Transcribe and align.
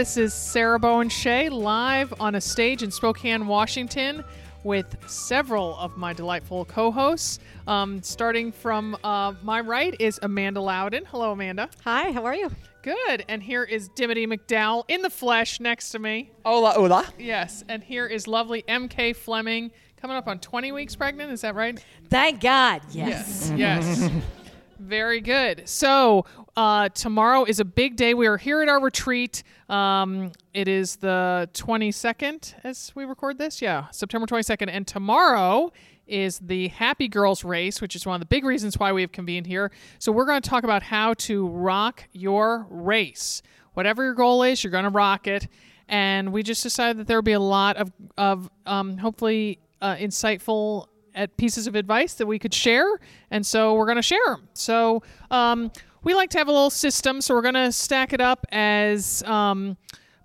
This 0.00 0.16
is 0.16 0.32
Sarah 0.32 0.78
Bowen 0.78 1.10
Shea 1.10 1.50
live 1.50 2.14
on 2.18 2.34
a 2.34 2.40
stage 2.40 2.82
in 2.82 2.90
Spokane, 2.90 3.46
Washington, 3.46 4.24
with 4.64 4.96
several 5.06 5.76
of 5.76 5.98
my 5.98 6.14
delightful 6.14 6.64
co 6.64 6.90
hosts. 6.90 7.38
Um, 7.66 8.02
starting 8.02 8.50
from 8.50 8.96
uh, 9.04 9.34
my 9.42 9.60
right 9.60 9.94
is 10.00 10.18
Amanda 10.22 10.62
Loudin. 10.62 11.04
Hello, 11.04 11.32
Amanda. 11.32 11.68
Hi, 11.84 12.12
how 12.12 12.24
are 12.24 12.34
you? 12.34 12.50
Good. 12.80 13.26
And 13.28 13.42
here 13.42 13.62
is 13.62 13.88
Dimity 13.88 14.26
McDowell 14.26 14.84
in 14.88 15.02
the 15.02 15.10
flesh 15.10 15.60
next 15.60 15.90
to 15.90 15.98
me. 15.98 16.30
Hola, 16.46 16.70
hola. 16.70 17.06
Yes. 17.18 17.62
And 17.68 17.82
here 17.82 18.06
is 18.06 18.26
lovely 18.26 18.62
MK 18.62 19.14
Fleming 19.14 19.70
coming 20.00 20.16
up 20.16 20.26
on 20.26 20.38
20 20.38 20.72
weeks 20.72 20.96
pregnant. 20.96 21.30
Is 21.30 21.42
that 21.42 21.54
right? 21.54 21.78
Thank 22.08 22.40
God. 22.40 22.80
Yes. 22.90 23.52
Yes. 23.54 24.08
Very 24.80 25.20
good. 25.20 25.68
So 25.68 26.24
uh, 26.56 26.88
tomorrow 26.88 27.44
is 27.44 27.60
a 27.60 27.66
big 27.66 27.96
day. 27.96 28.14
We 28.14 28.26
are 28.26 28.38
here 28.38 28.62
at 28.62 28.68
our 28.70 28.80
retreat. 28.80 29.42
Um, 29.68 30.32
it 30.54 30.68
is 30.68 30.96
the 30.96 31.50
22nd 31.52 32.54
as 32.64 32.90
we 32.94 33.04
record 33.04 33.36
this. 33.36 33.60
Yeah, 33.60 33.90
September 33.90 34.26
22nd. 34.26 34.70
And 34.72 34.86
tomorrow 34.86 35.70
is 36.06 36.38
the 36.38 36.68
Happy 36.68 37.08
Girls 37.08 37.44
race, 37.44 37.82
which 37.82 37.94
is 37.94 38.06
one 38.06 38.14
of 38.14 38.20
the 38.20 38.26
big 38.26 38.42
reasons 38.42 38.78
why 38.78 38.90
we 38.90 39.02
have 39.02 39.12
convened 39.12 39.46
here. 39.46 39.70
So 39.98 40.12
we're 40.12 40.24
going 40.24 40.40
to 40.40 40.48
talk 40.48 40.64
about 40.64 40.82
how 40.82 41.12
to 41.12 41.46
rock 41.48 42.04
your 42.12 42.66
race. 42.70 43.42
Whatever 43.74 44.02
your 44.02 44.14
goal 44.14 44.42
is, 44.44 44.64
you're 44.64 44.70
going 44.70 44.84
to 44.84 44.90
rock 44.90 45.26
it. 45.26 45.46
And 45.88 46.32
we 46.32 46.42
just 46.42 46.62
decided 46.62 46.96
that 46.96 47.06
there 47.06 47.18
would 47.18 47.26
be 47.26 47.32
a 47.32 47.38
lot 47.38 47.76
of, 47.76 47.92
of 48.16 48.48
um, 48.64 48.96
hopefully 48.96 49.58
uh, 49.82 49.96
insightful 49.96 50.86
at 51.14 51.36
pieces 51.36 51.66
of 51.66 51.74
advice 51.74 52.14
that 52.14 52.26
we 52.26 52.38
could 52.38 52.54
share, 52.54 52.86
and 53.30 53.44
so 53.44 53.74
we're 53.74 53.86
going 53.86 53.96
to 53.96 54.02
share 54.02 54.18
them. 54.26 54.48
So 54.54 55.02
um, 55.30 55.70
we 56.02 56.14
like 56.14 56.30
to 56.30 56.38
have 56.38 56.48
a 56.48 56.52
little 56.52 56.70
system, 56.70 57.20
so 57.20 57.34
we're 57.34 57.42
going 57.42 57.54
to 57.54 57.72
stack 57.72 58.12
it 58.12 58.20
up 58.20 58.46
as 58.52 59.22
um, 59.24 59.76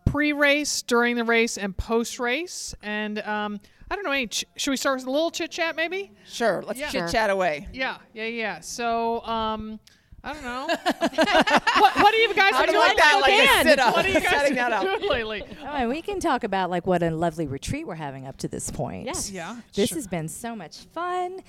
pre-race, 0.06 0.82
during 0.84 1.16
the 1.16 1.24
race, 1.24 1.58
and 1.58 1.76
post-race. 1.76 2.76
And 2.82 3.20
um, 3.20 3.60
I 3.90 3.96
don't 3.96 4.04
know, 4.06 4.12
any 4.12 4.28
ch- 4.28 4.46
should 4.56 4.72
we 4.72 4.78
start 4.78 4.98
with 5.00 5.08
a 5.08 5.12
little 5.12 5.32
chit 5.32 5.52
chat, 5.52 5.76
maybe? 5.76 6.12
Sure, 6.26 6.64
let's 6.66 6.80
Yeah. 6.80 6.90
chit 6.90 7.12
chat 7.12 7.30
away. 7.30 7.68
Yeah, 7.74 7.98
yeah, 8.14 8.26
yeah. 8.26 8.60
So 8.62 9.22
um, 9.26 9.80
I 10.26 10.34
don't 10.34 10.44
know. 10.44 10.66
what, 11.80 11.96
what 11.98 12.12
do 12.12 12.18
you 12.18 12.34
guys 12.34 12.52
How 12.54 12.66
been 12.66 12.72
do 12.74 12.78
you 12.78 12.80
doing? 12.80 12.88
like 12.88 12.98
that? 12.98 13.20
Like 13.22 13.66
a 13.66 13.70
sit 13.70 13.80
up. 13.80 13.96
What 13.96 14.06
are 14.06 14.10
you 14.10 14.14
guys 14.22 14.30
setting 14.32 14.56
that 14.56 14.72
up. 14.74 15.02
lately? 15.08 15.44
Oh, 15.62 15.66
and 15.68 15.90
we 15.90 16.02
can 16.02 16.20
talk 16.20 16.44
about 16.44 16.70
like 16.72 16.88
what 16.88 17.04
a 17.04 17.12
lovely 17.12 17.46
retreat 17.48 17.86
we're 17.86 17.96
having 17.96 18.26
up 18.28 18.38
to 18.38 18.48
this 18.48 18.72
point. 18.72 19.06
Yes. 19.06 19.30
Yeah, 19.30 19.58
This 19.76 19.90
sure. 19.90 19.98
has 20.00 20.08
been 20.08 20.28
so 20.28 20.56
much 20.56 20.80
fun. 20.94 21.42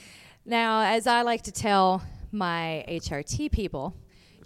Now, 0.45 0.83
as 0.83 1.07
I 1.07 1.23
like 1.23 1.43
to 1.45 1.53
tell 1.53 2.03
my 2.33 2.85
HRT 2.89 3.51
people, 3.51 3.95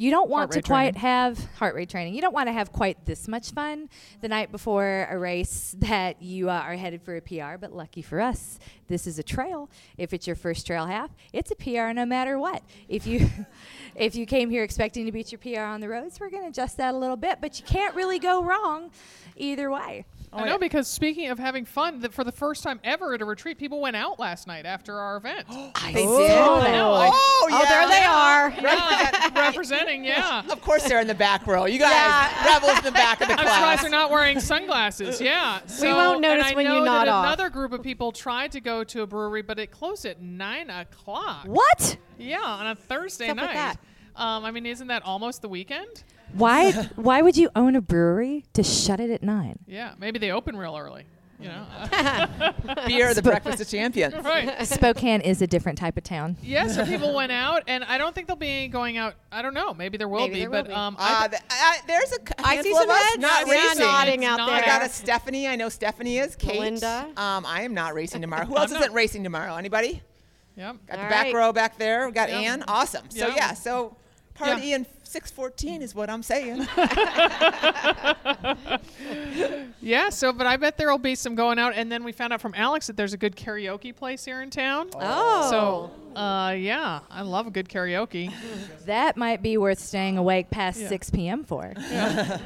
you 0.00 0.10
don't 0.10 0.30
want 0.30 0.50
to 0.52 0.62
quite 0.62 0.94
training. 0.94 1.00
have 1.02 1.44
heart 1.56 1.74
rate 1.74 1.90
training. 1.90 2.14
You 2.14 2.22
don't 2.22 2.32
want 2.32 2.46
to 2.48 2.54
have 2.54 2.72
quite 2.72 3.04
this 3.04 3.28
much 3.28 3.50
fun 3.50 3.90
the 4.22 4.28
night 4.28 4.50
before 4.50 5.06
a 5.10 5.18
race 5.18 5.76
that 5.80 6.22
you 6.22 6.48
uh, 6.48 6.54
are 6.54 6.74
headed 6.74 7.02
for 7.02 7.16
a 7.16 7.20
PR. 7.20 7.58
But 7.60 7.74
lucky 7.74 8.00
for 8.00 8.18
us, 8.18 8.58
this 8.88 9.06
is 9.06 9.18
a 9.18 9.22
trail. 9.22 9.68
If 9.98 10.14
it's 10.14 10.26
your 10.26 10.36
first 10.36 10.66
trail 10.66 10.86
half, 10.86 11.10
it's 11.34 11.50
a 11.50 11.54
PR 11.54 11.92
no 11.92 12.06
matter 12.06 12.38
what. 12.38 12.62
If 12.88 13.06
you 13.06 13.28
if 13.94 14.14
you 14.14 14.24
came 14.24 14.48
here 14.48 14.64
expecting 14.64 15.04
to 15.04 15.12
beat 15.12 15.32
your 15.32 15.38
PR 15.38 15.64
on 15.64 15.82
the 15.82 15.88
roads, 15.90 16.18
we're 16.18 16.30
going 16.30 16.44
to 16.44 16.48
adjust 16.48 16.78
that 16.78 16.94
a 16.94 16.96
little 16.96 17.16
bit. 17.16 17.42
But 17.42 17.60
you 17.60 17.66
can't 17.66 17.94
really 17.94 18.18
go 18.18 18.42
wrong 18.42 18.90
either 19.36 19.70
way. 19.70 20.06
I 20.32 20.44
know 20.44 20.58
because 20.58 20.86
speaking 20.86 21.28
of 21.30 21.38
having 21.40 21.64
fun, 21.64 22.00
that 22.00 22.12
for 22.14 22.22
the 22.22 22.30
first 22.32 22.62
time 22.62 22.78
ever 22.84 23.14
at 23.14 23.20
a 23.20 23.24
retreat, 23.24 23.58
people 23.58 23.80
went 23.80 23.96
out 23.96 24.20
last 24.20 24.46
night 24.46 24.64
after 24.64 24.96
our 24.96 25.16
event. 25.16 25.44
I 25.74 25.92
They 25.94 26.04
saw 26.04 26.18
did? 26.18 26.28
that. 26.66 26.72
know, 26.72 26.92
I- 26.92 27.10
Oh, 27.12 27.46
yeah. 27.50 27.58
Oh, 27.58 27.68
there 27.68 27.88
they 27.88 28.04
are. 28.04 28.50
Yeah, 28.62 29.30
representing, 29.48 30.04
yeah. 30.04 30.42
Of 30.50 30.60
course, 30.60 30.84
they're 30.84 31.00
in 31.00 31.06
the 31.08 31.14
back 31.14 31.46
row. 31.46 31.64
You 31.64 31.78
guys, 31.80 32.30
rebels 32.44 32.78
in 32.78 32.84
the 32.84 32.92
back 32.92 33.20
of 33.20 33.28
the 33.28 33.34
I'm 33.38 33.46
surprised 33.46 33.82
they're 33.82 33.90
not 33.90 34.10
wearing 34.10 34.38
sunglasses. 34.40 35.20
Yeah. 35.20 35.60
So, 35.66 35.86
we 35.88 35.92
won't 35.94 36.16
and 36.16 36.22
notice 36.22 36.52
I 36.52 36.54
when 36.54 36.66
you 36.66 36.72
know 36.72 36.84
nod 36.84 37.06
that 37.06 37.08
off. 37.08 37.24
Another 37.24 37.48
group 37.50 37.72
of 37.72 37.82
people 37.82 38.12
tried 38.12 38.52
to 38.52 38.60
go 38.60 38.84
to 38.84 39.02
a 39.02 39.06
brewery, 39.06 39.42
but 39.42 39.58
it 39.58 39.70
closed 39.70 40.04
at 40.06 40.20
nine 40.20 40.70
o'clock. 40.70 41.44
What? 41.46 41.96
Yeah, 42.18 42.38
on 42.42 42.66
a 42.68 42.74
Thursday 42.76 43.28
What's 43.28 43.38
up 43.40 43.48
with 43.48 43.56
night. 43.56 43.76
that? 44.16 44.22
Um, 44.22 44.44
I 44.44 44.50
mean, 44.50 44.66
isn't 44.66 44.88
that 44.88 45.02
almost 45.04 45.40
the 45.42 45.48
weekend? 45.48 46.04
Why? 46.34 46.72
why 46.96 47.22
would 47.22 47.36
you 47.36 47.50
own 47.56 47.76
a 47.76 47.80
brewery 47.80 48.44
to 48.54 48.62
shut 48.62 49.00
it 49.00 49.10
at 49.10 49.22
nine? 49.22 49.58
Yeah, 49.66 49.92
maybe 49.98 50.18
they 50.18 50.30
open 50.30 50.56
real 50.56 50.76
early. 50.76 51.04
You 51.40 51.48
know, 51.48 51.64
Beer, 52.86 53.14
the 53.14 53.22
breakfast 53.22 53.62
of 53.62 53.68
champions. 53.68 54.12
right? 54.22 54.62
Spokane 54.66 55.22
is 55.22 55.40
a 55.40 55.46
different 55.46 55.78
type 55.78 55.96
of 55.96 56.04
town. 56.04 56.36
Yeah, 56.42 56.68
so 56.68 56.84
people 56.84 57.14
went 57.14 57.32
out, 57.32 57.62
and 57.66 57.82
I 57.84 57.96
don't 57.96 58.14
think 58.14 58.26
they'll 58.26 58.36
be 58.36 58.68
going 58.68 58.98
out. 58.98 59.14
I 59.32 59.40
don't 59.40 59.54
know. 59.54 59.72
Maybe 59.72 59.96
there 59.96 60.06
will 60.06 60.18
Maybe 60.20 60.34
be, 60.34 60.40
there 60.40 60.50
will 60.50 60.58
but 60.64 60.68
be. 60.68 60.74
um, 60.74 60.96
I 60.98 61.24
Uh, 61.24 61.28
th- 61.28 61.42
I, 61.48 61.78
there's 61.86 62.12
a 62.12 62.16
c- 62.16 62.34
I 62.44 62.60
see 62.60 62.74
some 62.74 62.82
of 62.82 62.90
us 62.90 63.02
heads. 63.04 63.18
not 63.22 63.46
Yeah, 63.46 63.52
racing. 63.54 63.78
nodding 63.80 64.24
out 64.26 64.38
It's 64.40 64.48
there. 64.50 64.62
I 64.62 64.66
got 64.66 64.82
a 64.82 64.88
Stephanie. 64.90 65.48
I 65.48 65.56
know 65.56 65.70
Stephanie 65.70 66.18
is. 66.18 66.36
Kate. 66.36 66.56
Melinda. 66.56 67.08
Um, 67.16 67.46
I 67.46 67.62
am 67.62 67.72
not 67.72 67.94
racing 67.94 68.20
tomorrow. 68.20 68.44
Who 68.44 68.56
I'm 68.56 68.60
else 68.60 68.72
not- 68.72 68.82
isn't 68.82 68.92
racing 68.92 69.24
tomorrow? 69.24 69.56
Anybody? 69.56 70.02
Yep. 70.56 70.76
Got 70.88 70.98
All 70.98 71.04
the 71.04 71.08
back 71.10 71.24
right. 71.24 71.34
row 71.34 71.52
back 71.54 71.78
there. 71.78 72.06
We 72.06 72.12
got 72.12 72.28
Yeah. 72.28 72.38
Ann. 72.40 72.64
Awesome. 72.68 73.08
So 73.08 73.28
Yeah. 73.28 73.34
yeah. 73.34 73.54
So 73.54 73.96
party 74.40 74.68
Yeah. 74.68 74.76
in 74.76 74.86
614 75.04 75.82
is 75.82 75.94
what 75.94 76.08
I'm 76.10 76.22
saying. 76.22 76.66
Yeah, 79.82 80.10
so 80.10 80.32
but 80.32 80.46
I 80.46 80.56
bet 80.56 80.76
there'll 80.76 80.98
be 80.98 81.14
some 81.14 81.34
going 81.34 81.58
out, 81.58 81.72
and 81.74 81.90
then 81.90 82.04
we 82.04 82.12
found 82.12 82.32
out 82.34 82.40
from 82.40 82.52
Alex 82.54 82.86
that 82.88 82.96
there's 82.96 83.12
a 83.14 83.16
good 83.16 83.34
karaoke 83.34 83.96
place 83.96 84.24
here 84.24 84.42
in 84.42 84.50
town. 84.50 84.90
Oh. 84.94 85.90
So, 86.14 86.20
uh, 86.20 86.50
yeah, 86.52 87.00
I 87.10 87.22
love 87.22 87.46
a 87.46 87.50
good 87.50 87.68
karaoke. 87.68 88.32
That 88.86 89.16
might 89.16 89.40
be 89.42 89.56
worth 89.56 89.78
staying 89.78 90.18
awake 90.18 90.50
past 90.50 90.80
Yeah. 90.80 90.88
6 90.88 91.10
p.m. 91.10 91.44
for. 91.44 91.72
Yeah, 91.90 92.38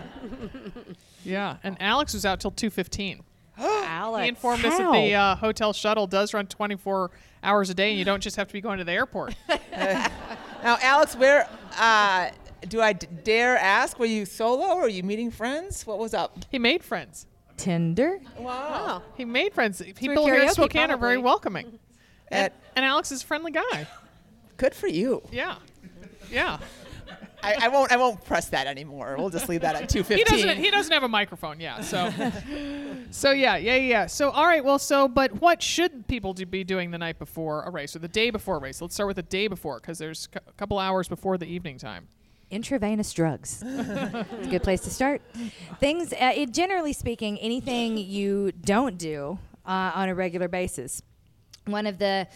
yeah, 1.25 1.57
and 1.63 1.77
Alex 1.81 2.13
was 2.15 2.25
out 2.27 2.39
till 2.41 2.51
two 2.51 2.71
fifteen. 2.71 3.23
Alex. 3.59 4.23
He 4.25 4.29
informed 4.29 4.65
us 4.65 4.77
that 4.77 4.93
the 4.93 5.15
uh, 5.15 5.37
hotel 5.37 5.73
shuttle 5.73 6.07
does 6.07 6.35
run 6.35 6.47
twenty 6.47 6.77
four 6.77 7.11
hours 7.43 7.71
a 7.71 7.75
day, 7.75 7.91
and 7.91 7.99
you 7.99 8.05
don't 8.05 8.23
just 8.23 8.37
have 8.37 8.47
to 8.49 8.53
be 8.53 8.61
going 8.61 8.79
to 8.79 8.85
the 8.85 8.93
airport. 8.93 9.35
Now, 10.65 10.79
Alex, 10.81 11.15
where 11.15 11.49
uh, 11.79 12.31
do 12.69 12.81
I 12.81 12.93
d- 12.95 13.07
dare 13.23 13.57
ask? 13.57 13.99
Were 13.99 14.07
you 14.07 14.25
solo 14.25 14.65
or 14.67 14.83
were 14.83 14.89
you 14.89 15.03
meeting 15.03 15.31
friends? 15.31 15.87
What 15.87 15.99
was 15.99 16.15
up? 16.15 16.45
he 16.51 16.59
made 16.59 16.83
friends. 16.83 17.27
Tinder? 17.57 18.19
Wow. 18.37 19.03
He 19.17 19.25
made 19.25 19.55
friends. 19.55 19.81
People 19.95 20.25
here 20.27 20.35
in 20.35 20.49
karaoke, 20.49 20.53
Spokane 20.55 20.91
are 20.91 20.97
very 20.97 21.15
probably. 21.15 21.19
welcoming, 21.19 21.79
At, 22.31 22.53
and 22.75 22.85
Alex 22.85 23.13
is 23.13 23.23
a 23.23 23.27
friendly 23.27 23.53
guy. 23.53 23.87
good 24.57 24.75
for 24.75 24.89
you. 24.89 25.23
Yeah, 25.31 25.57
yeah. 26.33 26.59
I, 27.45 27.67
I 27.67 27.69
won't. 27.69 27.93
I 27.93 27.97
won't 27.97 28.25
press 28.25 28.49
that 28.49 28.67
anymore. 28.67 29.17
We'll 29.19 29.31
just 29.31 29.49
leave 29.49 29.61
that 29.61 29.77
at 29.77 29.89
two 29.91 30.03
fifteen. 30.03 30.27
He 30.37 30.43
doesn't. 30.43 30.65
He 30.65 30.71
doesn't 30.71 30.93
have 30.93 31.03
a 31.03 31.09
microphone. 31.09 31.61
Yeah. 31.61 31.81
So. 31.81 32.13
so 33.11 33.31
yeah, 33.33 33.57
yeah, 33.57 33.77
yeah. 33.77 34.07
So 34.07 34.31
all 34.31 34.47
right. 34.47 34.65
Well, 34.65 34.79
so 34.79 35.09
but 35.09 35.41
what 35.41 35.63
should 35.63 36.07
people 36.09 36.33
do, 36.33 36.47
be 36.47 36.65
doing 36.65 36.91
the 36.91 36.99
night 36.99 37.19
before 37.19 37.63
a 37.63 37.71
race 37.71 37.95
or 37.95 37.99
the 37.99 38.09
day 38.09 38.31
before 38.31 38.57
a 38.57 38.61
race? 38.61 38.81
Let's 38.81 38.95
start 38.95 39.09
with 39.09 39.17
the 39.17 39.23
day 39.23 39.47
before 39.47 39.81
because 39.81 39.99
there's 39.99 40.29
a 40.35 40.53
couple 40.53 40.79
hours 40.79 41.09
before 41.09 41.39
the 41.39 41.47
evening 41.47 41.79
time. 41.79 42.09
Intravenous 42.51 43.13
drugs. 43.13 43.63
it's 43.67 44.47
a 44.47 44.51
good 44.51 44.63
place 44.63 44.81
to 44.83 44.91
start. 44.91 45.23
Things, 45.81 46.13
uh, 46.13 46.33
it, 46.37 46.53
generally 46.53 46.93
speaking, 46.93 47.39
anything 47.39 47.97
you 47.97 48.53
don't 48.53 48.99
do 48.99 49.39
uh, 49.67 49.93
on 49.95 50.09
a 50.09 50.15
regular 50.15 50.47
basis. 50.47 51.03
One 51.67 51.87
of 51.87 51.99
the 51.99 52.29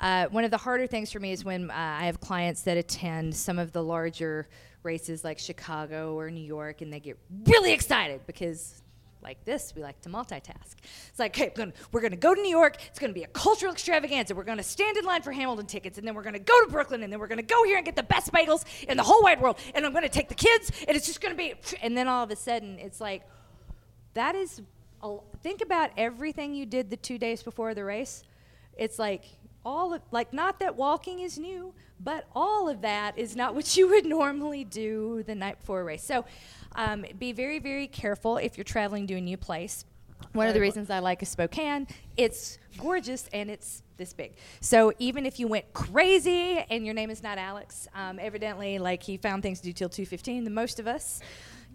uh, 0.00 0.26
one 0.28 0.44
of 0.44 0.50
the 0.50 0.56
harder 0.56 0.86
things 0.86 1.10
for 1.10 1.20
me 1.20 1.32
is 1.32 1.44
when 1.44 1.70
uh, 1.70 1.74
I 1.74 2.06
have 2.06 2.20
clients 2.20 2.62
that 2.62 2.76
attend 2.76 3.34
some 3.34 3.58
of 3.58 3.72
the 3.72 3.82
larger 3.82 4.48
races 4.82 5.24
like 5.24 5.38
Chicago 5.38 6.14
or 6.18 6.30
New 6.30 6.44
York, 6.44 6.80
and 6.82 6.92
they 6.92 7.00
get 7.00 7.18
really 7.46 7.72
excited 7.72 8.20
because 8.26 8.82
like 9.22 9.44
this, 9.44 9.72
we 9.74 9.82
like 9.82 10.00
to 10.02 10.08
multitask. 10.08 10.76
It's 11.08 11.18
like, 11.18 11.34
hey, 11.34 11.52
we're 11.56 11.72
we're 11.90 12.00
gonna 12.00 12.16
go 12.16 12.34
to 12.34 12.40
New 12.40 12.50
York. 12.50 12.76
It's 12.86 12.98
gonna 12.98 13.12
be 13.12 13.24
a 13.24 13.28
cultural 13.28 13.72
extravaganza. 13.72 14.34
We're 14.34 14.44
gonna 14.44 14.62
stand 14.62 14.96
in 14.96 15.04
line 15.04 15.22
for 15.22 15.32
Hamilton 15.32 15.66
tickets, 15.66 15.98
and 15.98 16.06
then 16.06 16.14
we're 16.14 16.22
gonna 16.22 16.38
go 16.38 16.64
to 16.64 16.70
Brooklyn, 16.70 17.02
and 17.02 17.12
then 17.12 17.18
we're 17.18 17.26
gonna 17.26 17.42
go 17.42 17.64
here 17.64 17.76
and 17.76 17.84
get 17.84 17.96
the 17.96 18.02
best 18.04 18.32
bagels 18.32 18.64
in 18.84 18.96
the 18.96 19.02
whole 19.02 19.22
wide 19.22 19.40
world. 19.40 19.58
And 19.74 19.84
I'm 19.84 19.92
gonna 19.92 20.08
take 20.08 20.28
the 20.28 20.34
kids, 20.34 20.70
and 20.86 20.96
it's 20.96 21.06
just 21.06 21.20
gonna 21.20 21.34
be. 21.34 21.54
And 21.82 21.96
then 21.96 22.06
all 22.06 22.22
of 22.22 22.30
a 22.30 22.36
sudden, 22.36 22.78
it's 22.78 23.00
like, 23.00 23.24
that 24.14 24.34
is. 24.34 24.62
Think 25.44 25.62
about 25.62 25.90
everything 25.96 26.54
you 26.54 26.66
did 26.66 26.90
the 26.90 26.96
two 26.96 27.18
days 27.18 27.42
before 27.42 27.72
the 27.72 27.84
race. 27.84 28.24
It's 28.76 28.98
like 28.98 29.24
all 29.68 29.92
of 29.92 30.00
like 30.10 30.32
not 30.32 30.60
that 30.60 30.76
walking 30.76 31.20
is 31.20 31.38
new, 31.38 31.74
but 32.00 32.26
all 32.34 32.70
of 32.70 32.80
that 32.80 33.18
is 33.18 33.36
not 33.36 33.54
what 33.54 33.76
you 33.76 33.86
would 33.90 34.06
normally 34.06 34.64
do 34.64 35.22
the 35.26 35.34
night 35.34 35.60
before 35.60 35.82
a 35.82 35.84
race. 35.84 36.02
So 36.02 36.24
um, 36.74 37.04
be 37.18 37.32
very 37.32 37.58
very 37.58 37.86
careful 37.86 38.38
if 38.38 38.56
you're 38.56 38.64
traveling 38.64 39.06
to 39.08 39.14
a 39.14 39.20
new 39.20 39.36
place. 39.36 39.84
One 40.32 40.48
of 40.48 40.54
the 40.54 40.60
reasons 40.60 40.90
I 40.90 40.98
like 40.98 41.22
a 41.22 41.26
Spokane, 41.26 41.86
it's 42.16 42.58
gorgeous 42.78 43.28
and 43.32 43.50
it's 43.50 43.82
this 43.98 44.12
big. 44.12 44.32
So 44.60 44.92
even 44.98 45.26
if 45.26 45.38
you 45.38 45.46
went 45.46 45.72
crazy 45.74 46.64
and 46.70 46.84
your 46.84 46.94
name 46.94 47.10
is 47.10 47.22
not 47.22 47.38
Alex, 47.38 47.86
um, 47.94 48.18
evidently 48.18 48.78
like 48.78 49.02
he 49.02 49.16
found 49.18 49.42
things 49.42 49.60
to 49.60 49.66
do 49.66 49.72
till 49.74 49.90
2:15. 49.90 50.44
The 50.44 50.50
most 50.50 50.80
of 50.80 50.86
us 50.86 51.20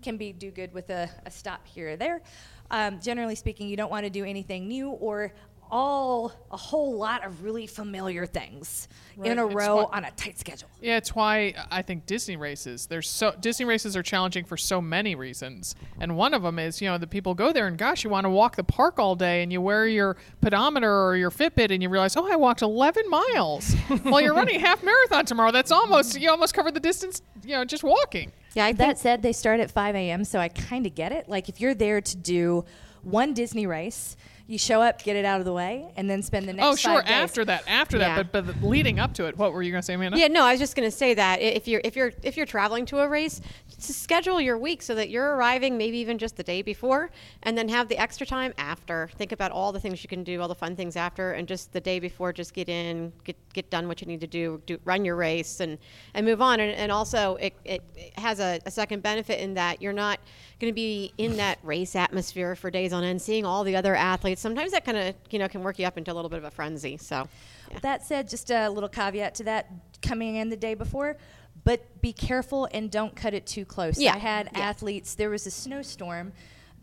can 0.02 0.18
be 0.18 0.34
do 0.34 0.50
good 0.50 0.74
with 0.74 0.90
a, 0.90 1.10
a 1.28 1.32
stop 1.32 1.68
here 1.68 1.92
or 1.92 1.96
there. 1.96 2.24
Um, 2.72 3.00
generally 3.00 3.36
speaking, 3.36 3.70
you 3.70 3.78
don't 3.78 3.92
want 3.92 4.06
to 4.06 4.10
do 4.10 4.26
anything 4.26 4.68
new 4.68 4.90
or 4.90 5.32
all 5.74 6.32
a 6.52 6.58
whole 6.58 6.96
lot 6.96 7.26
of 7.26 7.44
really 7.44 7.66
familiar 7.66 8.28
things 8.28 8.88
in 9.24 9.40
a 9.40 9.46
It's 9.48 9.56
row 9.56 9.88
fun. 9.88 9.88
on 9.92 10.06
a 10.06 10.12
tight 10.12 10.38
schedule. 10.40 10.70
Yeah, 10.80 10.98
it's 10.98 11.16
why 11.16 11.56
I 11.72 11.82
think 11.82 12.06
Disney 12.06 12.36
races. 12.36 12.86
There's 12.86 13.10
so 13.10 13.34
Disney 13.40 13.66
races 13.66 13.98
are 13.98 14.04
challenging 14.04 14.46
for 14.46 14.56
so 14.56 14.80
many 14.80 15.16
reasons, 15.16 15.74
and 16.00 16.16
one 16.16 16.36
of 16.36 16.44
them 16.44 16.60
is 16.60 16.80
you 16.80 16.88
know 16.90 17.00
the 17.00 17.08
people 17.08 17.34
go 17.34 17.52
there 17.52 17.66
and 17.66 17.76
gosh, 17.76 18.04
you 18.04 18.12
want 18.12 18.26
to 18.26 18.30
walk 18.30 18.56
the 18.56 18.64
park 18.64 19.00
all 19.00 19.16
day, 19.16 19.42
and 19.42 19.52
you 19.52 19.62
wear 19.62 19.88
your 19.88 20.16
pedometer 20.42 20.92
or 21.06 21.16
your 21.18 21.32
Fitbit, 21.32 21.72
and 21.72 21.82
you 21.82 21.90
realize, 21.90 22.16
oh, 22.16 22.32
I 22.32 22.36
walked 22.36 22.62
11 22.62 23.10
miles. 23.10 23.76
well, 24.06 24.22
you're 24.22 24.36
running 24.36 24.58
a 24.58 24.60
half 24.60 24.84
marathon 24.84 25.26
tomorrow. 25.26 25.52
That's 25.52 25.72
almost 25.72 26.20
you 26.22 26.30
almost 26.30 26.54
covered 26.54 26.76
the 26.76 26.80
distance, 26.80 27.24
you 27.44 27.56
know, 27.56 27.66
just 27.66 27.84
walking. 27.84 28.32
Yeah, 28.54 28.66
I 28.66 28.68
think 28.68 28.78
That 28.78 29.00
said, 29.00 29.24
they 29.24 29.34
start 29.34 29.60
at 29.60 29.72
5 29.72 29.96
a.m., 29.96 30.24
so 30.24 30.38
I 30.38 30.50
kind 30.50 30.86
of 30.86 30.94
get 30.94 31.12
it. 31.12 31.28
Like, 31.28 31.50
if 31.50 31.60
you're 31.60 31.74
there 31.74 32.00
to 32.00 32.16
do 32.18 32.64
one 33.02 33.34
Disney 33.34 33.66
race, 33.66 34.16
you 34.46 34.58
show 34.58 34.82
up, 34.82 35.02
get 35.02 35.16
it 35.16 35.24
out 35.24 35.40
of 35.40 35.46
the 35.46 35.54
way, 35.54 35.88
and 35.96 36.10
then 36.10 36.22
spend 36.22 36.48
the 36.48 36.52
oh, 36.52 36.56
next 36.56 36.68
oh, 36.68 36.76
sure. 36.76 36.96
five 36.96 37.06
days. 37.06 37.14
After 37.14 37.46
that, 37.46 37.64
after 37.66 37.98
Yeah. 37.98 38.16
that, 38.16 38.32
but 38.32 38.46
but 38.46 38.62
leading 38.62 39.00
up 39.00 39.14
to 39.14 39.28
it, 39.28 39.38
what 39.38 39.54
were 39.54 39.64
you 39.64 39.72
gonna 39.72 39.82
say, 39.82 39.94
Amanda? 39.94 40.18
Yeah, 40.18 40.28
no, 40.28 40.44
I 40.44 40.52
was 40.52 40.60
just 40.60 40.76
going 40.76 40.90
to 40.90 40.96
say 40.96 41.14
that 41.14 41.42
if 41.42 41.68
you're 41.68 41.82
if 41.84 41.96
you're 41.96 42.12
if 42.24 42.36
you're 42.36 42.46
traveling 42.46 42.86
to 42.88 43.00
a 43.00 43.08
race, 43.08 43.40
to 43.82 43.94
schedule 43.94 44.42
your 44.42 44.58
week 44.58 44.82
so 44.82 44.96
that 44.96 45.10
you're 45.10 45.36
arriving 45.36 45.78
maybe 45.78 45.98
even 45.98 46.18
just 46.18 46.36
the 46.36 46.44
day 46.44 46.62
before, 46.62 47.10
and 47.44 47.58
then 47.58 47.70
have 47.70 47.88
the 47.88 47.98
extra 47.98 48.28
time 48.28 48.54
after. 48.58 49.10
Think 49.18 49.32
about 49.32 49.52
all 49.52 49.72
the 49.72 49.80
things 49.80 50.04
you 50.04 50.10
can 50.10 50.24
do, 50.24 50.42
all 50.42 50.50
the 50.50 50.56
fun 50.56 50.76
things 50.76 50.98
after, 50.98 51.34
and 51.34 51.48
just 51.48 51.72
the 51.72 51.82
day 51.82 52.00
before, 52.00 52.34
just 52.34 52.54
get 52.54 52.68
in, 52.68 53.14
get 53.24 53.38
get 53.54 53.70
done 53.70 53.88
what 53.88 54.02
you 54.02 54.08
need 54.08 54.20
to 54.22 54.28
do, 54.28 54.62
do 54.66 54.78
run 54.84 55.06
your 55.06 55.16
race, 55.16 55.62
and 55.62 55.78
and 56.16 56.26
move 56.26 56.42
on. 56.42 56.60
And, 56.60 56.74
and 56.74 56.92
also, 56.92 57.36
it, 57.36 57.54
it, 57.64 57.82
it 57.96 58.20
has 58.20 58.42
a, 58.42 58.60
a 58.66 58.72
second 58.72 59.04
benefit 59.04 59.40
in 59.40 59.54
that 59.54 59.82
you're 59.82 59.94
not 59.94 60.20
going 60.60 60.72
to 60.72 60.76
be 60.76 61.14
in 61.18 61.38
that 61.38 61.60
race 61.64 61.96
atmosphere 61.96 62.56
for 62.56 62.70
days 62.72 62.94
on 62.94 63.04
end, 63.04 63.22
seeing 63.22 63.46
all 63.46 63.64
the 63.64 63.76
other 63.76 63.96
athletes. 63.96 64.33
Sometimes 64.40 64.72
that 64.72 64.86
kind 64.86 64.98
of 64.98 65.16
you 65.30 65.40
know 65.40 65.48
can 65.48 65.62
work 65.64 65.80
you 65.80 65.86
up 65.86 65.98
into 65.98 66.12
a 66.12 66.16
little 66.16 66.30
bit 66.30 66.38
of 66.38 66.44
a 66.46 66.52
frenzy. 66.52 66.98
So. 66.98 67.28
Yeah. 67.72 67.80
That 67.82 68.06
said, 68.06 68.30
just 68.30 68.52
a 68.52 68.70
little 68.70 68.90
caveat 68.90 69.36
to 69.36 69.44
that 69.46 69.68
coming 70.02 70.36
in 70.36 70.50
the 70.50 70.58
day 70.58 70.74
before, 70.76 71.18
but 71.64 72.02
be 72.02 72.14
careful 72.14 72.68
and 72.72 72.92
don't 72.92 73.16
cut 73.16 73.34
it 73.34 73.46
too 73.46 73.66
close. 73.66 73.98
Yeah. 74.00 74.16
I 74.16 74.18
had 74.20 74.50
Yeah. 74.54 74.60
athletes, 74.60 75.16
there 75.16 75.30
was 75.30 75.48
a 75.48 75.52
snowstorm 75.52 76.34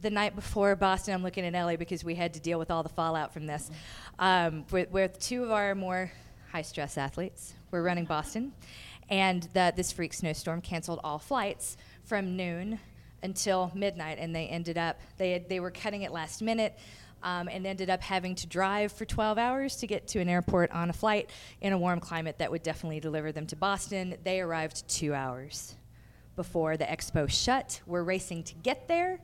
the 0.00 0.10
night 0.10 0.34
before 0.34 0.74
Boston. 0.76 1.14
I'm 1.14 1.22
looking 1.22 1.44
at 1.44 1.52
LA 1.54 1.76
because 1.76 2.02
we 2.02 2.14
had 2.14 2.32
to 2.34 2.40
deal 2.40 2.58
with 2.58 2.70
all 2.70 2.82
the 2.82 2.88
fallout 2.88 3.32
from 3.32 3.46
this. 3.46 3.70
Um, 4.18 4.64
with, 4.70 4.90
with 4.90 5.18
two 5.20 5.44
of 5.44 5.50
our 5.50 5.74
more 5.74 6.10
high 6.50 6.62
stress 6.62 6.96
athletes, 6.98 7.54
we're 7.70 7.82
running 7.82 8.06
Boston, 8.06 8.52
and 9.08 9.44
the, 9.52 9.72
this 9.76 9.92
freak 9.92 10.12
snowstorm 10.14 10.60
canceled 10.60 11.00
all 11.04 11.18
flights 11.18 11.76
from 12.04 12.36
noon 12.36 12.80
until 13.22 13.70
midnight, 13.74 14.18
and 14.18 14.34
they 14.34 14.46
ended 14.46 14.78
up, 14.78 14.98
they, 15.18 15.32
had, 15.32 15.48
they 15.48 15.60
were 15.60 15.70
cutting 15.70 16.02
it 16.02 16.10
last 16.10 16.40
minute 16.42 16.78
um, 17.22 17.48
and 17.48 17.66
ended 17.66 17.90
up 17.90 18.00
having 18.02 18.34
to 18.36 18.46
drive 18.46 18.92
for 18.92 19.04
12 19.04 19.38
hours 19.38 19.76
to 19.76 19.86
get 19.86 20.08
to 20.08 20.20
an 20.20 20.28
airport 20.28 20.70
on 20.72 20.90
a 20.90 20.92
flight 20.92 21.30
in 21.60 21.72
a 21.72 21.78
warm 21.78 22.00
climate 22.00 22.38
that 22.38 22.50
would 22.50 22.62
definitely 22.62 23.00
deliver 23.00 23.32
them 23.32 23.46
to 23.48 23.56
Boston. 23.56 24.16
They 24.24 24.40
arrived 24.40 24.88
two 24.88 25.14
hours 25.14 25.74
before 26.36 26.76
the 26.76 26.84
expo 26.84 27.28
shut. 27.28 27.80
We're 27.86 28.02
racing 28.02 28.44
to 28.44 28.54
get 28.54 28.88
there. 28.88 29.20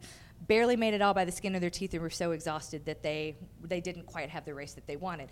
Barely 0.49 0.77
made 0.77 0.93
it 0.95 1.01
all 1.01 1.15
by 1.15 1.25
the 1.25 1.33
skin 1.33 1.55
of 1.55 1.61
their 1.61 1.71
teeth 1.71 1.93
and 1.95 2.03
were 2.03 2.11
so 2.11 2.33
exhausted 2.33 2.85
that 2.87 3.03
they 3.03 3.37
they 3.63 3.81
didn't 3.81 4.05
quite 4.07 4.29
have 4.29 4.45
the 4.45 4.53
race 4.55 4.75
that 4.75 4.87
they 4.87 4.97
wanted. 4.97 5.31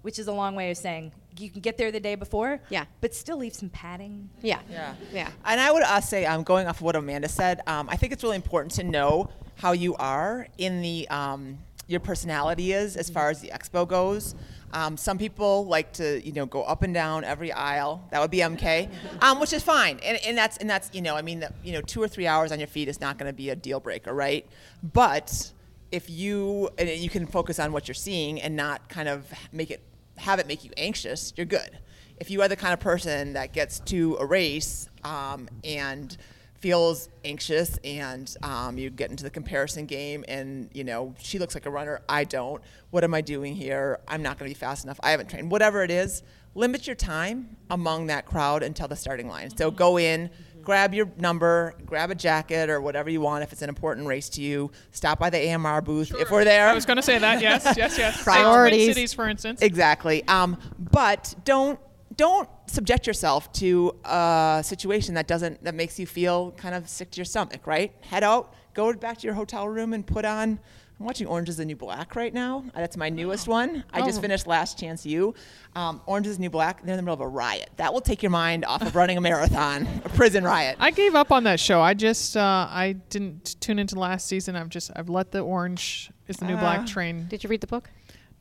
Which 0.00 0.18
is 0.18 0.26
a 0.26 0.32
long 0.32 0.56
way 0.56 0.70
of 0.72 0.76
saying 0.78 1.12
you 1.38 1.48
can 1.48 1.60
get 1.60 1.78
there 1.78 1.92
the 1.92 2.00
day 2.00 2.16
before, 2.16 2.60
Yeah. 2.70 2.86
but 3.00 3.14
still 3.14 3.36
leave 3.36 3.54
some 3.54 3.68
padding. 3.68 4.30
Yeah. 4.40 4.58
Yeah. 4.68 4.94
Yeah. 5.12 5.30
And 5.44 5.60
I 5.60 5.70
would 5.70 5.84
uh, 5.84 6.00
say, 6.00 6.24
um, 6.26 6.42
going 6.42 6.66
off 6.66 6.78
of 6.78 6.82
what 6.82 6.96
Amanda 6.96 7.28
said, 7.28 7.60
um, 7.68 7.88
I 7.88 7.94
think 7.96 8.12
it's 8.12 8.24
really 8.24 8.34
important 8.34 8.72
to 8.76 8.82
know 8.82 9.30
how 9.56 9.70
you 9.72 9.94
are 9.96 10.48
in 10.58 10.82
the 10.82 11.06
um, 11.08 11.58
your 11.92 12.00
personality 12.00 12.72
is 12.72 12.96
as 12.96 13.08
far 13.10 13.30
as 13.30 13.40
the 13.40 13.48
expo 13.48 13.86
goes. 13.86 14.34
Um, 14.72 14.96
some 14.96 15.18
people 15.18 15.66
like 15.66 15.92
to, 15.94 16.26
you 16.26 16.32
know, 16.32 16.46
go 16.46 16.62
up 16.62 16.82
and 16.82 16.94
down 16.94 17.22
every 17.22 17.52
aisle. 17.52 18.02
That 18.10 18.20
would 18.20 18.30
be 18.30 18.38
MK, 18.38 18.90
um, 19.22 19.38
which 19.38 19.52
is 19.52 19.62
fine. 19.62 20.00
And, 20.02 20.18
and 20.24 20.36
that's 20.36 20.56
and 20.56 20.68
that's 20.68 20.90
you 20.94 21.02
know, 21.02 21.14
I 21.14 21.22
mean, 21.22 21.40
the, 21.40 21.52
you 21.62 21.72
know, 21.72 21.82
two 21.82 22.02
or 22.02 22.08
three 22.08 22.26
hours 22.26 22.50
on 22.50 22.58
your 22.58 22.68
feet 22.68 22.88
is 22.88 23.00
not 23.00 23.18
going 23.18 23.30
to 23.30 23.36
be 23.36 23.50
a 23.50 23.56
deal 23.56 23.78
breaker, 23.78 24.12
right? 24.12 24.46
But 24.82 25.52
if 25.92 26.08
you 26.08 26.70
and 26.78 26.88
you 26.88 27.10
can 27.10 27.26
focus 27.26 27.58
on 27.58 27.72
what 27.72 27.86
you're 27.86 27.94
seeing 27.94 28.40
and 28.40 28.56
not 28.56 28.88
kind 28.88 29.08
of 29.08 29.30
make 29.52 29.70
it 29.70 29.82
have 30.16 30.38
it 30.38 30.46
make 30.46 30.64
you 30.64 30.70
anxious, 30.76 31.34
you're 31.36 31.46
good. 31.46 31.78
If 32.16 32.30
you 32.30 32.40
are 32.42 32.48
the 32.48 32.56
kind 32.56 32.72
of 32.72 32.80
person 32.80 33.34
that 33.34 33.52
gets 33.52 33.80
to 33.80 34.16
a 34.20 34.24
race 34.24 34.88
um, 35.04 35.48
and 35.64 36.16
feels 36.62 37.08
anxious 37.24 37.76
and 37.82 38.36
um, 38.44 38.78
you 38.78 38.88
get 38.88 39.10
into 39.10 39.24
the 39.24 39.30
comparison 39.30 39.84
game 39.84 40.24
and 40.28 40.70
you 40.72 40.84
know 40.84 41.12
she 41.18 41.40
looks 41.40 41.54
like 41.54 41.66
a 41.66 41.70
runner 41.70 42.00
i 42.08 42.22
don't 42.22 42.62
what 42.90 43.02
am 43.02 43.12
i 43.12 43.20
doing 43.20 43.56
here 43.56 43.98
i'm 44.06 44.22
not 44.22 44.38
going 44.38 44.48
to 44.48 44.54
be 44.54 44.58
fast 44.58 44.84
enough 44.84 44.98
i 45.02 45.10
haven't 45.10 45.28
trained 45.28 45.50
whatever 45.50 45.82
it 45.82 45.90
is 45.90 46.22
limit 46.54 46.86
your 46.86 46.94
time 46.94 47.56
among 47.70 48.06
that 48.06 48.24
crowd 48.26 48.62
until 48.62 48.86
the 48.86 48.94
starting 48.94 49.26
line 49.26 49.50
so 49.56 49.72
go 49.72 49.98
in 49.98 50.30
grab 50.62 50.94
your 50.94 51.10
number 51.18 51.74
grab 51.84 52.12
a 52.12 52.14
jacket 52.14 52.70
or 52.70 52.80
whatever 52.80 53.10
you 53.10 53.20
want 53.20 53.42
if 53.42 53.52
it's 53.52 53.62
an 53.62 53.68
important 53.68 54.06
race 54.06 54.28
to 54.28 54.40
you 54.40 54.70
stop 54.92 55.18
by 55.18 55.28
the 55.28 55.50
amr 55.50 55.80
booth 55.80 56.14
if 56.14 56.30
we're 56.30 56.44
there 56.44 56.68
I 56.68 56.74
was 56.74 56.86
gonna 56.86 57.02
say 57.02 57.18
that. 57.18 57.42
Yes, 57.42 57.74
yes, 57.76 57.98
yes. 57.98 58.22
Priorities. 58.24 58.86
Cities, 58.86 59.12
for 59.12 59.28
instance. 59.28 59.60
Exactly. 59.62 60.26
Um, 60.28 60.56
but 60.78 61.34
don't 61.44 61.78
don't 62.16 62.48
subject 62.66 63.06
yourself 63.06 63.52
to 63.54 63.94
a 64.04 64.60
situation 64.64 65.14
that 65.14 65.26
doesn't 65.26 65.62
that 65.64 65.74
makes 65.74 65.98
you 65.98 66.06
feel 66.06 66.52
kind 66.52 66.74
of 66.74 66.88
sick 66.88 67.10
to 67.12 67.16
your 67.18 67.24
stomach. 67.24 67.66
Right? 67.66 67.92
Head 68.02 68.22
out. 68.24 68.54
Go 68.74 68.92
back 68.94 69.18
to 69.18 69.26
your 69.26 69.34
hotel 69.34 69.68
room 69.68 69.92
and 69.92 70.06
put 70.06 70.24
on. 70.24 70.58
I'm 71.00 71.06
watching 71.06 71.26
Orange 71.26 71.48
is 71.48 71.56
the 71.56 71.64
New 71.64 71.74
Black 71.74 72.14
right 72.14 72.32
now. 72.32 72.64
Uh, 72.74 72.80
That's 72.80 72.96
my 72.96 73.08
newest 73.08 73.48
one. 73.48 73.82
I 73.92 74.02
just 74.02 74.18
Oh. 74.18 74.22
finished 74.22 74.46
Last 74.46 74.78
Chance 74.78 75.04
U 75.06 75.34
Um, 75.74 76.00
Orange 76.06 76.28
is 76.28 76.36
the 76.36 76.42
New 76.42 76.50
Black. 76.50 76.82
They're 76.84 76.92
in 76.92 76.96
the 76.96 77.02
middle 77.02 77.14
of 77.14 77.20
a 77.20 77.26
riot. 77.28 77.70
That 77.76 77.92
will 77.92 78.00
take 78.00 78.22
your 78.22 78.30
mind 78.30 78.64
off 78.64 78.82
of 78.82 78.94
running 78.94 79.18
a 79.18 79.20
marathon, 79.20 79.88
a 80.04 80.08
prison 80.10 80.44
riot. 80.44 80.76
I 80.78 80.90
gave 80.92 81.14
up 81.16 81.32
on 81.32 81.44
that 81.44 81.58
show. 81.58 81.80
I 81.80 81.94
just 81.94 82.36
uh, 82.36 82.68
I 82.70 82.92
didn't 83.10 83.60
tune 83.60 83.78
into 83.80 83.98
last 83.98 84.26
season. 84.28 84.54
I've 84.54 84.68
just 84.68 84.90
I've 84.94 85.08
let 85.08 85.32
the 85.32 85.40
orange 85.40 86.10
is 86.28 86.36
the 86.36 86.44
new 86.44 86.54
Uh, 86.54 86.60
black 86.60 86.86
train. 86.86 87.26
Did 87.28 87.42
you 87.42 87.50
read 87.50 87.62
the 87.62 87.66
book? 87.66 87.90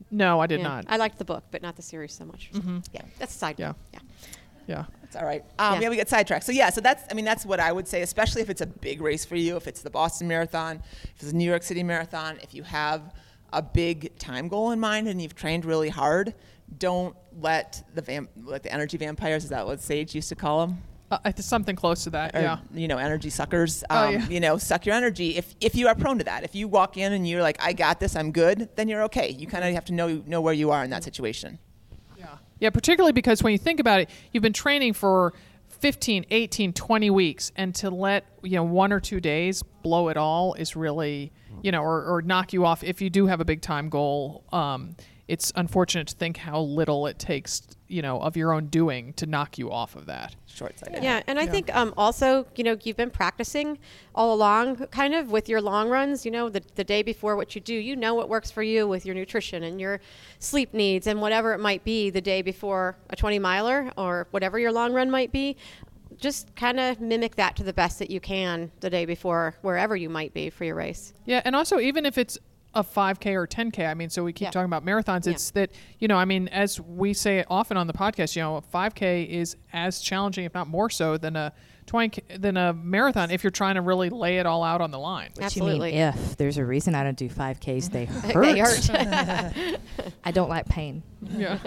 No, 0.09 0.39
I 0.39 0.47
did 0.47 0.59
Yeah. 0.59 0.67
not. 0.67 0.85
I 0.89 0.97
liked 0.97 1.17
the 1.17 1.25
book, 1.25 1.43
but 1.51 1.61
not 1.61 1.75
the 1.75 1.81
series 1.81 2.13
so 2.13 2.25
much. 2.25 2.49
Yeah, 2.93 3.01
that's 3.19 3.35
a 3.35 3.37
side. 3.37 3.55
Yeah. 3.59 3.67
note. 3.67 3.75
Yeah. 3.93 3.99
yeah. 4.67 4.85
It's 5.03 5.15
all 5.15 5.25
right. 5.25 5.43
Um, 5.59 5.75
Yeah. 5.75 5.81
yeah. 5.81 5.89
we 5.89 5.95
get 5.97 6.09
sidetracked. 6.09 6.45
So 6.45 6.51
yeah, 6.51 6.69
so 6.69 6.79
that's 6.81 7.03
I 7.11 7.13
mean 7.13 7.25
that's 7.25 7.45
what 7.45 7.59
I 7.59 7.71
would 7.71 7.87
say, 7.87 8.01
especially 8.01 8.41
if 8.41 8.49
it's 8.49 8.61
a 8.61 8.65
big 8.65 9.01
race 9.01 9.25
for 9.25 9.35
you, 9.35 9.57
if 9.57 9.67
it's 9.67 9.81
the 9.81 9.89
Boston 9.89 10.27
Marathon, 10.27 10.81
if 11.03 11.11
it's 11.21 11.31
the 11.31 11.37
New 11.37 11.49
York 11.49 11.63
City 11.63 11.83
Marathon, 11.83 12.39
if 12.41 12.53
you 12.53 12.63
have 12.63 13.13
a 13.53 13.61
big 13.61 14.17
time 14.17 14.47
goal 14.47 14.71
in 14.71 14.79
mind 14.79 15.07
and 15.09 15.21
you've 15.21 15.35
trained 15.35 15.65
really 15.65 15.89
hard, 15.89 16.33
don't 16.77 17.15
let 17.41 17.83
the 17.93 18.01
vamp- 18.01 18.29
let 18.45 18.63
the 18.63 18.71
energy 18.71 18.95
vampires. 18.97 19.43
Is 19.43 19.49
that 19.49 19.65
what 19.67 19.81
Sage 19.81 20.15
used 20.15 20.29
to 20.29 20.35
call 20.35 20.65
them? 20.65 20.77
Uh, 21.11 21.19
it's 21.25 21.45
something 21.45 21.75
close 21.75 22.05
to 22.05 22.09
that. 22.11 22.35
Or, 22.35 22.41
yeah. 22.41 22.59
You 22.73 22.87
know, 22.87 22.97
energy 22.97 23.29
suckers. 23.29 23.83
Oh, 23.89 24.07
Um, 24.07 24.13
yeah. 24.13 24.27
You 24.29 24.39
know, 24.39 24.57
suck 24.57 24.85
your 24.85 24.95
energy. 24.95 25.37
If 25.37 25.53
if 25.59 25.75
you 25.75 25.87
are 25.87 25.95
prone 25.95 26.17
to 26.19 26.23
that, 26.23 26.43
if 26.43 26.55
you 26.55 26.67
walk 26.67 26.97
in 26.97 27.11
and 27.13 27.27
you're 27.27 27.41
like, 27.41 27.57
I 27.61 27.73
got 27.73 27.99
this, 27.99 28.15
I'm 28.15 28.31
good, 28.31 28.69
then 28.75 28.87
you're 28.87 29.03
okay. 29.03 29.29
You 29.29 29.45
kind 29.47 29.65
of 29.65 29.73
have 29.73 29.85
to 29.85 29.93
know 29.93 30.23
know 30.25 30.39
where 30.41 30.53
you 30.53 30.71
are 30.71 30.83
in 30.83 30.89
that 30.91 31.03
situation. 31.03 31.59
Yeah. 32.17 32.37
Yeah, 32.59 32.69
particularly 32.69 33.11
because 33.11 33.43
when 33.43 33.51
you 33.51 33.57
think 33.59 33.79
about 33.79 33.99
it, 33.99 34.09
you've 34.31 34.43
been 34.43 34.53
training 34.53 34.93
for 34.93 35.33
15, 35.69 36.25
18, 36.29 36.73
20 36.73 37.09
weeks 37.09 37.51
and 37.55 37.73
to 37.75 37.89
let, 37.89 38.23
you 38.43 38.51
know, 38.55 38.63
one 38.63 38.93
or 38.93 38.99
two 38.99 39.19
days 39.19 39.63
blow 39.81 40.09
it 40.09 40.17
all 40.17 40.53
is 40.53 40.75
really, 40.75 41.31
you 41.63 41.71
know, 41.71 41.81
or, 41.81 42.03
or 42.05 42.21
knock 42.21 42.53
you 42.53 42.63
off 42.65 42.83
if 42.83 43.01
you 43.01 43.09
do 43.09 43.25
have 43.25 43.41
a 43.41 43.45
big 43.45 43.61
time 43.61 43.89
goal. 43.89 44.43
Um, 44.53 44.95
it's 45.27 45.51
unfortunate 45.55 46.07
to 46.09 46.15
think 46.15 46.37
how 46.37 46.59
little 46.61 47.07
it 47.07 47.17
takes, 47.17 47.63
you 47.91 48.01
know, 48.01 48.19
of 48.21 48.37
your 48.37 48.53
own 48.53 48.67
doing 48.67 49.13
to 49.13 49.25
knock 49.25 49.57
you 49.57 49.71
off 49.71 49.95
of 49.95 50.05
that. 50.05 50.35
Short 50.47 50.79
sighted. 50.79 51.03
Yeah, 51.03 51.21
and 51.27 51.37
I 51.37 51.43
Yeah. 51.43 51.51
think 51.51 51.75
um, 51.75 51.93
also, 51.97 52.45
you 52.55 52.63
know, 52.63 52.77
you've 52.83 52.95
been 52.97 53.09
practicing 53.09 53.77
all 54.15 54.33
along, 54.33 54.77
kind 54.87 55.13
of 55.13 55.29
with 55.31 55.49
your 55.49 55.61
long 55.61 55.89
runs. 55.89 56.25
You 56.25 56.31
know, 56.31 56.49
the, 56.49 56.61
the 56.75 56.83
day 56.83 57.03
before 57.03 57.35
what 57.35 57.53
you 57.53 57.61
do, 57.61 57.73
you 57.73 57.95
know 57.95 58.13
what 58.13 58.29
works 58.29 58.49
for 58.49 58.63
you 58.63 58.87
with 58.87 59.05
your 59.05 59.13
nutrition 59.15 59.63
and 59.63 59.79
your 59.81 59.99
sleep 60.39 60.73
needs 60.73 61.05
and 61.07 61.21
whatever 61.21 61.53
it 61.53 61.59
might 61.59 61.83
be 61.83 62.09
the 62.09 62.21
day 62.21 62.41
before 62.41 62.95
a 63.09 63.15
20 63.15 63.39
miler 63.39 63.91
or 63.97 64.27
whatever 64.31 64.57
your 64.57 64.71
long 64.71 64.93
run 64.93 65.11
might 65.11 65.31
be. 65.31 65.57
Just 66.17 66.55
kind 66.55 66.79
of 66.79 67.01
mimic 67.01 67.35
that 67.35 67.55
to 67.55 67.63
the 67.63 67.73
best 67.73 67.97
that 67.99 68.11
you 68.11 68.19
can 68.19 68.71
the 68.79 68.89
day 68.89 69.05
before, 69.05 69.55
wherever 69.61 69.95
you 69.95 70.09
might 70.09 70.33
be 70.33 70.49
for 70.49 70.65
your 70.65 70.75
race. 70.75 71.13
Yeah, 71.25 71.41
and 71.45 71.55
also 71.55 71.79
even 71.79 72.05
if 72.05 72.17
it's 72.17 72.37
a 72.73 72.83
5K 72.83 73.33
or 73.35 73.45
10K, 73.47 73.85
I 73.89 73.93
mean, 73.93 74.09
so 74.09 74.23
we 74.23 74.31
keep 74.33 74.45
Yeah. 74.47 74.51
talking 74.51 74.65
about 74.65 74.85
marathons. 74.85 75.25
Yeah. 75.25 75.33
It's 75.33 75.51
that 75.51 75.71
you 75.99 76.07
know, 76.07 76.17
I 76.17 76.25
mean, 76.25 76.47
as 76.49 76.79
we 76.79 77.13
say 77.13 77.39
it 77.39 77.47
often 77.49 77.75
on 77.77 77.87
the 77.87 77.93
podcast, 77.93 78.35
you 78.35 78.41
know, 78.41 78.55
a 78.57 78.61
5K 78.61 79.25
is 79.29 79.55
as 79.73 79.99
challenging, 79.99 80.45
if 80.45 80.53
not 80.53 80.67
more 80.67 80.89
so, 80.89 81.17
than 81.17 81.35
a 81.35 81.51
20 81.87 82.21
than 82.37 82.55
a 82.55 82.71
marathon 82.73 83.31
if 83.31 83.43
you're 83.43 83.51
trying 83.51 83.75
to 83.75 83.81
really 83.81 84.09
lay 84.09 84.37
it 84.37 84.45
all 84.45 84.63
out 84.63 84.79
on 84.79 84.91
the 84.91 84.99
line. 84.99 85.31
Absolutely. 85.41 85.89
You 85.97 86.05
mean 86.05 86.13
if 86.13 86.37
there's 86.37 86.57
a 86.57 86.63
reason 86.63 86.95
I 86.95 87.03
don't 87.03 87.17
do 87.17 87.27
5Ks, 87.27 87.89
they 87.91 88.05
hurt. 88.05 88.43
They 88.45 88.59
hurt. 88.59 89.79
I 90.23 90.31
don't 90.31 90.47
like 90.49 90.67
pain. 90.67 91.03
Yeah. 91.35 91.57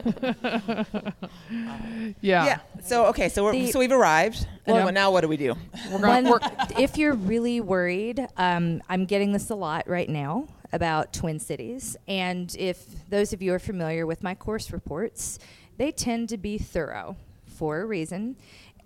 yeah. 1.51 2.13
Yeah. 2.21 2.59
So 2.83 3.07
okay, 3.07 3.29
so 3.29 3.45
we're, 3.45 3.53
The- 3.53 3.71
so 3.73 3.79
we've 3.79 3.93
arrived. 3.93 4.47
Well- 4.67 4.85
Well, 4.85 4.93
now 4.93 5.11
what 5.11 5.21
do 5.23 5.29
we 5.29 5.37
do? 5.37 5.55
We're 5.93 5.99
going, 5.99 6.25
One, 6.25 6.29
we're, 6.31 6.41
if 6.79 6.97
you're 6.97 7.15
really 7.15 7.61
worried, 7.61 8.27
um, 8.37 8.83
I'm 8.89 9.05
getting 9.07 9.33
this 9.33 9.51
a 9.51 9.55
lot 9.55 9.89
right 9.89 10.09
now. 10.09 10.47
About 10.75 11.13
Twin 11.13 11.39
Cities. 11.39 11.97
And 12.09 12.55
if 12.59 13.09
those 13.09 13.33
of 13.33 13.41
you 13.41 13.55
are 13.55 13.59
familiar 13.61 14.07
with 14.07 14.23
my 14.23 14.35
course 14.35 14.73
reports, 14.73 15.39
they 15.79 15.93
tend 15.93 16.29
to 16.31 16.37
be 16.37 16.59
thorough 16.59 17.17
for 17.47 17.81
a 17.81 17.87
reason. 17.87 18.37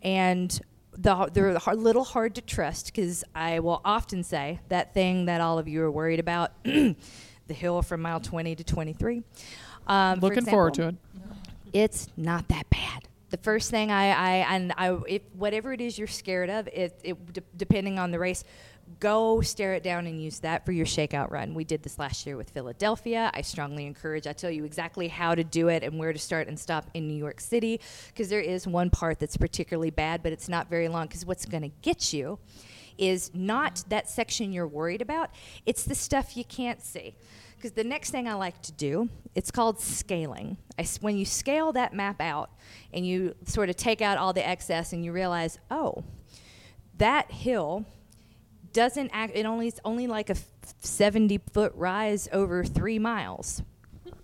And 0.02 0.60
the, 0.92 1.30
they're 1.32 1.56
a 1.66 1.74
little 1.74 2.04
hard 2.04 2.34
to 2.34 2.42
trust 2.42 2.86
because 2.86 3.24
I 3.34 3.60
will 3.60 3.80
often 3.84 4.22
say 4.22 4.60
that 4.68 4.92
thing 4.92 5.24
that 5.26 5.40
all 5.40 5.58
of 5.58 5.66
you 5.66 5.82
are 5.82 5.90
worried 5.90 6.20
about 6.20 6.52
the 6.64 6.94
hill 7.48 7.82
from 7.82 8.02
mile 8.02 8.20
20 8.20 8.54
to 8.56 8.64
23. 8.64 9.22
Um, 9.86 10.20
for 10.20 10.26
Looking 10.26 10.44
forward 10.44 10.74
to 10.74 10.88
it. 10.88 10.94
it's 11.72 12.08
not 12.16 12.48
that 12.48 12.68
bad. 12.68 13.08
The 13.30 13.38
first 13.38 13.70
thing 13.70 13.90
I, 13.90 14.10
I 14.10 14.30
and 14.54 14.72
I, 14.76 14.98
if 15.06 15.22
whatever 15.34 15.72
it 15.72 15.80
is 15.80 15.98
you're 15.98 16.06
scared 16.06 16.50
of, 16.50 16.66
it, 16.68 16.98
it 17.04 17.32
d- 17.32 17.42
depending 17.56 17.98
on 17.98 18.10
the 18.10 18.18
race, 18.18 18.44
go 19.00 19.40
stare 19.40 19.74
it 19.74 19.82
down 19.82 20.06
and 20.06 20.22
use 20.22 20.40
that 20.40 20.64
for 20.64 20.72
your 20.72 20.86
shakeout 20.86 21.30
run. 21.30 21.54
We 21.54 21.64
did 21.64 21.82
this 21.82 21.98
last 21.98 22.26
year 22.26 22.36
with 22.36 22.50
Philadelphia. 22.50 23.30
I 23.34 23.42
strongly 23.42 23.86
encourage. 23.86 24.26
I 24.26 24.32
tell 24.32 24.50
you 24.50 24.64
exactly 24.64 25.08
how 25.08 25.34
to 25.34 25.44
do 25.44 25.68
it 25.68 25.82
and 25.82 25.98
where 25.98 26.12
to 26.12 26.18
start 26.18 26.48
and 26.48 26.58
stop 26.58 26.90
in 26.94 27.06
New 27.06 27.16
York 27.16 27.40
City 27.40 27.80
because 28.08 28.28
there 28.28 28.40
is 28.40 28.66
one 28.66 28.90
part 28.90 29.18
that's 29.18 29.36
particularly 29.36 29.90
bad, 29.90 30.22
but 30.22 30.32
it's 30.32 30.48
not 30.48 30.68
very 30.68 30.88
long. 30.88 31.06
Because 31.06 31.24
what's 31.24 31.44
going 31.44 31.62
to 31.62 31.72
get 31.82 32.12
you 32.12 32.38
is 32.98 33.30
not 33.32 33.84
that 33.88 34.08
section 34.08 34.52
you're 34.52 34.66
worried 34.66 35.00
about. 35.00 35.30
It's 35.64 35.84
the 35.84 35.94
stuff 35.94 36.36
you 36.36 36.44
can't 36.44 36.82
see. 36.82 37.14
Because 37.56 37.72
the 37.72 37.84
next 37.84 38.10
thing 38.10 38.28
I 38.28 38.34
like 38.34 38.62
to 38.62 38.72
do, 38.72 39.08
it's 39.34 39.50
called 39.50 39.80
scaling. 39.80 40.58
I 40.78 40.86
when 41.00 41.16
you 41.16 41.24
scale 41.24 41.72
that 41.72 41.92
map 41.92 42.20
out 42.20 42.50
and 42.92 43.04
you 43.06 43.34
sort 43.44 43.68
of 43.68 43.76
take 43.76 44.00
out 44.00 44.16
all 44.16 44.32
the 44.32 44.46
excess 44.46 44.92
and 44.92 45.04
you 45.04 45.12
realize, 45.12 45.58
oh, 45.70 46.04
that 46.98 47.32
hill 47.32 47.84
doesn't 48.72 49.10
act, 49.12 49.32
it 49.34 49.46
only, 49.46 49.68
it's 49.68 49.80
only 49.84 50.06
like 50.06 50.30
a 50.30 50.34
f- 50.34 50.74
70 50.80 51.40
foot 51.52 51.72
rise 51.74 52.28
over 52.32 52.64
three 52.64 52.98
miles. 52.98 53.62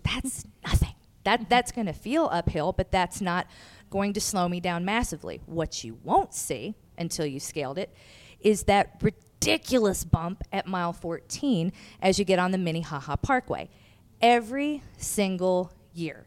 That's 0.03 0.45
nothing. 0.65 0.95
That, 1.23 1.41
mm-hmm. 1.41 1.49
that's 1.49 1.71
going 1.71 1.87
to 1.87 1.93
feel 1.93 2.29
uphill, 2.31 2.71
but 2.71 2.91
that's 2.91 3.21
not 3.21 3.47
going 3.89 4.13
to 4.13 4.21
slow 4.21 4.47
me 4.47 4.59
down 4.59 4.85
massively. 4.85 5.41
What 5.45 5.83
you 5.83 5.97
won't 6.03 6.33
see 6.33 6.75
until 6.97 7.25
you 7.25 7.39
scaled 7.39 7.77
it 7.77 7.93
is 8.39 8.63
that 8.63 9.01
ridiculous 9.01 10.03
bump 10.03 10.43
at 10.51 10.67
mile 10.67 10.93
14 10.93 11.71
as 12.01 12.19
you 12.19 12.25
get 12.25 12.39
on 12.39 12.51
the 12.51 12.57
Minnehaha 12.57 13.17
Parkway. 13.17 13.69
Every 14.21 14.81
single 14.97 15.71
year, 15.93 16.25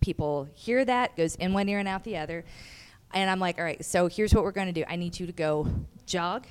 people 0.00 0.48
hear 0.54 0.84
that, 0.84 1.16
goes 1.16 1.34
in 1.36 1.52
one 1.52 1.68
ear 1.68 1.78
and 1.78 1.88
out 1.88 2.04
the 2.04 2.16
other. 2.16 2.44
And 3.12 3.30
I'm 3.30 3.40
like, 3.40 3.58
all 3.58 3.64
right, 3.64 3.84
so 3.84 4.08
here's 4.08 4.34
what 4.34 4.44
we're 4.44 4.52
going 4.52 4.66
to 4.66 4.72
do. 4.72 4.84
I 4.88 4.96
need 4.96 5.18
you 5.18 5.26
to 5.26 5.32
go 5.32 5.68
jog 6.06 6.46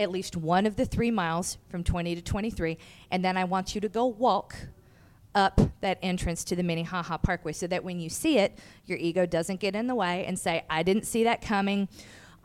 at 0.00 0.10
least 0.10 0.36
one 0.36 0.66
of 0.66 0.76
the 0.76 0.86
three 0.86 1.10
miles 1.10 1.58
from 1.68 1.84
20 1.84 2.16
to 2.16 2.22
23, 2.22 2.78
and 3.10 3.24
then 3.24 3.36
I 3.36 3.44
want 3.44 3.74
you 3.74 3.80
to 3.82 3.88
go 3.88 4.06
walk 4.06 4.56
up 5.34 5.60
that 5.80 5.98
entrance 6.02 6.42
to 6.44 6.56
the 6.56 6.62
Minnehaha 6.62 7.18
Parkway 7.18 7.52
so 7.52 7.66
that 7.68 7.84
when 7.84 8.00
you 8.00 8.08
see 8.08 8.38
it, 8.38 8.58
your 8.86 8.98
ego 8.98 9.26
doesn't 9.26 9.60
get 9.60 9.76
in 9.76 9.86
the 9.86 9.94
way 9.94 10.24
and 10.24 10.36
say, 10.38 10.64
I 10.68 10.82
didn't 10.82 11.04
see 11.04 11.24
that 11.24 11.42
coming. 11.42 11.86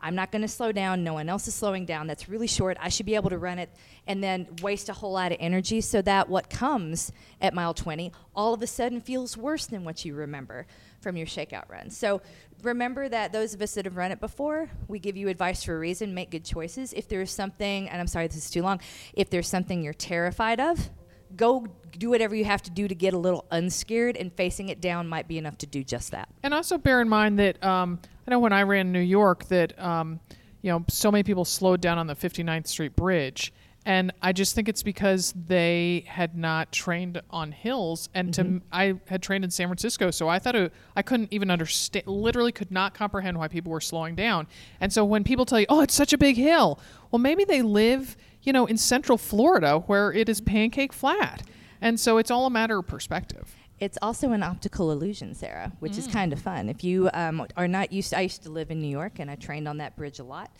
I'm 0.00 0.14
not 0.14 0.30
going 0.30 0.42
to 0.42 0.48
slow 0.48 0.70
down. 0.70 1.02
No 1.02 1.14
one 1.14 1.28
else 1.28 1.48
is 1.48 1.54
slowing 1.54 1.86
down. 1.86 2.06
That's 2.06 2.28
really 2.28 2.46
short. 2.46 2.76
I 2.80 2.90
should 2.90 3.06
be 3.06 3.14
able 3.14 3.30
to 3.30 3.38
run 3.38 3.58
it 3.58 3.70
and 4.06 4.22
then 4.22 4.46
waste 4.62 4.88
a 4.88 4.92
whole 4.92 5.12
lot 5.12 5.32
of 5.32 5.38
energy 5.40 5.80
so 5.80 6.02
that 6.02 6.28
what 6.28 6.50
comes 6.50 7.10
at 7.40 7.54
mile 7.54 7.74
20 7.74 8.12
all 8.34 8.54
of 8.54 8.62
a 8.62 8.66
sudden 8.66 9.00
feels 9.00 9.36
worse 9.36 9.66
than 9.66 9.82
what 9.82 10.04
you 10.04 10.14
remember 10.14 10.66
from 11.06 11.16
your 11.16 11.26
shakeout 11.28 11.68
run. 11.68 11.88
So 11.88 12.20
remember 12.64 13.08
that 13.08 13.32
those 13.32 13.54
of 13.54 13.62
us 13.62 13.74
that 13.74 13.84
have 13.84 13.96
run 13.96 14.10
it 14.10 14.18
before, 14.18 14.68
we 14.88 14.98
give 14.98 15.16
you 15.16 15.28
advice 15.28 15.62
for 15.62 15.76
a 15.76 15.78
reason. 15.78 16.14
Make 16.14 16.32
good 16.32 16.44
choices. 16.44 16.92
If 16.92 17.06
there's 17.06 17.30
something, 17.30 17.88
and 17.88 18.00
I'm 18.00 18.08
sorry 18.08 18.26
this 18.26 18.38
is 18.38 18.50
too 18.50 18.62
long, 18.62 18.80
if 19.12 19.30
there's 19.30 19.46
something 19.46 19.84
you're 19.84 19.94
terrified 19.94 20.58
of, 20.58 20.90
go 21.36 21.64
do 21.96 22.10
whatever 22.10 22.34
you 22.34 22.44
have 22.44 22.60
to 22.62 22.72
do 22.72 22.88
to 22.88 22.94
get 22.96 23.14
a 23.14 23.18
little 23.18 23.46
unscared, 23.52 24.16
and 24.16 24.32
facing 24.32 24.68
it 24.68 24.80
down 24.80 25.06
might 25.06 25.28
be 25.28 25.38
enough 25.38 25.58
to 25.58 25.66
do 25.66 25.84
just 25.84 26.10
that. 26.10 26.28
And 26.42 26.52
also 26.52 26.76
bear 26.76 27.00
in 27.00 27.08
mind 27.08 27.38
that 27.38 27.62
um, 27.62 28.00
I 28.26 28.32
know 28.32 28.40
when 28.40 28.52
I 28.52 28.64
ran 28.64 28.90
New 28.90 28.98
York 28.98 29.44
that 29.44 29.80
um, 29.80 30.18
you 30.62 30.72
know 30.72 30.84
so 30.88 31.12
many 31.12 31.22
people 31.22 31.44
slowed 31.44 31.80
down 31.80 31.98
on 31.98 32.08
the 32.08 32.16
59th 32.16 32.66
Street 32.66 32.96
Bridge, 32.96 33.52
and 33.86 34.12
I 34.20 34.32
just 34.32 34.56
think 34.56 34.68
it's 34.68 34.82
because 34.82 35.32
they 35.46 36.04
had 36.08 36.36
not 36.36 36.72
trained 36.72 37.22
on 37.30 37.52
hills. 37.52 38.08
And 38.14 38.34
to 38.34 38.60
I 38.72 38.94
had 39.06 39.22
trained 39.22 39.44
in 39.44 39.50
San 39.52 39.68
Francisco, 39.68 40.10
so 40.10 40.28
I 40.28 40.40
thought 40.40 40.56
it, 40.56 40.72
I 40.96 41.02
couldn't 41.02 41.32
even 41.32 41.52
understand, 41.52 42.04
literally 42.08 42.50
could 42.50 42.72
not 42.72 42.94
comprehend 42.94 43.38
why 43.38 43.46
people 43.46 43.70
were 43.70 43.80
slowing 43.80 44.16
down. 44.16 44.48
And 44.80 44.92
so 44.92 45.04
when 45.04 45.22
people 45.22 45.46
tell 45.46 45.60
you, 45.60 45.66
"Oh, 45.68 45.82
it's 45.82 45.94
such 45.94 46.12
a 46.12 46.18
big 46.18 46.36
hill," 46.36 46.80
well, 47.12 47.20
maybe 47.20 47.44
they 47.44 47.62
live 47.62 48.16
you 48.42 48.52
know 48.52 48.66
in 48.66 48.76
Central 48.76 49.16
Florida 49.16 49.78
where 49.86 50.12
it 50.12 50.28
is 50.28 50.40
pancake 50.40 50.92
flat, 50.92 51.44
and 51.80 52.00
so 52.00 52.18
it's 52.18 52.30
all 52.30 52.44
a 52.44 52.50
matter 52.50 52.78
of 52.80 52.88
perspective. 52.88 53.54
It's 53.78 53.98
also 54.02 54.32
an 54.32 54.42
optical 54.42 54.90
illusion, 54.90 55.34
Sarah, 55.34 55.70
which 55.80 55.98
is 55.98 56.06
kind 56.06 56.32
of 56.32 56.40
fun. 56.40 56.70
If 56.70 56.82
you 56.82 57.10
um, 57.12 57.46
are 57.58 57.68
not 57.68 57.92
used, 57.92 58.14
I 58.14 58.22
used 58.22 58.42
to 58.44 58.50
live 58.50 58.70
in 58.70 58.80
New 58.80 58.88
York, 58.88 59.18
and 59.18 59.30
I 59.30 59.34
trained 59.34 59.68
on 59.68 59.76
that 59.76 59.96
bridge 59.96 60.18
a 60.18 60.24
lot. 60.24 60.50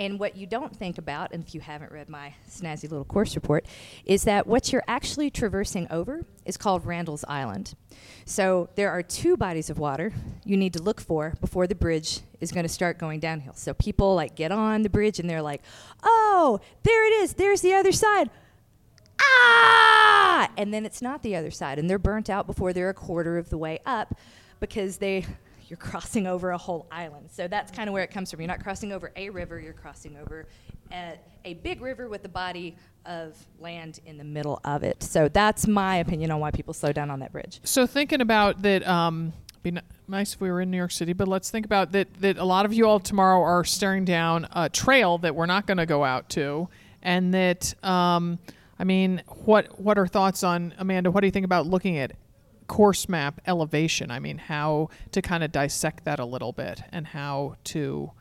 And 0.00 0.18
what 0.18 0.34
you 0.34 0.46
don't 0.46 0.74
think 0.74 0.96
about, 0.96 1.32
and 1.32 1.46
if 1.46 1.54
you 1.54 1.60
haven't 1.60 1.92
read 1.92 2.08
my 2.08 2.32
snazzy 2.48 2.84
little 2.84 3.04
course 3.04 3.34
report, 3.34 3.66
is 4.06 4.24
that 4.24 4.46
what 4.46 4.72
you're 4.72 4.82
actually 4.88 5.28
traversing 5.28 5.86
over 5.90 6.24
is 6.46 6.56
called 6.56 6.86
Randall's 6.86 7.22
Island. 7.28 7.74
So 8.24 8.70
there 8.76 8.90
are 8.90 9.02
two 9.02 9.36
bodies 9.36 9.68
of 9.68 9.78
water 9.78 10.14
you 10.42 10.56
need 10.56 10.72
to 10.72 10.82
look 10.82 11.02
for 11.02 11.34
before 11.42 11.66
the 11.66 11.74
bridge 11.74 12.20
is 12.40 12.50
going 12.50 12.62
to 12.62 12.68
start 12.70 12.96
going 12.96 13.20
downhill. 13.20 13.52
So 13.52 13.74
people 13.74 14.14
like 14.14 14.34
get 14.34 14.50
on 14.50 14.80
the 14.80 14.88
bridge 14.88 15.20
and 15.20 15.28
they're 15.28 15.42
like, 15.42 15.60
"Oh, 16.02 16.60
there 16.82 17.06
it 17.06 17.22
is. 17.22 17.34
There's 17.34 17.60
the 17.60 17.74
other 17.74 17.92
side." 17.92 18.30
ah 19.22 20.50
and 20.56 20.72
then 20.72 20.86
it's 20.86 21.02
not 21.02 21.22
the 21.22 21.36
other 21.36 21.50
side 21.50 21.78
and 21.78 21.90
they're 21.90 21.98
burnt 21.98 22.30
out 22.30 22.46
before 22.46 22.72
they're 22.72 22.88
a 22.88 22.94
quarter 22.94 23.36
of 23.36 23.50
the 23.50 23.58
way 23.58 23.78
up 23.84 24.14
because 24.60 24.96
they 24.96 25.26
you're 25.70 25.76
crossing 25.90 26.26
over 26.26 26.50
a 26.50 26.58
whole 26.58 26.86
island 26.90 27.28
so 27.30 27.48
that's 27.48 27.70
kind 27.70 27.88
of 27.88 27.94
where 27.94 28.02
it 28.02 28.10
comes 28.10 28.30
from 28.30 28.40
you're 28.40 28.48
not 28.48 28.62
crossing 28.62 28.92
over 28.92 29.12
a 29.16 29.30
river 29.30 29.58
you're 29.58 29.72
crossing 29.72 30.16
over 30.16 30.46
a, 30.92 31.18
a 31.44 31.54
big 31.54 31.80
river 31.80 32.08
with 32.08 32.24
a 32.24 32.28
body 32.28 32.76
of 33.06 33.34
land 33.58 34.00
in 34.04 34.18
the 34.18 34.24
middle 34.24 34.60
of 34.64 34.82
it 34.82 35.02
so 35.02 35.28
that's 35.28 35.66
my 35.66 35.96
opinion 35.96 36.30
on 36.30 36.40
why 36.40 36.50
people 36.50 36.74
slow 36.74 36.92
down 36.92 37.10
on 37.10 37.20
that 37.20 37.32
bridge 37.32 37.60
So 37.64 37.86
thinking 37.86 38.20
about 38.20 38.62
that, 38.62 38.86
um, 38.86 39.32
be 39.62 39.70
n- 39.70 39.82
nice 40.08 40.34
if 40.34 40.40
we 40.40 40.50
were 40.50 40.60
in 40.60 40.70
New 40.70 40.76
York 40.76 40.90
City, 40.90 41.12
but 41.12 41.28
let's 41.28 41.50
think 41.50 41.66
about 41.66 41.92
that. 41.92 42.08
That 42.20 42.38
a 42.38 42.44
lot 42.44 42.64
of 42.64 42.72
you 42.72 42.86
all 42.86 42.98
tomorrow 42.98 43.42
are 43.42 43.64
staring 43.64 44.04
down 44.04 44.48
a 44.52 44.68
trail 44.68 45.18
that 45.18 45.34
we're 45.34 45.46
not 45.46 45.66
going 45.66 45.78
to 45.78 45.86
go 45.86 46.04
out 46.04 46.28
to, 46.30 46.68
and 47.02 47.32
that 47.34 47.74
um, 47.84 48.38
I 48.78 48.84
mean, 48.84 49.22
what 49.44 49.78
what 49.78 49.98
are 49.98 50.06
thoughts 50.06 50.42
on 50.42 50.74
Amanda? 50.78 51.10
What 51.10 51.20
do 51.20 51.26
you 51.26 51.30
think 51.30 51.44
about 51.44 51.66
looking 51.66 51.98
at 51.98 52.12
course 52.70 53.08
map 53.08 53.40
elevation? 53.46 54.10
I 54.10 54.20
mean, 54.20 54.38
how 54.38 54.88
to 55.10 55.20
kind 55.20 55.42
of 55.42 55.50
dissect 55.50 56.04
that 56.04 56.20
a 56.20 56.24
little 56.24 56.52
bit, 56.52 56.82
and 56.92 57.08
how 57.08 57.56
to. 57.64 58.12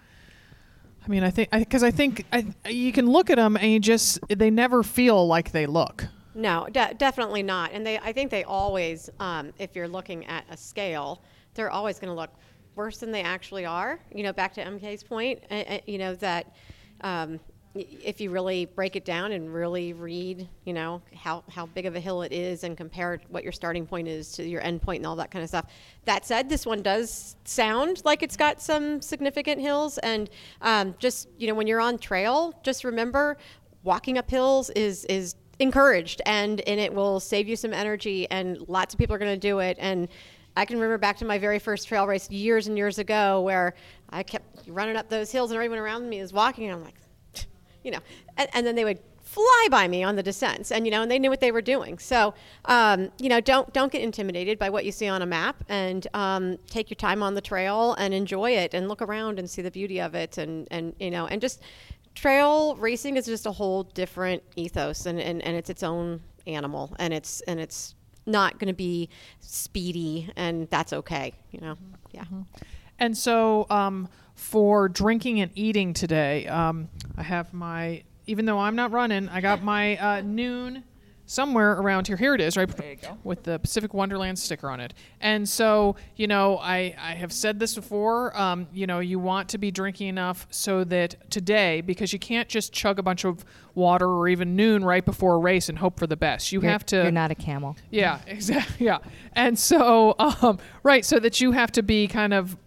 I 1.05 1.07
mean, 1.07 1.23
I 1.23 1.29
think 1.29 1.51
because 1.51 1.83
I, 1.83 1.91
think 1.91 2.25
I, 2.33 2.45
you 2.69 2.91
can 2.91 3.07
look 3.07 3.29
at 3.29 3.37
them 3.37 3.55
and 3.55 3.71
you 3.71 3.79
just 3.79 4.19
they 4.27 4.49
never 4.49 4.83
feel 4.83 5.25
like 5.27 5.51
they 5.51 5.65
look. 5.65 6.05
No, 6.35 6.67
de- 6.71 6.93
definitely 6.95 7.43
not. 7.43 7.71
And 7.73 7.85
they, 7.85 7.97
I 7.99 8.11
think 8.11 8.31
they 8.31 8.43
always, 8.43 9.09
um, 9.19 9.53
if 9.57 9.75
you're 9.75 9.87
looking 9.87 10.25
at 10.25 10.45
a 10.49 10.57
scale, 10.57 11.21
they're 11.53 11.71
always 11.71 11.99
going 11.99 12.09
to 12.09 12.15
look 12.19 12.31
worse 12.75 12.97
than 12.97 13.11
they 13.11 13.21
actually 13.21 13.65
are. 13.65 13.99
You 14.13 14.23
know, 14.23 14.33
back 14.33 14.53
to 14.55 14.63
MK's 14.63 15.03
point, 15.03 15.43
uh, 15.51 15.79
you 15.85 15.97
know 15.97 16.15
that 16.15 16.55
um, 17.01 17.39
if 17.75 18.19
you 18.19 18.31
really 18.31 18.65
break 18.65 18.95
it 18.95 19.05
down 19.05 19.31
and 19.31 19.53
really 19.53 19.93
read, 19.93 20.47
you 20.65 20.73
know, 20.73 21.01
how 21.15 21.43
how 21.49 21.67
big 21.67 21.85
of 21.85 21.95
a 21.95 21.99
hill 21.99 22.23
it 22.23 22.31
is 22.31 22.63
and 22.63 22.75
compare 22.75 23.19
what 23.29 23.43
your 23.43 23.51
starting 23.51 23.85
point 23.85 24.07
is 24.07 24.31
to 24.33 24.43
your 24.43 24.61
end 24.61 24.81
point 24.81 24.99
and 24.99 25.07
all 25.07 25.15
that 25.15 25.29
kind 25.29 25.43
of 25.43 25.49
stuff. 25.49 25.67
That 26.05 26.25
said, 26.25 26.49
this 26.49 26.65
one 26.65 26.81
does 26.81 27.35
sound 27.45 28.01
like 28.05 28.23
it's 28.23 28.37
got 28.37 28.61
some 28.61 29.01
significant 29.01 29.61
hills, 29.61 29.97
and 29.99 30.29
um, 30.61 30.95
just 30.97 31.29
you 31.37 31.47
know, 31.47 31.53
when 31.53 31.67
you're 31.67 31.81
on 31.81 31.99
trail, 31.99 32.53
just 32.63 32.83
remember 32.83 33.37
walking 33.83 34.17
up 34.17 34.29
hills 34.29 34.69
is 34.71 35.05
is 35.05 35.35
encouraged 35.59 36.21
and 36.25 36.61
and 36.61 36.79
it 36.79 36.93
will 36.93 37.19
save 37.19 37.47
you 37.47 37.55
some 37.55 37.73
energy 37.73 38.29
and 38.31 38.57
lots 38.69 38.93
of 38.93 38.97
people 38.97 39.15
are 39.15 39.19
going 39.19 39.33
to 39.33 39.47
do 39.47 39.59
it 39.59 39.77
and 39.79 40.07
I 40.55 40.65
can 40.65 40.77
remember 40.77 40.97
back 40.97 41.17
to 41.17 41.25
my 41.25 41.37
very 41.37 41.59
first 41.59 41.87
trail 41.87 42.07
race 42.07 42.29
years 42.29 42.67
and 42.67 42.77
years 42.77 42.97
ago 42.97 43.41
where 43.41 43.75
I 44.09 44.23
kept 44.23 44.67
running 44.67 44.95
up 44.95 45.09
those 45.09 45.31
hills 45.31 45.51
and 45.51 45.55
everyone 45.55 45.79
around 45.79 46.09
me 46.09 46.19
is 46.19 46.33
walking 46.33 46.65
and 46.65 46.73
I'm 46.73 46.83
like 46.83 46.95
you 47.89 47.95
know 47.95 48.03
and, 48.37 48.49
and 48.53 48.67
then 48.67 48.75
they 48.75 48.85
would 48.85 48.99
fly 49.23 49.67
by 49.69 49.87
me 49.87 50.03
on 50.03 50.15
the 50.15 50.23
descents 50.23 50.71
and 50.71 50.85
you 50.85 50.91
know 50.91 51.01
and 51.01 51.11
they 51.11 51.19
knew 51.19 51.29
what 51.29 51.39
they 51.39 51.51
were 51.51 51.61
doing. 51.61 51.99
So 51.99 52.33
um, 52.65 53.11
you 53.19 53.29
know 53.29 53.39
don't 53.39 53.71
don't 53.73 53.91
get 53.91 54.01
intimidated 54.01 54.57
by 54.57 54.69
what 54.69 54.85
you 54.85 54.91
see 54.91 55.07
on 55.07 55.21
a 55.21 55.25
map 55.25 55.63
and 55.69 56.07
um, 56.13 56.57
take 56.67 56.89
your 56.89 56.95
time 56.95 57.21
on 57.21 57.35
the 57.35 57.41
trail 57.41 57.93
and 57.93 58.13
enjoy 58.13 58.51
it 58.51 58.73
and 58.73 58.87
look 58.87 59.01
around 59.01 59.37
and 59.39 59.49
see 59.49 59.61
the 59.61 59.71
beauty 59.71 59.99
of 60.01 60.15
it 60.15 60.37
and 60.37 60.67
and 60.71 60.95
you 60.99 61.11
know 61.11 61.27
and 61.27 61.41
just 61.41 61.61
trail 62.15 62.75
racing 62.77 63.17
is 63.17 63.25
just 63.25 63.45
a 63.45 63.51
whole 63.51 63.83
different 63.83 64.41
ethos 64.55 65.05
and, 65.05 65.19
and, 65.19 65.41
and 65.43 65.55
it's 65.55 65.69
its 65.69 65.83
own 65.83 66.19
animal 66.47 66.95
and 66.99 67.13
it's 67.13 67.41
and 67.41 67.59
it's 67.59 67.95
not 68.25 68.59
going 68.59 68.67
to 68.67 68.73
be 68.73 69.09
speedy 69.39 70.29
and 70.35 70.69
that's 70.69 70.91
okay 70.91 71.33
you 71.51 71.59
know? 71.61 71.75
Yeah. 72.11 72.23
And 72.99 73.17
so, 73.17 73.65
um, 73.69 74.09
for 74.39 74.87
drinking 74.87 75.41
and 75.41 75.51
eating 75.53 75.93
today, 75.93 76.47
um, 76.47 76.87
I 77.17 77.23
have 77.23 77.53
my. 77.53 78.03
Even 78.25 78.45
though 78.45 78.59
I'm 78.59 78.75
not 78.75 78.91
running, 78.91 79.27
I 79.27 79.41
got 79.41 79.63
my 79.63 79.97
uh, 79.97 80.21
Nuun 80.21 80.83
somewhere 81.25 81.73
around 81.73 82.07
here. 82.07 82.15
Here 82.15 82.33
it 82.35 82.41
is, 82.41 82.55
right? 82.55 82.67
There 82.67 82.91
you 82.91 82.95
go. 82.95 83.17
With 83.23 83.43
the 83.43 83.57
Pacific 83.59 83.93
Wonderland 83.93 84.37
sticker 84.37 84.69
on 84.69 84.79
it. 84.79 84.93
And 85.19 85.47
so, 85.49 85.95
you 86.15 86.27
know, 86.27 86.57
I, 86.57 86.95
I 86.99 87.15
have 87.15 87.31
said 87.33 87.59
this 87.59 87.75
before. 87.75 88.35
Um, 88.39 88.67
you 88.71 88.87
know, 88.87 88.99
you 88.99 89.19
want 89.19 89.49
to 89.49 89.57
be 89.57 89.71
drinking 89.71 90.07
enough 90.07 90.47
so 90.51 90.83
that 90.85 91.29
today, 91.31 91.81
because 91.81 92.13
you 92.13 92.19
can't 92.19 92.47
just 92.47 92.71
chug 92.71 92.97
a 92.99 93.03
bunch 93.03 93.25
of 93.25 93.43
water 93.75 94.07
or 94.07 94.27
even 94.27 94.55
Nuun 94.55 94.83
right 94.83 95.03
before 95.05 95.35
a 95.35 95.39
race 95.39 95.69
and 95.69 95.77
hope 95.79 95.99
for 95.99 96.07
the 96.07 96.17
best. 96.17 96.51
You 96.51 96.61
You're- 96.61 96.71
have 96.71 96.85
to. 96.87 96.97
You're 96.97 97.11
not 97.11 97.31
a 97.31 97.35
camel. 97.35 97.75
Yeah, 97.91 98.19
exactly. 98.27 98.85
Yeah, 98.85 98.99
and 99.33 99.57
so 99.57 100.15
um, 100.19 100.59
right, 100.83 101.03
so 101.03 101.19
that 101.19 101.41
you 101.41 101.51
have 101.51 101.71
to 101.73 101.83
be 101.83 102.07
kind 102.07 102.33
of 102.33 102.57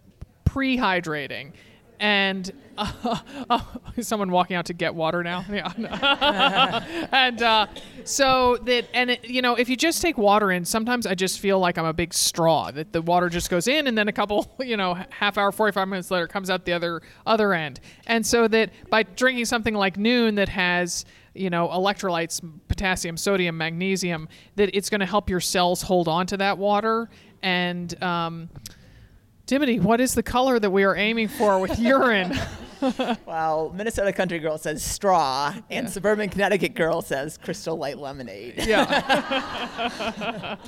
pre-hydrating, 0.53 1.51
and 1.99 2.51
uh, 2.77 3.17
uh, 3.49 3.59
someone 4.01 4.29
walking 4.29 4.55
out 4.55 4.67
to 4.67 4.73
get 4.73 4.93
water 4.93 5.23
now. 5.23 5.43
Yeah, 5.53 7.07
and 7.11 7.41
uh, 7.41 7.67
so 8.03 8.57
that 8.65 8.87
and 8.93 9.11
it, 9.11 9.25
you 9.25 9.41
know 9.41 9.55
if 9.55 9.67
you 9.67 9.75
just 9.75 10.01
take 10.01 10.17
water 10.17 10.51
in, 10.51 10.63
sometimes 10.63 11.07
I 11.07 11.15
just 11.15 11.39
feel 11.39 11.59
like 11.59 11.77
I'm 11.77 11.85
a 11.85 11.93
big 11.93 12.13
straw 12.13 12.69
that 12.71 12.93
the 12.93 13.01
water 13.01 13.29
just 13.29 13.49
goes 13.49 13.67
in, 13.67 13.87
and 13.87 13.97
then 13.97 14.07
a 14.07 14.11
couple 14.11 14.55
you 14.59 14.77
know 14.77 14.95
half 15.09 15.37
hour, 15.37 15.51
forty 15.51 15.73
five 15.73 15.87
minutes 15.87 16.11
later, 16.11 16.27
comes 16.27 16.49
out 16.51 16.65
the 16.65 16.73
other 16.73 17.01
other 17.25 17.53
end, 17.53 17.79
and 18.05 18.25
so 18.25 18.47
that 18.47 18.69
by 18.89 19.03
drinking 19.03 19.45
something 19.45 19.73
like 19.73 19.97
Nuun 19.97 20.35
that 20.35 20.49
has 20.49 21.05
you 21.33 21.49
know 21.49 21.67
electrolytes 21.69 22.41
potassium 22.67 23.17
sodium 23.17 23.57
magnesium 23.57 24.27
that 24.55 24.69
it's 24.75 24.89
going 24.89 25.01
to 25.01 25.07
help 25.07 25.29
your 25.29 25.39
cells 25.39 25.81
hold 25.81 26.07
on 26.07 26.27
to 26.27 26.37
that 26.37 26.59
water. 26.59 27.09
And 27.41 28.01
um, 28.01 28.49
Dimity, 29.45 29.79
what 29.79 29.99
is 29.99 30.13
the 30.13 30.23
color 30.23 30.57
that 30.57 30.71
we 30.71 30.83
are 30.83 30.95
aiming 30.95 31.27
for 31.27 31.59
with 31.59 31.77
urine? 31.93 32.37
Well, 33.25 33.71
Minnesota 33.75 34.11
Country 34.11 34.39
Girl 34.39 34.57
says 34.57 34.83
straw, 34.83 35.53
and 35.69 35.89
Suburban 35.89 36.29
Connecticut 36.29 36.75
Girl 36.75 37.01
says 37.01 37.37
Crystal 37.37 37.77
Light 37.77 37.97
Lemonade. 37.97 38.65
yeah. 38.65 40.57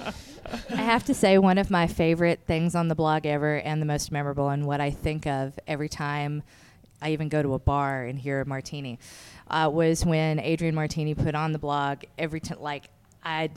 I 0.69 0.75
have 0.75 1.03
to 1.05 1.13
say, 1.13 1.37
one 1.37 1.57
of 1.57 1.69
my 1.69 1.87
favorite 1.87 2.41
things 2.45 2.75
on 2.75 2.87
the 2.87 2.95
blog 2.95 3.25
ever, 3.25 3.55
and 3.57 3.81
the 3.81 3.85
most 3.85 4.11
memorable, 4.11 4.49
and 4.49 4.65
what 4.65 4.79
I 4.79 4.91
think 4.91 5.27
of 5.27 5.59
every 5.67 5.89
time 5.89 6.43
I 7.01 7.11
even 7.11 7.27
go 7.27 7.41
to 7.41 7.53
a 7.53 7.59
bar 7.59 8.03
and 8.03 8.17
hear 8.17 8.41
a 8.41 8.45
martini, 8.45 8.99
uh, 9.49 9.69
was 9.73 10.05
when 10.05 10.39
Adrian 10.39 10.75
Martini 10.75 11.15
put 11.15 11.35
on 11.35 11.51
the 11.51 11.59
blog 11.59 12.03
every 12.17 12.39
time, 12.39 12.61
like. 12.61 12.85
I, 13.25 13.49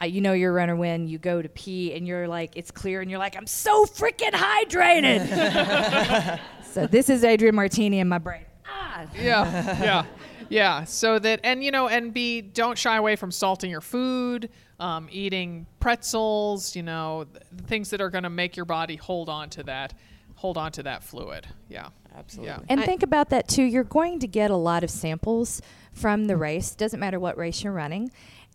I, 0.00 0.06
you 0.06 0.20
know, 0.20 0.34
you're 0.34 0.50
a 0.50 0.54
runner 0.54 0.76
when 0.76 1.08
you 1.08 1.18
go 1.18 1.40
to 1.40 1.48
pee 1.48 1.94
and 1.94 2.06
you're 2.06 2.28
like, 2.28 2.56
it's 2.56 2.70
clear, 2.70 3.00
and 3.00 3.10
you're 3.10 3.18
like, 3.18 3.36
I'm 3.36 3.46
so 3.46 3.86
freaking 3.86 4.32
hydrated. 4.32 6.40
so 6.72 6.86
this 6.86 7.08
is 7.08 7.24
Adrian 7.24 7.54
Martini 7.54 8.00
in 8.00 8.08
my 8.08 8.18
brain. 8.18 8.44
Ah, 8.66 9.06
yeah, 9.16 9.82
yeah, 9.82 10.04
yeah. 10.50 10.84
So 10.84 11.18
that, 11.18 11.40
and 11.42 11.64
you 11.64 11.70
know, 11.70 11.88
and 11.88 12.12
be 12.12 12.42
don't 12.42 12.76
shy 12.76 12.96
away 12.96 13.16
from 13.16 13.30
salting 13.30 13.70
your 13.70 13.80
food, 13.80 14.50
um, 14.78 15.08
eating 15.10 15.66
pretzels, 15.80 16.76
you 16.76 16.82
know, 16.82 17.24
th- 17.32 17.42
things 17.66 17.88
that 17.90 18.02
are 18.02 18.10
going 18.10 18.24
to 18.24 18.30
make 18.30 18.56
your 18.56 18.66
body 18.66 18.96
hold 18.96 19.30
on 19.30 19.48
to 19.50 19.62
that, 19.62 19.94
hold 20.34 20.58
on 20.58 20.70
to 20.72 20.82
that 20.82 21.02
fluid. 21.02 21.46
Yeah, 21.70 21.88
Absolutely. 22.16 22.50
Yeah. 22.50 22.58
And 22.68 22.80
I- 22.80 22.86
think 22.86 23.02
about 23.02 23.30
that 23.30 23.48
too. 23.48 23.62
You're 23.62 23.84
going 23.84 24.18
to 24.20 24.26
get 24.26 24.50
a 24.50 24.56
lot 24.56 24.84
of 24.84 24.90
samples 24.90 25.62
from 25.92 26.26
the 26.26 26.36
race. 26.36 26.74
Doesn't 26.74 27.00
matter 27.00 27.18
what 27.18 27.38
race 27.38 27.64
you're 27.64 27.72
running. 27.72 28.10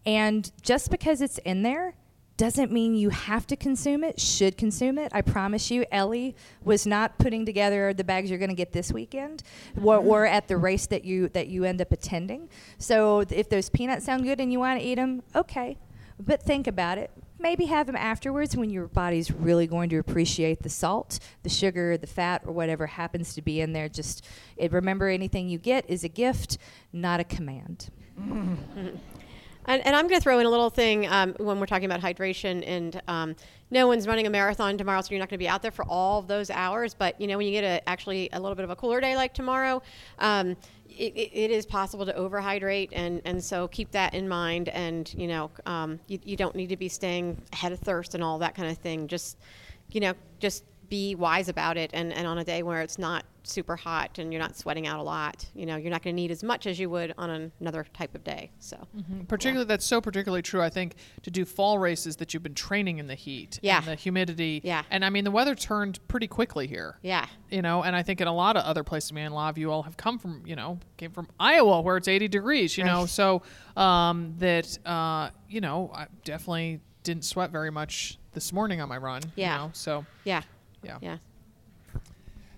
And 0.05 0.51
just 0.61 0.91
because 0.91 1.21
it's 1.21 1.37
in 1.39 1.63
there 1.63 1.95
doesn't 2.35 2.71
mean 2.71 2.95
you 2.95 3.09
have 3.09 3.45
to 3.47 3.55
consume 3.55 4.03
it, 4.03 4.19
should 4.19 4.57
consume 4.57 4.97
it. 4.97 5.11
I 5.13 5.21
promise 5.21 5.69
you, 5.69 5.85
Ellie 5.91 6.35
was 6.63 6.87
not 6.87 7.17
putting 7.19 7.45
together 7.45 7.93
the 7.93 8.03
bags 8.03 8.29
you're 8.29 8.39
going 8.39 8.49
to 8.49 8.55
get 8.55 8.73
this 8.73 8.91
weekend 8.91 9.43
or, 9.81 9.97
or 9.97 10.25
mm-hmm. 10.25 10.33
at 10.33 10.47
the 10.47 10.57
race 10.57 10.87
that 10.87 11.05
you 11.05 11.29
that 11.29 11.47
you 11.47 11.63
end 11.63 11.81
up 11.81 11.91
attending. 11.91 12.49
So 12.79 13.19
if 13.29 13.49
those 13.49 13.69
peanuts 13.69 14.05
sound 14.05 14.23
good 14.23 14.39
and 14.39 14.51
you 14.51 14.59
want 14.59 14.79
to 14.79 14.85
eat 14.85 14.95
them, 14.95 15.21
okay. 15.35 15.77
But 16.19 16.41
think 16.41 16.67
about 16.67 16.97
it. 16.97 17.11
Maybe 17.39 17.65
have 17.65 17.87
them 17.87 17.95
afterwards 17.95 18.55
when 18.55 18.69
your 18.69 18.87
body's 18.87 19.29
really 19.29 19.67
going 19.67 19.89
to 19.89 19.97
appreciate 19.97 20.63
the 20.63 20.69
salt, 20.69 21.19
the 21.43 21.49
sugar, 21.49 21.97
the 21.97 22.07
fat, 22.07 22.43
or 22.45 22.53
whatever 22.53 22.87
happens 22.87 23.33
to 23.35 23.41
be 23.41 23.59
in 23.59 23.73
there. 23.73 23.89
Just 23.89 24.25
it, 24.55 24.71
remember, 24.71 25.07
anything 25.07 25.49
you 25.49 25.57
get 25.57 25.89
is 25.89 26.03
a 26.03 26.09
gift, 26.09 26.57
not 26.93 27.19
a 27.19 27.23
command. 27.23 27.89
And, 29.65 29.85
and 29.85 29.95
I'm 29.95 30.07
going 30.07 30.19
to 30.19 30.23
throw 30.23 30.39
in 30.39 30.45
a 30.45 30.49
little 30.49 30.69
thing 30.69 31.07
um, 31.07 31.33
when 31.37 31.59
we're 31.59 31.65
talking 31.65 31.85
about 31.85 32.01
hydration. 32.01 32.63
And 32.65 33.01
um, 33.07 33.35
no 33.71 33.87
one's 33.87 34.07
running 34.07 34.27
a 34.27 34.29
marathon 34.29 34.77
tomorrow, 34.77 35.01
so 35.01 35.11
you're 35.11 35.19
not 35.19 35.29
going 35.29 35.37
to 35.37 35.43
be 35.43 35.47
out 35.47 35.61
there 35.61 35.71
for 35.71 35.85
all 35.85 36.21
those 36.21 36.49
hours. 36.49 36.93
But 36.93 37.19
you 37.19 37.27
know, 37.27 37.37
when 37.37 37.47
you 37.47 37.53
get 37.53 37.63
a, 37.63 37.89
actually 37.89 38.29
a 38.33 38.39
little 38.39 38.55
bit 38.55 38.63
of 38.63 38.69
a 38.69 38.75
cooler 38.75 39.01
day 39.01 39.15
like 39.15 39.33
tomorrow, 39.33 39.81
um, 40.19 40.55
it, 40.89 41.13
it, 41.15 41.31
it 41.33 41.51
is 41.51 41.65
possible 41.65 42.05
to 42.05 42.13
overhydrate, 42.13 42.89
and, 42.91 43.21
and 43.25 43.43
so 43.43 43.67
keep 43.69 43.89
that 43.91 44.13
in 44.13 44.27
mind. 44.27 44.69
And 44.69 45.11
you 45.15 45.27
know, 45.27 45.49
um, 45.65 45.99
you, 46.07 46.19
you 46.23 46.37
don't 46.37 46.55
need 46.55 46.67
to 46.67 46.77
be 46.77 46.87
staying 46.87 47.41
ahead 47.51 47.71
of 47.71 47.79
thirst 47.79 48.13
and 48.13 48.23
all 48.23 48.37
that 48.39 48.53
kind 48.53 48.69
of 48.69 48.77
thing. 48.77 49.07
Just 49.07 49.37
you 49.89 50.01
know, 50.01 50.13
just 50.39 50.63
be 50.93 51.15
wise 51.15 51.49
about 51.49 51.75
it. 51.75 51.89
And, 51.91 52.13
and 52.13 52.27
on 52.27 52.37
a 52.37 52.43
day 52.43 52.61
where 52.61 52.81
it's 52.81 52.99
not 52.99 53.25
super 53.41 53.75
hot 53.75 54.19
and 54.19 54.31
you're 54.31 54.39
not 54.41 54.55
sweating 54.55 54.85
out 54.85 54.99
a 54.99 55.01
lot, 55.01 55.43
you 55.55 55.65
know, 55.65 55.75
you're 55.75 55.89
not 55.89 56.03
going 56.03 56.15
to 56.15 56.21
need 56.21 56.29
as 56.29 56.43
much 56.43 56.67
as 56.67 56.77
you 56.79 56.87
would 56.91 57.15
on 57.17 57.31
an, 57.31 57.51
another 57.59 57.83
type 57.95 58.13
of 58.13 58.23
day. 58.23 58.51
So. 58.59 58.77
particularly 59.27 59.65
that's 59.67 59.85
so 59.87 59.99
particularly 59.99 60.43
true. 60.43 60.61
I 60.61 60.69
think 60.69 60.93
to 61.23 61.31
do 61.31 61.45
fall 61.45 61.79
races 61.79 62.17
that 62.17 62.31
you've 62.33 62.43
been 62.43 62.53
training 62.53 62.99
in 62.99 63.07
the 63.07 63.15
heat, 63.15 63.59
Yeah. 63.63 63.77
and 63.79 63.87
the 63.87 63.95
humidity, 63.95 64.61
Yeah. 64.63 64.83
and 64.91 65.03
I 65.03 65.09
mean 65.09 65.23
the 65.23 65.31
weather 65.31 65.55
turned 65.55 65.99
pretty 66.07 66.27
quickly 66.27 66.67
here. 66.67 66.99
Yeah. 67.01 67.25
you 67.49 67.63
know, 67.63 67.81
and 67.83 67.95
I 67.95 68.03
think 68.03 68.21
in 68.21 68.27
a 68.27 68.33
lot 68.33 68.55
of 68.55 68.63
other 68.63 68.83
places, 68.83 69.11
I 69.11 69.15
mean, 69.15 69.25
a 69.25 69.33
lot 69.33 69.49
of 69.49 69.57
you 69.57 69.71
all 69.71 69.81
have 69.83 69.97
come 69.97 70.19
from, 70.19 70.43
you 70.45 70.55
know, 70.55 70.79
came 70.97 71.11
from 71.11 71.27
Iowa 71.39 71.81
where 71.81 71.97
it's 71.97 72.07
80 72.07 72.27
degrees, 72.27 72.77
you 72.77 72.83
know, 72.83 73.07
so 73.07 73.41
um, 73.75 74.35
that, 74.37 74.77
uh, 74.85 75.31
you 75.49 75.59
know, 75.59 75.91
I 75.93 76.05
definitely 76.23 76.81
didn't 77.03 77.25
sweat 77.25 77.49
very 77.51 77.71
much 77.71 78.19
this 78.33 78.53
morning 78.53 78.79
on 78.79 78.87
my 78.89 78.97
run. 78.97 79.21
Yeah. 79.35 79.53
You 79.53 79.57
know, 79.65 79.69
so 79.73 80.05
Yeah. 80.23 80.41
Yeah. 80.83 80.97
Yeah. 81.01 81.17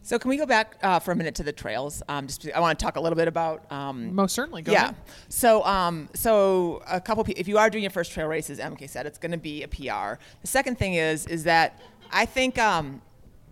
So 0.06 0.20
can 0.20 0.30
we 0.30 0.38
go 0.38 0.46
back 0.46 0.78
uh, 0.84 1.00
for 1.00 1.14
a 1.14 1.16
minute 1.16 1.34
to 1.36 1.44
the 1.44 1.52
trails? 1.52 2.04
Um, 2.08 2.28
just 2.28 2.48
I 2.54 2.60
want 2.60 2.78
to 2.78 2.86
talk 2.86 2.96
a 2.96 3.00
little 3.02 3.16
bit 3.16 3.28
about 3.28 3.72
um, 3.72 4.14
Most 4.14 4.36
certainly. 4.36 4.62
Go 4.62 4.72
yeah. 4.72 4.84
ahead. 4.84 4.96
So, 5.30 5.64
um, 5.66 6.10
so 6.14 6.84
a 6.88 7.02
couple. 7.02 7.24
Pe- 7.24 7.34
if 7.34 7.48
you 7.48 7.58
are 7.58 7.72
doing 7.72 7.84
your 7.84 7.90
first 7.90 8.12
trail 8.12 8.28
race, 8.28 8.52
as 8.52 8.60
MK 8.60 8.88
said, 8.88 9.08
it's 9.08 9.18
going 9.18 9.32
to 9.32 9.38
be 9.40 9.64
a 9.64 9.68
PR. 9.68 10.22
The 10.42 10.48
second 10.48 10.78
thing 10.78 10.94
is, 10.94 11.26
is 11.26 11.46
that 11.46 11.82
I 12.12 12.28
think 12.28 12.60
um, 12.60 13.02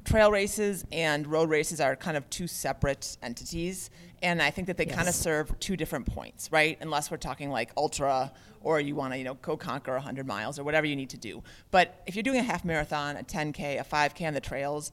trail 0.03 0.31
races 0.31 0.85
and 0.91 1.25
road 1.25 1.49
races 1.49 1.81
are 1.81 1.95
kind 1.95 2.17
of 2.17 2.29
two 2.29 2.45
separate 2.45 3.17
entities, 3.23 3.89
and 4.23 4.41
I 4.41 4.49
think 4.49 4.67
that 4.67 4.77
they 4.77 4.85
kind 4.85 5.07
of 5.07 5.13
serve 5.13 5.57
two 5.59 5.77
different 5.77 6.05
points, 6.07 6.51
right? 6.51 6.77
Unless 6.81 7.11
we're 7.11 7.17
talking 7.17 7.51
like 7.51 7.71
ultra, 7.77 8.31
or 8.61 8.79
you 8.79 8.95
want 8.95 9.13
to, 9.13 9.17
you 9.17 9.23
know, 9.23 9.35
go 9.35 9.55
conquer 9.55 9.93
100 9.93 10.25
miles 10.25 10.57
or 10.57 10.63
whatever 10.63 10.87
you 10.87 10.95
need 10.95 11.09
to 11.11 11.17
do. 11.17 11.43
But 11.69 12.01
if 12.07 12.15
you're 12.15 12.23
doing 12.23 12.39
a 12.39 12.43
half 12.43 12.63
marathon, 12.63 13.17
a 13.17 13.23
10k, 13.23 13.79
a 13.79 13.83
5k 13.83 14.25
on 14.25 14.33
the 14.33 14.41
trails, 14.41 14.91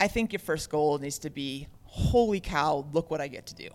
I 0.00 0.08
think 0.08 0.32
your 0.32 0.40
first 0.40 0.70
goal 0.70 0.98
needs 0.98 1.18
to 1.20 1.30
be, 1.30 1.68
holy 1.84 2.40
cow, 2.40 2.86
look 2.92 3.10
what 3.10 3.20
I 3.20 3.28
get 3.28 3.46
to 3.46 3.54
do 3.54 3.68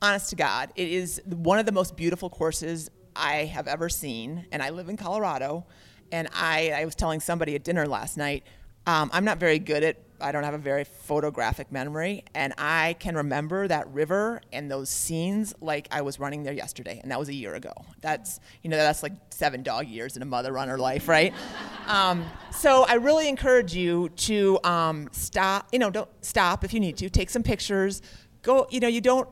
honest 0.00 0.30
to 0.30 0.36
God, 0.36 0.70
it 0.76 0.88
is 0.88 1.20
one 1.26 1.58
of 1.58 1.66
the 1.66 1.72
most 1.72 1.96
beautiful 1.96 2.30
courses 2.30 2.90
I 3.16 3.44
have 3.46 3.66
ever 3.66 3.88
seen. 3.88 4.46
And 4.52 4.62
I 4.62 4.70
live 4.70 4.88
in 4.88 4.96
Colorado. 4.96 5.66
And 6.12 6.28
I, 6.32 6.72
I 6.74 6.84
was 6.84 6.94
telling 6.94 7.20
somebody 7.20 7.54
at 7.54 7.64
dinner 7.64 7.86
last 7.86 8.16
night, 8.16 8.44
um, 8.86 9.10
I'm 9.12 9.24
not 9.24 9.38
very 9.38 9.58
good 9.58 9.82
at, 9.82 9.96
I 10.20 10.32
don't 10.32 10.44
have 10.44 10.54
a 10.54 10.58
very 10.58 10.84
photographic 10.84 11.70
memory. 11.70 12.24
And 12.34 12.52
I 12.58 12.96
can 12.98 13.16
remember 13.16 13.68
that 13.68 13.88
river 13.92 14.40
and 14.52 14.70
those 14.70 14.88
scenes 14.88 15.54
like 15.60 15.88
I 15.90 16.02
was 16.02 16.18
running 16.18 16.42
there 16.42 16.52
yesterday. 16.52 17.00
And 17.02 17.10
that 17.10 17.18
was 17.18 17.28
a 17.28 17.34
year 17.34 17.54
ago. 17.54 17.72
That's, 18.00 18.40
you 18.62 18.70
know, 18.70 18.76
that's 18.76 19.02
like 19.02 19.12
seven 19.30 19.62
dog 19.62 19.86
years 19.86 20.16
in 20.16 20.22
a 20.22 20.26
mother 20.26 20.52
runner 20.52 20.78
life, 20.78 21.08
right? 21.08 21.32
um, 21.86 22.24
so 22.50 22.84
I 22.88 22.94
really 22.94 23.28
encourage 23.28 23.74
you 23.74 24.08
to 24.10 24.58
um, 24.64 25.08
stop, 25.12 25.68
you 25.72 25.78
know, 25.78 25.90
don't 25.90 26.10
stop 26.20 26.64
if 26.64 26.72
you 26.72 26.80
need 26.80 26.96
to, 26.98 27.08
take 27.08 27.30
some 27.30 27.42
pictures, 27.42 28.02
go, 28.42 28.66
you 28.70 28.80
know, 28.80 28.88
you 28.88 29.00
don't 29.00 29.28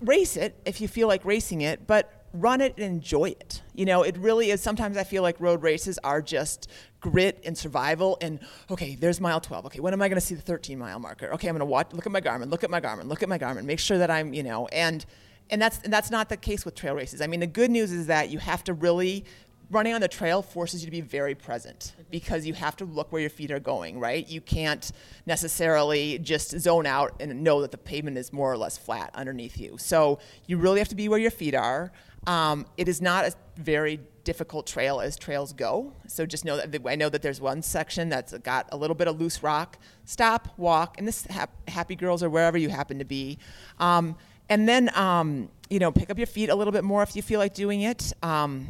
race 0.00 0.36
it 0.36 0.54
if 0.64 0.80
you 0.80 0.88
feel 0.88 1.08
like 1.08 1.24
racing 1.24 1.60
it, 1.60 1.86
but 1.86 2.17
run 2.32 2.60
it 2.60 2.74
and 2.76 2.84
enjoy 2.84 3.30
it. 3.30 3.62
You 3.74 3.84
know, 3.86 4.02
it 4.02 4.16
really 4.18 4.50
is. 4.50 4.60
Sometimes 4.60 4.96
I 4.96 5.04
feel 5.04 5.22
like 5.22 5.40
road 5.40 5.62
races 5.62 5.98
are 6.04 6.20
just 6.20 6.68
grit 7.00 7.40
and 7.44 7.56
survival. 7.56 8.18
And 8.20 8.40
okay, 8.70 8.94
there's 8.94 9.20
mile 9.20 9.40
12. 9.40 9.66
Okay, 9.66 9.80
when 9.80 9.92
am 9.92 10.02
I 10.02 10.08
going 10.08 10.20
to 10.20 10.24
see 10.24 10.34
the 10.34 10.42
13 10.42 10.78
mile 10.78 10.98
marker? 10.98 11.32
Okay, 11.32 11.48
I'm 11.48 11.54
going 11.54 11.60
to 11.60 11.66
watch. 11.66 11.92
Look 11.92 12.06
at 12.06 12.12
my 12.12 12.20
Garmin. 12.20 12.50
Look 12.50 12.64
at 12.64 12.70
my 12.70 12.80
Garmin. 12.80 13.08
Look 13.08 13.22
at 13.22 13.28
my 13.28 13.38
Garmin. 13.38 13.64
Make 13.64 13.80
sure 13.80 13.98
that 13.98 14.10
I'm, 14.10 14.34
you 14.34 14.42
know, 14.42 14.66
and 14.68 15.04
and 15.50 15.62
that's 15.62 15.80
and 15.82 15.92
that's 15.92 16.10
not 16.10 16.28
the 16.28 16.36
case 16.36 16.64
with 16.64 16.74
trail 16.74 16.94
races. 16.94 17.20
I 17.20 17.26
mean, 17.26 17.40
the 17.40 17.46
good 17.46 17.70
news 17.70 17.92
is 17.92 18.06
that 18.06 18.30
you 18.30 18.38
have 18.38 18.64
to 18.64 18.74
really 18.74 19.24
running 19.70 19.92
on 19.92 20.00
the 20.00 20.08
trail 20.08 20.40
forces 20.40 20.82
you 20.82 20.86
to 20.86 20.90
be 20.90 21.00
very 21.00 21.34
present 21.34 21.94
because 22.10 22.46
you 22.46 22.54
have 22.54 22.74
to 22.76 22.84
look 22.84 23.12
where 23.12 23.20
your 23.20 23.30
feet 23.30 23.50
are 23.50 23.60
going, 23.60 24.00
right? 24.00 24.26
You 24.28 24.40
can't 24.40 24.90
necessarily 25.26 26.18
just 26.18 26.58
zone 26.58 26.86
out 26.86 27.14
and 27.20 27.42
know 27.42 27.60
that 27.60 27.70
the 27.70 27.78
pavement 27.78 28.16
is 28.16 28.32
more 28.32 28.50
or 28.50 28.56
less 28.56 28.78
flat 28.78 29.10
underneath 29.14 29.58
you. 29.58 29.76
So 29.78 30.20
you 30.46 30.56
really 30.56 30.78
have 30.78 30.88
to 30.88 30.94
be 30.94 31.08
where 31.08 31.18
your 31.18 31.30
feet 31.30 31.54
are. 31.54 31.92
Um, 32.26 32.66
it 32.76 32.88
is 32.88 33.00
not 33.00 33.24
a 33.24 33.34
very 33.56 34.00
difficult 34.24 34.66
trail 34.66 35.00
as 35.00 35.16
trails 35.16 35.52
go. 35.52 35.92
So 36.06 36.26
just 36.26 36.44
know 36.44 36.56
that 36.58 36.86
I 36.86 36.96
know 36.96 37.08
that 37.08 37.22
there's 37.22 37.40
one 37.40 37.62
section 37.62 38.10
that's 38.10 38.36
got 38.38 38.68
a 38.72 38.76
little 38.76 38.94
bit 38.94 39.08
of 39.08 39.18
loose 39.18 39.42
rock. 39.42 39.78
Stop, 40.04 40.48
walk, 40.58 40.96
and 40.98 41.08
this 41.08 41.24
hap- 41.26 41.68
happy 41.68 41.96
girls 41.96 42.22
or 42.22 42.28
wherever 42.28 42.58
you 42.58 42.68
happen 42.68 42.98
to 42.98 43.06
be. 43.06 43.38
Um, 43.78 44.16
and 44.50 44.68
then 44.68 44.90
um, 44.96 45.48
you 45.70 45.78
know 45.78 45.90
pick 45.90 46.10
up 46.10 46.18
your 46.18 46.26
feet 46.26 46.50
a 46.50 46.54
little 46.54 46.72
bit 46.72 46.84
more 46.84 47.02
if 47.02 47.16
you 47.16 47.22
feel 47.22 47.38
like 47.38 47.54
doing 47.54 47.82
it. 47.82 48.12
Um, 48.22 48.68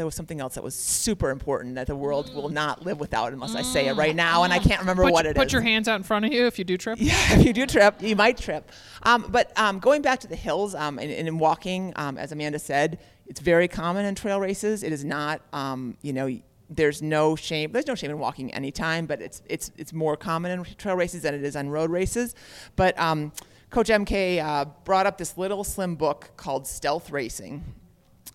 there 0.00 0.06
was 0.06 0.14
something 0.14 0.40
else 0.40 0.54
that 0.54 0.64
was 0.64 0.74
super 0.74 1.28
important 1.28 1.74
that 1.74 1.86
the 1.86 1.94
world 1.94 2.34
will 2.34 2.48
not 2.48 2.86
live 2.86 2.98
without 2.98 3.34
unless 3.34 3.54
I 3.54 3.60
say 3.60 3.86
it 3.86 3.96
right 3.96 4.16
now, 4.16 4.44
and 4.44 4.52
I 4.52 4.58
can't 4.58 4.80
remember 4.80 5.02
Put, 5.02 5.12
what 5.12 5.24
your- 5.26 5.32
it 5.32 5.36
is. 5.36 5.40
put 5.42 5.52
your 5.52 5.60
hands 5.60 5.88
out 5.88 5.96
in 5.96 6.02
front 6.04 6.24
of 6.24 6.32
you 6.32 6.46
if 6.46 6.58
you 6.58 6.64
do 6.64 6.78
trip. 6.78 6.98
Yeah, 7.10 7.14
if 7.38 7.44
you 7.44 7.52
do 7.52 7.66
trip, 7.66 8.00
you 8.00 8.16
might 8.16 8.38
trip. 8.38 8.70
Um, 9.02 9.26
but 9.28 9.52
um, 9.58 9.78
going 9.78 10.00
back 10.00 10.20
to 10.20 10.26
the 10.26 10.36
hills 10.36 10.74
um, 10.74 10.98
and, 10.98 11.10
and 11.10 11.28
in 11.28 11.38
walking, 11.38 11.92
um, 11.96 12.16
as 12.16 12.32
Amanda 12.32 12.58
said, 12.58 12.98
it's 13.26 13.40
very 13.40 13.68
common 13.68 14.06
in 14.06 14.14
trail 14.14 14.40
races. 14.40 14.82
It 14.82 14.90
is 14.90 15.04
not, 15.04 15.42
um, 15.52 15.98
you 16.00 16.14
know, 16.14 16.34
there's 16.70 17.02
no 17.02 17.36
shame. 17.36 17.72
There's 17.72 17.86
no 17.86 17.94
shame 17.94 18.10
in 18.10 18.18
walking 18.18 18.54
anytime, 18.54 19.04
but 19.04 19.20
it's 19.20 19.42
it's 19.46 19.70
it's 19.76 19.92
more 19.92 20.16
common 20.16 20.50
in 20.52 20.64
trail 20.76 20.96
races 20.96 21.22
than 21.22 21.34
it 21.34 21.44
is 21.44 21.56
on 21.56 21.68
road 21.68 21.90
races. 21.90 22.34
But 22.74 22.98
um, 22.98 23.32
Coach 23.68 23.88
MK 23.88 24.42
uh, 24.42 24.64
brought 24.84 25.04
up 25.04 25.18
this 25.18 25.36
little 25.36 25.62
slim 25.62 25.96
book 25.96 26.30
called 26.38 26.66
Stealth 26.66 27.10
Racing. 27.10 27.64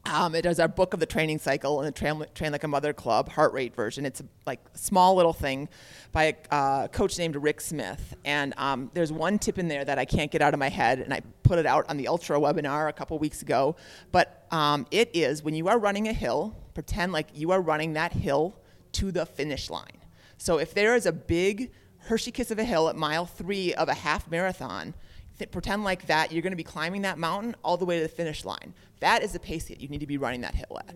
Um, 0.08 0.36
it 0.36 0.46
is 0.46 0.60
our 0.60 0.68
book 0.68 0.94
of 0.94 1.00
the 1.00 1.06
training 1.08 1.40
cycle 1.40 1.82
and 1.82 1.88
the 1.88 1.92
Train, 1.92 2.24
Train 2.36 2.52
Like 2.52 2.64
a 2.64 2.68
Mother 2.68 2.94
Club 2.94 3.28
heart 3.30 3.54
rate 3.54 3.76
version. 3.76 4.06
It's 4.06 4.22
a 4.22 4.26
like 4.46 4.60
small 4.76 5.16
little 5.16 5.34
thing 5.34 5.68
by 6.12 6.36
a 6.52 6.54
uh, 6.54 6.88
coach 6.90 7.18
named 7.18 7.36
Rick 7.36 7.60
Smith. 7.60 8.16
And 8.24 8.54
um, 8.58 8.92
there's 8.94 9.12
one 9.12 9.40
tip 9.40 9.58
in 9.58 9.68
there 9.68 9.84
that 9.84 9.98
I 9.98 10.06
can't 10.06 10.30
get 10.30 10.44
out 10.44 10.54
of 10.54 10.60
my 10.60 10.70
head, 10.70 11.00
and 11.00 11.12
I 11.12 11.22
put 11.42 11.58
it 11.58 11.66
out 11.66 11.90
on 11.90 11.98
the 11.98 12.08
Ultra 12.08 12.40
webinar 12.40 12.88
a 12.88 12.94
couple 12.94 13.18
weeks 13.18 13.42
ago. 13.42 13.76
But 14.12 14.46
um, 14.52 14.86
it 14.92 15.10
is 15.16 15.42
when 15.42 15.56
you 15.56 15.68
are 15.70 15.80
running 15.80 16.08
a 16.08 16.14
hill, 16.14 16.56
pretend 16.76 17.12
like 17.12 17.30
you 17.34 17.50
are 17.52 17.62
running 17.62 17.94
that 17.94 18.14
hill 18.14 18.56
to 18.94 19.12
the 19.12 19.26
finish 19.26 19.72
line. 19.72 19.98
So 20.38 20.60
if 20.60 20.76
there 20.76 20.96
is 20.96 21.08
a 21.08 21.12
big 21.12 21.72
Hershey 21.98 22.32
kiss 22.32 22.52
of 22.52 22.60
a 22.60 22.64
hill 22.64 22.90
at 22.90 22.96
mile 22.96 23.26
three 23.26 23.74
of 23.74 23.90
a 23.90 23.96
half 23.96 24.30
marathon, 24.30 24.94
th- 25.38 25.52
pretend 25.52 25.84
like 25.84 26.08
that 26.08 26.32
you're 26.32 26.42
going 26.42 26.52
to 26.52 26.58
be 26.58 26.64
climbing 26.64 27.04
that 27.04 27.18
mountain 27.18 27.56
all 27.64 27.78
the 27.78 27.86
way 27.86 27.98
to 27.98 28.04
the 28.04 28.10
finish 28.10 28.46
line. 28.46 28.74
That 29.00 29.24
is 29.24 29.34
the 29.34 29.40
pace 29.40 29.66
that 29.66 29.82
you 29.82 29.88
need 29.88 30.00
to 30.00 30.08
be 30.08 30.18
running 30.18 30.42
that 30.42 30.56
hill 30.56 30.80
at, 30.88 30.96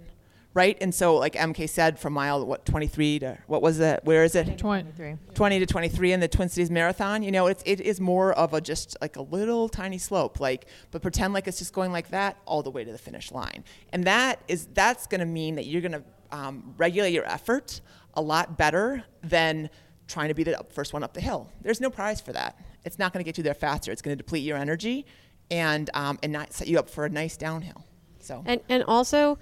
right? 0.53 0.77
And 0.81 0.93
so, 0.95 1.15
like 1.17 1.33
MK 1.33 1.69
said, 1.69 1.99
from 1.99 2.13
mile 2.13 2.45
what 2.45 2.65
23 2.65 3.19
to 3.19 3.37
what 3.47 3.61
was 3.61 3.79
it? 3.79 4.01
Where 4.03 4.23
is 4.23 4.35
it? 4.35 4.57
Twenty. 4.91 5.17
20 5.35 5.59
to 5.59 5.65
23 5.65 6.13
in 6.13 6.19
the 6.19 6.27
Twin 6.27 6.49
Cities 6.49 6.71
Marathon. 6.71 7.23
You 7.23 7.31
know, 7.31 7.47
it's 7.47 7.63
it 7.65 7.81
is 7.81 7.99
more 7.99 8.33
of 8.33 8.53
a 8.53 8.61
just 8.61 8.97
like 9.01 9.15
a 9.17 9.21
little 9.21 9.69
tiny 9.69 9.97
slope, 9.97 10.39
like 10.39 10.65
but 10.91 11.01
pretend 11.01 11.33
like 11.33 11.47
it's 11.47 11.59
just 11.59 11.73
going 11.73 11.91
like 11.91 12.09
that 12.09 12.37
all 12.45 12.63
the 12.63 12.71
way 12.71 12.83
to 12.83 12.91
the 12.91 12.97
finish 12.97 13.31
line, 13.31 13.63
and 13.91 14.05
that 14.05 14.41
is 14.47 14.67
that's 14.73 15.07
going 15.07 15.19
to 15.19 15.27
mean 15.27 15.55
that 15.55 15.65
you're 15.65 15.81
going 15.81 15.91
to 15.91 16.03
um, 16.31 16.73
regulate 16.77 17.11
your 17.11 17.25
effort 17.25 17.81
a 18.13 18.21
lot 18.21 18.57
better 18.57 19.03
than 19.23 19.69
trying 20.07 20.29
to 20.29 20.33
be 20.33 20.43
the 20.43 20.59
first 20.69 20.93
one 20.93 21.03
up 21.03 21.13
the 21.13 21.21
hill. 21.21 21.49
There's 21.61 21.79
no 21.79 21.89
prize 21.89 22.19
for 22.21 22.33
that. 22.33 22.57
It's 22.85 22.99
not 22.99 23.13
going 23.13 23.23
to 23.23 23.27
get 23.27 23.37
you 23.37 23.43
there 23.43 23.53
faster. 23.53 23.91
It's 23.91 24.01
going 24.01 24.17
to 24.17 24.21
deplete 24.23 24.43
your 24.43 24.57
energy, 24.57 25.05
and 25.51 25.89
um, 25.93 26.19
and 26.23 26.31
not 26.31 26.53
set 26.53 26.67
you 26.67 26.79
up 26.79 26.89
for 26.89 27.05
a 27.05 27.09
nice 27.09 27.37
downhill. 27.37 27.85
So 28.19 28.43
And 28.45 28.61
and 28.69 28.83
also, 28.83 29.37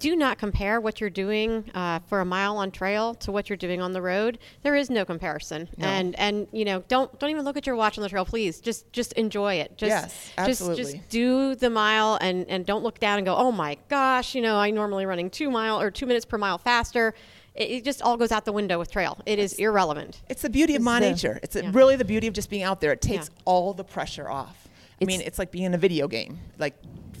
do 0.00 0.16
not 0.16 0.36
compare 0.38 0.80
what 0.80 1.00
you're 1.00 1.10
doing 1.10 1.70
uh, 1.74 2.00
for 2.00 2.20
a 2.20 2.24
mile 2.24 2.56
on 2.56 2.72
trail 2.72 3.14
to 3.14 3.30
what 3.30 3.48
you're 3.48 3.56
doing 3.56 3.80
on 3.80 3.92
the 3.92 4.02
road. 4.02 4.38
There 4.62 4.74
is 4.74 4.90
no 4.90 5.04
comparison. 5.04 5.68
No. 5.76 5.86
And 5.86 6.18
and 6.18 6.48
you 6.52 6.64
know, 6.64 6.82
don't 6.88 7.16
don't 7.20 7.30
even 7.30 7.44
look 7.44 7.56
at 7.56 7.66
your 7.66 7.76
watch 7.76 7.96
on 7.96 8.02
the 8.02 8.08
trail, 8.08 8.24
please. 8.24 8.60
Just 8.60 8.92
just 8.92 9.12
enjoy 9.12 9.54
it. 9.54 9.78
Just 9.78 9.90
Yes, 9.90 10.12
just 10.36 10.38
absolutely. 10.38 10.82
just 10.82 11.08
do 11.08 11.54
the 11.54 11.70
mile 11.70 12.18
and 12.20 12.46
and 12.48 12.66
don't 12.66 12.82
look 12.82 12.98
down 12.98 13.18
and 13.18 13.26
go, 13.26 13.36
oh 13.36 13.52
my 13.52 13.78
gosh, 13.88 14.34
you 14.34 14.42
know, 14.42 14.56
I'm 14.56 14.74
normally 14.74 15.06
running 15.06 15.30
two 15.30 15.50
mile 15.50 15.80
or 15.80 15.90
two 15.90 16.06
minutes 16.06 16.24
per 16.24 16.36
mile 16.36 16.58
faster. 16.58 17.14
It, 17.54 17.70
it 17.70 17.84
just 17.84 18.02
all 18.02 18.16
goes 18.16 18.32
out 18.32 18.44
the 18.44 18.52
window 18.52 18.78
with 18.78 18.90
trail. 18.90 19.18
It 19.26 19.38
is 19.38 19.52
irrelevant. 19.54 20.22
It's 20.28 20.42
the 20.42 20.50
beauty 20.50 20.74
of 20.74 20.80
This 20.80 20.84
my 20.84 21.00
the- 21.00 21.10
nature. 21.10 21.38
It's 21.42 21.56
Yeah. 21.56 21.70
really 21.72 21.96
the 21.96 22.04
beauty 22.04 22.26
of 22.26 22.34
just 22.34 22.50
being 22.50 22.62
out 22.62 22.80
there. 22.80 22.92
It 22.92 23.00
takes 23.00 23.28
Yeah. 23.28 23.42
all 23.44 23.72
the 23.74 23.84
pressure 23.84 24.28
off. 24.30 24.68
I 25.00 25.04
mean, 25.04 25.16
It's- 25.20 25.28
it's 25.28 25.38
like 25.38 25.50
being 25.50 25.64
in 25.66 25.74
a 25.74 25.78
video 25.78 26.08
game. 26.08 26.38
Like 26.58 26.74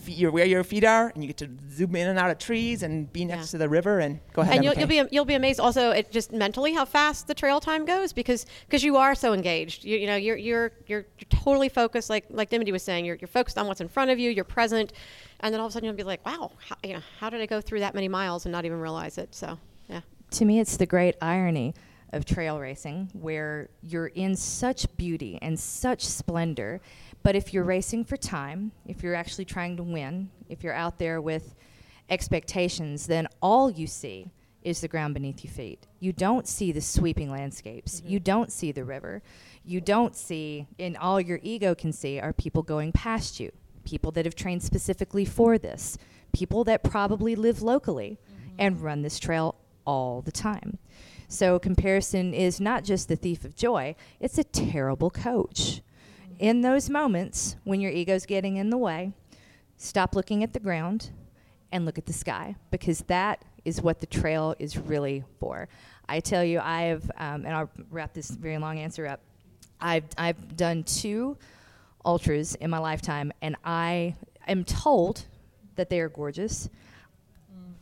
you're 0.06 0.30
where 0.30 0.44
your 0.44 0.62
feet 0.64 0.84
are, 0.84 1.10
and 1.14 1.24
you 1.24 1.28
get 1.28 1.38
to 1.38 1.48
zoom 1.72 1.96
in 1.96 2.06
and 2.08 2.18
out 2.18 2.30
of 2.30 2.36
trees 2.38 2.82
and 2.82 3.10
be 3.10 3.24
next 3.24 3.46
Yeah. 3.46 3.50
to 3.52 3.58
the 3.58 3.68
river. 3.70 4.00
And 4.00 4.20
go 4.34 4.42
ahead. 4.42 4.56
and 4.56 4.64
you'll, 4.64 4.74
you'll 4.74 4.86
be 4.86 5.02
you'll 5.10 5.24
be 5.24 5.32
amazed 5.34 5.58
also 5.60 5.92
at 5.92 6.10
just 6.12 6.30
mentally 6.30 6.74
how 6.74 6.84
fast 6.84 7.26
the 7.26 7.32
trail 7.32 7.58
time 7.58 7.86
goes 7.86 8.12
because 8.12 8.44
because 8.66 8.84
you 8.84 8.96
are 8.98 9.14
so 9.14 9.32
engaged 9.32 9.82
you, 9.82 9.96
you 9.96 10.06
know 10.06 10.14
you're, 10.16 10.36
you're 10.36 10.72
you're 10.86 11.06
you're 11.18 11.28
totally 11.30 11.70
focused 11.70 12.10
like 12.10 12.26
like 12.28 12.50
Dimity 12.50 12.70
was 12.70 12.82
saying 12.82 13.06
you're, 13.06 13.16
you're 13.18 13.28
focused 13.28 13.56
on 13.56 13.66
what's 13.66 13.80
in 13.80 13.88
front 13.88 14.10
of 14.10 14.18
you 14.18 14.30
you're 14.30 14.44
present 14.44 14.92
and 15.40 15.54
then 15.54 15.60
all 15.60 15.66
of 15.66 15.70
a 15.70 15.72
sudden 15.72 15.86
you'll 15.86 15.96
be 15.96 16.02
like 16.02 16.24
wow 16.26 16.52
how, 16.68 16.76
you 16.84 16.92
know 16.92 17.02
how 17.18 17.30
did 17.30 17.40
I 17.40 17.46
go 17.46 17.62
through 17.62 17.80
that 17.80 17.94
many 17.94 18.08
miles 18.08 18.44
and 18.44 18.52
not 18.52 18.66
even 18.66 18.78
realize 18.80 19.16
it 19.16 19.34
so 19.34 19.46
yeah 19.46 19.54
to 20.34 20.44
me, 20.44 20.60
it's 20.60 20.76
the 20.76 20.86
great 20.86 21.16
irony 21.20 21.74
of 22.12 22.24
trail 22.24 22.58
racing 22.60 23.10
where 23.12 23.68
you're 23.82 24.06
in 24.08 24.36
such 24.36 24.94
beauty 24.96 25.38
and 25.42 25.58
such 25.58 26.06
splendor. 26.06 26.80
But 27.22 27.34
if 27.34 27.52
you're 27.52 27.64
racing 27.64 28.04
for 28.04 28.16
time, 28.16 28.72
if 28.86 29.02
you're 29.02 29.14
actually 29.14 29.44
trying 29.46 29.76
to 29.78 29.82
win, 29.82 30.30
if 30.48 30.62
you're 30.62 30.74
out 30.74 30.98
there 30.98 31.20
with 31.20 31.54
expectations, 32.08 33.06
then 33.06 33.26
all 33.40 33.70
you 33.70 33.86
see 33.86 34.30
is 34.62 34.80
the 34.80 34.88
ground 34.88 35.14
beneath 35.14 35.44
your 35.44 35.52
feet. 35.52 35.86
You 36.00 36.12
don't 36.12 36.48
see 36.48 36.72
the 36.72 36.80
sweeping 36.80 37.30
landscapes. 37.30 38.00
Mm-hmm. 38.00 38.08
You 38.08 38.20
don't 38.20 38.52
see 38.52 38.72
the 38.72 38.84
river. 38.84 39.22
You 39.64 39.80
don't 39.80 40.16
see, 40.16 40.66
and 40.78 40.96
all 40.96 41.20
your 41.20 41.40
ego 41.42 41.74
can 41.74 41.92
see 41.92 42.20
are 42.20 42.32
people 42.32 42.62
going 42.62 42.92
past 42.92 43.40
you, 43.40 43.52
people 43.84 44.10
that 44.12 44.24
have 44.24 44.34
trained 44.34 44.62
specifically 44.62 45.24
for 45.24 45.58
this, 45.58 45.98
people 46.32 46.64
that 46.64 46.82
probably 46.82 47.34
live 47.34 47.62
locally 47.62 48.18
mm-hmm. 48.22 48.54
and 48.58 48.80
run 48.80 49.02
this 49.02 49.18
trail 49.18 49.56
all 49.84 50.22
the 50.22 50.32
time. 50.32 50.78
So 51.28 51.58
comparison 51.58 52.34
is 52.34 52.60
not 52.60 52.84
just 52.84 53.08
the 53.08 53.16
thief 53.16 53.44
of 53.44 53.56
joy, 53.56 53.96
it's 54.20 54.38
a 54.38 54.44
terrible 54.44 55.10
coach. 55.10 55.80
In 56.38 56.60
those 56.60 56.90
moments 56.90 57.56
when 57.64 57.80
your 57.80 57.92
ego's 57.92 58.26
getting 58.26 58.56
in 58.56 58.70
the 58.70 58.78
way, 58.78 59.12
stop 59.76 60.14
looking 60.14 60.42
at 60.42 60.52
the 60.52 60.60
ground 60.60 61.10
and 61.72 61.84
look 61.84 61.98
at 61.98 62.06
the 62.06 62.12
sky 62.12 62.56
because 62.70 63.00
that 63.08 63.44
is 63.64 63.80
what 63.82 64.00
the 64.00 64.06
trail 64.06 64.54
is 64.58 64.76
really 64.76 65.24
for. 65.40 65.68
I 66.08 66.20
tell 66.20 66.44
you, 66.44 66.60
I 66.60 66.82
have, 66.82 67.10
um, 67.16 67.46
and 67.46 67.48
I'll 67.48 67.70
wrap 67.90 68.12
this 68.12 68.30
very 68.30 68.58
long 68.58 68.78
answer 68.78 69.06
up. 69.06 69.20
I've, 69.80 70.04
I've 70.18 70.56
done 70.56 70.84
two 70.84 71.36
ultras 72.04 72.54
in 72.56 72.70
my 72.70 72.78
lifetime, 72.78 73.32
and 73.42 73.56
I 73.64 74.14
am 74.46 74.64
told 74.64 75.24
that 75.76 75.90
they 75.90 76.00
are 76.00 76.08
gorgeous. 76.08 76.68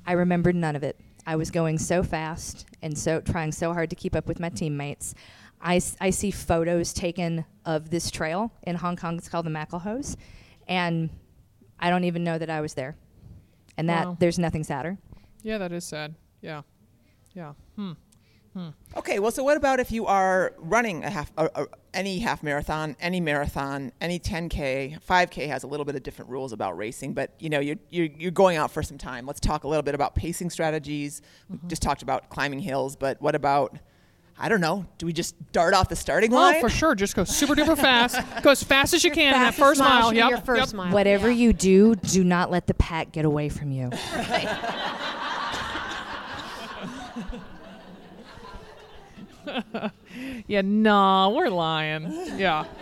I 0.07 0.13
remember 0.13 0.53
none 0.53 0.77
of 0.77 0.83
it. 0.83 0.99
I 1.27 1.37
was 1.37 1.51
going 1.51 1.79
so 1.79 2.03
fast 2.03 2.67
and 2.83 2.97
so 2.97 3.21
trying 3.21 3.53
so 3.53 3.73
hard 3.73 3.91
to 3.91 3.97
keep 3.97 4.15
up 4.17 4.27
with 4.27 4.41
my 4.41 4.49
teammates. 4.49 5.15
I, 5.61 5.81
I 6.01 6.11
see 6.11 6.31
photos 6.33 6.93
taken 6.93 7.45
of 7.65 7.91
this 7.91 8.11
trail 8.11 8.53
in 8.65 8.75
Hong 8.77 8.97
Kong. 8.97 9.17
It's 9.17 9.29
called 9.29 9.47
the 9.47 9.51
MacLehose, 9.51 10.17
and 10.67 11.09
I 11.79 11.89
don't 11.91 12.05
even 12.05 12.25
know 12.25 12.37
that 12.39 12.51
I 12.51 12.61
was 12.61 12.75
there. 12.75 12.97
And 13.77 13.89
that 13.89 14.07
Wow. 14.07 14.17
there's 14.19 14.39
nothing 14.39 14.65
sadder. 14.65 14.99
Yeah, 15.43 15.59
that 15.59 15.73
is 15.73 15.85
sad. 15.85 16.15
Yeah. 16.41 16.63
Yeah. 17.35 17.53
Hmm. 17.77 17.93
Okay, 18.97 19.19
well, 19.19 19.31
so 19.31 19.43
what 19.43 19.57
about 19.57 19.81
if 19.81 19.91
you 19.91 20.05
are 20.07 20.53
running 20.59 21.05
a 21.05 21.11
half, 21.11 21.33
a, 21.39 21.49
a, 21.55 21.67
any 21.95 22.19
half 22.19 22.43
marathon, 22.43 22.97
any 23.01 23.21
marathon, 23.21 23.93
any 24.01 24.19
10k, 24.19 25.03
5k 25.05 25.47
has 25.49 25.63
a 25.63 25.67
little 25.67 25.85
bit 25.85 25.95
of 25.95 26.03
different 26.03 26.31
rules 26.31 26.53
about 26.53 26.77
racing, 26.77 27.15
but 27.15 27.35
you 27.39 27.51
know 27.51 27.61
you're, 27.61 27.77
you're 27.91 28.09
you're 28.19 28.31
going 28.31 28.57
out 28.57 28.71
for 28.71 28.83
some 28.83 28.99
time. 28.99 29.27
Let's 29.27 29.41
talk 29.41 29.65
a 29.65 29.69
little 29.69 29.83
bit 29.83 29.95
about 29.95 30.15
pacing 30.15 30.51
strategies. 30.51 31.23
We 31.49 31.57
mm-hmm. 31.57 31.69
just 31.69 31.83
talked 31.83 32.03
about 32.03 32.31
climbing 32.31 32.61
hills, 32.61 32.97
but 32.97 33.21
what 33.21 33.35
about? 33.35 33.79
I 34.39 34.49
don't 34.49 34.63
know. 34.63 34.87
Do 34.97 35.05
we 35.05 35.13
just 35.13 35.37
dart 35.53 35.75
off 35.75 35.91
the 35.91 35.97
starting 35.97 36.33
oh, 36.33 36.37
line? 36.37 36.57
Oh, 36.57 36.61
for 36.61 36.71
sure. 36.71 36.95
Just 36.95 37.15
go 37.15 37.23
super 37.23 37.55
duper 37.55 37.77
fast. 37.79 38.19
Go 38.43 38.51
as 38.51 38.63
fast 38.63 38.95
as 38.95 39.05
you 39.05 39.11
can 39.11 39.35
in 39.35 39.41
that 39.41 39.55
first 39.55 39.79
mile 39.79 40.05
mile. 40.05 40.15
Yep. 40.15 40.31
your 40.31 40.41
first 40.41 40.73
yep. 40.73 40.75
mile. 40.75 40.93
Whatever 40.93 41.29
Yeah. 41.31 41.37
you 41.37 41.53
do, 41.53 41.95
do 41.97 42.25
not 42.25 42.51
let 42.51 42.67
the 42.67 42.75
pack 42.75 43.13
get 43.13 43.27
away 43.27 43.51
from 43.51 43.71
you. 43.71 43.91
Yeah. 50.47 50.63
Nah, 50.63 51.29
we're 51.31 51.49
lying. 51.51 52.11
Yeah. 52.39 52.65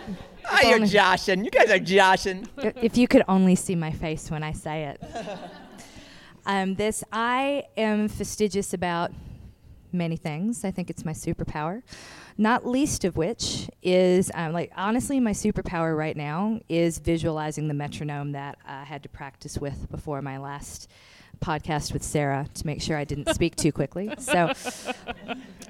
Ah, 0.43 0.59
you're 0.63 0.75
only- 0.77 0.87
joshing. 0.87 1.45
You 1.45 1.51
guys 1.51 1.69
are 1.69 1.77
joshing. 1.79 2.47
If 2.57 2.97
you 2.97 3.07
could 3.07 3.23
only 3.27 3.53
see 3.55 3.75
my 3.75 3.91
face 3.91 4.31
when 4.31 4.41
I 4.43 4.51
say 4.53 4.85
it. 4.85 5.01
Um, 6.45 6.73
this, 6.73 7.03
I 7.11 7.65
am 7.77 8.07
fastidious 8.07 8.73
about 8.73 9.11
many 9.91 10.17
things. 10.17 10.65
I 10.65 10.71
think 10.71 10.89
it's 10.89 11.05
my 11.05 11.11
superpower. 11.11 11.83
Not 12.35 12.65
least 12.65 13.05
of 13.05 13.15
which 13.15 13.69
is, 13.83 14.31
um, 14.33 14.51
like, 14.51 14.71
honestly, 14.75 15.19
my 15.19 15.33
superpower 15.33 15.95
right 15.95 16.17
now 16.17 16.59
is 16.67 16.97
visualizing 16.97 17.67
the 17.67 17.75
metronome 17.75 18.31
that 18.31 18.57
I 18.65 18.83
had 18.85 19.03
to 19.03 19.09
practice 19.09 19.59
with 19.59 19.91
before 19.91 20.21
my 20.23 20.39
last 20.39 20.89
podcast 21.41 21.93
with 21.93 22.03
Sarah 22.03 22.47
to 22.53 22.65
make 22.65 22.81
sure 22.81 22.97
I 22.97 23.03
didn't 23.03 23.33
speak 23.33 23.55
too 23.55 23.71
quickly. 23.71 24.11
So 24.19 24.51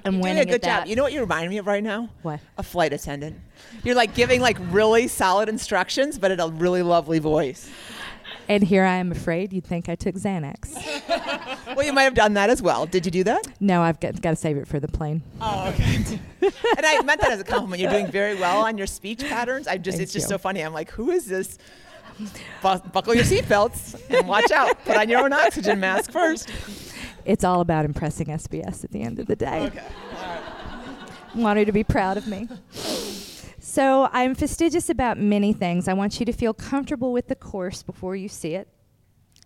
I'm 0.04 0.14
You're 0.14 0.22
winning 0.22 0.36
doing 0.36 0.38
a 0.38 0.44
good 0.46 0.62
job. 0.62 0.86
You 0.86 0.96
know 0.96 1.02
what 1.02 1.12
you 1.12 1.20
remind 1.20 1.48
me 1.50 1.58
of 1.58 1.66
right 1.66 1.82
now? 1.82 2.10
What? 2.22 2.40
A 2.58 2.62
flight 2.62 2.92
attendant. 2.92 3.36
You're 3.82 3.94
like 3.94 4.14
giving 4.14 4.40
like 4.40 4.58
really 4.70 5.08
solid 5.08 5.48
instructions, 5.48 6.18
but 6.18 6.30
in 6.30 6.40
a 6.40 6.48
really 6.48 6.82
lovely 6.82 7.18
voice. 7.18 7.70
And 8.48 8.62
here 8.62 8.84
I 8.84 8.96
am 8.96 9.12
afraid 9.12 9.52
you'd 9.52 9.64
think 9.64 9.88
I 9.88 9.94
took 9.94 10.14
Xanax. 10.16 10.78
Well, 11.74 11.86
you 11.86 11.92
might 11.94 12.02
have 12.02 12.14
done 12.14 12.34
that 12.34 12.50
as 12.50 12.60
well. 12.60 12.84
Did 12.84 13.06
you 13.06 13.10
do 13.12 13.24
that? 13.24 13.46
no, 13.58 13.80
I've 13.80 13.98
got, 13.98 14.20
got 14.20 14.30
to 14.30 14.36
save 14.36 14.58
it 14.58 14.68
for 14.68 14.78
the 14.78 14.88
plane. 14.88 15.22
Oh, 15.40 15.68
okay. 15.68 15.94
and 16.42 16.84
I 16.84 17.00
meant 17.02 17.20
that 17.22 17.32
as 17.32 17.40
a 17.40 17.44
compliment. 17.44 17.80
You're 17.80 17.90
doing 17.90 18.08
very 18.08 18.34
well 18.34 18.66
on 18.66 18.76
your 18.76 18.86
speech 18.86 19.20
patterns. 19.20 19.66
I 19.66 19.78
just, 19.78 19.96
Thank 19.96 20.02
it's 20.02 20.12
just 20.12 20.26
you. 20.26 20.34
so 20.34 20.38
funny. 20.38 20.60
I'm 20.60 20.74
like, 20.74 20.90
who 20.90 21.10
is 21.10 21.24
this? 21.24 21.56
Bu- 22.62 22.88
buckle 22.92 23.14
your 23.14 23.24
seatbelts 23.24 24.00
and 24.10 24.28
watch 24.28 24.50
out. 24.50 24.84
Put 24.84 24.96
on 24.96 25.08
your 25.08 25.20
own 25.24 25.32
oxygen 25.32 25.80
mask 25.80 26.10
first. 26.10 26.50
It's 27.24 27.44
all 27.44 27.60
about 27.60 27.84
impressing 27.84 28.26
SBS 28.28 28.84
at 28.84 28.90
the 28.90 29.02
end 29.02 29.18
of 29.18 29.26
the 29.26 29.36
day. 29.36 29.70
Want 31.34 31.58
her 31.58 31.64
to 31.64 31.72
be 31.72 31.84
proud 31.84 32.16
of 32.16 32.26
me. 32.26 32.48
So 33.58 34.08
I'm 34.12 34.34
fastidious 34.34 34.90
about 34.90 35.18
many 35.18 35.52
things. 35.52 35.88
I 35.88 35.94
want 35.94 36.20
you 36.20 36.26
to 36.26 36.32
feel 36.32 36.52
comfortable 36.52 37.12
with 37.12 37.28
the 37.28 37.34
course 37.36 37.82
before 37.82 38.16
you 38.16 38.28
see 38.28 38.54
it. 38.54 38.68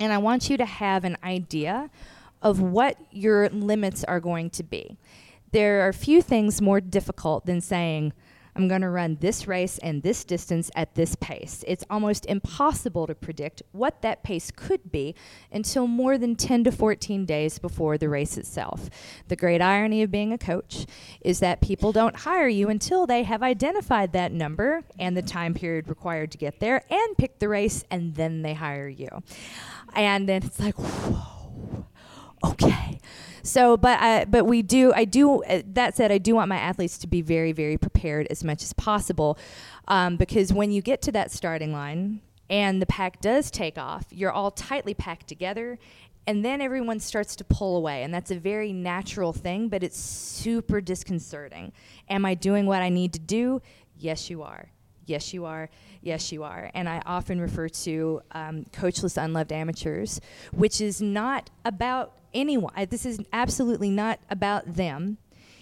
And 0.00 0.12
I 0.12 0.18
want 0.18 0.50
you 0.50 0.56
to 0.56 0.64
have 0.64 1.04
an 1.04 1.16
idea 1.22 1.90
of 2.42 2.60
what 2.60 2.96
your 3.10 3.48
limits 3.50 4.04
are 4.04 4.20
going 4.20 4.50
to 4.50 4.62
be. 4.62 4.98
There 5.52 5.86
are 5.86 5.92
few 5.92 6.22
things 6.22 6.60
more 6.60 6.80
difficult 6.80 7.46
than 7.46 7.60
saying, 7.60 8.12
I'm 8.56 8.68
going 8.68 8.80
to 8.80 8.88
run 8.88 9.18
this 9.20 9.46
race 9.46 9.76
and 9.78 10.02
this 10.02 10.24
distance 10.24 10.70
at 10.74 10.94
this 10.94 11.14
pace. 11.16 11.62
It's 11.66 11.84
almost 11.90 12.24
impossible 12.24 13.06
to 13.06 13.14
predict 13.14 13.62
what 13.72 14.00
that 14.00 14.22
pace 14.22 14.50
could 14.50 14.90
be 14.90 15.14
until 15.52 15.86
more 15.86 16.16
than 16.16 16.36
10 16.36 16.64
to 16.64 16.72
14 16.72 17.26
days 17.26 17.58
before 17.58 17.98
the 17.98 18.08
race 18.08 18.38
itself. 18.38 18.88
The 19.28 19.36
great 19.36 19.60
irony 19.60 20.02
of 20.02 20.10
being 20.10 20.32
a 20.32 20.38
coach 20.38 20.86
is 21.20 21.40
that 21.40 21.60
people 21.60 21.92
don't 21.92 22.16
hire 22.16 22.48
you 22.48 22.70
until 22.70 23.06
they 23.06 23.24
have 23.24 23.42
identified 23.42 24.12
that 24.12 24.32
number 24.32 24.84
and 24.98 25.14
the 25.14 25.22
time 25.22 25.52
period 25.52 25.88
required 25.88 26.32
to 26.32 26.38
get 26.38 26.58
there 26.58 26.82
and 26.90 27.18
pick 27.18 27.38
the 27.38 27.48
race, 27.48 27.84
and 27.90 28.14
then 28.14 28.40
they 28.40 28.54
hire 28.54 28.88
you. 28.88 29.08
And 29.94 30.26
then 30.26 30.42
it's 30.42 30.58
like, 30.58 30.76
whoa, 30.76 31.86
okay. 32.50 33.00
So, 33.42 33.76
but 33.76 34.00
I, 34.00 34.24
but 34.24 34.44
we 34.44 34.62
do. 34.62 34.92
I 34.92 35.04
do. 35.04 35.44
Uh, 35.44 35.62
that 35.74 35.96
said, 35.96 36.10
I 36.10 36.18
do 36.18 36.34
want 36.34 36.48
my 36.48 36.58
athletes 36.58 36.98
to 36.98 37.06
be 37.06 37.22
very, 37.22 37.52
very 37.52 37.78
prepared 37.78 38.26
as 38.28 38.42
much 38.42 38.62
as 38.62 38.72
possible, 38.72 39.38
um, 39.86 40.16
because 40.16 40.52
when 40.52 40.72
you 40.72 40.82
get 40.82 41.00
to 41.02 41.12
that 41.12 41.30
starting 41.30 41.72
line 41.72 42.20
and 42.50 42.82
the 42.82 42.86
pack 42.86 43.20
does 43.20 43.50
take 43.50 43.78
off, 43.78 44.06
you're 44.10 44.32
all 44.32 44.50
tightly 44.50 44.94
packed 44.94 45.28
together. 45.28 45.78
And 46.28 46.44
then 46.44 46.60
everyone 46.60 46.98
starts 46.98 47.36
to 47.36 47.44
pull 47.44 47.76
away, 47.76 48.02
and 48.02 48.12
that's 48.12 48.32
a 48.32 48.38
very 48.38 48.72
natural 48.72 49.32
thing, 49.32 49.68
but 49.68 49.84
it's 49.84 49.96
super 49.96 50.80
disconcerting. 50.80 51.72
Am 52.08 52.24
I 52.24 52.34
doing 52.34 52.66
what 52.66 52.82
I 52.82 52.88
need 52.88 53.12
to 53.12 53.20
do? 53.20 53.62
Yes, 53.96 54.28
you 54.28 54.42
are. 54.42 54.70
Yes, 55.04 55.32
you 55.32 55.44
are. 55.44 55.70
Yes, 56.06 56.30
you 56.30 56.44
are. 56.44 56.70
And 56.72 56.88
I 56.88 57.02
often 57.04 57.40
refer 57.40 57.68
to 57.68 58.20
um, 58.30 58.64
coachless, 58.72 59.20
unloved 59.20 59.50
amateurs, 59.50 60.20
which 60.52 60.80
is 60.80 61.02
not 61.02 61.50
about 61.64 62.12
anyone. 62.32 62.72
I, 62.76 62.84
this 62.84 63.04
is 63.04 63.18
absolutely 63.32 63.90
not 63.90 64.20
about 64.30 64.74
them. 64.74 65.18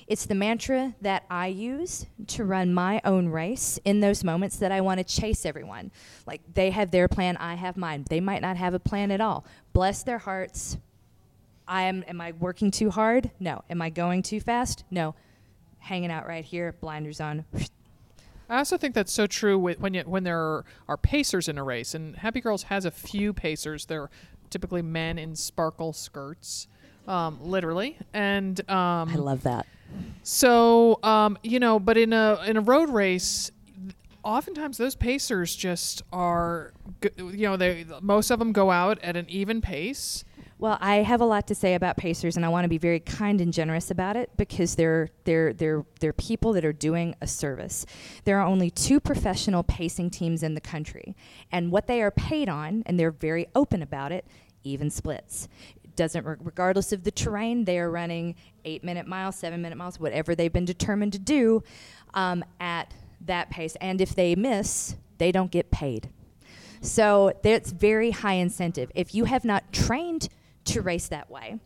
It's 0.07 0.26
the 0.26 0.35
mantra 0.35 0.96
that 1.00 1.24
I 1.30 1.46
use 1.46 2.04
to 2.26 2.44
run 2.44 2.74
my 2.74 3.00
own 3.07 3.28
race 3.28 3.78
in 3.87 4.00
those 4.00 4.22
moments 4.22 4.59
that 4.59 4.70
I 4.70 4.83
want 4.83 4.98
to 4.98 5.04
chase 5.04 5.46
everyone. 5.46 5.90
Like 6.26 6.42
they 6.52 6.72
have 6.72 6.90
their 6.90 7.09
plan, 7.09 7.38
I 7.38 7.54
have 7.54 7.78
mine. 7.78 8.04
They 8.11 8.20
might 8.20 8.42
not 8.42 8.59
have 8.59 8.74
a 8.74 8.78
plan 8.78 9.11
at 9.11 9.22
all. 9.22 9.46
Bless 9.72 10.02
their 10.02 10.18
hearts. 10.18 10.76
I 11.66 11.85
am 11.85 12.04
am 12.07 12.20
I 12.20 12.33
working 12.33 12.70
too 12.70 12.90
hard? 12.90 13.30
No. 13.40 13.64
Am 13.70 13.80
I 13.80 13.88
going 13.88 14.22
too 14.22 14.40
fast? 14.40 14.85
No. 14.90 15.14
Hanging 15.78 16.11
out 16.11 16.26
right 16.26 16.44
here, 16.44 16.74
blinders 16.83 17.18
on. 17.18 17.46
I 18.48 18.59
also 18.59 18.76
think 18.76 18.94
that's 18.94 19.12
so 19.12 19.26
true 19.26 19.59
with, 19.59 19.80
when 19.80 19.94
you, 19.94 20.02
when 20.02 20.24
there 20.24 20.38
are, 20.38 20.64
are 20.88 20.96
pacers 20.96 21.48
in 21.48 21.59
a 21.59 21.64
race, 21.64 21.94
and 21.94 22.16
Happy 22.16 22.40
Girls 22.40 22.64
has 22.64 22.85
a 22.85 22.90
few 22.90 23.33
pacers. 23.33 23.87
They're 23.87 24.11
typically 24.50 24.83
men 24.83 25.18
in 25.18 25.35
sparkle 25.35 25.92
skirts, 25.92 26.68
um, 27.09 27.38
literally, 27.42 27.98
and 28.12 28.59
um, 28.70 29.09
I 29.11 29.16
love 29.16 29.42
that. 29.44 29.66
So 30.22 30.98
um, 31.02 31.38
you 31.42 31.59
know, 31.61 31.78
but 31.78 31.96
in 31.96 32.12
a 32.12 32.42
in 32.46 32.57
a 32.57 32.61
road 32.61 32.90
race, 32.90 33.50
oftentimes 34.22 34.78
those 34.78 34.94
pacers 34.94 35.54
just 35.54 36.02
are, 36.12 36.72
you 37.16 37.46
know, 37.46 37.57
they 37.57 37.87
most 38.00 38.30
of 38.30 38.38
them 38.38 38.52
go 38.52 38.70
out 38.70 38.98
at 39.00 39.16
an 39.16 39.26
even 39.28 39.61
pace. 39.61 40.24
Well, 40.58 40.78
I 40.80 40.96
have 40.96 41.20
a 41.20 41.24
lot 41.24 41.48
to 41.48 41.54
say 41.54 41.74
about 41.74 41.96
pacers, 41.96 42.36
and 42.36 42.44
I 42.44 42.48
want 42.48 42.64
to 42.64 42.68
be 42.68 42.78
very 42.78 43.00
kind 43.00 43.40
and 43.40 43.52
generous 43.52 43.90
about 43.90 44.16
it 44.16 44.30
because 44.36 44.76
they're 44.76 45.08
they're 45.24 45.52
they're 45.52 45.84
they're 45.98 46.12
people 46.12 46.52
that 46.52 46.64
are 46.64 46.72
doing 46.72 47.16
a 47.20 47.26
service. 47.26 47.84
There 48.24 48.38
are 48.38 48.46
only 48.46 48.70
two 48.70 49.00
professional 49.00 49.64
pacing 49.64 50.10
teams 50.10 50.42
in 50.42 50.54
the 50.54 50.60
country, 50.60 51.16
and 51.50 51.72
what 51.72 51.88
they 51.88 52.00
are 52.02 52.12
paid 52.12 52.48
on, 52.48 52.84
and 52.86 52.98
they're 52.98 53.10
very 53.10 53.48
open 53.54 53.82
about 53.82 54.12
it, 54.12 54.26
even 54.62 54.90
splits. 54.90 55.48
Doesn't 55.96 56.24
re- 56.24 56.36
regardless 56.40 56.92
of 56.92 57.02
the 57.02 57.10
terrain, 57.10 57.64
they 57.64 57.78
are 57.78 57.90
running 57.90 58.36
eight 58.64 58.84
minute 58.84 59.08
miles, 59.08 59.36
seven 59.36 59.60
minute 59.60 59.76
miles, 59.76 59.98
whatever 59.98 60.36
they've 60.36 60.52
been 60.52 60.64
determined 60.64 61.12
to 61.14 61.18
do, 61.18 61.64
um, 62.14 62.44
at 62.60 62.94
that 63.22 63.50
pace. 63.50 63.76
And 63.80 64.00
if 64.00 64.14
they 64.14 64.36
miss, 64.36 64.96
they 65.18 65.32
don't 65.32 65.50
get 65.50 65.70
paid. 65.72 66.10
So 66.80 67.32
that's 67.42 67.72
very 67.72 68.10
high 68.10 68.34
incentive. 68.34 68.90
If 68.94 69.14
you 69.14 69.24
have 69.24 69.44
not 69.44 69.72
trained 69.72 70.28
to 70.66 70.81
race 70.83 71.09
that 71.09 71.31
way, 71.31 71.59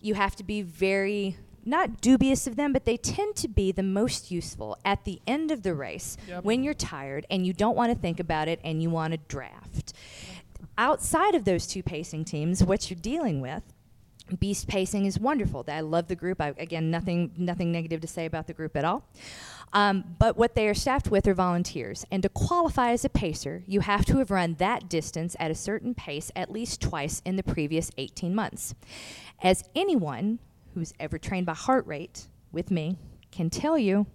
you 0.00 0.14
have 0.14 0.36
to 0.36 0.44
be 0.44 0.62
very 0.62 1.36
not 1.64 2.00
dubious 2.00 2.46
of 2.46 2.54
them, 2.54 2.72
but 2.72 2.84
they 2.84 2.96
tend 2.96 3.34
to 3.34 3.48
be 3.48 3.72
the 3.72 3.82
most 3.82 4.30
useful 4.30 4.78
at 4.84 5.04
the 5.04 5.20
end 5.26 5.50
of 5.50 5.64
the 5.64 5.74
race 5.74 6.16
Yep. 6.28 6.44
when 6.44 6.62
you're 6.62 6.74
tired 6.74 7.26
and 7.28 7.44
you 7.44 7.52
don't 7.52 7.76
want 7.76 7.92
to 7.92 7.98
think 7.98 8.20
about 8.20 8.46
it 8.46 8.60
and 8.62 8.80
you 8.80 8.88
want 8.88 9.12
to 9.12 9.18
draft. 9.26 9.92
Outside 10.78 11.34
of 11.34 11.44
those 11.44 11.66
two 11.66 11.82
pacing 11.82 12.24
teams, 12.24 12.62
what 12.62 12.88
you're 12.88 12.98
dealing 13.00 13.40
with 13.40 13.62
Beast 14.38 14.66
Pacing 14.66 15.06
is 15.06 15.18
wonderful. 15.20 15.64
I 15.68 15.80
love 15.80 16.08
the 16.08 16.16
group. 16.16 16.40
I, 16.40 16.48
again, 16.58 16.90
nothing 16.90 17.32
nothing 17.36 17.70
negative 17.72 18.00
to 18.00 18.08
say 18.08 18.26
about 18.26 18.46
the 18.48 18.52
group 18.54 18.76
at 18.76 18.84
all. 18.84 19.04
Um, 19.72 20.16
but 20.18 20.36
what 20.36 20.54
they 20.54 20.68
are 20.68 20.74
staffed 20.74 21.10
with 21.10 21.26
are 21.26 21.34
volunteers, 21.34 22.06
and 22.10 22.22
to 22.22 22.28
qualify 22.28 22.92
as 22.92 23.04
a 23.04 23.08
pacer, 23.08 23.62
you 23.66 23.80
have 23.80 24.04
to 24.06 24.18
have 24.18 24.30
run 24.30 24.54
that 24.54 24.88
distance 24.88 25.36
at 25.38 25.50
a 25.50 25.54
certain 25.54 25.94
pace 25.94 26.30
at 26.34 26.50
least 26.50 26.80
twice 26.80 27.20
in 27.24 27.36
the 27.36 27.42
previous 27.42 27.90
18 27.98 28.34
months. 28.34 28.74
As 29.42 29.68
anyone 29.74 30.38
who's 30.74 30.94
ever 30.98 31.18
trained 31.18 31.46
by 31.46 31.54
heart 31.54 31.86
rate 31.86 32.28
with 32.52 32.70
me 32.70 32.96
can 33.30 33.50
tell 33.50 33.76
you, 33.76 34.06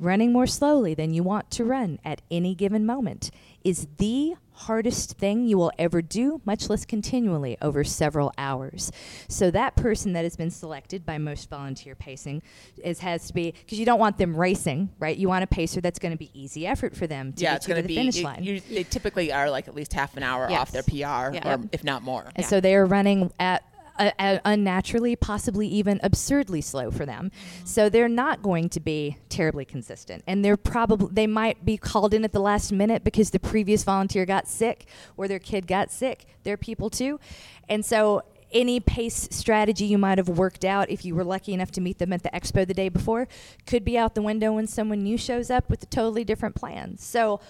running 0.00 0.32
more 0.32 0.46
slowly 0.46 0.94
than 0.94 1.14
you 1.14 1.22
want 1.22 1.50
to 1.52 1.64
run 1.64 1.98
at 2.04 2.22
any 2.30 2.54
given 2.54 2.84
moment 2.84 3.30
is 3.64 3.86
the 3.98 4.34
hardest 4.56 5.18
thing 5.18 5.46
you 5.46 5.58
will 5.58 5.72
ever 5.80 6.00
do, 6.00 6.40
much 6.44 6.70
less 6.70 6.84
continually 6.84 7.56
over 7.60 7.82
several 7.82 8.32
hours. 8.38 8.92
So 9.26 9.50
that 9.50 9.74
person 9.74 10.12
that 10.12 10.22
has 10.22 10.36
been 10.36 10.50
selected 10.50 11.04
by 11.04 11.18
most 11.18 11.50
volunteer 11.50 11.96
pacing 11.96 12.40
is 12.82 13.00
has 13.00 13.26
to 13.26 13.34
be 13.34 13.50
because 13.52 13.80
you 13.80 13.84
don't 13.86 13.98
want 13.98 14.16
them 14.18 14.36
racing, 14.36 14.90
right? 15.00 15.16
You 15.16 15.28
want 15.28 15.42
a 15.42 15.48
pacer 15.48 15.80
that's 15.80 15.98
going 15.98 16.12
to 16.12 16.18
be 16.18 16.30
easy 16.34 16.66
effort 16.68 16.94
for 16.94 17.08
them 17.08 17.32
to 17.32 17.42
yeah, 17.42 17.50
get 17.52 17.56
it's 17.56 17.66
going 17.66 17.76
to 17.76 17.82
the 17.82 17.88
be. 17.88 17.96
finish 17.96 18.16
you- 18.18 18.24
line. 18.24 18.44
you- 18.44 18.60
they 18.60 18.84
typically 18.84 19.32
are 19.32 19.50
like 19.50 19.66
at 19.66 19.74
least 19.74 19.92
half 19.92 20.16
an 20.16 20.22
hour 20.22 20.46
Yes. 20.48 20.60
off 20.60 20.70
their 20.70 20.82
PR, 20.84 21.34
Yeah. 21.34 21.54
or 21.56 21.60
if 21.72 21.82
not 21.82 22.02
more. 22.04 22.30
And 22.36 22.46
so 22.46 22.60
they 22.60 22.76
are 22.76 22.86
running 22.86 23.32
at 23.40 23.64
a, 23.98 24.12
a 24.18 24.40
unnaturally, 24.44 25.16
possibly 25.16 25.66
even 25.68 26.00
absurdly 26.02 26.60
slow 26.60 26.90
for 26.90 27.06
them. 27.06 27.30
Mm-hmm. 27.30 27.66
So 27.66 27.88
they're 27.88 28.08
not 28.08 28.42
going 28.42 28.68
to 28.70 28.80
be 28.80 29.18
terribly 29.28 29.64
consistent. 29.64 30.24
And 30.26 30.44
they're 30.44 30.56
probably 30.56 31.08
they 31.12 31.26
might 31.26 31.64
be 31.64 31.76
called 31.76 32.14
in 32.14 32.24
at 32.24 32.32
the 32.32 32.40
last 32.40 32.72
minute 32.72 33.04
because 33.04 33.30
the 33.30 33.40
previous 33.40 33.84
volunteer 33.84 34.26
got 34.26 34.48
sick 34.48 34.86
or 35.16 35.28
their 35.28 35.38
kid 35.38 35.66
got 35.66 35.90
sick. 35.90 36.26
They're 36.42 36.56
people 36.56 36.90
too. 36.90 37.20
And 37.68 37.84
so 37.84 38.22
any 38.52 38.78
pace 38.78 39.28
strategy 39.32 39.84
you 39.84 39.98
might 39.98 40.18
have 40.18 40.28
worked 40.28 40.64
out 40.64 40.88
if 40.88 41.04
you 41.04 41.14
were 41.14 41.24
lucky 41.24 41.52
enough 41.52 41.72
to 41.72 41.80
meet 41.80 41.98
them 41.98 42.12
at 42.12 42.22
the 42.22 42.30
expo 42.30 42.64
the 42.64 42.74
day 42.74 42.88
before 42.88 43.26
could 43.66 43.84
be 43.84 43.98
out 43.98 44.14
the 44.14 44.22
window 44.22 44.52
when 44.52 44.66
someone 44.66 45.02
new 45.02 45.18
shows 45.18 45.50
up 45.50 45.68
with 45.68 45.82
a 45.82 45.86
totally 45.86 46.22
different 46.22 46.54
plan. 46.54 46.96
So 46.96 47.40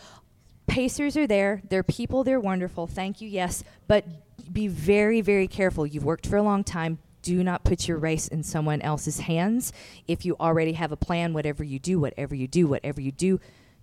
Pacers 0.66 1.16
are 1.16 1.26
there. 1.26 1.60
They're 1.68 1.82
people. 1.82 2.24
They're 2.24 2.40
wonderful. 2.40 2.86
Thank 2.86 3.20
you. 3.20 3.28
Yes. 3.28 3.64
But 3.86 4.06
be 4.52 4.68
very, 4.68 5.20
very 5.20 5.48
careful. 5.48 5.86
You've 5.86 6.04
worked 6.04 6.26
for 6.26 6.36
a 6.36 6.42
long 6.42 6.64
time. 6.64 6.98
Do 7.22 7.42
not 7.42 7.64
put 7.64 7.88
your 7.88 7.96
race 7.96 8.28
in 8.28 8.42
someone 8.42 8.82
else's 8.82 9.20
hands. 9.20 9.72
If 10.06 10.26
you 10.26 10.36
already 10.38 10.72
have 10.72 10.92
a 10.92 10.96
plan, 10.96 11.32
whatever 11.32 11.64
you 11.64 11.78
do, 11.78 11.98
whatever 11.98 12.34
you 12.34 12.46
do, 12.46 12.66
whatever 12.66 13.00
you 13.00 13.12
do, 13.12 13.40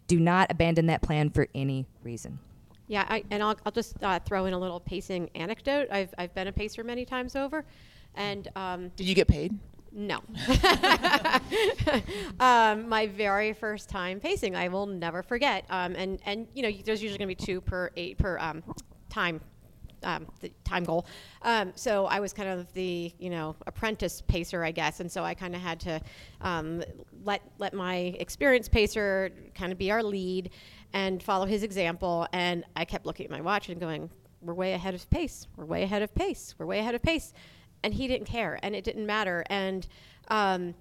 do 0.08 0.20
not 0.20 0.52
abandon 0.52 0.88
that 0.88 1.02
plan 1.02 1.30
for 1.30 1.48
any 1.56 1.88
reason. 2.04 2.40
Yeah, 2.88 3.06
I, 3.08 3.24
and 3.32 3.42
I'll, 3.42 3.56
I'll 3.66 3.72
just 3.72 3.96
uh, 4.04 4.20
throw 4.20 4.46
in 4.46 4.54
a 4.54 4.60
little 4.60 4.80
pacing 4.80 5.30
anecdote. 5.34 5.88
I've, 5.92 6.14
I've 6.18 6.36
been 6.36 6.48
a 6.48 6.52
pacer 6.52 6.84
many 6.84 7.06
times 7.06 7.36
over, 7.36 7.64
and 8.16 8.48
um, 8.56 8.92
Did 8.96 9.08
you 9.08 9.16
get 9.16 9.28
paid? 9.28 9.58
no. 9.92 10.22
um, 12.40 12.88
my 12.88 13.08
very 13.08 13.54
first 13.54 13.90
time 13.90 14.20
pacing, 14.20 14.56
I 14.56 14.68
will 14.70 14.86
never 14.86 15.22
forget. 15.22 15.66
Um, 15.70 15.96
and 15.96 16.20
and 16.26 16.48
you 16.54 16.64
know, 16.64 16.72
there's 16.86 17.04
usually 17.04 17.18
going 17.18 17.30
to 17.30 17.36
be 17.36 17.46
two 17.46 17.62
per 17.62 17.92
eight 17.96 18.18
per 18.18 18.38
um, 18.40 18.64
time. 19.10 19.42
Um, 20.04 20.28
the 20.40 20.50
time 20.64 20.84
goal. 20.84 21.06
Um, 21.44 21.74
so 21.76 22.06
I 22.08 22.20
was 22.20 22.34
kind 22.34 22.50
of 22.50 22.72
the 22.74 23.14
you 23.20 23.30
know 23.30 23.56
apprentice 23.68 24.22
pacer, 24.22 24.64
I 24.64 24.72
guess, 24.72 25.00
and 25.00 25.12
so 25.12 25.24
I 25.24 25.34
kind 25.34 25.56
of 25.56 25.62
had 25.62 25.80
to 25.82 26.02
um, 26.42 26.84
let 27.24 27.42
let 27.60 27.74
my 27.74 28.16
experienced 28.20 28.72
pacer 28.72 29.32
kind 29.54 29.72
of 29.72 29.78
be 29.78 29.92
our 29.92 30.02
lead 30.02 30.50
and 30.94 31.22
follow 31.22 31.46
his 31.46 31.64
example. 31.64 32.28
And 32.34 32.66
I 32.76 32.86
kept 32.86 33.06
looking 33.06 33.26
at 33.26 33.32
my 33.32 33.42
watch 33.42 33.70
and 33.70 33.80
going, 33.80 34.10
"We're 34.42 34.54
way 34.56 34.74
ahead 34.74 34.96
of 34.96 35.10
pace. 35.10 35.48
We're 35.56 35.66
way 35.66 35.84
ahead 35.84 36.02
of 36.02 36.14
pace. 36.16 36.56
We're 36.58 36.66
way 36.66 36.80
ahead 36.80 36.96
of 36.96 37.02
pace." 37.02 37.34
And 37.84 37.94
he 37.94 38.08
didn't 38.08 38.28
care, 38.28 38.60
and 38.64 38.76
it 38.76 38.84
didn't 38.84 39.06
matter. 39.06 39.44
And 39.50 39.88
um, 40.30 40.76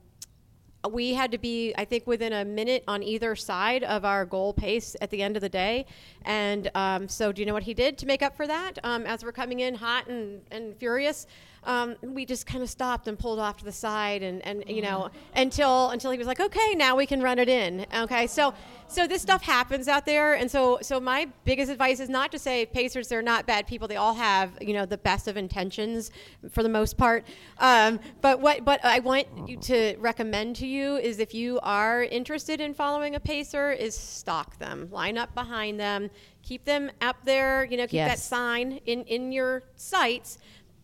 we 0.88 1.14
had 1.14 1.31
to 1.33 1.38
be, 1.38 1.75
I 1.77 1.85
think, 1.85 2.07
within 2.07 2.33
a 2.33 2.45
minute 2.45 2.85
on 2.88 3.03
either 3.03 3.37
side 3.37 3.85
of 3.85 4.05
our 4.05 4.25
goal 4.25 4.55
pace 4.55 4.97
at 5.01 5.11
the 5.11 5.23
end 5.23 5.37
of 5.37 5.43
the 5.43 5.49
day. 5.49 5.87
And 6.23 6.71
um, 6.75 7.09
so, 7.09 7.33
do 7.33 7.43
you 7.43 7.47
know 7.47 7.53
what 7.53 7.64
he 7.64 7.75
did 7.75 7.99
to 7.99 8.07
make 8.07 8.23
up 8.23 8.37
for 8.37 8.47
that? 8.47 8.79
Um, 8.83 9.05
as 9.05 9.23
we're 9.23 9.33
coming 9.33 9.61
in 9.61 9.75
hot 9.75 10.07
and, 10.09 10.40
and 10.51 10.77
furious, 10.77 11.27
um, 11.64 11.96
we 12.03 12.25
just 12.25 12.46
kind 12.46 12.62
of 12.62 12.70
stopped 12.70 13.07
and 13.07 13.18
pulled 13.18 13.38
off 13.38 13.59
to 13.59 13.64
the 13.64 13.73
side, 13.73 14.23
and, 14.23 14.44
and 14.46 14.64
you 14.68 14.83
know 14.83 15.11
until 15.35 15.90
until 15.90 16.11
he 16.11 16.18
was 16.18 16.27
like, 16.27 16.40
okay, 16.40 16.75
now 16.75 16.96
we 16.96 17.07
can 17.07 17.23
run 17.23 17.38
it 17.38 17.49
in. 17.49 17.87
Okay, 17.94 18.27
so 18.27 18.55
so 18.88 19.07
this 19.07 19.23
stuff 19.23 19.42
happens 19.42 19.87
out 19.87 20.07
there, 20.07 20.35
and 20.35 20.51
so 20.51 20.79
so 20.81 20.99
my 20.99 21.29
biggest 21.44 21.70
advice 21.70 22.01
is 22.01 22.09
not 22.09 22.33
to 22.33 22.38
say 22.38 22.66
pacers 22.66 23.09
they're 23.09 23.23
not 23.23 23.46
bad 23.46 23.66
people. 23.66 23.87
They 23.88 23.96
all 23.96 24.14
have 24.14 24.53
you 24.61 24.73
know 24.73 24.87
the 24.87 24.99
best 24.99 25.29
of 25.29 25.37
intentions 25.37 26.11
for 26.51 26.62
the 26.62 26.68
most 26.68 26.96
part. 26.96 27.27
Um, 27.59 28.01
but 28.20 28.40
what 28.40 28.64
but 28.64 28.83
I 28.85 29.01
want 29.01 29.27
you 29.46 29.57
to 29.59 29.96
recommend 29.99 30.57
to 30.57 30.66
you 30.66 30.96
is 30.96 31.18
if 31.18 31.35
you 31.35 31.61
are 31.62 32.05
interested 32.05 32.61
in 32.61 32.73
following 32.73 33.14
a 33.14 33.20
pacer, 33.20 33.70
is 33.70 33.94
stalk 33.94 34.59
them, 34.59 34.88
line 34.90 35.18
up 35.18 35.35
behind 35.35 35.79
them, 35.79 36.11
keep 36.42 36.64
them 36.64 36.90
up 37.03 37.16
there. 37.25 37.64
You 37.64 37.77
know, 37.77 37.87
keep 37.87 38.01
that 38.01 38.18
sign 38.18 38.81
in 38.87 39.05
in 39.05 39.31
your 39.31 39.64
sights. 39.77 40.38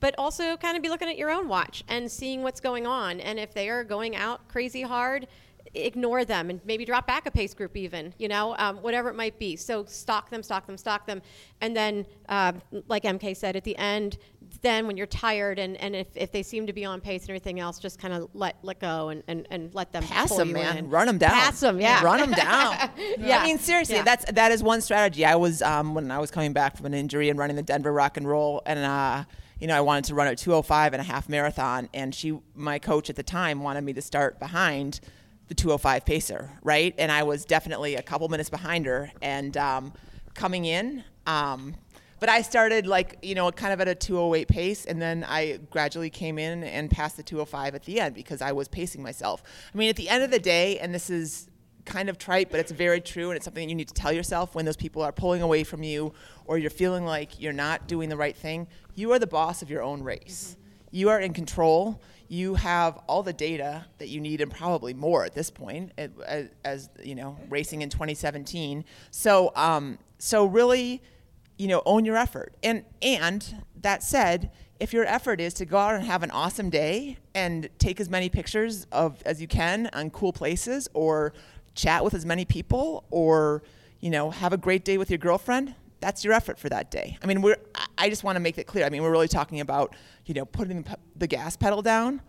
But 0.06 0.14
also, 0.18 0.56
kind 0.56 0.76
of 0.76 0.84
be 0.84 0.88
looking 0.88 1.08
at 1.08 1.18
your 1.18 1.32
own 1.32 1.48
watch 1.48 1.82
and 1.88 2.08
seeing 2.08 2.44
what's 2.44 2.60
going 2.60 2.86
on. 2.86 3.18
And 3.18 3.40
if 3.40 3.52
they 3.52 3.68
are 3.68 3.82
going 3.82 4.14
out 4.14 4.46
crazy 4.46 4.82
hard, 4.82 5.26
ignore 5.74 6.24
them 6.24 6.48
and 6.48 6.60
maybe 6.64 6.84
drop 6.84 7.08
back 7.08 7.26
a 7.26 7.30
pace 7.30 7.52
group 7.52 7.76
even 7.76 8.14
you 8.16 8.28
know 8.28 8.54
um, 8.56 8.76
whatever 8.78 9.10
it 9.10 9.14
might 9.14 9.38
be 9.38 9.56
so 9.56 9.84
stalk 9.84 10.30
them 10.30 10.42
stalk 10.42 10.66
them 10.66 10.78
stalk 10.78 11.06
them 11.06 11.20
and 11.60 11.76
then 11.76 12.06
um, 12.30 12.62
like 12.88 13.02
mk 13.02 13.36
said 13.36 13.56
at 13.56 13.64
the 13.64 13.76
end 13.76 14.16
then 14.62 14.86
when 14.86 14.96
you're 14.96 15.06
tired 15.08 15.58
and, 15.58 15.76
and 15.76 15.94
if, 15.94 16.06
if 16.14 16.32
they 16.32 16.42
seem 16.42 16.66
to 16.66 16.72
be 16.72 16.84
on 16.84 16.98
pace 16.98 17.22
and 17.22 17.30
everything 17.30 17.60
else 17.60 17.78
just 17.78 17.98
kind 17.98 18.14
of 18.14 18.30
let 18.32 18.56
let 18.62 18.78
go 18.78 19.10
and, 19.10 19.22
and, 19.28 19.46
and 19.50 19.74
let 19.74 19.92
them 19.92 20.02
pass 20.04 20.34
them, 20.34 20.52
man. 20.52 20.78
in. 20.78 20.88
Run 20.88 21.08
them 21.08 21.18
down. 21.18 21.32
pass 21.32 21.60
them 21.60 21.78
yeah 21.80 22.02
Run 22.02 22.20
them 22.20 22.30
down. 22.30 22.90
Yeah. 23.18 23.40
I 23.40 23.44
mean, 23.44 23.58
seriously, 23.58 23.96
Yeah. 23.96 24.02
that's 24.02 24.30
that 24.32 24.52
is 24.52 24.62
one 24.62 24.80
strategy. 24.80 25.24
I 25.24 25.34
was 25.34 25.62
um, 25.62 25.94
when 25.94 26.10
I 26.10 26.18
was 26.18 26.30
coming 26.30 26.52
back 26.52 26.76
from 26.76 26.86
an 26.86 26.94
injury 26.94 27.28
and 27.28 27.38
running 27.38 27.56
the 27.56 27.62
Denver 27.62 27.92
Rock 27.92 28.16
and 28.16 28.26
Roll, 28.28 28.62
and 28.66 28.78
uh, 28.78 29.24
you 29.58 29.66
know, 29.66 29.76
I 29.76 29.80
wanted 29.80 30.04
to 30.04 30.14
run 30.14 30.28
a 30.28 30.36
205 30.36 30.92
and 30.92 31.00
a 31.00 31.04
half 31.04 31.28
marathon, 31.28 31.88
and 31.94 32.14
she, 32.14 32.38
my 32.54 32.78
coach 32.78 33.08
at 33.08 33.16
the 33.16 33.22
time, 33.22 33.62
wanted 33.62 33.82
me 33.84 33.92
to 33.94 34.02
start 34.02 34.38
behind 34.38 35.00
the 35.48 35.54
205 35.54 36.04
pacer, 36.04 36.50
right? 36.62 36.94
And 36.98 37.10
I 37.10 37.22
was 37.22 37.44
definitely 37.44 37.94
a 37.94 38.02
couple 38.02 38.28
minutes 38.28 38.50
behind 38.50 38.86
her, 38.86 39.10
and 39.22 39.56
um, 39.56 39.92
coming 40.34 40.64
in. 40.64 41.04
Um, 41.26 41.74
but 42.18 42.28
I 42.28 42.42
started 42.42 42.86
like 42.86 43.18
you 43.22 43.34
know 43.34 43.50
kind 43.50 43.72
of 43.72 43.80
at 43.80 43.88
a 43.88 43.94
208 43.94 44.48
pace, 44.48 44.84
and 44.86 45.00
then 45.00 45.24
I 45.24 45.58
gradually 45.70 46.10
came 46.10 46.38
in 46.38 46.64
and 46.64 46.90
passed 46.90 47.16
the 47.16 47.22
205 47.22 47.74
at 47.74 47.84
the 47.84 48.00
end 48.00 48.14
because 48.14 48.42
I 48.42 48.52
was 48.52 48.68
pacing 48.68 49.02
myself. 49.02 49.42
I 49.74 49.78
mean, 49.78 49.88
at 49.90 49.96
the 49.96 50.08
end 50.08 50.22
of 50.22 50.30
the 50.30 50.38
day, 50.38 50.78
and 50.78 50.94
this 50.94 51.10
is 51.10 51.48
kind 51.86 52.08
of 52.08 52.18
trite, 52.18 52.50
but 52.50 52.60
it's 52.60 52.72
very 52.72 53.00
true, 53.00 53.30
and 53.30 53.36
it's 53.36 53.44
something 53.44 53.66
that 53.66 53.70
you 53.70 53.74
need 53.74 53.88
to 53.88 53.94
tell 53.94 54.12
yourself 54.12 54.54
when 54.54 54.64
those 54.64 54.76
people 54.76 55.02
are 55.02 55.12
pulling 55.12 55.40
away 55.40 55.64
from 55.64 55.82
you, 55.82 56.12
or 56.44 56.58
you're 56.58 56.70
feeling 56.70 57.04
like 57.04 57.40
you're 57.40 57.52
not 57.52 57.88
doing 57.88 58.08
the 58.08 58.16
right 58.16 58.36
thing. 58.36 58.66
You 58.94 59.12
are 59.12 59.18
the 59.18 59.26
boss 59.26 59.62
of 59.62 59.70
your 59.70 59.82
own 59.82 60.02
race. 60.02 60.56
You 60.90 61.08
are 61.08 61.20
in 61.20 61.32
control. 61.32 62.00
You 62.28 62.54
have 62.56 62.98
all 63.06 63.22
the 63.22 63.32
data 63.32 63.86
that 63.98 64.08
you 64.08 64.20
need, 64.20 64.40
and 64.40 64.50
probably 64.50 64.92
more 64.92 65.24
at 65.24 65.34
this 65.34 65.50
point, 65.50 65.92
as, 65.96 66.48
as 66.64 66.90
you 67.02 67.14
know, 67.14 67.38
racing 67.48 67.82
in 67.82 67.88
2017. 67.88 68.84
So, 69.10 69.52
um, 69.54 69.98
so 70.18 70.44
really 70.44 71.02
you 71.58 71.68
know 71.68 71.82
own 71.86 72.04
your 72.04 72.16
effort 72.16 72.54
and 72.62 72.84
and 73.02 73.62
that 73.80 74.02
said 74.02 74.50
if 74.78 74.92
your 74.92 75.04
effort 75.06 75.40
is 75.40 75.54
to 75.54 75.64
go 75.64 75.78
out 75.78 75.94
and 75.94 76.04
have 76.04 76.22
an 76.22 76.30
awesome 76.30 76.68
day 76.68 77.16
and 77.34 77.68
take 77.78 77.98
as 77.98 78.10
many 78.10 78.28
pictures 78.28 78.86
of 78.92 79.22
as 79.24 79.40
you 79.40 79.48
can 79.48 79.88
on 79.92 80.10
cool 80.10 80.32
places 80.32 80.88
or 80.92 81.32
chat 81.76 82.02
with 82.02 82.14
as 82.14 82.26
many 82.26 82.44
people 82.44 83.04
or 83.10 83.62
you 84.00 84.10
know 84.10 84.30
have 84.30 84.52
a 84.52 84.56
great 84.56 84.84
day 84.84 84.98
with 84.98 85.10
your 85.10 85.18
girlfriend 85.18 85.74
that's 86.00 86.24
your 86.24 86.34
effort 86.34 86.58
for 86.58 86.68
that 86.68 86.90
day. 86.90 87.18
I 87.22 87.26
mean 87.26 87.42
we're 87.42 87.56
I- 87.98 88.08
just 88.10 88.22
want 88.22 88.36
to 88.36 88.40
make 88.40 88.56
that 88.56 88.66
clear. 88.66 88.84
I 88.84 88.90
mean 88.90 89.02
we're 89.02 89.10
really 89.10 89.28
talking 89.28 89.60
about 89.60 89.94
you 90.26 90.34
know 90.34 90.44
putting 90.44 90.82
the 90.82 90.96
the 91.16 91.26
gas 91.26 91.56
pedal 91.56 91.82
down. 91.82 92.20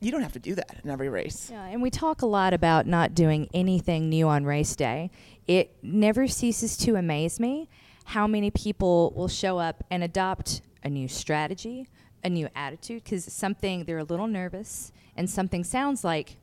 You 0.00 0.10
don't 0.10 0.22
have 0.22 0.32
to 0.32 0.38
do 0.38 0.54
that 0.56 0.80
in 0.84 0.90
every 0.90 1.08
race. 1.08 1.48
Yeah, 1.50 1.64
and 1.64 1.80
we 1.80 1.88
talk 1.88 2.20
a 2.20 2.26
lot 2.26 2.52
about 2.52 2.86
not 2.86 3.14
doing 3.14 3.48
anything 3.54 4.10
new 4.10 4.28
on 4.28 4.44
race 4.44 4.76
day. 4.76 5.10
It 5.46 5.74
never 5.82 6.26
ceases 6.28 6.76
to 6.78 6.96
amaze 6.96 7.40
me 7.40 7.70
how 8.04 8.26
many 8.26 8.50
people 8.50 9.14
will 9.16 9.28
show 9.28 9.58
up 9.58 9.82
and 9.90 10.04
adopt 10.04 10.60
a 10.82 10.90
new 10.90 11.08
strategy, 11.08 11.88
a 12.22 12.28
new 12.28 12.48
attitude, 12.54 13.02
because 13.04 13.24
something 13.24 13.84
they're 13.84 13.98
a 13.98 14.04
little 14.04 14.26
nervous 14.26 14.92
and 15.16 15.30
something 15.30 15.64
sounds 15.64 16.04
like 16.04 16.36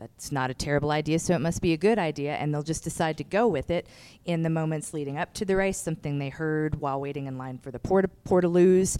that's 0.00 0.32
not 0.32 0.50
a 0.50 0.54
terrible 0.54 0.90
idea, 0.90 1.18
so 1.18 1.34
it 1.34 1.40
must 1.40 1.60
be 1.60 1.74
a 1.74 1.76
good 1.76 1.98
idea, 1.98 2.34
and 2.36 2.52
they'll 2.54 2.62
just 2.62 2.82
decide 2.82 3.18
to 3.18 3.24
go 3.24 3.46
with 3.46 3.70
it 3.70 3.86
in 4.24 4.42
the 4.42 4.50
moments 4.50 4.94
leading 4.94 5.18
up 5.18 5.34
to 5.34 5.44
the 5.44 5.54
race, 5.54 5.76
something 5.78 6.18
they 6.18 6.30
heard 6.30 6.80
while 6.80 6.98
waiting 7.00 7.26
in 7.26 7.36
line 7.36 7.58
for 7.58 7.70
the 7.70 7.78
porta 7.78 8.08
portaloos. 8.26 8.96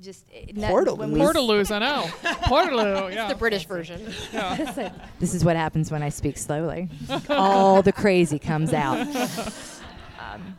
Just 0.00 0.24
eh, 0.32 0.46
it- 0.48 0.56
not- 0.56 0.70
Portaloos, 0.70 1.70
I 1.70 1.78
know. 1.80 2.04
Portaloo, 2.44 3.12
yeah. 3.14 3.28
the 3.28 3.34
british 3.34 3.66
version 3.66 4.00
Yeah. 4.32 4.92
This 5.18 5.34
is 5.34 5.44
what 5.44 5.56
happens 5.56 5.90
when 5.90 6.02
I 6.02 6.08
speak 6.08 6.38
slowly. 6.38 6.88
All 7.28 7.82
the 7.82 7.92
crazy 7.92 8.38
comes 8.38 8.72
out. 8.72 9.06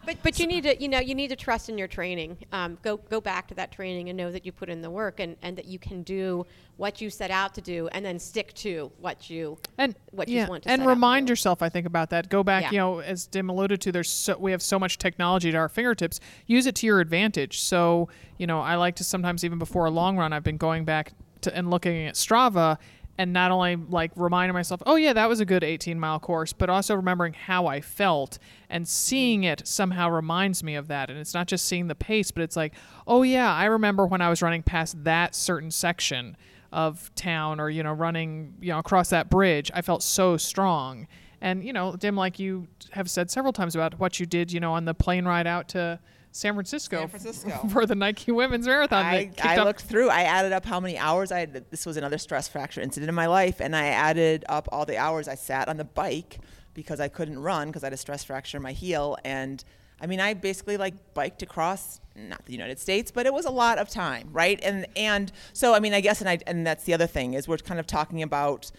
But 0.06 0.18
but 0.24 0.40
you 0.40 0.48
need 0.48 0.64
to 0.64 0.82
you 0.82 0.88
know 0.88 1.00
you 1.00 1.16
need 1.16 1.30
to 1.30 1.36
trust 1.36 1.70
in 1.70 1.78
your 1.78 1.88
training. 1.88 2.38
Um, 2.52 2.78
go 2.82 2.98
go 2.98 3.22
back 3.22 3.48
to 3.48 3.56
that 3.56 3.72
training 3.72 4.10
and 4.10 4.18
know 4.18 4.32
that 4.32 4.46
you 4.46 4.52
put 4.52 4.70
in 4.70 4.82
the 4.82 4.90
work 4.90 5.20
and, 5.20 5.38
and 5.42 5.58
that 5.58 5.66
you 5.66 5.80
can 5.80 6.04
do 6.04 6.46
what 6.78 7.02
you 7.02 7.10
set 7.10 7.32
out 7.32 7.54
to 7.56 7.62
do 7.62 7.88
and 7.90 8.04
then 8.04 8.18
stick 8.18 8.54
to 8.56 8.92
what 9.00 9.30
you 9.30 9.58
and 9.78 9.96
what 10.12 10.28
yeah, 10.28 10.44
you 10.44 10.50
want 10.50 10.64
to 10.64 10.70
say. 10.70 10.74
and 10.74 10.82
set 10.82 10.88
remind 10.88 11.28
do. 11.28 11.32
yourself. 11.32 11.62
I 11.62 11.70
think 11.70 11.86
about 11.86 12.10
that. 12.10 12.30
Go 12.30 12.44
back. 12.44 12.64
Yeah. 12.64 12.72
You 12.72 12.78
know, 12.78 13.00
as 13.00 13.28
Dim 13.28 13.50
alluded 13.50 13.82
to, 13.82 13.92
there's 13.92 14.10
so, 14.10 14.38
we 14.38 14.52
have 14.52 14.62
so 14.62 14.80
much 14.80 14.98
technology 14.98 15.50
at 15.50 15.56
our 15.56 15.70
fingertips. 15.70 16.20
Use 16.48 16.66
it 16.66 16.76
to 16.76 16.88
your 16.88 17.00
advantage. 17.00 17.62
So 17.62 18.10
you 18.38 18.48
know, 18.48 18.60
I 18.60 18.76
like 18.76 18.96
to 18.96 19.04
sometimes 19.04 19.44
even 19.44 19.60
before 19.60 19.86
a 19.86 19.92
long 19.92 20.18
run, 20.18 20.34
I've 20.34 20.44
been 20.44 20.58
going 20.58 20.86
back 20.86 21.14
to 21.42 21.56
and 21.56 21.70
looking 21.70 22.08
at 22.08 22.16
Strava. 22.16 22.78
And 23.17 23.34
not 23.34 23.52
only 23.52 23.76
like 23.76 24.12
reminding 24.15 24.54
myself, 24.54 24.82
oh 24.86 24.95
yeah, 24.95 25.13
that 25.13 25.30
was 25.30 25.39
a 25.39 25.45
good 25.45 25.63
18 25.63 26.00
mile 26.00 26.19
course, 26.19 26.54
but 26.54 26.69
also 26.69 26.95
remembering 26.95 27.34
how 27.34 27.67
I 27.67 27.82
felt 27.82 28.39
and 28.69 28.88
seeing 28.88 29.43
it 29.43 29.67
somehow 29.67 30.10
reminds 30.10 30.63
me 30.63 30.76
of 30.76 30.88
that. 30.88 31.10
And 31.10 31.19
it's 31.19 31.34
not 31.34 31.47
just 31.47 31.65
seeing 31.65 31.88
the 31.88 31.95
pace, 31.95 32.32
but 32.32 32.41
it's 32.41 32.56
like, 32.56 32.74
oh 33.06 33.21
yeah, 33.21 33.54
I 33.54 33.65
remember 33.65 34.08
when 34.08 34.21
I 34.21 34.30
was 34.30 34.41
running 34.41 34.63
past 34.63 35.04
that 35.04 35.36
certain 35.36 35.71
section 35.71 36.36
of 36.71 37.13
town 37.15 37.60
or 37.60 37.69
you 37.69 37.84
know 37.84 37.91
running 37.91 38.54
you 38.62 38.71
know 38.71 38.80
across 38.80 39.10
that 39.10 39.30
bridge 39.30 39.69
i 39.74 39.82
felt 39.82 40.02
so 40.02 40.38
strong 40.38 41.06
and 41.41 41.63
you 41.63 41.74
know 41.74 41.95
dim 41.97 42.15
like 42.15 42.39
you 42.39 42.65
have 42.91 43.10
said 43.10 43.30
several 43.30 43.52
times 43.52 43.76
about 43.76 44.00
what 44.00 44.19
you 44.19 44.26
did 44.26 44.52
you 44.52 44.60
know 44.60 44.74
on 44.74 44.86
the 44.86 44.93
plane 44.93 45.26
ride 45.26 45.47
out 45.47 45.67
to 45.67 46.00
san 46.32 46.54
francisco, 46.54 47.00
San 47.00 47.08
Francisco. 47.10 47.67
for 47.72 47.86
the 47.86 47.96
nike 47.96 48.32
women's 48.32 48.65
marathon 48.65 49.06
I, 49.06 49.32
I 49.41 49.63
looked 49.63 49.82
through. 49.82 50.10
I 50.10 50.22
added 50.22 50.54
up 50.54 50.65
how 50.65 50.80
many 50.80 50.98
hours 50.98 51.32
I 51.32 51.39
had. 51.39 51.70
This 51.70 51.86
was 51.86 51.98
another 51.98 52.17
stress 52.17 52.48
fracture 52.48 52.82
incident 52.82 53.10
in 53.10 53.15
my 53.15 53.28
life, 53.28 53.60
and 53.60 53.76
I 53.76 53.88
added 53.88 54.46
up 54.48 54.70
all 54.72 54.86
the 54.86 54.98
hours 54.98 55.28
I 55.28 55.36
sat 55.36 55.67
on 55.67 55.78
the 55.78 55.84
bike 55.84 56.39
because 56.74 57.00
I 57.00 57.08
couldn't 57.08 57.39
run 57.39 57.67
because 57.67 57.84
I 57.84 57.88
had 57.88 57.94
a 57.94 57.98
stress 57.98 58.24
fracture 58.24 58.58
in 58.58 58.63
my 58.63 58.72
heel. 58.72 59.17
And 59.24 59.63
I 60.00 60.08
mean, 60.08 60.20
I 60.20 60.34
basically 60.34 60.78
like 60.78 61.13
biked 61.13 61.41
across 61.41 62.00
not 62.15 62.46
the 62.46 62.54
United 62.54 62.80
States, 62.80 63.12
but 63.12 63.26
it 63.26 63.34
was 63.34 63.46
a 63.46 63.52
lot 63.52 63.78
of 63.78 63.89
time, 63.89 64.30
right? 64.32 64.60
And 64.63 64.86
and 64.96 65.32
so 65.54 65.74
I 65.74 65.80
mean, 65.80 65.94
I 65.94 66.02
guess, 66.02 66.22
and 66.22 66.30
I 66.30 66.39
and 66.48 66.65
that's 66.65 66.84
the 66.84 66.94
other 66.94 67.08
thing 67.08 67.34
is 67.34 67.48
we're 67.48 67.58
kind 67.58 67.80
of 67.80 67.88
talking 67.88 68.24
about, 68.24 68.72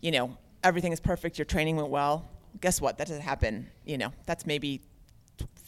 you 0.00 0.10
know, 0.10 0.36
everything 0.64 0.92
is 0.92 1.00
perfect. 1.00 1.38
Your 1.38 1.44
training 1.44 1.76
went 1.76 1.88
well. 1.88 2.28
Guess 2.60 2.80
what? 2.80 2.98
That 2.98 3.06
doesn't 3.06 3.22
happen. 3.22 3.68
You 3.84 3.98
know, 3.98 4.12
that's 4.26 4.46
maybe 4.46 4.80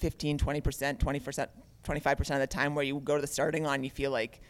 15, 0.02 0.36
20%, 0.36 0.98
20%, 0.98 1.48
25% 1.84 2.30
of 2.30 2.40
the 2.40 2.46
time 2.48 2.74
where 2.74 2.84
you 2.84 2.98
go 2.98 3.14
to 3.14 3.20
the 3.20 3.26
starting 3.26 3.62
line, 3.62 3.84
you 3.84 3.90
feel 3.90 4.10
like, 4.10 4.40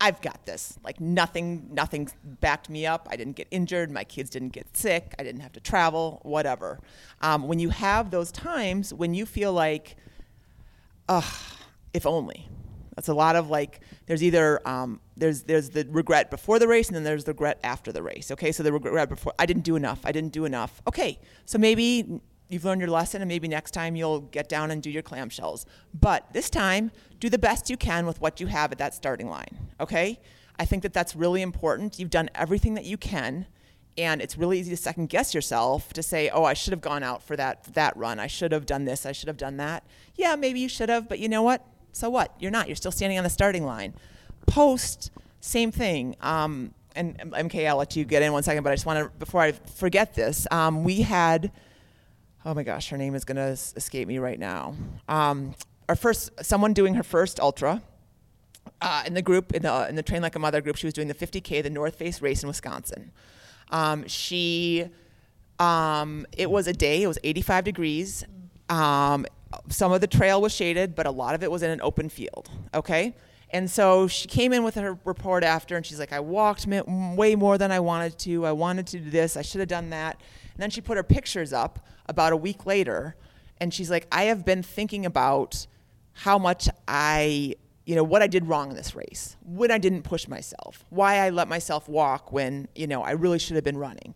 I've 0.00 0.20
got 0.22 0.44
this. 0.44 0.78
Like 0.82 1.00
nothing, 1.00 1.68
nothing 1.70 2.08
backed 2.24 2.68
me 2.68 2.86
up. 2.86 3.06
I 3.10 3.16
didn't 3.16 3.36
get 3.36 3.46
injured. 3.50 3.90
My 3.90 4.04
kids 4.04 4.30
didn't 4.30 4.48
get 4.48 4.76
sick. 4.76 5.14
I 5.18 5.22
didn't 5.22 5.42
have 5.42 5.52
to 5.52 5.60
travel, 5.60 6.20
whatever. 6.22 6.80
Um, 7.20 7.46
when 7.46 7.58
you 7.58 7.68
have 7.68 8.10
those 8.10 8.32
times 8.32 8.92
when 8.92 9.14
you 9.14 9.24
feel 9.24 9.52
like, 9.52 9.96
ugh, 11.08 11.24
if 11.92 12.06
only. 12.06 12.48
That's 12.96 13.08
a 13.08 13.14
lot 13.14 13.34
of 13.36 13.50
like. 13.50 13.80
There's 14.06 14.22
either 14.22 14.66
um, 14.68 15.00
there's 15.16 15.42
there's 15.42 15.70
the 15.70 15.86
regret 15.90 16.30
before 16.30 16.60
the 16.60 16.68
race, 16.68 16.88
and 16.88 16.94
then 16.94 17.02
there's 17.02 17.24
the 17.24 17.32
regret 17.32 17.58
after 17.64 17.90
the 17.90 18.02
race. 18.02 18.30
Okay, 18.30 18.52
so 18.52 18.62
the 18.62 18.72
regret 18.72 19.08
before 19.08 19.32
I 19.36 19.46
didn't 19.46 19.64
do 19.64 19.74
enough. 19.74 20.00
I 20.04 20.12
didn't 20.12 20.32
do 20.32 20.44
enough. 20.44 20.80
Okay, 20.86 21.18
so 21.44 21.58
maybe 21.58 22.20
you've 22.54 22.64
learned 22.64 22.80
your 22.80 22.90
lesson, 22.90 23.20
and 23.20 23.28
maybe 23.28 23.48
next 23.48 23.72
time 23.72 23.96
you'll 23.96 24.20
get 24.20 24.48
down 24.48 24.70
and 24.70 24.82
do 24.82 24.90
your 24.90 25.02
clamshells. 25.02 25.66
But 25.92 26.32
this 26.32 26.48
time, 26.48 26.90
do 27.20 27.28
the 27.28 27.38
best 27.38 27.68
you 27.68 27.76
can 27.76 28.06
with 28.06 28.20
what 28.20 28.40
you 28.40 28.46
have 28.46 28.72
at 28.72 28.78
that 28.78 28.94
starting 28.94 29.28
line. 29.28 29.58
Okay, 29.80 30.20
I 30.58 30.64
think 30.64 30.82
that 30.82 30.92
that's 30.92 31.14
really 31.14 31.42
important. 31.42 31.98
You've 31.98 32.10
done 32.10 32.30
everything 32.34 32.74
that 32.74 32.84
you 32.84 32.96
can. 32.96 33.46
And 33.96 34.20
it's 34.20 34.36
really 34.36 34.58
easy 34.58 34.70
to 34.70 34.76
second 34.76 35.08
guess 35.08 35.34
yourself 35.34 35.92
to 35.92 36.02
say, 36.02 36.28
"Oh, 36.28 36.42
I 36.42 36.52
should 36.54 36.72
have 36.72 36.80
gone 36.80 37.04
out 37.04 37.22
for 37.22 37.36
that 37.36 37.62
that 37.74 37.96
run. 37.96 38.18
I 38.18 38.26
should 38.26 38.50
have 38.50 38.66
done 38.66 38.86
this. 38.86 39.06
I 39.06 39.12
should 39.12 39.28
have 39.28 39.36
done 39.36 39.56
that." 39.58 39.84
Yeah, 40.16 40.34
maybe 40.34 40.58
you 40.58 40.68
should 40.68 40.88
have, 40.88 41.08
but 41.08 41.20
you 41.20 41.28
know 41.28 41.42
what? 41.42 41.64
So 41.92 42.10
what? 42.10 42.34
You're 42.40 42.50
not. 42.50 42.66
You're 42.66 42.74
still 42.74 42.90
standing 42.90 43.18
on 43.18 43.24
the 43.24 43.30
starting 43.30 43.64
line. 43.64 43.94
Post, 44.48 45.12
same 45.40 45.70
thing. 45.70 46.16
Um, 46.20 46.74
and 46.96 47.18
MK, 47.18 47.68
I'll 47.68 47.76
let 47.76 47.96
you 47.96 48.04
get 48.04 48.22
in 48.22 48.32
one 48.32 48.42
second, 48.42 48.62
but 48.62 48.72
I 48.72 48.74
just 48.74 48.86
want 48.86 48.98
to 48.98 49.18
before 49.18 49.40
I 49.40 49.52
forget 49.52 50.14
this. 50.14 50.46
Um, 50.50 50.84
we 50.84 51.02
had, 51.02 51.50
oh 52.44 52.54
my 52.54 52.62
gosh, 52.62 52.88
her 52.90 52.96
name 52.96 53.14
is 53.14 53.24
going 53.24 53.36
to 53.36 53.48
escape 53.76 54.06
me 54.06 54.18
right 54.18 54.38
now. 54.38 54.74
Um, 55.08 55.54
our 55.88 55.96
first, 55.96 56.30
someone 56.44 56.72
doing 56.72 56.94
her 56.94 57.02
first 57.02 57.40
ultra 57.40 57.82
uh, 58.80 59.02
in 59.06 59.14
the 59.14 59.22
group 59.22 59.52
in 59.52 59.62
the 59.62 59.88
in 59.88 59.96
the 59.96 60.02
Train 60.02 60.22
Like 60.22 60.36
a 60.36 60.38
Mother 60.38 60.60
group. 60.60 60.76
She 60.76 60.86
was 60.86 60.94
doing 60.94 61.08
the 61.08 61.14
50k, 61.14 61.62
the 61.62 61.70
North 61.70 61.96
Face 61.96 62.20
race 62.20 62.42
in 62.42 62.48
Wisconsin. 62.48 63.12
Um, 63.70 64.06
she, 64.06 64.86
um, 65.58 66.26
it 66.36 66.50
was 66.50 66.66
a 66.66 66.72
day. 66.72 67.02
It 67.02 67.06
was 67.06 67.18
85 67.24 67.64
degrees. 67.64 68.24
Um, 68.68 69.26
some 69.68 69.92
of 69.92 70.00
the 70.00 70.06
trail 70.06 70.40
was 70.40 70.52
shaded, 70.52 70.94
but 70.94 71.06
a 71.06 71.10
lot 71.10 71.34
of 71.34 71.42
it 71.42 71.50
was 71.50 71.62
in 71.62 71.70
an 71.70 71.80
open 71.82 72.08
field. 72.08 72.50
Okay. 72.74 73.14
And 73.50 73.70
so 73.70 74.08
she 74.08 74.26
came 74.26 74.52
in 74.52 74.64
with 74.64 74.74
her 74.74 74.98
report 75.04 75.44
after, 75.44 75.76
and 75.76 75.86
she's 75.86 76.00
like, 76.00 76.12
I 76.12 76.18
walked 76.18 76.66
way 76.66 77.36
more 77.36 77.56
than 77.56 77.70
I 77.70 77.78
wanted 77.78 78.18
to. 78.20 78.44
I 78.44 78.52
wanted 78.52 78.86
to 78.88 78.98
do 78.98 79.10
this. 79.10 79.36
I 79.36 79.42
should 79.42 79.60
have 79.60 79.68
done 79.68 79.90
that. 79.90 80.20
And 80.54 80.62
then 80.62 80.70
she 80.70 80.80
put 80.80 80.96
her 80.96 81.02
pictures 81.02 81.52
up 81.52 81.86
about 82.06 82.32
a 82.32 82.36
week 82.36 82.64
later, 82.64 83.16
and 83.58 83.72
she's 83.72 83.90
like, 83.90 84.06
I 84.10 84.24
have 84.24 84.44
been 84.44 84.62
thinking 84.62 85.04
about 85.04 85.66
how 86.12 86.38
much 86.38 86.68
I, 86.86 87.54
you 87.84 87.96
know, 87.96 88.04
what 88.04 88.22
I 88.22 88.28
did 88.28 88.46
wrong 88.46 88.70
in 88.70 88.76
this 88.76 88.94
race, 88.94 89.36
when 89.44 89.70
I 89.70 89.78
didn't 89.78 90.02
push 90.02 90.28
myself, 90.28 90.84
why 90.90 91.18
I 91.18 91.30
let 91.30 91.48
myself 91.48 91.88
walk 91.88 92.32
when, 92.32 92.68
you 92.74 92.86
know, 92.86 93.02
I 93.02 93.12
really 93.12 93.38
should 93.38 93.56
have 93.56 93.64
been 93.64 93.78
running. 93.78 94.14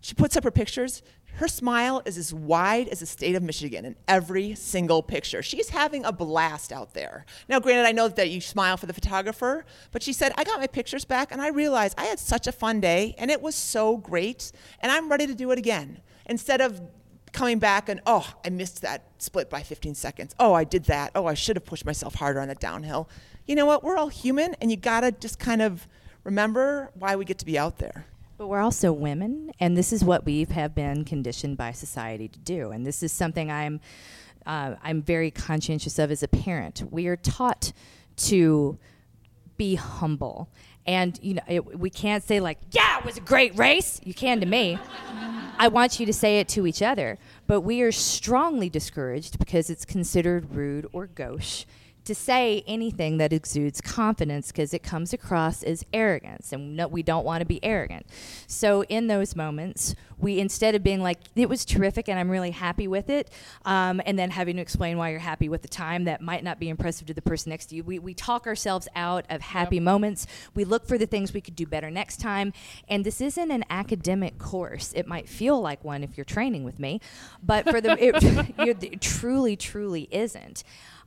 She 0.00 0.14
puts 0.14 0.36
up 0.36 0.44
her 0.44 0.50
pictures. 0.50 1.02
Her 1.38 1.46
smile 1.46 2.02
is 2.04 2.18
as 2.18 2.34
wide 2.34 2.88
as 2.88 2.98
the 2.98 3.06
state 3.06 3.36
of 3.36 3.44
Michigan 3.44 3.84
in 3.84 3.94
every 4.08 4.56
single 4.56 5.04
picture. 5.04 5.40
She's 5.40 5.68
having 5.68 6.04
a 6.04 6.10
blast 6.10 6.72
out 6.72 6.94
there. 6.94 7.24
Now, 7.48 7.60
granted, 7.60 7.86
I 7.86 7.92
know 7.92 8.08
that 8.08 8.30
you 8.30 8.40
smile 8.40 8.76
for 8.76 8.86
the 8.86 8.92
photographer, 8.92 9.64
but 9.92 10.02
she 10.02 10.12
said, 10.12 10.32
I 10.36 10.42
got 10.42 10.58
my 10.58 10.66
pictures 10.66 11.04
back 11.04 11.30
and 11.30 11.40
I 11.40 11.50
realized 11.50 11.94
I 11.96 12.06
had 12.06 12.18
such 12.18 12.48
a 12.48 12.52
fun 12.52 12.80
day 12.80 13.14
and 13.18 13.30
it 13.30 13.40
was 13.40 13.54
so 13.54 13.98
great 13.98 14.50
and 14.80 14.90
I'm 14.90 15.08
ready 15.08 15.28
to 15.28 15.34
do 15.34 15.52
it 15.52 15.58
again. 15.60 16.00
Instead 16.26 16.60
of 16.60 16.80
coming 17.32 17.60
back 17.60 17.88
and, 17.88 18.00
oh, 18.04 18.34
I 18.44 18.50
missed 18.50 18.82
that 18.82 19.04
split 19.18 19.48
by 19.48 19.62
15 19.62 19.94
seconds. 19.94 20.34
Oh, 20.40 20.54
I 20.54 20.64
did 20.64 20.86
that. 20.86 21.12
Oh, 21.14 21.26
I 21.26 21.34
should 21.34 21.54
have 21.54 21.64
pushed 21.64 21.86
myself 21.86 22.16
harder 22.16 22.40
on 22.40 22.48
that 22.48 22.58
downhill. 22.58 23.08
You 23.46 23.54
know 23.54 23.64
what? 23.64 23.84
We're 23.84 23.96
all 23.96 24.08
human 24.08 24.56
and 24.60 24.72
you 24.72 24.76
got 24.76 25.02
to 25.02 25.12
just 25.12 25.38
kind 25.38 25.62
of 25.62 25.86
remember 26.24 26.90
why 26.94 27.14
we 27.14 27.24
get 27.24 27.38
to 27.38 27.46
be 27.46 27.56
out 27.56 27.78
there. 27.78 28.06
But 28.38 28.46
we're 28.46 28.60
also 28.60 28.92
women, 28.92 29.50
and 29.58 29.76
this 29.76 29.92
is 29.92 30.04
what 30.04 30.24
we 30.24 30.46
have 30.50 30.72
been 30.72 31.04
conditioned 31.04 31.56
by 31.56 31.72
society 31.72 32.28
to 32.28 32.38
do. 32.38 32.70
And 32.70 32.86
this 32.86 33.02
is 33.02 33.10
something 33.10 33.50
I'm, 33.50 33.80
uh, 34.46 34.76
I'm 34.80 35.02
very 35.02 35.32
conscientious 35.32 35.98
of 35.98 36.12
as 36.12 36.22
a 36.22 36.28
parent. 36.28 36.84
We 36.88 37.08
are 37.08 37.16
taught 37.16 37.72
to 38.18 38.78
be 39.56 39.74
humble, 39.74 40.48
and 40.86 41.18
you 41.20 41.34
know 41.34 41.42
it, 41.48 41.78
we 41.80 41.90
can't 41.90 42.22
say 42.22 42.38
like, 42.38 42.58
"Yeah, 42.70 43.00
it 43.00 43.04
was 43.04 43.16
a 43.16 43.20
great 43.20 43.58
race." 43.58 44.00
You 44.04 44.14
can 44.14 44.38
to 44.38 44.46
me. 44.46 44.78
I 45.58 45.66
want 45.66 45.98
you 45.98 46.06
to 46.06 46.12
say 46.12 46.38
it 46.38 46.48
to 46.50 46.64
each 46.64 46.80
other, 46.80 47.18
but 47.48 47.62
we 47.62 47.82
are 47.82 47.90
strongly 47.90 48.70
discouraged 48.70 49.40
because 49.40 49.68
it's 49.68 49.84
considered 49.84 50.54
rude 50.54 50.86
or 50.92 51.08
gauche 51.08 51.66
to 52.08 52.14
say 52.14 52.64
anything 52.66 53.18
that 53.18 53.32
exudes 53.32 53.80
confidence 53.80 54.48
because 54.48 54.74
it 54.74 54.82
comes 54.82 55.12
across 55.12 55.62
as 55.62 55.84
arrogance 55.92 56.52
and 56.52 56.76
no, 56.76 56.88
we 56.88 57.02
don't 57.02 57.24
want 57.24 57.40
to 57.40 57.46
be 57.46 57.62
arrogant. 57.64 58.06
So 58.46 58.82
in 58.84 59.06
those 59.06 59.36
moments 59.36 59.94
we 60.18 60.38
instead 60.38 60.74
of 60.74 60.82
being 60.82 61.00
like 61.00 61.18
it 61.36 61.48
was 61.48 61.64
terrific 61.64 62.08
and 62.08 62.18
i'm 62.18 62.30
really 62.30 62.50
happy 62.50 62.88
with 62.88 63.08
it 63.08 63.30
um, 63.64 64.00
and 64.04 64.18
then 64.18 64.30
having 64.30 64.56
to 64.56 64.62
explain 64.62 64.98
why 64.98 65.10
you're 65.10 65.18
happy 65.20 65.48
with 65.48 65.62
the 65.62 65.68
time 65.68 66.04
that 66.04 66.20
might 66.20 66.42
not 66.42 66.58
be 66.58 66.68
impressive 66.68 67.06
to 67.06 67.14
the 67.14 67.22
person 67.22 67.50
next 67.50 67.66
to 67.66 67.76
you. 67.76 67.84
We, 67.84 67.98
we 67.98 68.14
talk 68.14 68.46
ourselves 68.46 68.88
out 68.96 69.24
of 69.30 69.40
happy 69.40 69.76
yep. 69.76 69.84
moments. 69.84 70.26
We 70.54 70.64
look 70.64 70.86
for 70.86 70.98
the 70.98 71.06
things 71.06 71.32
we 71.32 71.40
could 71.40 71.56
do 71.56 71.66
better 71.66 71.90
next 71.90 72.18
time. 72.18 72.52
And 72.88 73.04
this 73.04 73.20
isn't 73.20 73.50
an 73.50 73.64
academic 73.70 74.38
course. 74.38 74.92
It 74.94 75.06
might 75.06 75.28
feel 75.28 75.60
like 75.60 75.84
one 75.84 76.02
if 76.02 76.16
you're 76.16 76.24
training 76.24 76.64
with 76.64 76.78
me 76.78 77.00
but 77.42 77.68
for 77.68 77.80
the 77.80 77.92
it, 78.02 78.82
it 78.82 79.00
truly 79.00 79.56
truly 79.56 80.08
isn't 80.10 80.64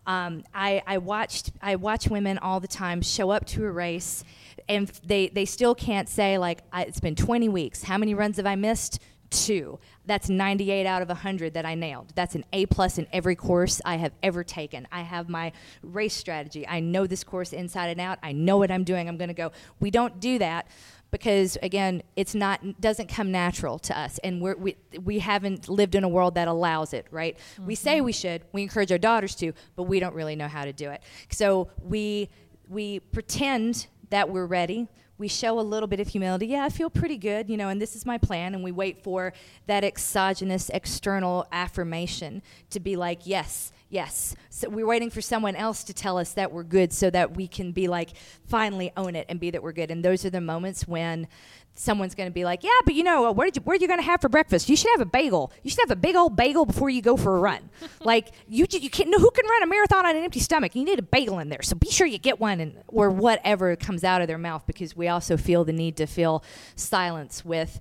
um, 0.07 0.43
I, 0.53 0.81
I 0.87 0.97
watched 0.97 1.51
I 1.61 1.75
watch 1.75 2.07
women 2.07 2.37
all 2.39 2.59
the 2.59 2.67
time 2.67 3.01
show 3.01 3.29
up 3.29 3.45
to 3.47 3.65
a 3.65 3.71
race, 3.71 4.23
and 4.67 4.87
they 5.05 5.27
they 5.29 5.45
still 5.45 5.75
can't 5.75 6.09
say 6.09 6.37
like 6.37 6.61
it's 6.73 6.99
been 6.99 7.15
20 7.15 7.49
weeks. 7.49 7.83
How 7.83 7.97
many 7.97 8.13
runs 8.13 8.37
have 8.37 8.45
I 8.45 8.55
missed? 8.55 8.99
Two. 9.29 9.79
That's 10.05 10.27
98 10.27 10.85
out 10.85 11.01
of 11.01 11.07
100 11.07 11.53
that 11.53 11.65
I 11.65 11.75
nailed. 11.75 12.11
That's 12.15 12.35
an 12.35 12.43
A 12.51 12.65
plus 12.65 12.97
in 12.97 13.07
every 13.13 13.35
course 13.35 13.79
I 13.85 13.95
have 13.95 14.11
ever 14.21 14.43
taken. 14.43 14.87
I 14.91 15.01
have 15.01 15.29
my 15.29 15.53
race 15.81 16.15
strategy. 16.15 16.67
I 16.67 16.81
know 16.81 17.07
this 17.07 17.23
course 17.23 17.53
inside 17.53 17.87
and 17.87 18.01
out. 18.01 18.19
I 18.21 18.33
know 18.33 18.57
what 18.57 18.71
I'm 18.71 18.83
doing. 18.83 19.07
I'm 19.07 19.15
going 19.15 19.29
to 19.29 19.33
go. 19.33 19.53
We 19.79 19.89
don't 19.89 20.19
do 20.19 20.37
that 20.39 20.67
because 21.11 21.57
again 21.61 22.01
it's 22.15 22.33
not 22.33 22.61
doesn't 22.81 23.07
come 23.07 23.31
natural 23.31 23.77
to 23.77 23.97
us 23.97 24.17
and 24.23 24.41
we're, 24.41 24.55
we 24.55 24.75
we 25.03 25.19
haven't 25.19 25.69
lived 25.69 25.95
in 25.95 26.03
a 26.03 26.09
world 26.09 26.35
that 26.35 26.47
allows 26.47 26.93
it 26.93 27.05
right 27.11 27.37
mm-hmm. 27.37 27.67
we 27.67 27.75
say 27.75 28.01
we 28.01 28.11
should 28.11 28.43
we 28.51 28.61
encourage 28.61 28.91
our 28.91 28.97
daughters 28.97 29.35
to 29.35 29.53
but 29.75 29.83
we 29.83 29.99
don't 29.99 30.15
really 30.15 30.35
know 30.35 30.47
how 30.47 30.65
to 30.65 30.73
do 30.73 30.89
it 30.89 31.01
so 31.29 31.69
we 31.83 32.29
we 32.67 32.99
pretend 32.99 33.87
that 34.09 34.29
we're 34.29 34.45
ready 34.45 34.87
we 35.21 35.27
show 35.27 35.59
a 35.59 35.61
little 35.61 35.85
bit 35.85 35.99
of 35.99 36.07
humility. 36.07 36.47
Yeah, 36.47 36.65
I 36.65 36.69
feel 36.69 36.89
pretty 36.89 37.15
good, 37.15 37.47
you 37.47 37.55
know, 37.55 37.69
and 37.69 37.79
this 37.79 37.95
is 37.95 38.07
my 38.07 38.17
plan. 38.17 38.55
And 38.55 38.63
we 38.63 38.71
wait 38.71 39.03
for 39.03 39.33
that 39.67 39.83
exogenous 39.83 40.69
external 40.69 41.45
affirmation 41.51 42.41
to 42.71 42.79
be 42.79 42.95
like, 42.95 43.27
yes, 43.27 43.71
yes. 43.91 44.35
So 44.49 44.69
we're 44.69 44.87
waiting 44.87 45.09
for 45.09 45.21
someone 45.21 45.55
else 45.55 45.83
to 45.83 45.93
tell 45.93 46.17
us 46.17 46.33
that 46.33 46.51
we're 46.51 46.63
good 46.63 46.91
so 46.91 47.09
that 47.09 47.35
we 47.35 47.47
can 47.47 47.71
be 47.71 47.87
like, 47.87 48.11
finally 48.47 48.91
own 48.97 49.15
it 49.15 49.27
and 49.29 49.39
be 49.39 49.51
that 49.51 49.61
we're 49.61 49.73
good. 49.73 49.91
And 49.91 50.03
those 50.03 50.25
are 50.25 50.29
the 50.29 50.41
moments 50.41 50.87
when 50.87 51.27
someone's 51.75 52.15
going 52.15 52.27
to 52.29 52.33
be 52.33 52.43
like, 52.43 52.63
"Yeah, 52.63 52.69
but 52.85 52.95
you 52.95 53.03
know, 53.03 53.27
uh, 53.27 53.31
what 53.31 53.45
did 53.45 53.57
you, 53.57 53.61
what 53.63 53.73
are 53.73 53.81
you 53.81 53.87
going 53.87 53.99
to 53.99 54.05
have 54.05 54.21
for 54.21 54.29
breakfast? 54.29 54.69
You 54.69 54.75
should 54.75 54.91
have 54.91 55.01
a 55.01 55.05
bagel. 55.05 55.51
You 55.63 55.69
should 55.69 55.81
have 55.81 55.91
a 55.91 55.95
big 55.95 56.15
old 56.15 56.35
bagel 56.35 56.65
before 56.65 56.89
you 56.89 57.01
go 57.01 57.17
for 57.17 57.35
a 57.35 57.39
run. 57.39 57.69
like 58.01 58.31
you, 58.47 58.65
you 58.69 58.89
can't. 58.89 59.09
No, 59.09 59.19
who 59.19 59.31
can 59.31 59.45
run 59.45 59.63
a 59.63 59.67
marathon 59.67 60.05
on 60.05 60.15
an 60.15 60.23
empty 60.23 60.39
stomach? 60.39 60.75
You 60.75 60.83
need 60.83 60.99
a 60.99 61.03
bagel 61.03 61.39
in 61.39 61.49
there. 61.49 61.61
So 61.61 61.75
be 61.75 61.89
sure 61.89 62.07
you 62.07 62.17
get 62.17 62.39
one, 62.39 62.59
and 62.59 62.77
or 62.87 63.09
whatever 63.09 63.75
comes 63.75 64.03
out 64.03 64.21
of 64.21 64.27
their 64.27 64.37
mouth, 64.37 64.63
because 64.65 64.95
we 64.95 65.07
also 65.07 65.37
feel 65.37 65.63
the 65.63 65.73
need 65.73 65.97
to 65.97 66.07
fill 66.07 66.43
silence 66.75 67.43
with, 67.45 67.79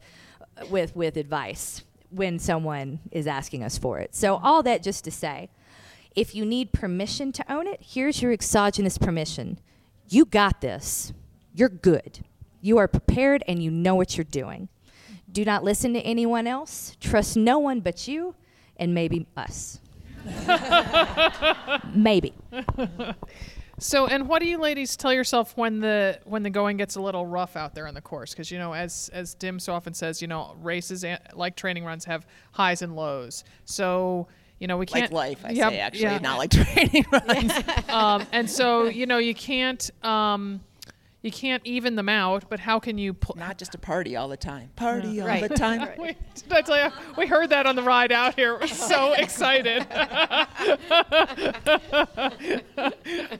with 0.68 0.94
with 0.94 1.16
advice 1.16 1.82
when 2.10 2.40
someone 2.40 2.98
is 3.12 3.26
asking 3.26 3.62
us 3.62 3.78
for 3.78 4.00
it. 4.00 4.14
So 4.14 4.36
all 4.42 4.62
that 4.64 4.82
just 4.82 5.04
to 5.04 5.10
say, 5.12 5.48
if 6.14 6.34
you 6.34 6.44
need 6.44 6.72
permission 6.72 7.32
to 7.32 7.52
own 7.52 7.66
it, 7.66 7.80
here's 7.82 8.20
your 8.20 8.32
exogenous 8.32 8.98
permission. 8.98 9.58
You 10.08 10.24
got 10.24 10.60
this. 10.60 11.12
You're 11.54 11.68
good. 11.68 12.24
You 12.60 12.78
are 12.78 12.88
prepared 12.88 13.42
and 13.46 13.62
you 13.62 13.70
know 13.70 13.94
what 13.94 14.16
you're 14.16 14.24
doing. 14.24 14.68
Do 15.30 15.44
not 15.44 15.62
listen 15.62 15.94
to 15.94 16.00
anyone 16.00 16.46
else. 16.46 16.96
Trust 17.00 17.36
no 17.36 17.58
one 17.58 17.80
but 17.80 18.08
you 18.08 18.34
and 18.76 18.92
maybe 18.92 19.26
us. 19.36 19.80
maybe. 21.94 22.34
So, 23.80 24.06
and 24.06 24.28
what 24.28 24.42
do 24.42 24.46
you 24.46 24.58
ladies 24.58 24.94
tell 24.94 25.12
yourself 25.12 25.56
when 25.56 25.80
the 25.80 26.20
when 26.24 26.42
the 26.42 26.50
going 26.50 26.76
gets 26.76 26.96
a 26.96 27.00
little 27.00 27.24
rough 27.24 27.56
out 27.56 27.74
there 27.74 27.86
on 27.88 27.94
the 27.94 28.02
course? 28.02 28.32
Because 28.32 28.50
you 28.50 28.58
know, 28.58 28.74
as 28.74 29.10
as 29.14 29.32
Dim 29.34 29.58
so 29.58 29.72
often 29.72 29.94
says, 29.94 30.20
you 30.20 30.28
know, 30.28 30.54
races 30.60 31.02
like 31.32 31.56
training 31.56 31.86
runs 31.86 32.04
have 32.04 32.26
highs 32.52 32.82
and 32.82 32.94
lows. 32.94 33.42
So, 33.64 34.28
you 34.60 34.66
know, 34.66 34.76
we 34.76 34.86
can't 34.86 35.10
like 35.10 35.40
life. 35.40 35.44
I 35.44 35.50
yep, 35.50 35.70
say 35.70 35.80
actually, 35.80 36.02
yeah. 36.02 36.18
not 36.18 36.38
like 36.38 36.50
training 36.52 37.06
runs. 37.10 37.52
um, 37.88 38.26
and 38.30 38.48
so, 38.48 38.84
you 38.84 39.06
know, 39.06 39.18
you 39.18 39.34
can't. 39.34 39.90
Um, 40.04 40.60
you 41.22 41.30
can't 41.30 41.60
even 41.66 41.96
them 41.96 42.08
out, 42.08 42.44
but 42.48 42.60
how 42.60 42.78
can 42.78 42.96
you? 42.96 43.12
Pl- 43.12 43.36
Not 43.36 43.58
just 43.58 43.74
a 43.74 43.78
party 43.78 44.16
all 44.16 44.28
the 44.28 44.38
time. 44.38 44.70
Party 44.76 45.08
yeah. 45.08 45.22
all 45.22 45.28
right. 45.28 45.46
the 45.46 45.54
time. 45.54 45.80
right. 45.80 45.98
we, 45.98 46.16
did 46.34 46.50
I 46.50 46.62
tell 46.62 46.82
you? 46.82 46.90
We 47.18 47.26
heard 47.26 47.50
that 47.50 47.66
on 47.66 47.76
the 47.76 47.82
ride 47.82 48.10
out 48.10 48.36
here. 48.36 48.58
We're 48.58 48.66
so 48.66 49.12
excited. 49.12 49.86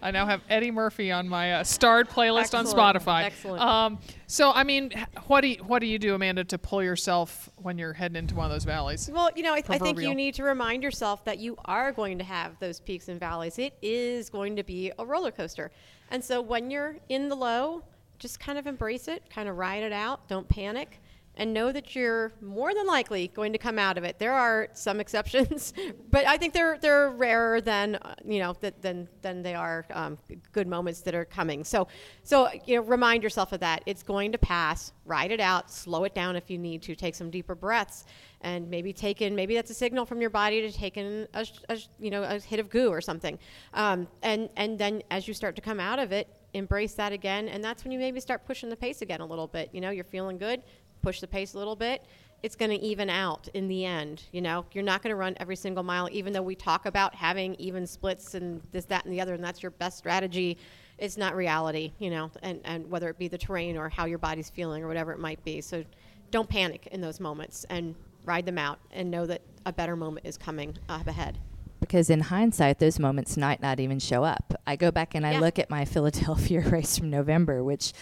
I 0.03 0.11
now 0.13 0.27
have 0.27 0.43
Eddie 0.51 0.71
Murphy 0.71 1.11
on 1.11 1.27
my 1.27 1.55
uh, 1.55 1.65
starred 1.65 2.11
playlist 2.11 2.55
Excellent. 2.55 2.69
on 2.69 2.75
Spotify. 2.75 3.25
Excellent. 3.25 3.63
Um, 3.63 3.99
so, 4.27 4.53
I 4.53 4.63
mean, 4.63 4.93
what 5.27 5.41
do 5.41 5.49
you, 5.49 5.57
what 5.65 5.79
do 5.81 5.87
you 5.87 5.99
do, 5.99 6.15
Amanda, 6.15 6.45
to 6.45 6.59
pull 6.59 6.83
yourself 6.83 7.49
when 7.57 7.79
you're 7.79 7.95
heading 7.95 8.17
into 8.17 8.35
one 8.35 8.45
of 8.45 8.53
those 8.53 8.65
valleys? 8.65 9.11
Well, 9.11 9.31
you 9.35 9.43
know, 9.43 9.55
I, 9.55 9.61
th- 9.63 9.81
I 9.81 9.83
think 9.83 10.01
you 10.01 10.15
need 10.15 10.35
to 10.35 10.45
remind 10.45 10.83
yourself 10.83 11.25
that 11.25 11.39
you 11.39 11.57
are 11.65 11.93
going 11.93 12.19
to 12.19 12.25
have 12.25 12.59
those 12.61 12.79
peaks 12.79 13.09
and 13.09 13.19
valleys. 13.19 13.59
It 13.59 13.75
is 13.81 14.29
going 14.29 14.57
to 14.57 14.63
be 14.63 14.93
a 14.99 15.05
roller 15.07 15.31
coaster. 15.31 15.71
And 16.11 16.23
so 16.23 16.41
when 16.41 16.71
you're 16.71 16.97
in 17.09 17.29
the 17.29 17.37
low, 17.37 17.83
just 18.19 18.41
kind 18.41 18.59
of 18.59 18.67
embrace 18.67 19.09
it, 19.09 19.23
kind 19.31 19.49
of 19.49 19.57
ride 19.57 19.83
it 19.83 19.93
out, 19.93 20.29
don't 20.29 20.49
panic, 20.49 21.01
and 21.37 21.55
know 21.55 21.73
that 21.73 21.95
you're 21.95 22.33
more 22.43 22.75
than 22.75 22.87
likely 22.87 23.29
going 23.29 23.53
to 23.53 23.59
come 23.59 23.79
out 23.79 23.97
of 23.97 24.05
it. 24.05 24.19
There 24.19 24.35
are 24.35 24.69
some 24.75 25.01
exceptions, 25.05 25.73
but 26.11 26.27
I 26.27 26.37
think 26.37 26.53
they're 26.53 26.79
they're 26.79 27.11
rarer 27.11 27.61
than 27.61 27.97
uh, 27.97 28.15
you 28.25 28.41
know 28.41 28.53
th- 28.53 28.75
than 28.81 29.09
than 29.23 29.43
they 29.43 29.55
are 29.55 29.87
um, 29.93 30.19
good 30.53 30.67
moments 30.67 31.01
that 31.03 31.15
are 31.15 31.25
coming. 31.25 31.65
So 31.65 31.89
so 32.23 32.49
you 32.67 32.77
know 32.77 32.83
remind 32.83 33.23
yourself 33.23 33.53
of 33.53 33.61
that. 33.61 33.83
It's 33.87 34.03
going 34.03 34.33
to 34.33 34.39
pass. 34.39 34.93
Ride 35.07 35.31
it 35.31 35.41
out. 35.41 35.71
Slow 35.71 36.05
it 36.05 36.15
down 36.15 36.37
if 36.37 36.51
you 36.51 36.59
need 36.59 36.83
to. 36.83 36.95
Take 36.95 37.15
some 37.15 37.31
deeper 37.31 37.55
breaths 37.55 38.05
and 38.43 38.69
maybe 38.71 38.93
take 38.93 39.21
in 39.21 39.35
maybe 39.35 39.55
that's 39.55 39.71
a 39.71 39.75
signal 39.75 40.07
from 40.07 40.21
your 40.21 40.31
body 40.31 40.61
to 40.63 40.73
take 40.73 40.97
in 40.97 41.27
a, 41.35 41.47
a 41.69 41.79
you 41.99 42.11
know 42.11 42.23
a 42.23 42.39
hit 42.39 42.61
of 42.61 42.71
goo 42.71 42.89
or 42.89 43.01
something. 43.01 43.39
Um, 43.75 44.09
and 44.23 44.49
and 44.57 44.79
then 44.79 45.03
as 45.11 45.29
you 45.29 45.35
start 45.35 45.57
to 45.57 45.63
come 45.63 45.81
out 45.81 45.99
of 45.99 46.13
it 46.13 46.29
embrace 46.53 46.95
that 46.95 47.13
again 47.13 47.49
and 47.49 47.63
that's 47.63 47.85
when 47.85 47.93
you 47.93 47.99
maybe 47.99 48.19
start 48.19 48.45
pushing 48.45 48.69
the 48.69 48.77
pace 48.77 49.03
again 49.03 49.21
a 49.21 49.27
little 49.27 49.47
bit. 49.47 49.71
You 49.73 49.81
know 49.81 49.91
you're 49.91 50.05
feeling 50.05 50.39
good 50.39 50.63
push 51.03 51.21
the 51.21 51.27
pace 51.27 51.55
a 51.55 51.59
little 51.59 51.77
bit. 51.77 52.05
It's 52.43 52.57
going 52.57 52.71
to 52.71 52.79
even 52.79 53.11
out 53.11 53.49
in 53.55 53.69
the 53.69 53.85
end 53.85 54.23
you 54.33 54.41
know? 54.41 54.65
You're 54.73 54.85
not 54.85 55.03
going 55.03 55.11
to 55.11 55.17
run 55.17 55.37
every 55.39 55.57
single 55.57 55.83
mile 55.83 56.09
even 56.11 56.33
though 56.33 56.43
we 56.43 56.55
talk 56.55 56.87
about 56.87 57.15
having 57.15 57.55
even 57.57 57.87
splits 57.87 58.35
and 58.35 58.63
this 58.73 58.87
that 58.87 59.05
and 59.05 59.13
the 59.13 59.21
other 59.21 59.35
and 59.35 59.45
that's 59.45 59.63
your 59.63 59.73
best 59.73 59.99
strategy. 59.99 60.59
It's 60.99 61.17
not 61.17 61.35
reality, 61.35 61.93
you 61.99 62.11
know, 62.11 62.31
and, 62.43 62.61
and 62.65 62.91
whether 62.91 63.09
it 63.09 63.19
be 63.19 63.29
the 63.29 63.39
terrain 63.39 63.79
or 63.79 63.89
how 63.89 64.05
your 64.05 64.19
body's 64.19 64.51
feeling 64.51 64.83
or 64.83 64.89
whatever 64.89 65.13
it 65.13 65.19
might 65.19 65.43
be. 65.45 65.63
So 65.63 65.83
don't 66.31 66.49
panic 66.49 66.89
in 66.93 67.01
those 67.01 67.21
moments 67.21 67.65
and 67.71 67.95
ride 68.25 68.47
them 68.47 68.59
out 68.59 68.79
and 68.93 69.11
know 69.11 69.27
that 69.27 69.43
a 69.67 69.73
better 69.73 69.97
moment 69.97 70.27
is 70.27 70.37
coming 70.37 70.77
up 70.89 71.07
ahead. 71.07 71.39
because 71.81 72.11
in 72.11 72.21
hindsight, 72.21 72.79
those 72.79 72.99
moments 72.99 73.37
might 73.37 73.61
not 73.63 73.81
even 73.81 73.99
show 73.99 74.23
up. 74.25 74.55
I 74.67 74.77
go 74.77 74.91
back 74.91 75.15
and 75.15 75.27
I 75.27 75.33
Yeah. 75.33 75.41
look 75.41 75.59
at 75.59 75.71
my 75.71 75.85
Philadelphia 75.95 76.61
race 76.61 76.97
from 76.99 77.11
November, 77.11 77.65
which 77.65 77.93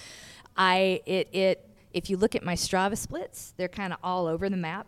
I 0.56 1.00
it 1.06 1.28
it 1.32 1.64
if 1.94 2.10
you 2.10 2.16
look 2.16 2.34
at 2.34 2.42
my 2.42 2.54
Strava 2.54 2.96
splits, 2.96 3.54
they're 3.56 3.68
kind 3.68 3.92
of 3.92 3.98
all 4.02 4.26
over 4.26 4.48
the 4.50 4.56
map. 4.56 4.86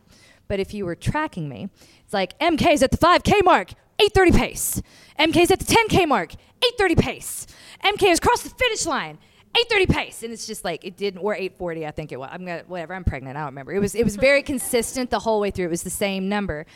But 0.49 0.61
if 0.61 0.74
you 0.74 0.85
were 0.85 0.97
tracking 0.97 1.49
me, 1.49 1.68
it's 2.05 2.12
like 2.12 2.39
MK's 2.41 2.83
at 2.83 2.91
the 2.91 2.97
5K 2.99 3.43
mark, 3.45 3.70
8:30 3.99 4.33
pace. 4.37 4.83
MK's 5.18 5.51
at 5.51 5.61
the 5.61 5.64
10K 5.64 6.07
mark, 6.07 6.35
8:30 6.62 6.97
pace. 6.99 7.47
MK 7.85 8.09
has 8.09 8.20
crossed 8.20 8.45
the 8.45 8.51
finish 8.51 8.85
line. 8.87 9.18
8:30 9.57 9.86
pace, 9.86 10.22
and 10.22 10.32
it's 10.32 10.46
just 10.46 10.64
like 10.64 10.84
it 10.84 10.96
didn't, 10.96 11.20
or 11.20 11.34
8:40, 11.34 11.86
I 11.86 11.90
think 11.90 12.12
it 12.12 12.18
was. 12.18 12.28
I'm 12.32 12.44
gonna 12.44 12.62
whatever. 12.66 12.94
I'm 12.94 13.05
pregnant. 13.05 13.36
I 13.36 13.40
don't 13.40 13.48
remember. 13.48 13.72
It 13.72 13.80
was 13.80 13.94
it 13.94 14.05
was 14.05 14.16
very 14.16 14.42
consistent 14.42 15.11
the 15.11 15.18
whole 15.18 15.40
way 15.40 15.51
through. 15.51 15.66
It 15.66 15.70
was 15.70 15.82
the 15.82 15.90
same 15.90 16.28
number, 16.28 16.66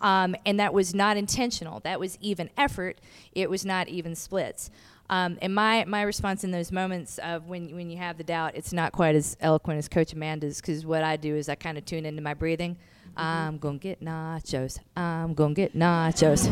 um, 0.00 0.34
and 0.44 0.58
that 0.58 0.74
was 0.74 0.94
not 0.94 1.16
intentional. 1.16 1.80
That 1.80 2.00
was 2.00 2.18
even 2.20 2.50
effort. 2.56 3.00
It 3.32 3.48
was 3.48 3.64
not 3.64 3.88
even 3.88 4.14
splits. 4.14 4.70
Um, 5.08 5.38
and 5.40 5.54
my, 5.54 5.84
my 5.84 6.02
response 6.02 6.42
in 6.42 6.50
those 6.50 6.72
moments 6.72 7.18
of 7.18 7.46
when 7.46 7.74
when 7.76 7.90
you 7.90 7.96
have 7.98 8.18
the 8.18 8.24
doubt, 8.24 8.56
it's 8.56 8.72
not 8.72 8.92
quite 8.92 9.14
as 9.14 9.36
eloquent 9.40 9.78
as 9.78 9.88
Coach 9.88 10.12
Amanda's 10.12 10.60
because 10.60 10.84
what 10.84 11.04
I 11.04 11.16
do 11.16 11.36
is 11.36 11.48
I 11.48 11.54
kind 11.54 11.78
of 11.78 11.84
tune 11.84 12.04
into 12.04 12.22
my 12.22 12.34
breathing. 12.34 12.76
I'm 13.16 13.58
gonna 13.58 13.78
get 13.78 14.02
nachos. 14.02 14.78
I'm 14.96 15.34
gonna 15.34 15.54
get 15.54 15.74
nachos. 15.74 16.46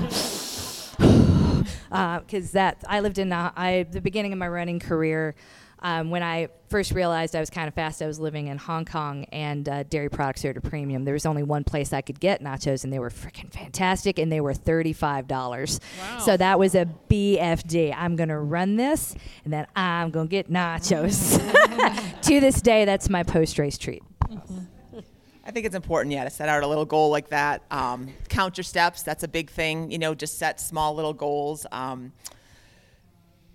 Because 1.90 2.50
that 2.52 2.82
I 2.88 3.00
lived 3.00 3.18
in 3.18 3.32
uh, 3.32 3.52
I 3.56 3.86
the 3.88 4.00
beginning 4.00 4.32
of 4.32 4.38
my 4.38 4.48
running 4.48 4.80
career. 4.80 5.34
Um, 5.84 6.08
when 6.08 6.22
I 6.22 6.48
first 6.70 6.92
realized 6.92 7.36
I 7.36 7.40
was 7.40 7.50
kind 7.50 7.68
of 7.68 7.74
fast, 7.74 8.00
I 8.00 8.06
was 8.06 8.18
living 8.18 8.46
in 8.46 8.56
Hong 8.56 8.86
Kong, 8.86 9.26
and 9.30 9.68
uh, 9.68 9.82
dairy 9.82 10.08
products 10.08 10.42
are 10.46 10.48
at 10.48 10.56
a 10.56 10.60
premium. 10.62 11.04
There 11.04 11.12
was 11.12 11.26
only 11.26 11.42
one 11.42 11.62
place 11.62 11.92
I 11.92 12.00
could 12.00 12.18
get 12.18 12.42
nachos, 12.42 12.84
and 12.84 12.92
they 12.92 12.98
were 12.98 13.10
freaking 13.10 13.52
fantastic, 13.52 14.18
and 14.18 14.32
they 14.32 14.40
were 14.40 14.54
thirty-five 14.54 15.28
dollars. 15.28 15.80
Wow. 16.00 16.18
So 16.20 16.36
that 16.38 16.58
was 16.58 16.74
a 16.74 16.88
BFD. 17.10 17.94
I'm 17.94 18.16
gonna 18.16 18.40
run 18.40 18.76
this, 18.76 19.14
and 19.44 19.52
then 19.52 19.66
I'm 19.76 20.10
gonna 20.10 20.26
get 20.26 20.50
nachos. 20.50 21.38
to 22.22 22.40
this 22.40 22.62
day, 22.62 22.86
that's 22.86 23.10
my 23.10 23.22
post-race 23.22 23.76
treat. 23.76 24.02
I 25.46 25.50
think 25.50 25.66
it's 25.66 25.74
important, 25.74 26.14
yeah, 26.14 26.24
to 26.24 26.30
set 26.30 26.48
out 26.48 26.62
a 26.62 26.66
little 26.66 26.86
goal 26.86 27.10
like 27.10 27.28
that. 27.28 27.62
Um, 27.70 28.08
count 28.30 28.56
your 28.56 28.64
steps. 28.64 29.02
That's 29.02 29.22
a 29.22 29.28
big 29.28 29.50
thing. 29.50 29.90
You 29.90 29.98
know, 29.98 30.14
just 30.14 30.38
set 30.38 30.58
small 30.58 30.94
little 30.94 31.12
goals. 31.12 31.66
Um, 31.70 32.12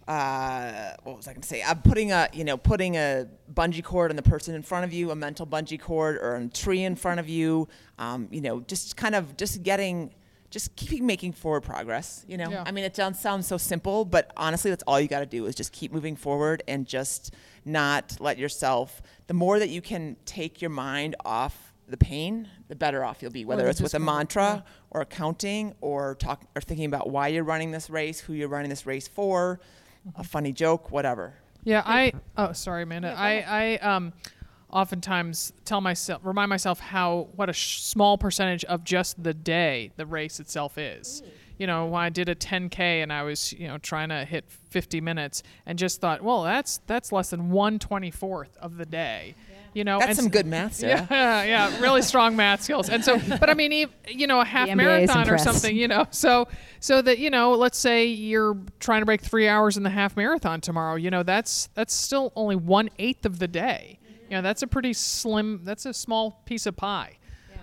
uh, 0.10 0.96
what 1.04 1.18
was 1.18 1.28
I 1.28 1.34
going 1.34 1.44
to 1.44 1.48
say? 1.48 1.62
I'm 1.62 1.84
putting 1.84 2.12
a, 2.12 2.28
you 2.34 2.44
know, 2.44 2.58
putting 2.58 2.98
a 2.98 3.28
bungee 3.54 3.84
cord 3.84 4.10
on 4.10 4.16
the 4.16 4.24
person 4.24 4.56
in 4.56 4.64
front 4.64 4.84
of 4.84 4.92
you, 4.92 5.12
a 5.12 5.16
mental 5.16 5.46
bungee 5.46 5.80
cord, 5.80 6.18
or 6.18 6.36
a 6.36 6.48
tree 6.48 6.84
in 6.84 6.96
front 6.96 7.20
of 7.20 7.30
you. 7.30 7.68
Um, 8.00 8.28
you 8.32 8.42
know, 8.42 8.62
just 8.62 8.98
kind 8.98 9.14
of 9.14 9.38
just 9.38 9.62
getting, 9.62 10.16
just 10.50 10.76
keeping 10.76 11.06
making 11.06 11.34
forward 11.34 11.62
progress. 11.62 12.26
You 12.28 12.38
know, 12.38 12.50
Yeah. 12.50 12.64
I 12.66 12.72
mean, 12.72 12.86
it 12.86 12.96
sounds 12.96 13.46
so 13.46 13.58
simple, 13.58 14.04
but 14.04 14.32
honestly, 14.36 14.72
that's 14.72 14.82
all 14.88 15.00
you 15.00 15.08
got 15.08 15.20
to 15.20 15.28
do 15.28 15.46
is 15.46 15.54
just 15.54 15.72
keep 15.72 15.92
moving 15.94 16.16
forward 16.16 16.64
and 16.68 16.88
just 16.88 17.36
not 17.64 18.18
let 18.20 18.40
yourself. 18.40 19.04
The 19.28 19.36
more 19.36 19.60
that 19.60 19.70
you 19.70 19.80
can 19.80 20.18
take 20.26 20.60
your 20.60 20.72
mind 20.72 21.16
off 21.24 21.72
the 21.88 21.98
pain, 21.98 22.48
the 22.68 22.76
better 22.76 23.04
off 23.06 23.22
you'll 23.22 23.32
be. 23.32 23.46
Whether 23.46 23.64
the 23.64 23.70
it's 23.70 23.82
with 23.82 23.94
a 23.94 24.00
mantra 24.00 24.64
or 24.90 25.06
counting 25.06 25.76
or 25.82 26.16
talk 26.16 26.46
or 26.56 26.64
thinking 26.64 26.86
about 26.88 27.12
why 27.12 27.28
you're 27.28 27.44
running 27.44 27.70
this 27.70 27.92
race, 27.92 28.20
who 28.20 28.34
you're 28.34 28.48
running 28.50 28.70
this 28.70 28.88
race 28.88 29.08
for, 29.08 29.60
a 30.16 30.24
funny 30.24 30.52
joke, 30.52 30.92
whatever. 30.92 31.34
Yeah, 31.64 31.84
I. 31.86 32.14
Oh, 32.38 32.54
sorry, 32.54 32.84
Amanda. 32.84 33.14
I, 33.18 33.44
I 33.48 33.78
um, 33.78 34.14
oftentimes 34.72 35.54
tell 35.66 35.82
myself, 35.82 36.22
remind 36.24 36.50
myself 36.50 36.80
how 36.80 37.28
what 37.36 37.50
a 37.50 37.54
sh- 37.54 37.82
small 37.82 38.18
percentage 38.18 38.64
of 38.66 38.84
just 38.84 39.22
the 39.22 39.34
day 39.34 39.92
the 39.98 40.06
race 40.06 40.40
itself 40.40 40.78
is. 40.78 41.24
You 41.58 41.68
know, 41.68 41.88
when 41.88 42.02
I 42.02 42.10
did 42.10 42.30
a 42.30 42.36
10k 42.36 42.80
and 42.80 43.12
I 43.12 43.24
was, 43.24 43.52
you 43.52 43.68
know, 43.68 43.78
trying 43.78 44.08
to 44.10 44.24
hit 44.24 44.46
50 44.70 45.02
minutes, 45.02 45.44
and 45.66 45.78
just 45.78 46.00
thought, 46.00 46.22
well, 46.24 46.44
that's 46.44 46.80
that's 46.88 47.12
less 47.12 47.32
than 47.32 47.50
one 47.52 47.80
twenty 47.80 48.12
fourth 48.12 48.56
of 48.58 48.78
the 48.78 48.86
day. 48.86 49.36
You 49.74 49.84
know, 49.84 50.00
That's 50.00 50.12
and 50.12 50.18
some 50.18 50.30
good 50.30 50.46
math, 50.46 50.76
Sarah. 50.76 51.08
Yeah, 51.12 51.44
yeah, 51.44 51.80
really 51.80 52.02
strong 52.02 52.36
math 52.36 52.64
skills. 52.64 52.90
And 52.90 53.04
so, 53.04 53.20
but 53.40 53.50
I 53.50 53.54
mean, 53.54 53.90
you 54.08 54.28
know, 54.28 54.42
a 54.42 54.46
half 54.46 54.70
marathon 54.70 55.30
or 55.30 55.38
something, 55.38 55.76
you 55.76 55.88
know, 55.88 56.08
so 56.12 56.48
so 56.80 57.02
that 57.02 57.20
you 57.20 57.30
know, 57.30 57.54
let's 57.54 57.78
say 57.78 58.06
you're 58.06 58.58
trying 58.80 59.02
to 59.02 59.06
break 59.06 59.22
three 59.22 59.48
hours 59.48 59.78
in 59.78 59.84
the 59.84 59.90
half 59.90 60.18
marathon 60.18 60.62
tomorrow. 60.62 60.96
You 60.96 61.12
know, 61.12 61.24
that's 61.24 61.70
that's 61.76 61.94
still 61.94 62.32
only 62.36 62.56
one 62.56 62.90
eighth 62.98 63.26
of 63.26 63.40
the 63.40 63.48
day. 63.48 64.00
You 64.30 64.38
know, 64.38 64.42
that's 64.42 64.62
a 64.62 64.68
pretty 64.68 64.94
slim. 64.94 65.62
That's 65.64 65.86
a 65.86 65.94
small 65.94 66.42
piece 66.46 66.66
of 66.66 66.76
pie. 66.76 67.19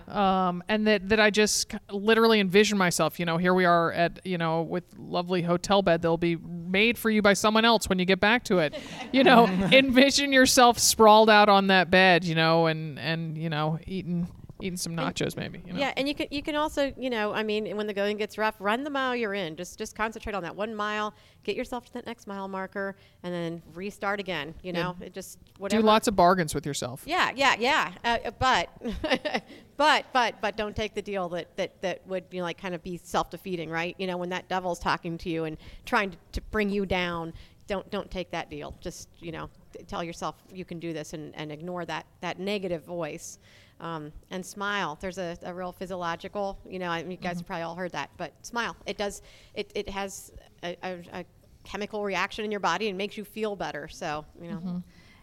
Um, 0.07 0.63
and 0.69 0.87
that, 0.87 1.09
that 1.09 1.19
I 1.19 1.29
just 1.29 1.73
literally 1.91 2.39
envision 2.39 2.77
myself, 2.77 3.19
you 3.19 3.25
know, 3.25 3.37
here 3.37 3.53
we 3.53 3.65
are 3.65 3.91
at, 3.91 4.25
you 4.25 4.37
know, 4.37 4.61
with 4.61 4.85
lovely 4.97 5.41
hotel 5.41 5.81
bed 5.81 6.01
that'll 6.01 6.17
be 6.17 6.37
made 6.37 6.97
for 6.97 7.09
you 7.09 7.21
by 7.21 7.33
someone 7.33 7.65
else 7.65 7.89
when 7.89 7.99
you 7.99 8.05
get 8.05 8.21
back 8.21 8.43
to 8.45 8.59
it. 8.59 8.73
You 9.11 9.23
know, 9.23 9.45
envision 9.71 10.31
yourself 10.31 10.79
sprawled 10.79 11.29
out 11.29 11.49
on 11.49 11.67
that 11.67 11.91
bed, 11.91 12.23
you 12.23 12.35
know, 12.35 12.67
and, 12.67 12.97
and, 12.97 13.37
you 13.37 13.49
know, 13.49 13.79
eating, 13.85 14.29
eating 14.61 14.77
some 14.77 14.95
nachos 14.95 15.35
maybe, 15.35 15.61
you 15.65 15.73
know. 15.73 15.79
Yeah, 15.79 15.93
and 15.97 16.07
you 16.07 16.15
can 16.15 16.27
you 16.31 16.41
can 16.41 16.55
also 16.55 16.93
you 16.97 17.09
know 17.09 17.33
I 17.33 17.43
mean 17.43 17.75
when 17.77 17.87
the 17.87 17.93
going 17.93 18.17
gets 18.17 18.37
rough, 18.37 18.55
run 18.59 18.83
the 18.83 18.89
mile 18.89 19.15
you're 19.15 19.33
in. 19.33 19.55
Just 19.55 19.77
just 19.77 19.95
concentrate 19.95 20.33
on 20.35 20.43
that 20.43 20.55
one 20.55 20.73
mile. 20.73 21.13
Get 21.43 21.55
yourself 21.55 21.85
to 21.85 21.93
that 21.93 22.05
next 22.05 22.27
mile 22.27 22.47
marker, 22.47 22.95
and 23.23 23.33
then 23.33 23.61
restart 23.73 24.19
again. 24.19 24.53
You 24.63 24.73
know, 24.73 24.95
it 25.01 25.13
just 25.13 25.39
whatever. 25.57 25.81
Do 25.81 25.85
lots 25.85 26.07
of 26.07 26.15
bargains 26.15 26.53
with 26.53 26.65
yourself. 26.65 27.03
Yeah, 27.05 27.31
yeah, 27.35 27.55
yeah. 27.57 27.91
Uh, 28.03 28.17
uh, 28.25 28.31
but, 28.31 28.69
but, 29.77 30.05
but, 30.11 30.35
but 30.41 30.57
don't 30.57 30.75
take 30.75 30.93
the 30.93 31.01
deal 31.01 31.29
that 31.29 31.55
that 31.57 31.81
that 31.81 32.05
would 32.07 32.25
you 32.31 32.39
know, 32.39 32.43
like 32.43 32.57
kind 32.57 32.75
of 32.75 32.83
be 32.83 32.97
self 32.97 33.29
defeating, 33.29 33.69
right? 33.69 33.95
You 33.97 34.07
know, 34.07 34.17
when 34.17 34.29
that 34.29 34.47
devil's 34.49 34.79
talking 34.79 35.17
to 35.19 35.29
you 35.29 35.45
and 35.45 35.57
trying 35.85 36.11
to, 36.11 36.17
to 36.33 36.41
bring 36.51 36.69
you 36.69 36.85
down, 36.85 37.33
don't 37.67 37.89
don't 37.89 38.09
take 38.09 38.31
that 38.31 38.49
deal. 38.49 38.75
Just 38.81 39.09
you 39.19 39.31
know, 39.31 39.49
t- 39.73 39.83
tell 39.83 40.03
yourself 40.03 40.35
you 40.51 40.65
can 40.65 40.79
do 40.79 40.93
this 40.93 41.13
and, 41.13 41.35
and 41.35 41.51
ignore 41.51 41.85
that 41.85 42.05
that 42.21 42.39
negative 42.39 42.83
voice. 42.83 43.39
Um, 43.79 44.11
and 44.31 44.43
smile. 44.43 44.97
There's 44.99 45.19
a, 45.19 45.37
a 45.43 45.53
real 45.53 45.71
physiological, 45.71 46.57
you 46.67 46.79
know, 46.79 46.89
I 46.89 47.03
mean, 47.03 47.11
you 47.11 47.17
guys 47.17 47.37
have 47.37 47.45
probably 47.45 47.61
all 47.61 47.75
heard 47.75 47.91
that, 47.91 48.09
but 48.17 48.33
smile. 48.43 48.75
It 48.87 48.97
does, 48.97 49.21
it, 49.53 49.71
it 49.75 49.87
has 49.89 50.31
a, 50.63 50.75
a, 50.83 50.97
a 51.13 51.25
chemical 51.63 52.03
reaction 52.03 52.43
in 52.43 52.49
your 52.49 52.59
body 52.59 52.89
and 52.89 52.97
makes 52.97 53.17
you 53.17 53.23
feel 53.23 53.55
better. 53.55 53.87
So, 53.87 54.25
you 54.41 54.49
know, 54.49 54.81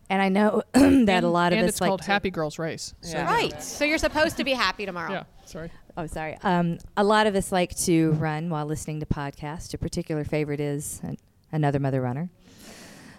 And 0.08 0.22
I 0.22 0.28
know 0.28 0.62
that 0.72 1.24
a 1.24 1.28
lot 1.28 1.52
of 1.52 1.58
and 1.58 1.64
us 1.66 1.70
it's 1.74 1.80
like 1.80 1.88
called 1.88 2.02
to- 2.02 2.06
Happy 2.06 2.30
Girls 2.30 2.58
Race. 2.60 2.94
So, 3.00 3.16
Yeah. 3.16 3.24
right. 3.32 3.60
So 3.60 3.84
you're 3.84 3.98
supposed 3.98 4.36
to 4.36 4.44
be 4.44 4.52
happy 4.52 4.86
tomorrow. 4.86 5.10
Yeah. 5.10 5.22
Sorry. 5.46 5.70
Oh, 5.96 6.06
sorry. 6.06 6.36
Um, 6.44 6.78
a 6.96 7.02
lot 7.02 7.26
of 7.26 7.34
us 7.34 7.50
like 7.50 7.74
to 7.78 8.12
run 8.12 8.50
while 8.50 8.66
listening 8.66 9.00
to 9.00 9.06
podcasts. 9.06 9.74
A 9.74 9.78
particular 9.78 10.22
favorite 10.22 10.60
is 10.60 11.00
an, 11.02 11.16
Another 11.50 11.80
Mother 11.80 12.00
Runner. 12.00 12.30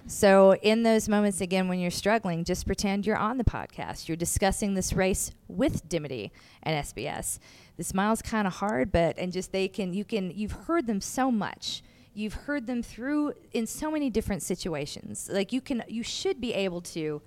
So, 0.07 0.53
in 0.61 0.83
those 0.83 1.09
moments, 1.09 1.41
again, 1.41 1.67
when 1.67 1.79
you're 1.79 1.89
struggling, 1.89 2.43
just 2.43 2.67
pretend 2.67 3.07
you're 3.07 3.17
on 3.17 3.39
the 3.39 3.43
podcast. 3.43 4.07
You're 4.07 4.15
discussing 4.15 4.75
this 4.75 4.93
race 4.93 5.31
with 5.47 5.89
Dimity 5.89 6.31
and 6.61 6.85
SBS. 6.85 7.39
This 7.75 7.91
mile's 7.91 8.21
kind 8.21 8.45
of 8.45 8.53
hard, 8.53 8.91
but, 8.91 9.17
and 9.17 9.33
just 9.33 9.51
they 9.51 9.67
can, 9.67 9.93
you 9.95 10.05
can, 10.05 10.29
you've 10.29 10.51
heard 10.51 10.85
them 10.85 11.01
so 11.01 11.31
much. 11.31 11.81
You've 12.13 12.35
heard 12.35 12.67
them 12.67 12.83
through 12.83 13.33
in 13.51 13.65
so 13.65 13.89
many 13.89 14.11
different 14.11 14.43
situations. 14.43 15.27
Like, 15.31 15.51
you 15.51 15.59
can, 15.59 15.83
you 15.87 16.03
should 16.03 16.39
be 16.39 16.53
able 16.53 16.81
to, 16.81 17.23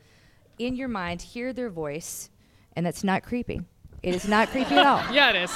in 0.59 0.77
your 0.77 0.89
mind, 0.89 1.21
hear 1.21 1.53
their 1.53 1.71
voice, 1.71 2.31
and 2.77 2.87
that's 2.87 3.03
not 3.03 3.25
creepy. 3.25 3.61
It 4.05 4.15
is 4.15 4.29
not 4.29 4.51
creepy 4.51 4.77
at 4.77 4.87
all 4.87 5.03
Yeah, 5.13 5.33
it 5.35 5.51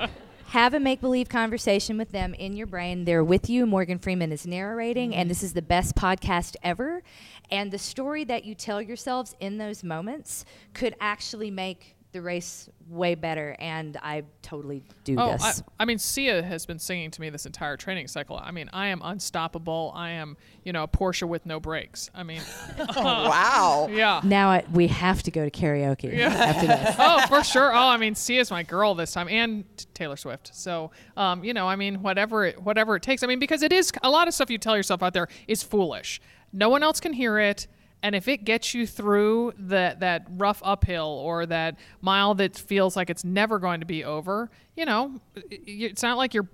is. 0.00 0.10
have 0.52 0.74
a 0.74 0.80
make 0.80 1.00
believe 1.00 1.30
conversation 1.30 1.96
with 1.96 2.12
them 2.12 2.34
in 2.34 2.54
your 2.54 2.66
brain. 2.66 3.06
They're 3.06 3.24
with 3.24 3.48
you. 3.48 3.64
Morgan 3.64 3.98
Freeman 3.98 4.32
is 4.32 4.46
narrating, 4.46 5.14
and 5.14 5.22
mm-hmm. 5.22 5.28
this 5.28 5.42
is 5.42 5.54
the 5.54 5.62
best 5.62 5.94
podcast 5.94 6.56
ever. 6.62 7.02
And 7.50 7.70
the 7.70 7.78
story 7.78 8.24
that 8.24 8.44
you 8.44 8.54
tell 8.54 8.82
yourselves 8.82 9.34
in 9.40 9.56
those 9.56 9.82
moments 9.82 10.44
could 10.74 10.94
actually 11.00 11.50
make 11.50 11.96
the 12.12 12.20
race 12.20 12.68
way 12.88 13.14
better. 13.14 13.56
And 13.58 13.96
I 14.02 14.24
totally 14.42 14.82
do 15.04 15.16
Oh, 15.18 15.30
I, 15.30 15.36
this. 15.36 15.62
I 15.80 15.84
mean, 15.86 15.98
Sia 15.98 16.42
has 16.42 16.66
been 16.66 16.78
singing 16.78 17.10
to 17.10 17.20
me 17.20 17.30
this 17.30 17.46
entire 17.46 17.76
training 17.76 18.06
cycle. 18.08 18.38
I 18.42 18.50
mean, 18.50 18.68
I 18.72 18.88
am 18.88 19.00
unstoppable. 19.02 19.92
I 19.94 20.10
am, 20.10 20.36
you 20.62 20.72
know, 20.72 20.82
a 20.82 20.88
Porsche 20.88 21.26
with 21.26 21.46
no 21.46 21.58
brakes. 21.58 22.10
I 22.14 22.22
mean, 22.22 22.42
Oh, 22.78 23.02
wow. 23.02 23.88
yeah. 23.90 24.20
now 24.24 24.50
I, 24.50 24.64
we 24.72 24.88
have 24.88 25.22
to 25.24 25.30
go 25.30 25.48
to 25.48 25.50
karaoke 25.50 26.18
after 26.20 26.66
this. 26.66 26.96
oh, 26.98 27.26
for 27.28 27.42
sure. 27.42 27.72
Oh, 27.72 27.88
I 27.88 27.96
mean, 27.96 28.14
Sia's 28.14 28.50
my 28.50 28.62
girl 28.62 28.94
this 28.94 29.12
time, 29.12 29.28
and 29.28 29.64
Taylor 29.94 30.16
Swift. 30.16 30.54
So, 30.54 30.90
um, 31.16 31.42
you 31.44 31.54
know, 31.54 31.66
I 31.66 31.76
mean, 31.76 32.02
whatever 32.02 32.44
it, 32.44 32.62
whatever 32.62 32.96
it 32.96 33.02
takes. 33.02 33.22
I 33.22 33.26
mean, 33.26 33.38
because 33.38 33.62
it 33.62 33.72
is 33.72 33.90
a 34.02 34.10
lot 34.10 34.28
of 34.28 34.34
stuff 34.34 34.50
you 34.50 34.58
tell 34.58 34.76
yourself 34.76 35.02
out 35.02 35.14
there 35.14 35.28
is 35.48 35.62
foolish. 35.62 36.20
No 36.52 36.68
one 36.68 36.82
else 36.82 37.00
can 37.00 37.14
hear 37.14 37.38
it, 37.38 37.66
and 38.02 38.14
if 38.14 38.28
it 38.28 38.44
gets 38.44 38.74
you 38.74 38.86
through 38.86 39.52
that 39.56 40.00
that 40.00 40.26
rough 40.30 40.60
uphill 40.64 41.06
or 41.06 41.46
that 41.46 41.76
mile 42.00 42.34
that 42.34 42.56
feels 42.56 42.96
like 42.96 43.10
it's 43.10 43.24
never 43.24 43.58
going 43.58 43.80
to 43.80 43.86
be 43.86 44.04
over, 44.04 44.50
you 44.76 44.84
know, 44.84 45.20
it's 45.36 46.02
not 46.02 46.16
like 46.16 46.34
you're 46.34 46.48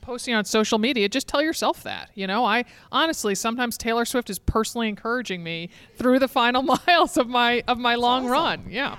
posting 0.00 0.34
on 0.34 0.44
social 0.44 0.78
media, 0.78 1.08
just 1.08 1.26
tell 1.28 1.40
yourself 1.40 1.82
that. 1.84 2.10
You 2.14 2.26
know, 2.26 2.44
I 2.44 2.64
honestly 2.92 3.34
sometimes 3.34 3.78
Taylor 3.78 4.04
Swift 4.04 4.30
is 4.30 4.38
personally 4.38 4.88
encouraging 4.88 5.42
me 5.42 5.70
through 5.96 6.18
the 6.18 6.28
final 6.28 6.62
miles 6.86 7.16
of 7.16 7.28
my 7.28 7.62
of 7.66 7.78
my 7.78 7.94
long 7.94 8.26
run. 8.26 8.66
Yeah. 8.68 8.96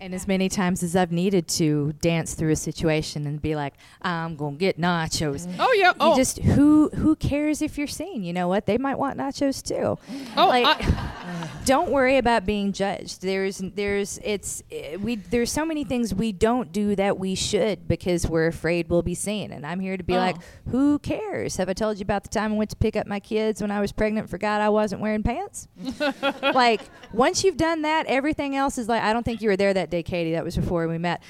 And 0.00 0.14
as 0.14 0.26
many 0.26 0.48
times 0.48 0.82
as 0.82 0.96
I've 0.96 1.12
needed 1.12 1.46
to 1.48 1.92
dance 2.00 2.32
through 2.32 2.52
a 2.52 2.56
situation 2.56 3.26
and 3.26 3.40
be 3.40 3.54
like, 3.54 3.74
I'm 4.00 4.34
gonna 4.34 4.56
get 4.56 4.80
nachos. 4.80 5.46
Oh 5.58 5.72
yeah. 5.74 5.88
You 5.90 5.94
Oh, 6.00 6.16
just 6.16 6.38
who 6.38 6.88
who 6.94 7.14
cares 7.16 7.60
if 7.60 7.76
you're 7.76 7.86
seen? 7.86 8.24
You 8.24 8.32
know 8.32 8.48
what? 8.48 8.64
They 8.64 8.78
might 8.78 8.98
want 8.98 9.18
nachos 9.18 9.62
too. 9.62 9.98
oh, 10.38 10.48
like, 10.48 10.64
I- 10.66 11.48
don't 11.66 11.90
worry 11.90 12.16
about 12.16 12.46
being 12.46 12.72
judged. 12.72 13.20
There's 13.20 13.58
there's 13.58 14.18
it's 14.24 14.62
eh, 14.72 14.96
we 14.96 15.16
there's 15.16 15.52
so 15.52 15.66
many 15.66 15.84
things 15.84 16.14
we 16.14 16.32
don't 16.32 16.72
do 16.72 16.96
that 16.96 17.18
we 17.18 17.34
should 17.34 17.86
because 17.86 18.26
we're 18.26 18.46
afraid 18.46 18.88
we'll 18.88 19.02
be 19.02 19.14
seen. 19.14 19.52
And 19.52 19.66
I'm 19.66 19.80
here 19.80 19.98
to 19.98 20.02
be 20.02 20.16
like, 20.16 20.36
Oh. 20.38 20.70
who 20.70 20.98
cares? 21.00 21.58
Have 21.58 21.68
I 21.68 21.74
told 21.74 21.98
you 21.98 22.04
about 22.04 22.22
the 22.22 22.30
time 22.30 22.54
I 22.54 22.56
went 22.56 22.70
to 22.70 22.76
pick 22.76 22.96
up 22.96 23.06
my 23.06 23.20
kids 23.20 23.60
when 23.60 23.70
I 23.70 23.80
was 23.82 23.92
pregnant? 23.92 24.30
Forgot 24.30 24.62
I 24.62 24.70
wasn't 24.70 25.02
wearing 25.02 25.22
pants. 25.22 25.68
like 26.42 26.80
once 27.12 27.44
you've 27.44 27.58
done 27.58 27.82
that, 27.82 28.06
everything 28.06 28.56
else 28.56 28.78
is 28.78 28.88
like 28.88 29.02
I 29.02 29.12
don't 29.12 29.24
think 29.24 29.42
you 29.42 29.50
were 29.50 29.58
there 29.58 29.74
that 29.74 29.89
day, 29.90 30.02
Katie. 30.02 30.32
That 30.32 30.44
was 30.44 30.56
before 30.56 30.86
we 30.88 30.98
met. 30.98 31.22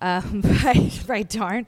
Um, 0.00 0.42
right, 0.64 1.02
right, 1.06 1.28
darn. 1.28 1.66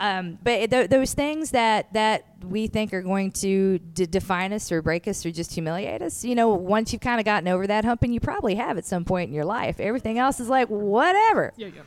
Um, 0.00 0.38
but 0.42 0.70
th- 0.70 0.90
those 0.90 1.14
things 1.14 1.52
that 1.52 1.92
that 1.92 2.24
we 2.44 2.66
think 2.66 2.92
are 2.92 3.02
going 3.02 3.30
to 3.32 3.78
d- 3.78 4.06
define 4.06 4.52
us 4.52 4.72
or 4.72 4.82
break 4.82 5.06
us 5.06 5.24
or 5.24 5.30
just 5.30 5.52
humiliate 5.54 6.02
us, 6.02 6.24
you 6.24 6.34
know, 6.34 6.48
once 6.48 6.92
you've 6.92 7.02
kind 7.02 7.20
of 7.20 7.24
gotten 7.24 7.46
over 7.46 7.66
that 7.68 7.84
hump, 7.84 8.02
and 8.02 8.12
you 8.12 8.18
probably 8.18 8.56
have 8.56 8.78
at 8.78 8.84
some 8.84 9.04
point 9.04 9.28
in 9.28 9.34
your 9.34 9.44
life, 9.44 9.78
everything 9.78 10.18
else 10.18 10.40
is 10.40 10.48
like 10.48 10.68
whatever. 10.68 11.52
yeah, 11.56 11.68
yeah. 11.68 11.82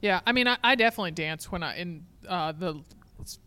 Yeah, 0.00 0.20
I 0.24 0.30
mean, 0.32 0.46
I, 0.46 0.56
I 0.62 0.76
definitely 0.76 1.10
dance 1.10 1.50
when 1.50 1.62
I 1.64 1.76
in 1.76 2.06
uh, 2.28 2.52
the 2.52 2.80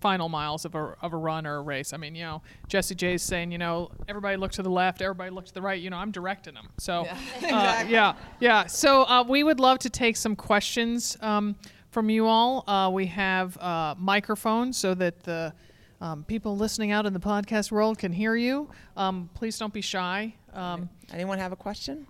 final 0.01 0.29
miles 0.29 0.65
of 0.65 0.75
a 0.75 0.95
of 1.01 1.13
a 1.13 1.17
run 1.17 1.45
or 1.47 1.55
a 1.57 1.61
race. 1.61 1.93
I 1.93 1.97
mean, 1.97 2.15
you 2.15 2.23
know, 2.23 2.41
Jessie 2.67 2.95
J's 2.95 3.21
saying, 3.23 3.51
you 3.51 3.57
know, 3.57 3.91
everybody 4.07 4.37
look 4.37 4.51
to 4.53 4.63
the 4.63 4.69
left, 4.69 5.01
everybody 5.01 5.29
look 5.31 5.45
to 5.45 5.53
the 5.53 5.61
right. 5.61 5.81
You 5.81 5.89
know, 5.89 5.97
I'm 5.97 6.11
directing 6.11 6.53
them. 6.53 6.67
So, 6.77 7.05
uh, 7.05 7.15
yeah, 7.87 8.15
yeah. 8.39 8.65
So 8.67 9.03
uh, 9.03 9.23
we 9.27 9.43
would 9.43 9.59
love 9.59 9.79
to 9.79 9.89
take 9.89 10.15
some 10.17 10.35
questions 10.35 11.17
um, 11.21 11.55
from 11.89 12.09
you 12.09 12.27
all. 12.27 12.63
Uh, 12.67 12.89
we 12.91 13.07
have 13.07 13.57
uh, 13.57 13.95
microphones 13.97 14.77
so 14.77 14.93
that 14.95 15.23
the 15.23 15.53
um, 15.99 16.23
people 16.23 16.57
listening 16.57 16.91
out 16.91 17.05
in 17.05 17.13
the 17.13 17.19
podcast 17.19 17.71
world 17.71 17.97
can 17.99 18.11
hear 18.11 18.35
you. 18.35 18.69
Um, 18.97 19.29
please 19.33 19.57
don't 19.59 19.73
be 19.73 19.81
shy. 19.81 20.33
Um, 20.53 20.89
Anyone 21.13 21.37
have 21.39 21.51
a 21.51 21.55
question? 21.55 22.07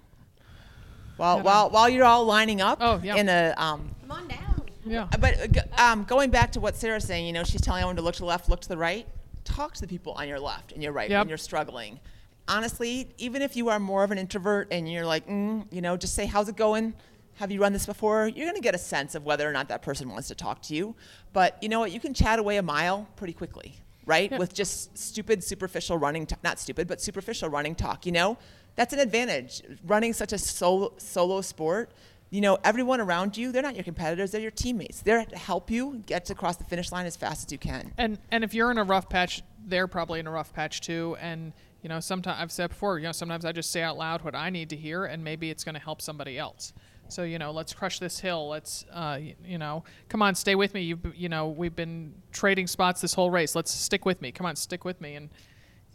While 1.18 1.42
while 1.42 1.70
while 1.70 1.90
you're 1.90 2.06
all 2.06 2.26
lining 2.26 2.62
up 2.62 2.80
Oh, 2.82 3.00
yeah. 3.04 3.16
in 3.16 3.30
a 3.30 3.54
um, 3.58 3.94
Come 4.02 4.12
on 4.12 4.28
down. 4.28 4.51
Yeah. 4.86 5.08
but 5.20 5.58
uh, 5.78 5.82
um, 5.82 6.04
going 6.04 6.30
back 6.30 6.52
to 6.54 6.60
what 6.60 6.76
Sarah's 6.76 7.04
saying, 7.06 7.26
you 7.26 7.34
know, 7.34 7.44
she's 7.44 7.62
telling 7.62 7.82
everyone 7.82 7.96
to 7.98 8.02
look 8.02 8.16
to 8.16 8.22
the 8.22 8.26
left, 8.26 8.50
look 8.50 8.62
to 8.62 8.70
the 8.70 8.78
right. 8.78 9.06
Talk 9.44 9.74
to 9.76 9.82
the 9.82 9.88
people 9.88 10.14
on 10.14 10.28
your 10.28 10.40
left 10.40 10.72
and 10.72 10.84
your 10.84 10.92
right 10.92 11.10
Yep. 11.10 11.22
when 11.22 11.30
you're 11.30 11.38
struggling. 11.38 12.00
Honestly, 12.48 13.08
even 13.18 13.42
if 13.42 13.56
you 13.56 13.70
are 13.70 13.80
more 13.80 14.04
of 14.04 14.12
an 14.12 14.18
introvert 14.18 14.68
and 14.72 14.92
you're 14.92 15.06
like, 15.06 15.28
mm, 15.28 15.66
you 15.72 15.82
know, 15.82 15.96
just 15.98 16.14
say, 16.16 16.26
"How's 16.26 16.50
it 16.50 16.56
going? 16.58 16.94
Have 17.36 17.52
you 17.52 17.62
run 17.62 17.72
this 17.74 17.86
before?" 17.86 18.28
You're 18.28 18.46
gonna 18.48 18.60
get 18.60 18.76
a 18.76 18.80
sense 18.80 19.16
of 19.16 19.26
whether 19.26 19.48
or 19.48 19.54
not 19.54 19.68
that 19.70 19.82
person 19.82 20.10
wants 20.10 20.28
to 20.28 20.36
talk 20.36 20.62
to 20.64 20.76
you. 20.76 20.96
But 21.34 21.58
you 21.62 21.70
know 21.70 21.80
what? 21.80 21.92
You 21.92 22.00
can 22.00 22.14
chat 22.14 22.40
away 22.40 22.58
a 22.58 22.62
mile 22.64 23.08
pretty 23.16 23.34
quickly, 23.34 23.76
right? 24.06 24.30
Yep. 24.32 24.40
With 24.40 24.54
just 24.54 24.98
stupid, 24.98 25.44
superficial 25.44 25.98
running, 25.98 26.26
t- 26.26 26.36
not 26.44 26.60
stupid, 26.60 26.88
but 26.88 27.00
superficial 27.02 27.50
running 27.50 27.74
talk. 27.76 28.06
You 28.06 28.12
know, 28.12 28.38
that's 28.76 28.92
an 28.94 29.00
advantage. 29.00 29.62
Running 29.86 30.14
such 30.14 30.34
a 30.34 30.38
solo 30.38 30.94
solo 30.98 31.42
sport 31.42 31.92
you 32.32 32.40
know, 32.40 32.58
everyone 32.64 33.02
around 33.02 33.36
you, 33.36 33.52
they're 33.52 33.62
not 33.62 33.76
your 33.76 33.84
competitors, 33.84 34.32
they're 34.32 34.42
your 34.42 34.52
teammates. 34.52 35.02
They're 35.02 35.26
to 35.26 35.38
help 35.38 35.70
you 35.70 36.02
get 36.06 36.30
across 36.30 36.56
the 36.56 36.64
finish 36.64 36.92
line 36.92 37.06
as 37.06 37.18
fast 37.18 37.46
as 37.46 37.52
you 37.52 37.58
can. 37.58 37.94
And 37.98 38.18
and 38.32 38.44
if 38.44 38.54
you're 38.54 38.72
in 38.72 38.78
a 38.78 38.84
rough 38.84 39.10
patch, 39.10 39.44
they're 39.68 39.88
probably 39.88 40.22
in 40.22 40.28
a 40.28 40.32
rough 40.32 40.54
patch 40.54 40.80
too. 40.80 41.18
And 41.20 41.52
you 41.82 41.90
know, 41.90 42.00
sometimes 42.00 42.38
I've 42.40 42.52
said 42.52 42.70
before, 42.70 43.00
you 43.00 43.06
know, 43.06 43.12
sometimes 43.12 43.44
I 43.44 43.52
just 43.52 43.70
say 43.70 43.82
out 43.82 43.98
loud 43.98 44.24
what 44.24 44.34
I 44.34 44.50
need 44.50 44.70
to 44.70 44.78
hear, 44.78 45.06
and 45.06 45.24
maybe 45.24 45.50
it's 45.50 45.66
going 45.66 45.76
to 45.76 45.82
help 45.82 46.02
somebody 46.02 46.38
else. 46.38 46.74
So 47.10 47.24
you 47.24 47.38
know, 47.38 47.52
let's 47.52 47.74
crush 47.74 48.00
this 48.00 48.18
hill. 48.20 48.48
Let's 48.48 48.86
uh, 48.94 49.20
you 49.46 49.58
know, 49.58 49.84
come 50.08 50.22
on, 50.22 50.34
stay 50.34 50.56
with 50.56 50.74
me. 50.74 50.84
You 50.84 51.00
you 51.14 51.28
know, 51.28 51.50
we've 51.50 51.76
been 51.76 52.14
trading 52.32 52.68
spots 52.68 53.02
this 53.02 53.14
whole 53.14 53.30
race. 53.30 53.56
Let's 53.56 53.72
stick 53.72 54.06
with 54.06 54.22
me. 54.22 54.32
Come 54.32 54.46
on, 54.46 54.56
stick 54.56 54.86
with 54.86 55.02
me. 55.02 55.16
And 55.16 55.30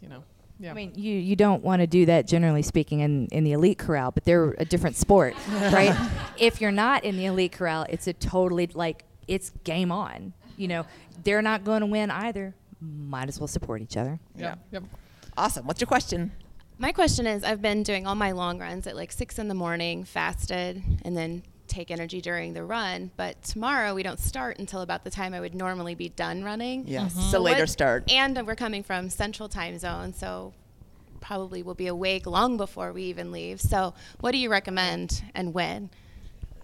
you 0.01 0.09
know, 0.09 0.23
yeah. 0.59 0.71
I 0.71 0.73
mean, 0.73 0.93
you, 0.95 1.13
you 1.13 1.35
don't 1.35 1.63
want 1.63 1.81
to 1.81 1.87
do 1.87 2.05
that 2.07 2.27
generally 2.27 2.61
speaking 2.61 2.99
in, 3.01 3.27
in 3.27 3.43
the 3.43 3.53
elite 3.53 3.77
corral, 3.77 4.11
but 4.11 4.23
they're 4.25 4.55
a 4.57 4.65
different 4.65 4.95
sport, 4.95 5.35
right? 5.51 5.95
If 6.37 6.61
you're 6.61 6.71
not 6.71 7.03
in 7.03 7.17
the 7.17 7.25
elite 7.25 7.51
corral, 7.51 7.85
it's 7.89 8.07
a 8.07 8.13
totally 8.13 8.67
like 8.73 9.03
it's 9.27 9.51
game 9.63 9.91
on. 9.91 10.33
You 10.57 10.67
know, 10.67 10.85
they're 11.23 11.41
not 11.41 11.63
going 11.63 11.81
to 11.81 11.85
win 11.85 12.09
either. 12.09 12.55
Might 12.81 13.27
as 13.27 13.39
well 13.39 13.47
support 13.47 13.81
each 13.81 13.97
other. 13.97 14.19
yeah. 14.35 14.55
Yep. 14.71 14.83
Awesome. 15.35 15.67
What's 15.67 15.79
your 15.79 15.87
question? 15.87 16.31
My 16.79 16.91
question 16.91 17.27
is 17.27 17.43
I've 17.43 17.61
been 17.61 17.83
doing 17.83 18.07
all 18.07 18.15
my 18.15 18.31
long 18.31 18.59
runs 18.59 18.87
at 18.87 18.95
like 18.95 19.11
six 19.11 19.37
in 19.39 19.47
the 19.47 19.53
morning, 19.55 20.03
fasted, 20.03 20.81
and 21.03 21.15
then 21.17 21.43
take 21.77 21.91
energy 21.91 22.21
during 22.21 22.53
the 22.53 22.63
run. 22.63 23.11
But 23.17 23.41
tomorrow 23.43 23.93
we 23.93 24.01
don't 24.01 24.19
start 24.19 24.57
until 24.57 24.81
about 24.81 25.03
the 25.03 25.11
time 25.11 25.33
I 25.35 25.39
would 25.39 25.53
normally 25.53 25.93
be 25.93 26.09
done 26.09 26.43
running. 26.43 26.87
Yes, 26.87 27.11
Mm-hmm. 27.13 27.19
it's 27.21 27.33
a 27.33 27.41
What- 27.41 27.51
later 27.51 27.67
start. 27.67 28.11
And 28.11 28.45
we're 28.47 28.55
coming 28.55 28.83
from 28.83 29.09
central 29.11 29.47
time 29.47 29.77
zone, 29.77 30.13
so 30.13 30.53
probably 31.21 31.61
we'll 31.61 31.75
be 31.75 31.87
awake 31.87 32.25
long 32.25 32.57
before 32.57 32.91
we 32.93 33.03
even 33.03 33.31
leave. 33.31 33.61
So, 33.61 33.93
what 34.19 34.31
do 34.31 34.39
you 34.39 34.49
recommend 34.49 35.23
and 35.35 35.53
when? 35.53 35.89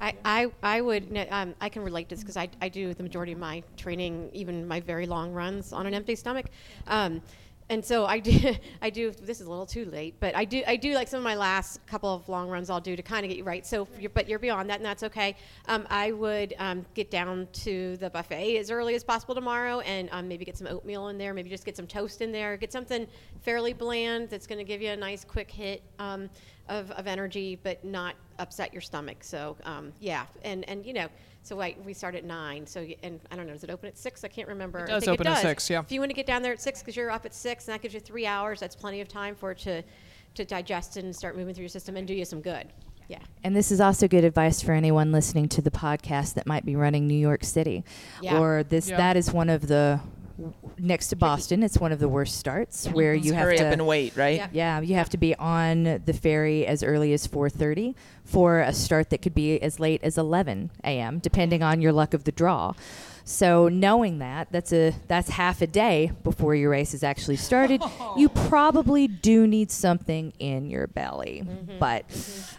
I, 0.01 0.15
I, 0.25 0.51
I 0.63 0.81
would 0.81 1.27
um, 1.29 1.53
I 1.61 1.69
can 1.69 1.83
relate 1.83 2.09
to 2.09 2.15
this 2.15 2.23
because 2.23 2.35
I, 2.35 2.49
I 2.61 2.67
do 2.69 2.93
the 2.93 3.03
majority 3.03 3.31
of 3.33 3.39
my 3.39 3.63
training, 3.77 4.31
even 4.33 4.67
my 4.67 4.79
very 4.81 5.05
long 5.05 5.31
runs, 5.31 5.71
on 5.71 5.85
an 5.85 5.93
empty 5.93 6.15
stomach. 6.15 6.47
Um, 6.87 7.21
and 7.69 7.83
so 7.83 8.05
I 8.05 8.19
do 8.19 8.55
I 8.81 8.89
do 8.89 9.11
this 9.11 9.41
is 9.41 9.47
a 9.47 9.49
little 9.49 9.65
too 9.65 9.85
late, 9.85 10.15
but 10.19 10.35
I 10.35 10.45
do 10.45 10.63
I 10.67 10.75
do 10.75 10.93
like 10.93 11.07
some 11.07 11.17
of 11.17 11.23
my 11.23 11.35
last 11.35 11.85
couple 11.85 12.13
of 12.13 12.27
long 12.29 12.49
runs 12.49 12.69
I'll 12.69 12.81
do 12.81 12.95
to 12.95 13.03
kind 13.03 13.25
of 13.25 13.29
get 13.29 13.37
you 13.37 13.43
right. 13.43 13.65
So 13.65 13.87
you're, 13.99 14.09
but 14.09 14.27
you're 14.27 14.39
beyond 14.39 14.69
that 14.69 14.77
and 14.77 14.85
that's 14.85 15.03
okay. 15.03 15.35
Um, 15.67 15.87
I 15.89 16.11
would 16.11 16.53
um, 16.59 16.85
get 16.93 17.11
down 17.11 17.47
to 17.53 17.97
the 17.97 18.09
buffet 18.09 18.57
as 18.57 18.71
early 18.71 18.95
as 18.95 19.03
possible 19.03 19.35
tomorrow 19.35 19.79
and 19.81 20.09
um, 20.11 20.27
maybe 20.27 20.45
get 20.45 20.57
some 20.57 20.67
oatmeal 20.67 21.09
in 21.09 21.17
there, 21.17 21.33
maybe 21.33 21.49
just 21.49 21.65
get 21.65 21.77
some 21.77 21.87
toast 21.87 22.21
in 22.21 22.31
there, 22.31 22.57
get 22.57 22.71
something 22.71 23.07
fairly 23.41 23.73
bland 23.73 24.29
that's 24.29 24.47
going 24.47 24.59
to 24.59 24.65
give 24.65 24.81
you 24.81 24.89
a 24.89 24.97
nice 24.97 25.23
quick 25.23 25.49
hit. 25.49 25.83
Um, 25.99 26.29
of, 26.69 26.91
of 26.91 27.07
energy, 27.07 27.59
but 27.61 27.83
not 27.83 28.15
upset 28.39 28.73
your 28.73 28.81
stomach. 28.81 29.17
So 29.23 29.57
um, 29.63 29.91
yeah, 29.99 30.25
and 30.43 30.67
and 30.69 30.85
you 30.85 30.93
know, 30.93 31.07
so 31.43 31.55
like 31.55 31.77
we 31.85 31.93
start 31.93 32.15
at 32.15 32.23
nine. 32.23 32.65
So 32.65 32.81
y- 32.81 32.95
and 33.03 33.19
I 33.31 33.35
don't 33.35 33.45
know, 33.45 33.53
does 33.53 33.63
it 33.63 33.69
open 33.69 33.87
at 33.89 33.97
six? 33.97 34.23
I 34.23 34.27
can't 34.29 34.47
remember. 34.47 34.79
It 34.79 34.83
I 34.83 34.87
does 34.87 35.03
think 35.05 35.13
open 35.13 35.27
at 35.27 35.33
does. 35.35 35.41
six, 35.41 35.69
yeah. 35.69 35.81
If 35.81 35.91
you 35.91 35.99
want 35.99 36.09
to 36.09 36.15
get 36.15 36.25
down 36.25 36.41
there 36.41 36.53
at 36.53 36.61
six 36.61 36.79
because 36.81 36.95
you're 36.95 37.11
up 37.11 37.25
at 37.25 37.33
six, 37.35 37.67
and 37.67 37.73
that 37.73 37.81
gives 37.81 37.93
you 37.93 37.99
three 37.99 38.25
hours. 38.25 38.59
That's 38.59 38.75
plenty 38.75 39.01
of 39.01 39.07
time 39.07 39.35
for 39.35 39.51
it 39.51 39.59
to 39.59 39.83
to 40.35 40.45
digest 40.45 40.97
and 40.97 41.15
start 41.15 41.37
moving 41.37 41.53
through 41.53 41.61
your 41.63 41.69
system 41.69 41.95
and 41.95 42.07
do 42.07 42.13
you 42.15 42.25
some 42.25 42.41
good. 42.41 42.67
Yeah. 43.07 43.19
And 43.43 43.55
this 43.55 43.71
is 43.71 43.79
also 43.81 44.07
good 44.07 44.23
advice 44.23 44.61
for 44.63 44.71
anyone 44.71 45.11
listening 45.11 45.47
to 45.49 45.61
the 45.61 45.69
podcast 45.69 46.33
that 46.35 46.47
might 46.47 46.65
be 46.65 46.75
running 46.75 47.05
New 47.07 47.13
York 47.13 47.43
City. 47.43 47.83
Yeah. 48.21 48.39
Or 48.39 48.63
this 48.63 48.89
Yeah. 48.89 48.97
that 48.97 49.17
is 49.17 49.31
one 49.31 49.49
of 49.49 49.67
the 49.67 49.99
next 50.77 51.09
to 51.09 51.15
Boston, 51.15 51.63
it's 51.63 51.77
one 51.77 51.91
of 51.91 51.99
the 51.99 52.09
worst 52.09 52.37
starts 52.37 52.87
where 52.87 53.13
you 53.13 53.33
have 53.33 53.43
Hurry 53.43 53.57
to 53.57 53.67
up 53.67 53.73
and 53.73 53.87
wait, 53.87 54.15
right? 54.15 54.37
Yeah. 54.37 54.47
Yeah, 54.51 54.81
you 54.81 54.95
have 54.95 55.09
to 55.09 55.17
be 55.17 55.35
on 55.35 56.01
the 56.05 56.13
ferry 56.13 56.65
as 56.65 56.83
early 56.83 57.13
as 57.13 57.27
4:30 57.27 57.95
for 58.23 58.59
a 58.59 58.73
start 58.73 59.09
that 59.11 59.21
could 59.21 59.35
be 59.35 59.59
as 59.61 59.79
late 59.79 60.01
as 60.03 60.17
11 60.17 60.71
a.m. 60.83 61.19
depending 61.19 61.61
on 61.61 61.81
your 61.81 61.91
luck 61.91 62.13
of 62.13 62.23
the 62.23 62.31
draw. 62.31 62.73
So 63.25 63.69
knowing 63.69 64.19
that, 64.19 64.51
that's 64.51 64.73
a 64.73 64.93
that's 65.07 65.29
half 65.29 65.61
a 65.61 65.67
day 65.67 66.11
before 66.23 66.55
your 66.55 66.71
race 66.71 66.93
is 66.93 67.03
actually 67.03 67.37
started. 67.37 67.81
You 68.15 68.29
probably 68.29 69.07
do 69.07 69.47
need 69.47 69.71
something 69.71 70.33
in 70.37 70.69
your 70.69 70.85
belly, 70.85 71.43
but 71.79 72.05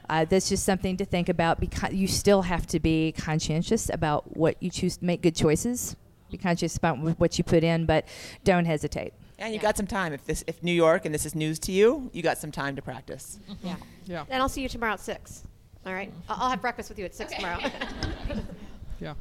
uh, 0.09 0.25
that's 0.25 0.49
just 0.49 0.65
something 0.65 0.97
to 0.97 1.05
think 1.05 1.29
about. 1.29 1.61
Because 1.61 1.93
you 1.93 2.09
still 2.09 2.43
have 2.43 2.67
to 2.69 2.81
be 2.81 3.13
conscientious 3.13 3.89
about 3.89 4.37
what 4.37 4.61
you 4.61 4.71
choose 4.71 4.97
to 4.97 5.05
make 5.05 5.23
good 5.23 5.37
choices. 5.37 5.95
Be 6.35 6.39
conscious 6.39 6.77
about 6.77 6.97
wh- 6.99 7.21
what 7.21 7.39
you 7.39 7.45
put 7.45 7.63
in, 7.63 7.87
but 7.87 8.09
don't 8.43 8.65
hesitate. 8.65 9.13
And 9.39 9.51
you 9.55 9.59
Yeah. 9.61 9.63
got 9.63 9.77
some 9.77 9.87
time. 9.87 10.13
If 10.13 10.25
this, 10.27 10.43
if 10.49 10.61
New 10.65 10.73
York 10.73 11.05
and 11.05 11.15
this 11.15 11.25
is 11.25 11.37
news 11.37 11.61
to 11.61 11.71
you, 11.71 12.11
you 12.13 12.23
got 12.23 12.39
some 12.39 12.51
time 12.51 12.75
to 12.75 12.83
practice. 12.83 13.39
Mm-hmm. 13.49 13.67
Yeah. 13.69 13.77
Yeah. 14.07 14.25
And 14.29 14.43
I'll 14.43 14.49
see 14.49 14.61
you 14.63 14.69
tomorrow 14.69 14.95
at 14.95 15.01
six. 15.01 15.45
All 15.87 15.93
right. 15.93 16.11
Mm-hmm. 16.11 16.33
I'll 16.33 16.39
I'll 16.43 16.51
have 16.51 16.61
breakfast 16.61 16.89
with 16.89 16.99
you 16.99 17.05
at 17.05 17.15
six 17.15 17.33
tomorrow. 17.35 17.61
Yeah. 19.01 19.15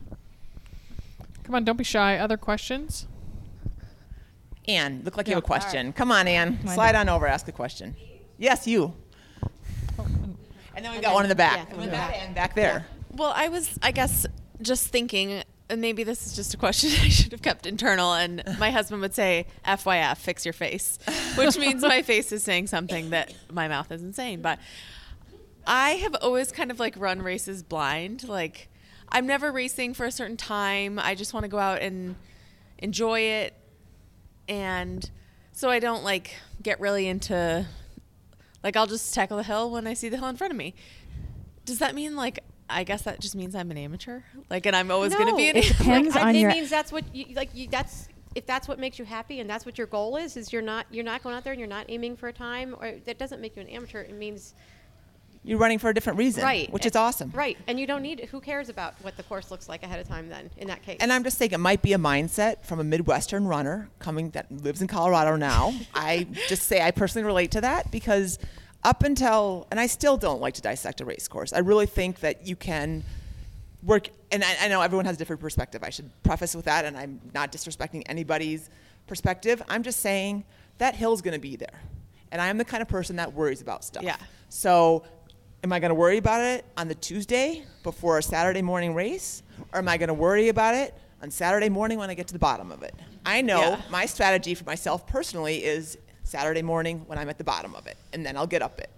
Come 1.44 1.56
on, 1.56 1.64
don't 1.66 1.78
be 1.78 1.84
shy. 1.84 2.18
Other 2.18 2.38
questions? 2.38 3.06
Anne, 4.68 5.02
look 5.04 5.18
like 5.18 5.28
you 5.28 5.34
have 5.36 5.44
a 5.44 5.46
question. 5.46 5.92
Come 5.94 6.12
on, 6.12 6.28
Anne. 6.28 6.58
Come 6.60 6.68
Slide 6.74 6.94
down. 6.94 7.10
on 7.10 7.16
over. 7.16 7.28
Ask 7.28 7.48
a 7.48 7.52
question. 7.52 7.96
Yes, 8.38 8.66
you. 8.66 8.94
And 10.76 10.84
then 10.86 10.92
we 10.92 10.98
And 10.98 11.02
got 11.02 11.02
then- 11.10 11.14
one 11.14 11.26
in 11.26 11.30
the 11.30 11.36
back. 11.36 11.58
yeah, 11.58 11.66
and 11.70 11.72
one 11.74 11.84
in 11.84 11.90
the 11.90 11.92
back. 11.98 12.16
Anne 12.18 12.34
back 12.34 12.56
there. 12.56 12.86
Well, 13.12 13.34
I 13.36 13.50
was, 13.50 13.78
I 13.82 13.92
guess, 13.92 14.26
just 14.62 14.88
thinking, 14.88 15.44
and 15.70 15.82
maybe 15.82 16.04
this 16.04 16.28
is 16.28 16.36
just 16.36 16.54
a 16.54 16.58
question 16.58 16.90
I 17.02 17.10
should 17.10 17.32
have 17.32 17.42
kept 17.42 17.66
internal. 17.66 18.14
And 18.14 18.44
my 18.60 18.72
husband 18.72 19.02
would 19.02 19.14
say, 19.14 19.48
FYF, 19.66 20.18
fix 20.18 20.46
your 20.46 20.54
face, 20.54 21.00
which 21.36 21.58
means 21.58 21.82
my 21.82 22.02
face 22.04 22.32
is 22.32 22.44
saying 22.44 22.68
something 22.68 23.12
that 23.12 23.34
my 23.52 23.68
mouth 23.68 23.92
isn't 23.92 24.14
saying. 24.14 24.42
But 24.42 24.60
I 25.66 25.92
have 25.92 26.16
always 26.22 26.52
kind 26.52 26.72
of 26.72 26.80
like 26.80 26.96
run 26.98 27.22
races 27.22 27.64
blind. 27.64 28.28
Like, 28.28 28.70
I'm 29.10 29.26
never 29.26 29.52
racing 29.52 29.94
for 29.94 30.06
a 30.06 30.12
certain 30.12 30.38
time. 30.38 31.00
I 31.00 31.16
just 31.16 31.34
want 31.34 31.44
to 31.44 31.48
go 31.48 31.60
out 31.60 31.82
and 31.82 32.16
enjoy 32.80 33.22
it, 33.22 33.54
and 34.50 35.10
so 35.54 35.70
I 35.70 35.80
don't 35.80 36.04
like 36.04 36.36
get 36.62 36.80
really 36.80 37.08
into 37.08 37.66
like 38.64 38.76
I'll 38.76 38.88
just 38.88 39.14
tackle 39.14 39.38
the 39.38 39.44
hill 39.44 39.70
when 39.70 39.88
I 39.88 39.94
see 39.94 40.10
the 40.10 40.18
hill 40.18 40.28
in 40.28 40.36
front 40.36 40.52
of 40.52 40.58
me. 40.58 40.74
Does 41.66 41.80
that 41.80 41.96
mean 41.96 42.16
like 42.16 42.40
I 42.74 42.84
guess 42.84 43.04
that 43.04 43.20
just 43.20 43.36
means 43.36 43.56
I'm 43.56 43.72
an 43.72 43.78
amateur? 43.78 44.22
Like 44.50 44.66
and 44.66 44.76
I'm 44.76 44.92
always 44.92 45.14
going 45.16 45.30
to 45.30 45.36
be 45.36 45.50
an 45.50 45.56
It 45.58 45.66
amateur? 45.66 45.78
depends 45.84 46.16
I- 46.16 46.22
on 46.30 46.36
it 46.36 46.40
your- 46.40 46.52
means 46.52 46.70
that's 46.70 46.92
what 46.92 47.04
you 47.16 47.26
like. 47.36 47.50
You, 47.54 47.68
that's 47.70 48.08
if 48.36 48.46
that's 48.48 48.68
what 48.68 48.80
makes 48.80 48.98
you 48.98 49.06
happy 49.06 49.40
and 49.40 49.50
that's 49.50 49.66
what 49.66 49.78
your 49.78 49.88
goal 49.88 50.18
is. 50.18 50.38
Is 50.38 50.52
you're 50.52 50.62
not 50.62 50.86
you're 50.92 51.04
not 51.06 51.22
going 51.24 51.36
out 51.36 51.44
there 51.44 51.54
and 51.54 51.60
you're 51.60 51.70
not 51.70 51.86
aiming 51.90 52.18
for 52.18 52.28
a 52.30 52.34
time, 52.34 52.76
or 52.80 52.94
that 53.06 53.18
doesn't 53.20 53.40
make 53.42 53.56
you 53.56 53.62
an 53.62 53.70
amateur. 53.70 54.02
It 54.02 54.14
means 54.14 54.54
You're 55.46 55.60
running 55.60 55.78
for 55.78 55.90
a 55.90 55.94
different 55.94 56.18
reason, 56.20 56.42
right, 56.44 56.72
which 56.72 56.86
and- 56.86 56.92
is 56.94 56.96
awesome. 56.96 57.30
Right, 57.36 57.58
and 57.68 57.78
you 57.80 57.86
don't 57.86 58.02
need. 58.02 58.22
Who 58.32 58.40
cares 58.40 58.70
about 58.70 58.94
what 59.02 59.18
the 59.18 59.24
course 59.24 59.52
looks 59.52 59.68
like 59.68 59.84
ahead 59.84 60.00
of 60.00 60.08
time? 60.08 60.30
Then 60.30 60.50
in 60.58 60.68
that 60.70 60.82
case, 60.84 60.98
And 61.02 61.12
I'm 61.12 61.24
just 61.24 61.38
saying 61.38 61.52
it 61.52 61.58
might 61.60 61.82
be 61.82 61.92
a 61.94 61.98
mindset 61.98 62.64
from 62.66 62.80
a 62.80 62.84
Midwestern 62.84 63.46
runner 63.46 63.90
coming 64.00 64.30
that 64.32 64.50
lives 64.52 64.82
in 64.82 64.88
Colorado 64.88 65.36
now. 65.36 65.74
I 65.94 66.28
just 66.48 66.64
say 66.64 66.82
I 66.82 66.92
personally 66.92 67.26
relate 67.26 67.52
to 67.52 67.62
that 67.62 67.92
because 67.92 68.40
up 68.84 69.04
until, 69.04 69.68
and 69.72 69.80
I 69.80 69.88
still 69.88 70.18
don't 70.18 70.42
like 70.42 70.54
to 70.56 70.62
dissect 70.62 71.02
a 71.02 71.06
race 71.06 71.28
course. 71.28 71.54
I 71.54 71.60
really 71.60 71.86
think 71.86 72.20
that 72.22 72.46
you 72.46 72.56
can 72.56 73.04
work, 73.84 74.10
and 74.32 74.44
I, 74.44 74.56
I 74.62 74.68
know 74.68 74.82
everyone 74.82 75.06
has 75.06 75.16
a 75.16 75.20
different 75.20 75.42
perspective. 75.42 75.84
I 75.84 75.90
should 75.90 76.10
preface 76.24 76.56
with 76.56 76.66
that, 76.66 76.86
and 76.86 76.98
I'm 76.98 77.22
not 77.34 77.52
disrespecting 77.52 78.04
anybody's 78.08 78.70
perspective. 79.08 79.62
I'm 79.70 79.84
just 79.84 80.00
saying 80.00 80.44
that 80.78 80.96
hill's 80.96 81.22
going 81.22 81.34
to 81.34 81.40
be 81.40 81.56
there. 81.56 81.82
And 82.32 82.42
I 82.42 82.48
am 82.48 82.58
the 82.58 82.66
kind 82.66 82.82
of 82.82 82.88
person 82.88 83.18
that 83.18 83.34
worries 83.34 83.62
about 83.62 83.84
stuff. 83.84 84.04
Yeah. 84.04 84.16
So 84.50 85.04
am 85.64 85.72
I 85.72 85.80
going 85.80 85.90
to 85.90 85.96
worry 85.96 86.18
about 86.18 86.42
it 86.42 86.66
on 86.78 86.88
the 86.88 86.96
Tuesday 86.96 87.64
before 87.84 88.18
a 88.18 88.24
Saturday 88.24 88.62
morning 88.62 88.96
race? 88.96 89.44
Or 89.72 89.80
am 89.80 89.88
I 89.88 89.98
going 89.98 90.08
to 90.08 90.14
worry 90.16 90.50
about 90.50 90.74
it 90.76 90.96
on 91.22 91.30
Saturday 91.30 91.70
morning 91.70 92.00
when 92.00 92.10
I 92.10 92.16
get 92.16 92.28
to 92.28 92.34
the 92.34 92.40
bottom 92.40 92.72
of 92.72 92.82
it? 92.82 92.96
I 93.26 93.42
know 93.42 93.60
Yeah. 93.60 93.82
my 93.90 94.06
strategy 94.08 94.56
for 94.56 94.64
myself 94.64 95.06
personally 95.06 95.64
is 95.64 95.98
Saturday 96.34 96.64
morning 96.64 97.04
when 97.06 97.20
I'm 97.20 97.30
at 97.30 97.38
the 97.38 97.44
bottom 97.44 97.76
of 97.76 97.86
it, 97.86 97.96
and 98.12 98.26
then 98.26 98.36
I'll 98.36 98.48
get 98.48 98.64
up 98.64 98.80
it. 98.80 98.90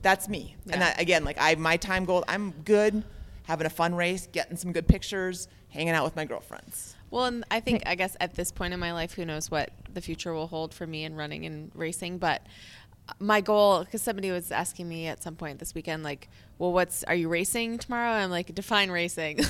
That's 0.00 0.28
me. 0.28 0.54
And 0.66 0.74
Yeah. 0.74 0.78
that, 0.90 1.00
again, 1.00 1.24
like 1.24 1.36
I, 1.40 1.56
my 1.56 1.76
time 1.76 2.04
goal, 2.04 2.24
I'm 2.28 2.52
good 2.64 3.02
having 3.48 3.66
a 3.66 3.70
fun 3.70 3.96
race, 3.96 4.28
getting 4.30 4.56
some 4.56 4.70
good 4.72 4.86
pictures, 4.86 5.48
hanging 5.70 5.94
out 5.94 6.04
with 6.04 6.14
my 6.14 6.24
girlfriends. 6.24 6.94
Well, 7.10 7.24
and 7.24 7.44
I 7.50 7.58
think 7.58 7.82
I 7.84 7.96
guess 7.96 8.16
at 8.20 8.34
this 8.36 8.52
point 8.52 8.74
in 8.74 8.78
my 8.78 8.92
life, 8.92 9.14
who 9.14 9.24
knows 9.24 9.50
what 9.50 9.70
the 9.92 10.00
future 10.00 10.32
will 10.32 10.46
hold 10.46 10.72
for 10.72 10.86
me 10.86 11.02
in 11.02 11.16
running 11.16 11.44
and 11.46 11.72
racing. 11.74 12.18
But 12.18 12.42
uh, 13.08 13.14
my 13.18 13.40
goal, 13.40 13.82
because 13.84 14.02
somebody 14.02 14.30
was 14.30 14.52
asking 14.52 14.88
me 14.88 15.08
at 15.08 15.20
some 15.20 15.34
point 15.34 15.58
this 15.58 15.74
weekend, 15.74 16.04
like, 16.04 16.28
well, 16.58 16.72
what's 16.72 17.02
are 17.04 17.14
you 17.16 17.28
racing 17.28 17.78
tomorrow? 17.78 18.12
I'm 18.12 18.30
like, 18.30 18.54
define 18.54 18.90
racing. 18.92 19.40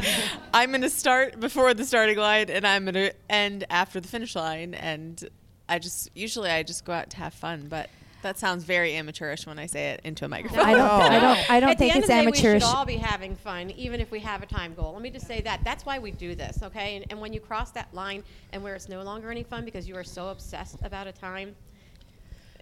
I'm 0.54 0.70
going 0.70 0.80
to 0.82 0.88
start 0.90 1.38
before 1.38 1.74
the 1.74 1.84
starting 1.84 2.16
line, 2.16 2.48
and 2.48 2.66
I'm 2.66 2.84
going 2.84 2.94
to 2.94 3.12
end 3.28 3.66
after 3.68 4.00
the 4.00 4.08
finish 4.08 4.34
line. 4.34 4.72
And 4.72 5.28
I 5.68 5.78
just 5.78 6.10
usually 6.14 6.50
I 6.50 6.62
just 6.62 6.84
go 6.84 6.92
out 6.92 7.10
to 7.10 7.16
have 7.18 7.34
fun, 7.34 7.66
but. 7.68 7.90
That 8.20 8.36
sounds 8.36 8.64
very 8.64 8.94
amateurish 8.96 9.46
when 9.46 9.60
I 9.60 9.66
say 9.66 9.90
it 9.90 10.00
into 10.02 10.24
a 10.24 10.28
microphone. 10.28 10.58
I 10.58 10.74
don't. 10.74 10.90
I 10.90 11.20
don't. 11.20 11.50
I 11.52 11.60
don't 11.60 11.70
At 11.70 11.78
think 11.78 11.92
the 11.92 11.96
end 11.96 12.04
it's 12.04 12.10
of 12.10 12.16
the 12.16 12.32
day. 12.32 12.52
We 12.52 12.60
should 12.60 12.62
all 12.64 12.84
be 12.84 12.96
having 12.96 13.36
fun, 13.36 13.70
even 13.70 14.00
if 14.00 14.10
we 14.10 14.18
have 14.18 14.42
a 14.42 14.46
time 14.46 14.74
goal. 14.74 14.92
Let 14.92 15.02
me 15.02 15.10
just 15.10 15.28
say 15.28 15.40
that. 15.42 15.60
That's 15.62 15.86
why 15.86 16.00
we 16.00 16.10
do 16.10 16.34
this, 16.34 16.60
okay? 16.64 16.96
And, 16.96 17.04
and 17.10 17.20
when 17.20 17.32
you 17.32 17.38
cross 17.38 17.70
that 17.70 17.94
line 17.94 18.24
and 18.52 18.60
where 18.64 18.74
it's 18.74 18.88
no 18.88 19.02
longer 19.02 19.30
any 19.30 19.44
fun 19.44 19.64
because 19.64 19.86
you 19.86 19.94
are 19.94 20.02
so 20.02 20.30
obsessed 20.30 20.78
about 20.82 21.06
a 21.06 21.12
time, 21.12 21.54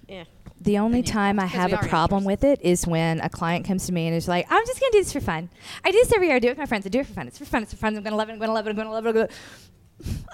yeah. 0.06 0.24
The 0.60 0.76
only 0.76 1.00
Then 1.00 1.12
time 1.12 1.40
I 1.40 1.46
have 1.46 1.72
a 1.72 1.78
problem 1.78 2.24
with 2.24 2.44
it 2.44 2.60
is 2.60 2.86
when 2.86 3.20
a 3.20 3.30
client 3.30 3.66
comes 3.66 3.86
to 3.86 3.92
me 3.92 4.06
and 4.08 4.14
is 4.14 4.28
like, 4.28 4.46
"I'm 4.50 4.66
just 4.66 4.78
gonna 4.78 4.92
do 4.92 4.98
this 4.98 5.12
for 5.14 5.20
fun. 5.20 5.48
I 5.82 5.90
do 5.90 5.96
this 5.96 6.12
every 6.12 6.26
year. 6.26 6.36
I 6.36 6.38
do 6.38 6.48
it 6.48 6.50
with 6.50 6.58
my 6.58 6.66
friends. 6.66 6.84
I 6.84 6.90
do 6.90 7.00
it 7.00 7.06
for 7.06 7.14
fun. 7.14 7.28
It's 7.28 7.38
for 7.38 7.46
fun. 7.46 7.62
It's 7.62 7.72
for 7.72 7.78
fun. 7.78 7.96
I'm 7.96 8.02
gonna 8.02 8.14
love 8.16 8.28
it. 8.28 8.32
I'm 8.32 8.38
gonna 8.38 8.52
love 8.52 8.66
it. 8.66 8.70
I'm 8.70 8.76
gonna 8.76 8.90
love 8.90 9.06
it. 9.06 9.08
I'm 9.08 9.14
gonna." 9.14 9.28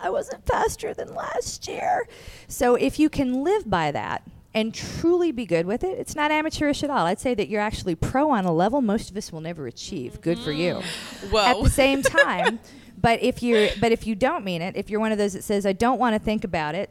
I 0.03 0.11
wasn't 0.11 0.45
faster 0.47 0.93
than 0.95 1.15
last 1.15 1.69
year. 1.69 2.09
So 2.49 2.75
if 2.75 2.99
you 2.99 3.09
can 3.09 3.45
live 3.45 3.69
by 3.69 3.93
that 3.93 4.23
and 4.55 4.75
truly 4.75 5.33
be 5.33 5.47
good 5.47 5.67
with 5.67 5.85
it, 5.85 5.99
it's 5.99 6.15
not 6.15 6.31
amateurish 6.31 6.83
at 6.83 6.91
all. 6.91 7.07
I'd 7.07 7.21
say 7.21 7.35
that 7.35 7.49
you're 7.49 7.61
actually 7.61 7.95
pro 7.95 8.31
on 8.31 8.45
a 8.45 8.53
level 8.53 8.83
most 8.83 9.11
of 9.11 9.17
us 9.17 9.33
will 9.33 9.41
never 9.41 9.67
achieve. 9.67 10.21
Good 10.21 10.39
for 10.39 10.53
you. 10.53 10.83
Whoa. 11.31 11.41
At 11.41 11.63
the 11.63 11.71
same 11.71 12.03
time, 12.03 12.59
but 13.01 13.23
if 13.23 13.43
you're 13.43 13.69
but 13.81 13.93
if 13.93 14.07
you 14.07 14.15
don't 14.15 14.45
mean 14.45 14.63
it, 14.63 14.77
if 14.77 14.91
you're 14.91 15.01
one 15.01 15.13
of 15.13 15.19
those 15.19 15.33
that 15.35 15.45
says 15.45 15.65
I 15.65 15.73
don't 15.73 15.99
want 15.99 16.15
to 16.15 16.19
think 16.19 16.45
about 16.45 16.75
it 16.75 16.91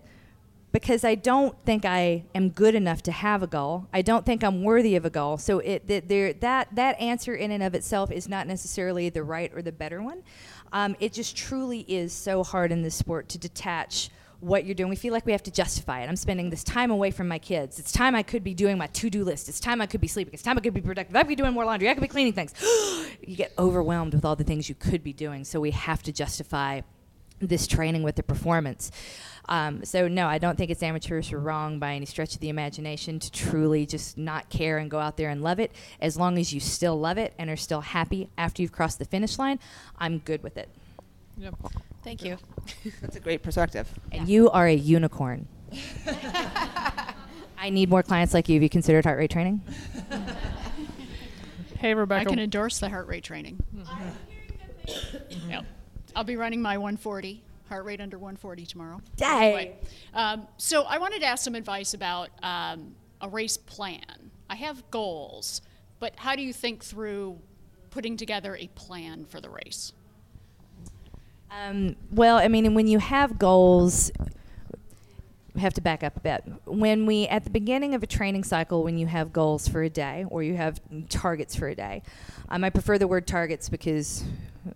because 0.71 1.03
I 1.03 1.15
don't 1.15 1.57
think 1.65 1.83
I 1.83 2.23
am 2.33 2.49
good 2.49 2.75
enough 2.75 3.03
to 3.03 3.11
have 3.11 3.43
a 3.43 3.47
goal. 3.47 3.87
I 3.93 4.01
don't 4.01 4.25
think 4.25 4.43
I'm 4.43 4.63
worthy 4.63 4.95
of 4.95 5.05
a 5.05 5.09
goal. 5.09 5.37
So 5.37 5.59
it 5.59 5.87
that 5.87 6.07
there 6.07 6.33
that 6.33 6.69
that 6.75 6.99
answer 6.99 7.35
in 7.35 7.51
and 7.51 7.61
of 7.61 7.75
itself 7.75 8.11
is 8.11 8.29
not 8.29 8.47
necessarily 8.47 9.09
the 9.09 9.23
right 9.23 9.51
or 9.53 9.61
the 9.61 9.71
better 9.71 10.01
one. 10.01 10.23
Um, 10.73 10.95
it 10.99 11.13
just 11.13 11.35
truly 11.35 11.81
is 11.87 12.13
so 12.13 12.43
hard 12.43 12.71
in 12.71 12.81
this 12.81 12.95
sport 12.95 13.29
to 13.29 13.37
detach 13.37 14.09
what 14.39 14.65
you're 14.65 14.75
doing. 14.75 14.89
We 14.89 14.95
feel 14.95 15.13
like 15.13 15.25
we 15.25 15.31
have 15.31 15.43
to 15.43 15.51
justify 15.51 16.01
it. 16.01 16.09
I'm 16.09 16.15
spending 16.15 16.49
this 16.49 16.63
time 16.63 16.89
away 16.89 17.11
from 17.11 17.27
my 17.27 17.37
kids. 17.37 17.79
It's 17.79 17.91
time 17.91 18.15
I 18.15 18.23
could 18.23 18.43
be 18.43 18.53
doing 18.53 18.77
my 18.77 18.87
to-do 18.87 19.23
list. 19.23 19.47
It's 19.49 19.59
time 19.59 19.81
I 19.81 19.85
could 19.85 20.01
be 20.01 20.07
sleeping. 20.07 20.33
It's 20.33 20.43
time 20.43 20.57
I 20.57 20.61
could 20.61 20.73
be 20.73 20.81
productive. 20.81 21.15
I 21.15 21.19
could 21.19 21.27
be 21.27 21.35
doing 21.35 21.53
more 21.53 21.63
laundry. 21.63 21.89
I 21.89 21.93
could 21.93 22.01
be 22.01 22.07
cleaning 22.07 22.33
things. 22.33 22.53
you 23.25 23.35
get 23.35 23.53
overwhelmed 23.59 24.13
with 24.13 24.25
all 24.25 24.35
the 24.35 24.43
things 24.43 24.67
you 24.67 24.75
could 24.75 25.03
be 25.03 25.13
doing. 25.13 25.45
So 25.45 25.59
we 25.59 25.71
have 25.71 26.01
to 26.03 26.11
justify 26.11 26.81
this 27.39 27.67
training 27.67 28.03
with 28.03 28.15
the 28.15 28.23
performance. 28.23 28.91
Um, 29.51 29.83
so 29.83 30.07
no, 30.07 30.27
I 30.27 30.37
don't 30.37 30.57
think 30.57 30.71
it's 30.71 30.81
amateurish 30.81 31.33
or 31.33 31.39
wrong 31.39 31.77
by 31.77 31.95
any 31.95 32.05
stretch 32.05 32.35
of 32.35 32.39
the 32.39 32.47
imagination 32.47 33.19
to 33.19 33.29
truly 33.29 33.85
just 33.85 34.17
not 34.17 34.49
care 34.49 34.77
and 34.77 34.89
go 34.89 34.97
out 34.97 35.17
there 35.17 35.29
and 35.29 35.43
love 35.43 35.59
it. 35.59 35.73
As 35.99 36.15
long 36.15 36.37
as 36.37 36.53
you 36.53 36.61
still 36.61 36.97
love 36.97 37.17
it 37.17 37.33
and 37.37 37.49
are 37.49 37.57
still 37.57 37.81
happy 37.81 38.29
after 38.37 38.61
you've 38.61 38.71
crossed 38.71 38.97
the 38.97 39.03
finish 39.03 39.37
line, 39.37 39.59
I'm 39.99 40.19
good 40.19 40.41
with 40.41 40.57
it. 40.57 40.69
Yep. 41.37 41.55
Thank 42.01 42.23
you. 42.23 42.37
That's 43.01 43.17
a 43.17 43.19
great 43.19 43.43
perspective. 43.43 43.89
And 44.13 44.25
you 44.25 44.49
are 44.51 44.67
a 44.67 44.73
unicorn. 44.73 45.49
I 47.57 47.69
need 47.69 47.89
more 47.89 48.03
clients 48.03 48.33
like 48.33 48.47
you. 48.47 48.55
Have 48.55 48.63
you 48.63 48.69
considered 48.69 49.03
heart 49.03 49.17
rate 49.17 49.31
training? 49.31 49.59
Hey, 51.77 51.93
Rebecca. 51.93 52.21
I 52.21 52.23
can 52.23 52.39
endorse 52.39 52.79
the 52.79 52.87
heart 52.87 53.07
rate 53.07 53.25
training. 53.25 53.61
Yep. 55.49 55.65
I'll 56.15 56.23
be 56.23 56.37
running 56.37 56.61
my 56.61 56.77
140, 56.77 57.43
heart 57.71 57.85
rate 57.85 58.01
under 58.01 58.17
140 58.17 58.65
tomorrow. 58.65 58.99
Dang. 59.15 59.43
Anyway, 59.43 59.77
um, 60.13 60.45
so 60.57 60.83
I 60.83 60.97
wanted 60.97 61.21
to 61.21 61.25
ask 61.25 61.41
some 61.41 61.55
advice 61.55 61.93
about 61.93 62.29
um, 62.43 62.93
a 63.21 63.29
race 63.29 63.55
plan. 63.55 64.29
I 64.49 64.55
have 64.55 64.91
goals, 64.91 65.61
but 65.99 66.13
how 66.17 66.35
do 66.35 66.41
you 66.41 66.51
think 66.51 66.83
through 66.83 67.39
putting 67.89 68.17
together 68.17 68.57
a 68.57 68.67
plan 68.75 69.23
for 69.23 69.39
the 69.39 69.49
race? 69.49 69.93
Um, 71.49 71.95
well, 72.11 72.37
I 72.37 72.49
mean, 72.49 72.73
when 72.73 72.87
you 72.87 72.99
have 72.99 73.39
goals, 73.39 74.11
have 75.57 75.73
to 75.75 75.81
back 75.81 76.03
up 76.03 76.17
a 76.17 76.19
bit. 76.19 76.43
When 76.65 77.05
we, 77.05 77.25
at 77.27 77.45
the 77.45 77.51
beginning 77.51 77.95
of 77.95 78.03
a 78.03 78.07
training 78.07 78.43
cycle, 78.43 78.83
when 78.83 78.97
you 78.97 79.07
have 79.07 79.31
goals 79.31 79.69
for 79.69 79.81
a 79.81 79.89
day 79.89 80.25
or 80.29 80.43
you 80.43 80.57
have 80.57 80.81
targets 81.07 81.55
for 81.55 81.69
a 81.69 81.75
day, 81.75 82.03
um, 82.49 82.65
I 82.65 82.69
prefer 82.69 82.97
the 82.97 83.07
word 83.07 83.27
targets 83.27 83.69
because 83.69 84.25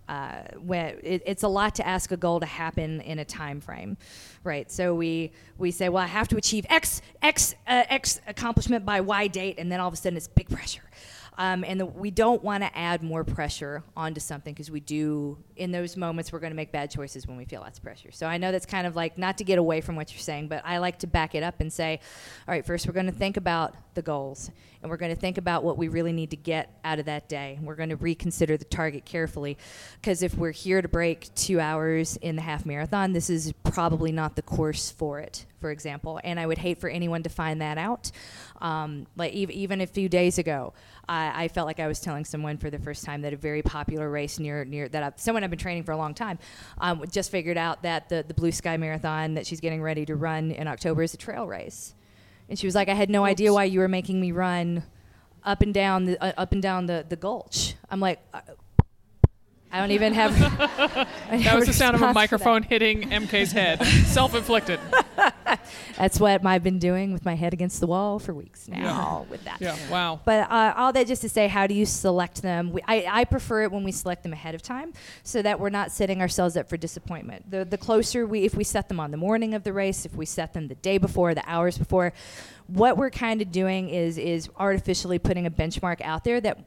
uh, 0.08 0.42
when 0.60 0.98
it, 1.02 1.22
it's 1.26 1.42
a 1.42 1.48
lot 1.48 1.74
to 1.76 1.86
ask 1.86 2.12
a 2.12 2.16
goal 2.16 2.40
to 2.40 2.46
happen 2.46 3.00
in 3.02 3.18
a 3.18 3.24
time 3.24 3.60
frame, 3.60 3.96
right? 4.44 4.70
So 4.70 4.94
we 4.94 5.32
we 5.58 5.70
say, 5.70 5.88
well, 5.88 6.02
I 6.02 6.06
have 6.06 6.28
to 6.28 6.36
achieve 6.36 6.66
X 6.68 7.02
X 7.22 7.54
uh, 7.66 7.84
X 7.88 8.20
accomplishment 8.26 8.84
by 8.84 9.00
Y 9.00 9.28
date, 9.28 9.56
and 9.58 9.70
then 9.70 9.80
all 9.80 9.88
of 9.88 9.94
a 9.94 9.96
sudden 9.96 10.16
it's 10.16 10.28
big 10.28 10.48
pressure. 10.48 10.82
Um, 11.38 11.64
and 11.64 11.80
the, 11.80 11.86
we 11.86 12.10
don't 12.10 12.42
want 12.42 12.62
to 12.62 12.76
add 12.76 13.02
more 13.02 13.24
pressure 13.24 13.82
onto 13.96 14.20
something 14.20 14.54
because 14.54 14.70
we 14.70 14.80
do 14.80 15.36
in 15.56 15.70
those 15.70 15.96
moments 15.96 16.32
we're 16.32 16.40
going 16.40 16.52
to 16.52 16.56
make 16.56 16.72
bad 16.72 16.90
choices 16.90 17.26
when 17.26 17.36
we 17.36 17.44
feel 17.44 17.60
lots 17.60 17.78
of 17.78 17.84
pressure. 17.84 18.10
So 18.10 18.26
i 18.26 18.38
know 18.38 18.52
that's 18.52 18.66
kind 18.66 18.86
of 18.86 18.96
like 18.96 19.18
not 19.18 19.38
to 19.38 19.44
get 19.44 19.58
away 19.58 19.80
from 19.80 19.96
what 19.96 20.12
you're 20.12 20.20
saying 20.20 20.48
but 20.48 20.62
i 20.64 20.78
like 20.78 20.98
to 21.00 21.06
back 21.06 21.34
it 21.34 21.42
up 21.42 21.60
and 21.60 21.72
say 21.72 22.00
all 22.46 22.52
right 22.52 22.64
first 22.64 22.86
we're 22.86 22.92
going 22.92 23.06
to 23.06 23.12
think 23.12 23.36
about 23.36 23.74
the 23.94 24.02
goals 24.02 24.50
and 24.82 24.90
we're 24.90 24.96
going 24.96 25.12
to 25.12 25.20
think 25.20 25.36
about 25.36 25.64
what 25.64 25.76
we 25.76 25.88
really 25.88 26.12
need 26.12 26.30
to 26.30 26.36
get 26.36 26.78
out 26.84 27.00
of 27.00 27.06
that 27.06 27.28
day. 27.28 27.58
We're 27.60 27.74
going 27.74 27.88
to 27.88 27.96
reconsider 27.96 28.56
the 28.56 28.64
target 28.64 29.04
carefully 29.04 29.58
because 30.00 30.22
if 30.22 30.36
we're 30.36 30.52
here 30.52 30.80
to 30.80 30.86
break 30.86 31.34
two 31.34 31.58
hours 31.58 32.16
in 32.18 32.36
the 32.36 32.42
half 32.42 32.64
marathon 32.64 33.12
this 33.12 33.28
is 33.28 33.52
probably 33.64 34.12
not 34.12 34.36
the 34.36 34.42
course 34.42 34.90
for 34.90 35.18
it 35.18 35.44
for 35.60 35.72
example. 35.72 36.20
And 36.22 36.38
i 36.38 36.46
would 36.46 36.58
hate 36.58 36.78
for 36.78 36.88
anyone 36.88 37.24
to 37.24 37.28
find 37.28 37.60
that 37.60 37.78
out 37.78 38.12
um, 38.60 39.06
like 39.16 39.34
ev- 39.34 39.50
even 39.50 39.80
a 39.80 39.86
few 39.86 40.08
days 40.08 40.38
ago 40.38 40.72
I, 41.08 41.44
I 41.44 41.48
felt 41.48 41.66
like 41.66 41.80
I 41.80 41.86
was 41.86 42.00
telling 42.00 42.24
someone 42.24 42.56
for 42.58 42.70
the 42.70 42.78
first 42.78 43.04
time 43.04 43.22
that 43.22 43.32
a 43.32 43.36
very 43.36 43.62
popular 43.62 44.10
race 44.10 44.38
near 44.38 44.64
near 44.64 44.88
that 44.88 45.02
I've, 45.02 45.20
someone 45.20 45.44
I've 45.44 45.50
been 45.50 45.58
training 45.58 45.84
for 45.84 45.92
a 45.92 45.96
long 45.96 46.14
time 46.14 46.38
um, 46.78 47.04
just 47.10 47.30
figured 47.30 47.56
out 47.56 47.82
that 47.82 48.08
the 48.08 48.24
the 48.26 48.34
Blue 48.34 48.52
Sky 48.52 48.76
Marathon 48.76 49.34
that 49.34 49.46
she's 49.46 49.60
getting 49.60 49.82
ready 49.82 50.04
to 50.06 50.16
run 50.16 50.50
in 50.50 50.66
October 50.68 51.02
is 51.02 51.14
a 51.14 51.16
trail 51.16 51.46
race, 51.46 51.94
and 52.48 52.58
she 52.58 52.66
was 52.66 52.74
like, 52.74 52.88
I 52.88 52.94
had 52.94 53.10
no 53.10 53.24
idea 53.24 53.52
why 53.52 53.64
you 53.64 53.80
were 53.80 53.88
making 53.88 54.20
me 54.20 54.32
run 54.32 54.82
up 55.44 55.62
and 55.62 55.72
down 55.72 56.06
the 56.06 56.22
uh, 56.22 56.32
up 56.36 56.52
and 56.52 56.62
down 56.62 56.86
the 56.86 57.04
the 57.08 57.16
gulch. 57.16 57.74
I'm 57.90 58.00
like. 58.00 58.20
Uh, 58.32 58.40
I 59.76 59.80
don't 59.80 59.90
even 59.90 60.14
have. 60.14 60.34
That 61.26 61.56
was 61.56 61.66
the 61.66 61.72
sound 61.72 61.96
of 61.96 62.02
a 62.02 62.12
microphone 62.12 62.62
hitting 62.62 63.10
MK's 63.10 63.50
head. 63.50 63.84
Self-inflicted. 64.06 64.78
That's 65.98 66.20
what 66.20 66.46
I've 66.46 66.62
been 66.62 66.78
doing 66.78 67.12
with 67.12 67.24
my 67.24 67.34
head 67.34 67.52
against 67.52 67.80
the 67.80 67.86
wall 67.88 68.18
for 68.20 68.32
weeks 68.32 68.68
now. 68.68 69.26
With 69.28 69.44
that. 69.44 69.60
Yeah. 69.60 69.76
Wow. 69.90 70.20
But 70.24 70.50
uh, 70.50 70.74
all 70.76 70.92
that 70.92 71.08
just 71.08 71.22
to 71.22 71.28
say, 71.28 71.48
how 71.48 71.66
do 71.66 71.74
you 71.74 71.84
select 71.84 72.42
them? 72.42 72.72
We, 72.72 72.80
I, 72.86 73.06
I 73.08 73.24
prefer 73.24 73.64
it 73.64 73.72
when 73.72 73.82
we 73.82 73.92
select 73.92 74.22
them 74.22 74.32
ahead 74.32 74.54
of 74.54 74.62
time, 74.62 74.92
so 75.24 75.42
that 75.42 75.58
we're 75.58 75.68
not 75.68 75.90
setting 75.90 76.20
ourselves 76.20 76.56
up 76.56 76.68
for 76.68 76.76
disappointment. 76.76 77.50
The 77.50 77.64
the 77.64 77.78
closer 77.78 78.24
we, 78.24 78.44
if 78.44 78.54
we 78.54 78.64
set 78.64 78.88
them 78.88 79.00
on 79.00 79.10
the 79.10 79.16
morning 79.16 79.52
of 79.52 79.64
the 79.64 79.72
race, 79.72 80.06
if 80.06 80.14
we 80.14 80.26
set 80.26 80.54
them 80.54 80.68
the 80.68 80.76
day 80.76 80.96
before, 80.96 81.34
the 81.34 81.48
hours 81.50 81.76
before, 81.76 82.12
what 82.68 82.96
we're 82.96 83.10
kind 83.10 83.42
of 83.42 83.50
doing 83.50 83.88
is 83.88 84.16
is 84.16 84.48
artificially 84.56 85.18
putting 85.18 85.44
a 85.44 85.50
benchmark 85.50 86.00
out 86.00 86.24
there 86.24 86.40
that 86.40 86.58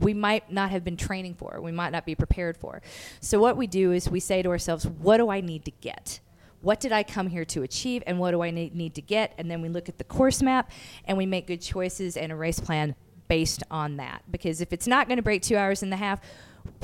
we 0.00 0.14
might 0.14 0.52
not 0.52 0.70
have 0.70 0.84
been 0.84 0.96
training 0.96 1.34
for, 1.34 1.60
we 1.60 1.72
might 1.72 1.90
not 1.90 2.04
be 2.04 2.14
prepared 2.14 2.56
for. 2.56 2.82
So 3.20 3.40
what 3.40 3.56
we 3.56 3.66
do 3.66 3.92
is 3.92 4.08
we 4.08 4.20
say 4.20 4.42
to 4.42 4.48
ourselves, 4.50 4.86
what 4.86 5.16
do 5.16 5.30
I 5.30 5.40
need 5.40 5.64
to 5.64 5.70
get? 5.80 6.20
What 6.60 6.78
did 6.78 6.92
I 6.92 7.02
come 7.02 7.26
here 7.26 7.44
to 7.46 7.62
achieve 7.62 8.02
and 8.06 8.18
what 8.18 8.30
do 8.30 8.42
I 8.42 8.50
need, 8.50 8.94
to 8.94 9.02
get? 9.02 9.34
And 9.36 9.50
then 9.50 9.62
we 9.62 9.68
look 9.68 9.88
at 9.88 9.98
the 9.98 10.04
course 10.04 10.42
map 10.42 10.70
and 11.06 11.18
we 11.18 11.26
make 11.26 11.48
good 11.48 11.60
choices 11.60 12.16
and 12.16 12.30
a 12.30 12.36
race 12.36 12.60
plan 12.60 12.94
based 13.26 13.64
on 13.70 13.96
that. 13.96 14.22
Because 14.30 14.60
if 14.60 14.72
it's 14.72 14.86
not 14.86 15.08
going 15.08 15.16
to 15.16 15.22
break 15.22 15.42
two 15.42 15.56
hours 15.56 15.82
and 15.82 15.92
a 15.92 15.96
half, 15.96 16.20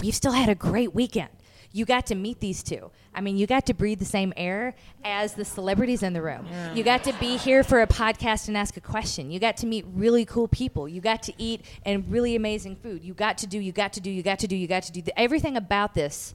we've 0.02 0.14
still 0.14 0.32
had 0.32 0.48
a 0.48 0.54
great 0.54 0.94
weekend. 0.94 1.28
You 1.72 1.84
got 1.84 2.06
to 2.06 2.14
meet 2.14 2.40
these 2.40 2.62
two. 2.62 2.90
I 3.14 3.20
mean, 3.20 3.36
you 3.36 3.46
got 3.46 3.66
to 3.66 3.74
breathe 3.74 3.98
the 3.98 4.04
same 4.04 4.32
air 4.36 4.74
as 5.04 5.34
the 5.34 5.44
celebrities 5.44 6.02
in 6.02 6.12
the 6.12 6.22
room. 6.22 6.46
You 6.74 6.82
got 6.82 7.04
to 7.04 7.12
be 7.14 7.36
here 7.36 7.62
for 7.62 7.82
a 7.82 7.86
podcast 7.86 8.48
and 8.48 8.56
ask 8.56 8.76
a 8.76 8.80
question. 8.80 9.30
You 9.30 9.38
got 9.38 9.56
to 9.58 9.66
meet 9.66 9.84
really 9.92 10.24
cool 10.24 10.48
people. 10.48 10.88
You 10.88 11.00
got 11.00 11.22
to 11.24 11.32
eat 11.36 11.64
and 11.84 12.10
really 12.10 12.36
amazing 12.36 12.76
food. 12.76 13.04
You 13.04 13.14
got 13.14 13.38
to 13.38 13.46
do, 13.46 13.58
you 13.58 13.72
got 13.72 13.92
to 13.94 14.00
do, 14.00 14.10
you 14.10 14.22
got 14.22 14.38
to 14.38 14.46
do, 14.46 14.56
you 14.56 14.66
got 14.66 14.84
to 14.84 14.92
do. 14.92 15.02
Everything 15.16 15.56
about 15.56 15.94
this 15.94 16.34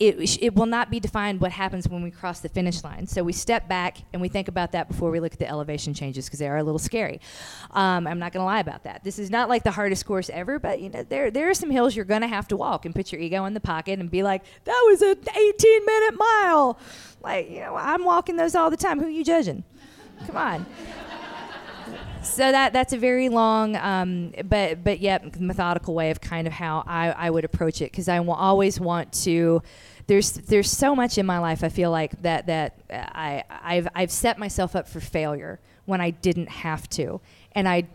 it, 0.00 0.42
it 0.42 0.54
will 0.54 0.66
not 0.66 0.90
be 0.90 0.98
defined 0.98 1.42
what 1.42 1.52
happens 1.52 1.86
when 1.86 2.02
we 2.02 2.10
cross 2.10 2.40
the 2.40 2.48
finish 2.48 2.82
line. 2.82 3.06
So 3.06 3.22
we 3.22 3.34
step 3.34 3.68
back 3.68 3.98
and 4.14 4.22
we 4.22 4.28
think 4.28 4.48
about 4.48 4.72
that 4.72 4.88
before 4.88 5.10
we 5.10 5.20
look 5.20 5.34
at 5.34 5.38
the 5.38 5.48
elevation 5.48 5.92
changes 5.92 6.24
because 6.24 6.38
they 6.38 6.48
are 6.48 6.56
a 6.56 6.62
little 6.62 6.78
scary. 6.78 7.20
Um, 7.72 8.06
I'm 8.06 8.18
not 8.18 8.32
going 8.32 8.40
to 8.40 8.46
lie 8.46 8.60
about 8.60 8.84
that. 8.84 9.04
This 9.04 9.18
is 9.18 9.30
not 9.30 9.50
like 9.50 9.62
the 9.62 9.70
hardest 9.70 10.06
course 10.06 10.30
ever, 10.30 10.58
but 10.58 10.80
you 10.80 10.88
know 10.88 11.02
there 11.02 11.30
there 11.30 11.50
are 11.50 11.54
some 11.54 11.70
hills 11.70 11.94
you're 11.94 12.06
going 12.06 12.22
to 12.22 12.28
have 12.28 12.48
to 12.48 12.56
walk 12.56 12.86
and 12.86 12.94
put 12.94 13.12
your 13.12 13.20
ego 13.20 13.44
in 13.44 13.52
the 13.52 13.60
pocket 13.60 14.00
and 14.00 14.10
be 14.10 14.22
like, 14.22 14.42
that 14.64 14.84
was 14.88 15.02
an 15.02 15.18
18 15.36 15.84
minute 15.84 16.14
mile. 16.16 16.78
Like 17.20 17.50
you 17.50 17.60
know, 17.60 17.76
I'm 17.76 18.02
walking 18.04 18.36
those 18.36 18.54
all 18.54 18.70
the 18.70 18.78
time. 18.78 19.00
Who 19.00 19.06
are 19.06 19.10
you 19.10 19.24
judging? 19.24 19.64
Come 20.26 20.38
on 20.38 20.66
so 22.22 22.50
that 22.50 22.72
that's 22.72 22.92
a 22.92 22.98
very 22.98 23.28
long 23.28 23.76
um, 23.76 24.32
but 24.44 24.82
but 24.84 25.00
yet 25.00 25.40
methodical 25.40 25.94
way 25.94 26.10
of 26.10 26.20
kind 26.20 26.46
of 26.46 26.52
how 26.52 26.84
I, 26.86 27.10
I 27.10 27.30
would 27.30 27.44
approach 27.44 27.80
it 27.80 27.90
because 27.90 28.08
I 28.08 28.16
w- 28.16 28.34
always 28.34 28.78
want 28.78 29.12
to 29.24 29.62
there's 30.06 30.32
there's 30.32 30.70
so 30.70 30.94
much 30.94 31.18
in 31.18 31.26
my 31.26 31.38
life 31.38 31.64
I 31.64 31.68
feel 31.68 31.90
like 31.90 32.20
that 32.22 32.46
that 32.46 32.78
I 32.90 33.44
I've 33.50 33.88
I've 33.94 34.10
set 34.10 34.38
myself 34.38 34.76
up 34.76 34.88
for 34.88 35.00
failure 35.00 35.60
when 35.86 36.00
I 36.00 36.10
didn't 36.10 36.48
have 36.48 36.88
to 36.90 37.20
and 37.52 37.68
I 37.68 37.88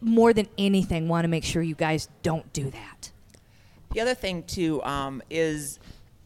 more 0.00 0.32
than 0.32 0.48
anything 0.58 1.08
want 1.08 1.24
to 1.24 1.28
make 1.28 1.44
sure 1.44 1.62
you 1.62 1.74
guys 1.74 2.08
don't 2.22 2.52
do 2.52 2.70
that. 2.70 3.10
The 3.92 4.00
other 4.00 4.14
thing 4.14 4.42
too 4.44 4.82
um, 4.82 5.22
is 5.30 5.78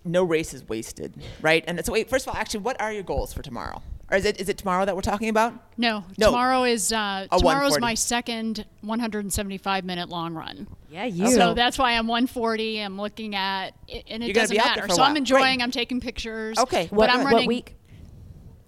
no 0.05 0.25
race 0.25 0.53
is 0.53 0.69
wasted, 0.69 1.15
right? 1.41 1.65
And 1.67 1.85
so 1.85 1.93
wait, 1.93 2.11
first 2.11 2.27
of 2.27 2.35
all, 2.35 2.41
actually, 2.41 2.61
what 2.61 2.81
are 2.81 2.93
your 2.93 3.03
goals 3.03 3.33
for 3.33 3.43
tomorrow? 3.43 3.83
Or 4.11 4.17
is 4.19 4.25
it 4.27 4.39
is 4.41 4.49
it 4.49 4.59
tomorrow 4.59 4.85
that 4.85 4.95
we're 4.95 5.01
talking 5.03 5.29
about? 5.31 5.55
No, 5.79 6.05
No. 6.19 6.27
tomorrow 6.27 6.65
is 6.65 6.93
uh, 6.93 7.27
A 7.33 7.39
tomorrow's 7.39 7.79
my 7.81 7.95
second 7.95 8.65
175 8.83 9.85
minute 9.85 10.09
long 10.09 10.35
run. 10.35 10.69
Yeah, 10.91 11.05
you. 11.07 11.29
So 11.31 11.55
that's 11.55 11.79
why 11.79 11.93
I'm 11.93 12.07
140. 12.07 12.81
I'm 12.81 13.01
looking 13.01 13.35
at, 13.35 13.71
and 14.09 14.23
it 14.23 14.27
You're 14.27 14.35
doesn't 14.35 14.55
be 14.55 14.61
out 14.61 14.67
there 14.67 14.77
matter. 14.77 14.89
for 14.89 14.95
So 14.95 15.03
I'm 15.03 15.17
enjoying. 15.17 15.57
Great. 15.59 15.63
I'm 15.65 15.71
taking 15.71 16.01
pictures. 16.01 16.59
Okay. 16.59 16.87
but 16.91 16.93
what, 16.97 17.09
I'm 17.11 17.17
running, 17.19 17.25
what 17.25 17.33
running. 17.33 17.49
week? 17.49 17.77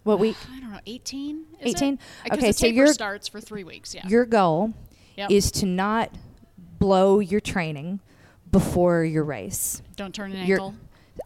What 0.04 0.18
week? 0.18 0.36
I 0.52 0.60
don't 0.60 0.72
know, 0.72 0.80
18. 0.86 1.44
18? 1.60 1.98
Okay, 2.32 2.46
the 2.48 2.52
so 2.52 2.66
taper 2.66 2.74
you're- 2.76 2.92
starts 2.92 3.28
for 3.28 3.40
three 3.40 3.64
weeks. 3.64 3.94
Yeah. 3.94 4.06
Your 4.08 4.24
goal 4.24 4.72
Yep. 5.16 5.30
is 5.30 5.50
to 5.52 5.66
not 5.66 6.10
blow 6.78 7.18
your 7.20 7.40
training 7.40 8.00
before 8.50 9.04
your 9.04 9.24
race. 9.24 9.82
don't 9.96 10.14
turn 10.14 10.32
an 10.32 10.46
You're- 10.46 10.62
ankle. 10.62 10.74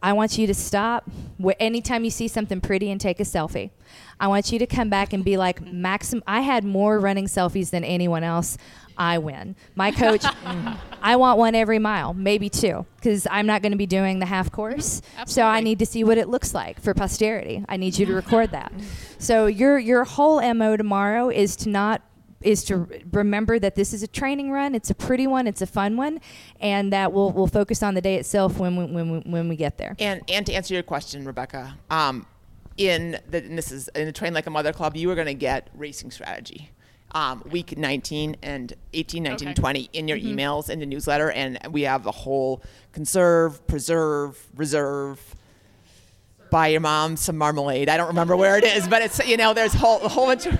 I 0.02 0.12
want 0.12 0.38
you 0.38 0.46
to 0.46 0.54
stop 0.54 1.10
anytime 1.58 2.04
you 2.04 2.10
see 2.10 2.28
something 2.28 2.60
pretty 2.60 2.90
and 2.90 3.00
take 3.00 3.20
a 3.20 3.24
selfie. 3.24 3.70
I 4.18 4.28
want 4.28 4.52
you 4.52 4.58
to 4.58 4.66
come 4.66 4.90
back 4.90 5.12
and 5.12 5.24
be 5.24 5.36
like, 5.36 5.60
Maxim, 5.62 6.22
I 6.26 6.42
had 6.42 6.64
more 6.64 6.98
running 6.98 7.26
selfies 7.26 7.70
than 7.70 7.84
anyone 7.84 8.22
else. 8.22 8.58
I 8.96 9.18
win. 9.18 9.56
My 9.74 9.90
coach, 10.02 10.22
mm. 10.22 10.76
I 11.00 11.16
want 11.16 11.38
one 11.38 11.54
every 11.54 11.78
mile, 11.78 12.12
maybe 12.12 12.50
two, 12.50 12.84
because 12.96 13.26
I'm 13.30 13.46
not 13.46 13.62
going 13.62 13.72
to 13.72 13.78
be 13.78 13.86
doing 13.86 14.18
the 14.18 14.26
half 14.26 14.52
course. 14.52 15.00
So 15.26 15.42
I 15.42 15.60
need 15.60 15.78
to 15.78 15.86
see 15.86 16.04
what 16.04 16.18
it 16.18 16.28
looks 16.28 16.54
like 16.54 16.80
for 16.80 16.92
posterity. 16.92 17.64
I 17.68 17.78
need 17.78 17.98
you 17.98 18.06
to 18.06 18.14
record 18.14 18.50
that. 18.52 18.72
So 19.20 19.44
your 19.44 19.78
your 19.78 20.04
whole 20.04 20.40
mo 20.54 20.78
tomorrow 20.78 21.28
is 21.28 21.54
to 21.56 21.68
not 21.68 22.00
is 22.42 22.64
to 22.64 22.88
remember 23.12 23.58
that 23.58 23.74
this 23.74 23.92
is 23.92 24.02
a 24.02 24.06
training 24.06 24.50
run. 24.50 24.74
It's 24.74 24.90
a 24.90 24.94
pretty 24.94 25.26
one. 25.26 25.46
It's 25.46 25.60
a 25.60 25.66
fun 25.66 25.96
one, 25.96 26.20
and 26.60 26.92
that 26.92 27.12
we'll 27.12 27.30
we'll 27.30 27.46
focus 27.46 27.82
on 27.82 27.94
the 27.94 28.00
day 28.00 28.16
itself 28.16 28.58
when 28.58 28.76
we, 28.76 28.84
when 28.86 29.10
we, 29.10 29.18
when 29.30 29.48
we 29.48 29.56
get 29.56 29.76
there. 29.78 29.94
And 29.98 30.22
and 30.28 30.46
to 30.46 30.52
answer 30.54 30.74
your 30.74 30.82
question, 30.82 31.24
Rebecca, 31.24 31.76
um, 31.90 32.26
in 32.78 33.18
the 33.28 33.38
and 33.44 33.58
this 33.58 33.70
is 33.70 33.88
in 33.88 34.06
the 34.06 34.12
Train 34.12 34.32
Like 34.32 34.46
a 34.46 34.50
Mother 34.50 34.72
Club, 34.72 34.96
you 34.96 35.10
are 35.10 35.14
going 35.14 35.26
to 35.26 35.34
get 35.34 35.68
racing 35.74 36.10
strategy. 36.10 36.70
Um, 37.12 37.42
week 37.50 37.76
19 37.76 38.36
and 38.40 38.72
18, 38.92 39.24
19, 39.24 39.48
Okay. 39.48 39.54
20 39.54 39.90
in 39.94 40.06
your 40.06 40.16
emails 40.16 40.70
in 40.70 40.78
the 40.78 40.86
newsletter, 40.86 41.32
and 41.32 41.58
we 41.72 41.82
have 41.82 42.04
the 42.04 42.12
whole 42.12 42.62
conserve, 42.92 43.66
preserve, 43.66 44.38
reserve. 44.54 45.20
Buy 46.52 46.68
your 46.68 46.80
mom 46.80 47.16
some 47.16 47.36
marmalade. 47.36 47.88
I 47.88 47.96
don't 47.96 48.06
remember 48.08 48.36
where 48.36 48.56
it 48.58 48.64
is, 48.64 48.86
but 48.86 49.02
it's 49.02 49.26
you 49.26 49.36
know 49.36 49.52
there's 49.54 49.74
whole 49.74 50.00
a 50.02 50.08
whole 50.08 50.26
bunch 50.26 50.46
of 50.46 50.58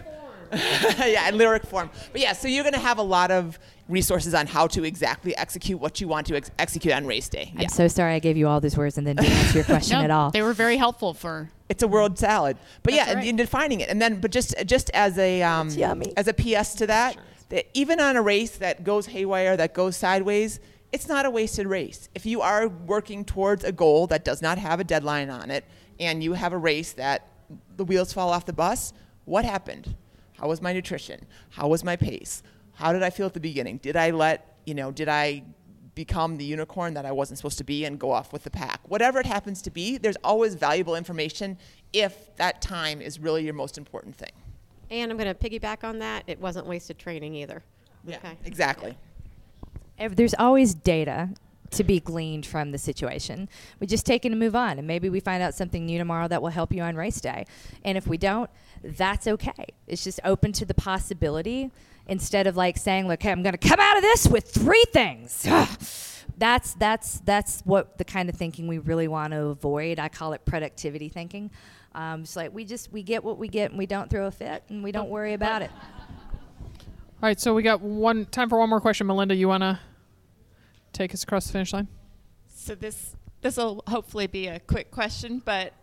yeah, 0.99 1.29
in 1.29 1.39
lyric 1.39 1.65
form. 1.65 1.91
But 2.13 2.21
yeah, 2.21 2.33
so 2.33 2.49
you're 2.49 2.65
going 2.65 2.75
to 2.75 2.81
have 2.81 2.99
a 2.99 3.03
lot 3.03 3.31
of 3.31 3.59
resources 3.89 4.35
on 4.35 4.47
how 4.47 4.67
to 4.69 4.85
exactly 4.85 5.37
execute 5.37 5.81
what 5.81 6.01
you 6.01 6.09
want 6.09 6.27
to 6.29 6.37
ex- 6.37 6.51
execute 6.59 6.95
on 6.95 7.07
race 7.07 7.29
day. 7.29 7.53
I'm 7.57 7.69
so 7.69 7.89
sorry 7.89 8.15
I 8.15 8.19
gave 8.19 8.37
you 8.37 8.49
all 8.49 8.61
these 8.61 8.77
words 8.77 8.99
and 8.99 9.07
then 9.07 9.17
didn't 9.17 9.33
answer 9.33 9.59
your 9.59 9.65
question 9.65 9.99
No, 9.99 10.05
at 10.05 10.11
all. 10.11 10.31
They 10.31 10.43
were 10.43 10.53
very 10.53 10.77
helpful 10.77 11.15
for. 11.15 11.51
It's 11.69 11.83
a 11.83 11.89
world 11.89 12.19
salad. 12.19 12.57
But 12.83 12.95
That's 12.95 13.09
yeah, 13.09 13.15
right. 13.15 13.21
and, 13.21 13.29
and 13.29 13.39
defining 13.39 13.81
it, 13.81 13.89
and 13.89 14.01
then 14.03 14.21
but 14.21 14.31
just 14.31 14.55
just 14.67 14.91
as 14.91 15.19
a 15.19 15.43
um, 15.43 15.69
yummy. 15.69 16.13
as 16.17 16.27
a 16.27 16.35
PS 16.35 16.75
to 16.77 16.87
that, 16.89 17.17
that 17.51 17.67
even 17.75 18.01
on 18.01 18.17
a 18.17 18.23
race 18.23 18.57
that 18.59 18.83
goes 18.83 19.07
haywire, 19.07 19.57
that 19.57 19.75
goes 19.75 19.97
sideways, 19.97 20.59
it's 20.93 21.07
not 21.07 21.27
a 21.27 21.31
wasted 21.31 21.67
race. 21.67 22.09
If 22.15 22.27
you 22.27 22.41
are 22.41 22.67
working 22.69 23.25
towards 23.25 23.63
a 23.63 23.73
goal 23.73 24.09
that 24.09 24.25
does 24.25 24.43
not 24.43 24.59
have 24.59 24.81
a 24.81 24.85
deadline 24.85 25.31
on 25.31 25.51
it, 25.51 25.65
and 26.01 26.25
you 26.25 26.33
have 26.33 26.53
a 26.53 26.59
race 26.59 26.93
that 26.95 27.29
the 27.77 27.85
wheels 27.85 28.13
fall 28.13 28.31
off 28.31 28.47
the 28.47 28.53
bus, 28.53 28.93
what 29.25 29.45
happened? 29.45 29.95
How 30.41 30.49
was 30.49 30.63
my 30.63 30.73
nutrition? 30.73 31.27
How 31.51 31.69
was 31.69 31.85
my 31.85 31.97
pace? 31.97 32.43
How 32.75 32.93
did 32.95 33.03
I 33.03 33.11
feel 33.11 33.27
at 33.27 33.35
the 33.35 33.41
beginning? 33.41 33.77
Did 33.79 33.95
I 33.97 34.11
let 34.11 34.57
you 34.65 34.75
know? 34.75 34.91
Did 34.91 35.09
I 35.09 35.43
become 35.95 36.39
the 36.39 36.45
unicorn 36.45 36.95
that 36.95 37.05
I 37.05 37.13
wasn't 37.13 37.37
supposed 37.37 37.59
to 37.59 37.65
be 37.65 37.85
and 37.85 37.99
go 37.99 38.11
off 38.13 38.33
with 38.33 38.45
the 38.45 38.51
pack. 38.51 38.81
Whatever 38.89 39.19
it 39.21 39.27
happens 39.27 39.61
to 39.63 39.71
be, 39.71 39.99
there's 39.99 40.17
always 40.25 40.55
valuable 40.55 40.95
information 40.95 41.59
if 41.93 42.35
that 42.37 42.63
time 42.63 43.03
is 43.03 43.19
really 43.19 43.45
your 43.45 43.53
most 43.55 43.77
important 43.77 44.15
thing. 44.17 44.31
And 44.91 45.11
I'm 45.11 45.19
going 45.19 45.35
to 45.35 45.35
piggyback 45.35 45.85
on 45.85 45.99
that. 45.99 46.23
It 46.27 46.41
wasn't 46.41 46.67
wasted 46.67 46.97
training 46.99 47.35
either. 47.35 47.63
Yeah, 48.07 48.17
Okay. 48.17 48.39
exactly. 48.45 48.97
Ev- 49.99 50.17
There's 50.17 50.33
always 50.39 50.75
data 50.75 51.31
to 51.73 51.85
be 51.85 52.01
gleaned 52.01 52.47
from 52.47 52.71
the 52.73 52.79
situation. 52.79 53.49
We 53.79 53.87
just 53.87 54.07
take 54.07 54.25
it 54.25 54.31
and 54.31 54.41
move 54.41 54.57
on, 54.57 54.79
and 54.79 54.87
maybe 54.89 55.11
we 55.11 55.21
find 55.21 55.43
out 55.43 55.55
something 55.55 55.85
new 55.85 55.99
tomorrow 55.99 56.29
that 56.29 56.41
will 56.41 56.49
help 56.51 56.73
you 56.73 56.83
on 56.83 56.97
race 56.97 57.21
day. 57.21 57.45
And 57.85 57.99
if 57.99 58.07
we 58.07 58.17
don't, 58.17 58.49
that's 58.83 59.27
okay. 59.27 59.67
It's 59.87 60.05
just 60.05 60.21
open 60.25 60.53
to 60.53 60.65
the 60.65 60.75
possibility 60.75 61.71
instead 62.07 62.47
of 62.47 62.57
like 62.57 62.77
saying, 62.77 63.09
"Look, 63.09 63.23
hey, 63.23 63.31
I'm 63.31 63.43
going 63.43 63.57
to 63.57 63.69
come 63.69 63.81
out 63.81 63.97
of 63.97 64.03
this 64.03 64.27
with 64.27 64.51
three 64.51 64.85
things." 64.93 65.47
that's 66.39 66.73
that's 66.75 67.21
that's 67.21 67.61
what 67.63 67.99
the 67.99 68.05
kind 68.05 68.29
of 68.29 68.35
thinking 68.35 68.67
we 68.67 68.79
really 68.79 69.09
want 69.09 69.33
to 69.33 69.47
avoid. 69.47 69.99
I 69.99 70.09
call 70.09 70.33
it 70.33 70.45
productivity 70.45 71.09
thinking. 71.09 71.51
Um, 71.95 72.23
it's 72.23 72.37
like 72.37 72.55
we 72.55 72.65
just 72.65 72.91
we 72.93 73.03
get 73.03 73.23
what 73.23 73.39
we 73.39 73.49
get, 73.49 73.71
and 73.71 73.79
we 73.79 73.87
don't 73.87 74.09
throw 74.11 74.27
a 74.27 74.31
fit, 74.31 74.65
and 74.69 74.83
we 74.83 74.93
don't 74.93 75.11
worry 75.11 75.35
about 75.35 75.63
it. 75.63 75.71
All 77.23 77.29
right, 77.29 77.39
so 77.39 77.55
we 77.55 77.63
got 77.63 77.83
one 77.83 78.25
time 78.27 78.49
for 78.49 78.59
one 78.59 78.71
more 78.71 78.81
question. 78.81 79.07
Melinda, 79.07 79.35
you 79.35 79.49
want 79.49 79.63
to 79.63 79.79
take 80.93 81.13
us 81.13 81.23
across 81.23 81.47
the 81.47 81.53
finish 81.53 81.73
line? 81.73 81.89
So 82.49 82.75
this 82.75 83.15
this 83.43 83.57
will 83.57 83.83
hopefully 83.87 84.27
be 84.27 84.47
a 84.47 84.61
quick 84.61 84.91
question, 84.91 85.43
but 85.45 85.75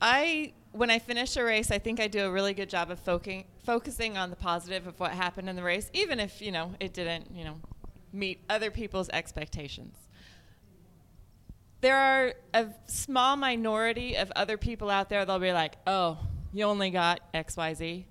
I 0.00 0.52
when 0.72 0.90
I 0.90 0.98
finish 0.98 1.36
a 1.36 1.44
race, 1.44 1.70
I 1.70 1.78
think 1.78 2.00
I 2.00 2.08
do 2.08 2.24
a 2.26 2.30
really 2.30 2.54
good 2.54 2.68
job 2.68 2.90
of 2.90 2.98
focusing 2.98 3.44
focusing 3.64 4.18
on 4.18 4.30
the 4.30 4.36
positive 4.36 4.86
of 4.86 4.98
what 4.98 5.12
happened 5.12 5.48
in 5.48 5.54
the 5.54 5.62
race, 5.62 5.90
even 5.92 6.18
if 6.18 6.42
you 6.42 6.50
know 6.50 6.74
it 6.80 6.92
didn't 6.92 7.30
you 7.34 7.44
know 7.44 7.60
meet 8.12 8.40
other 8.50 8.70
people's 8.70 9.08
expectations. 9.10 9.96
There 11.80 11.96
are 11.96 12.34
a 12.54 12.68
small 12.86 13.36
minority 13.36 14.16
of 14.16 14.30
other 14.36 14.56
people 14.56 14.88
out 14.88 15.08
there. 15.08 15.24
They'll 15.24 15.38
be 15.38 15.52
like, 15.52 15.76
"Oh, 15.86 16.18
you 16.52 16.64
only 16.64 16.90
got 16.90 17.20
X, 17.34 17.56
Y, 17.56 17.74
Z." 17.74 18.06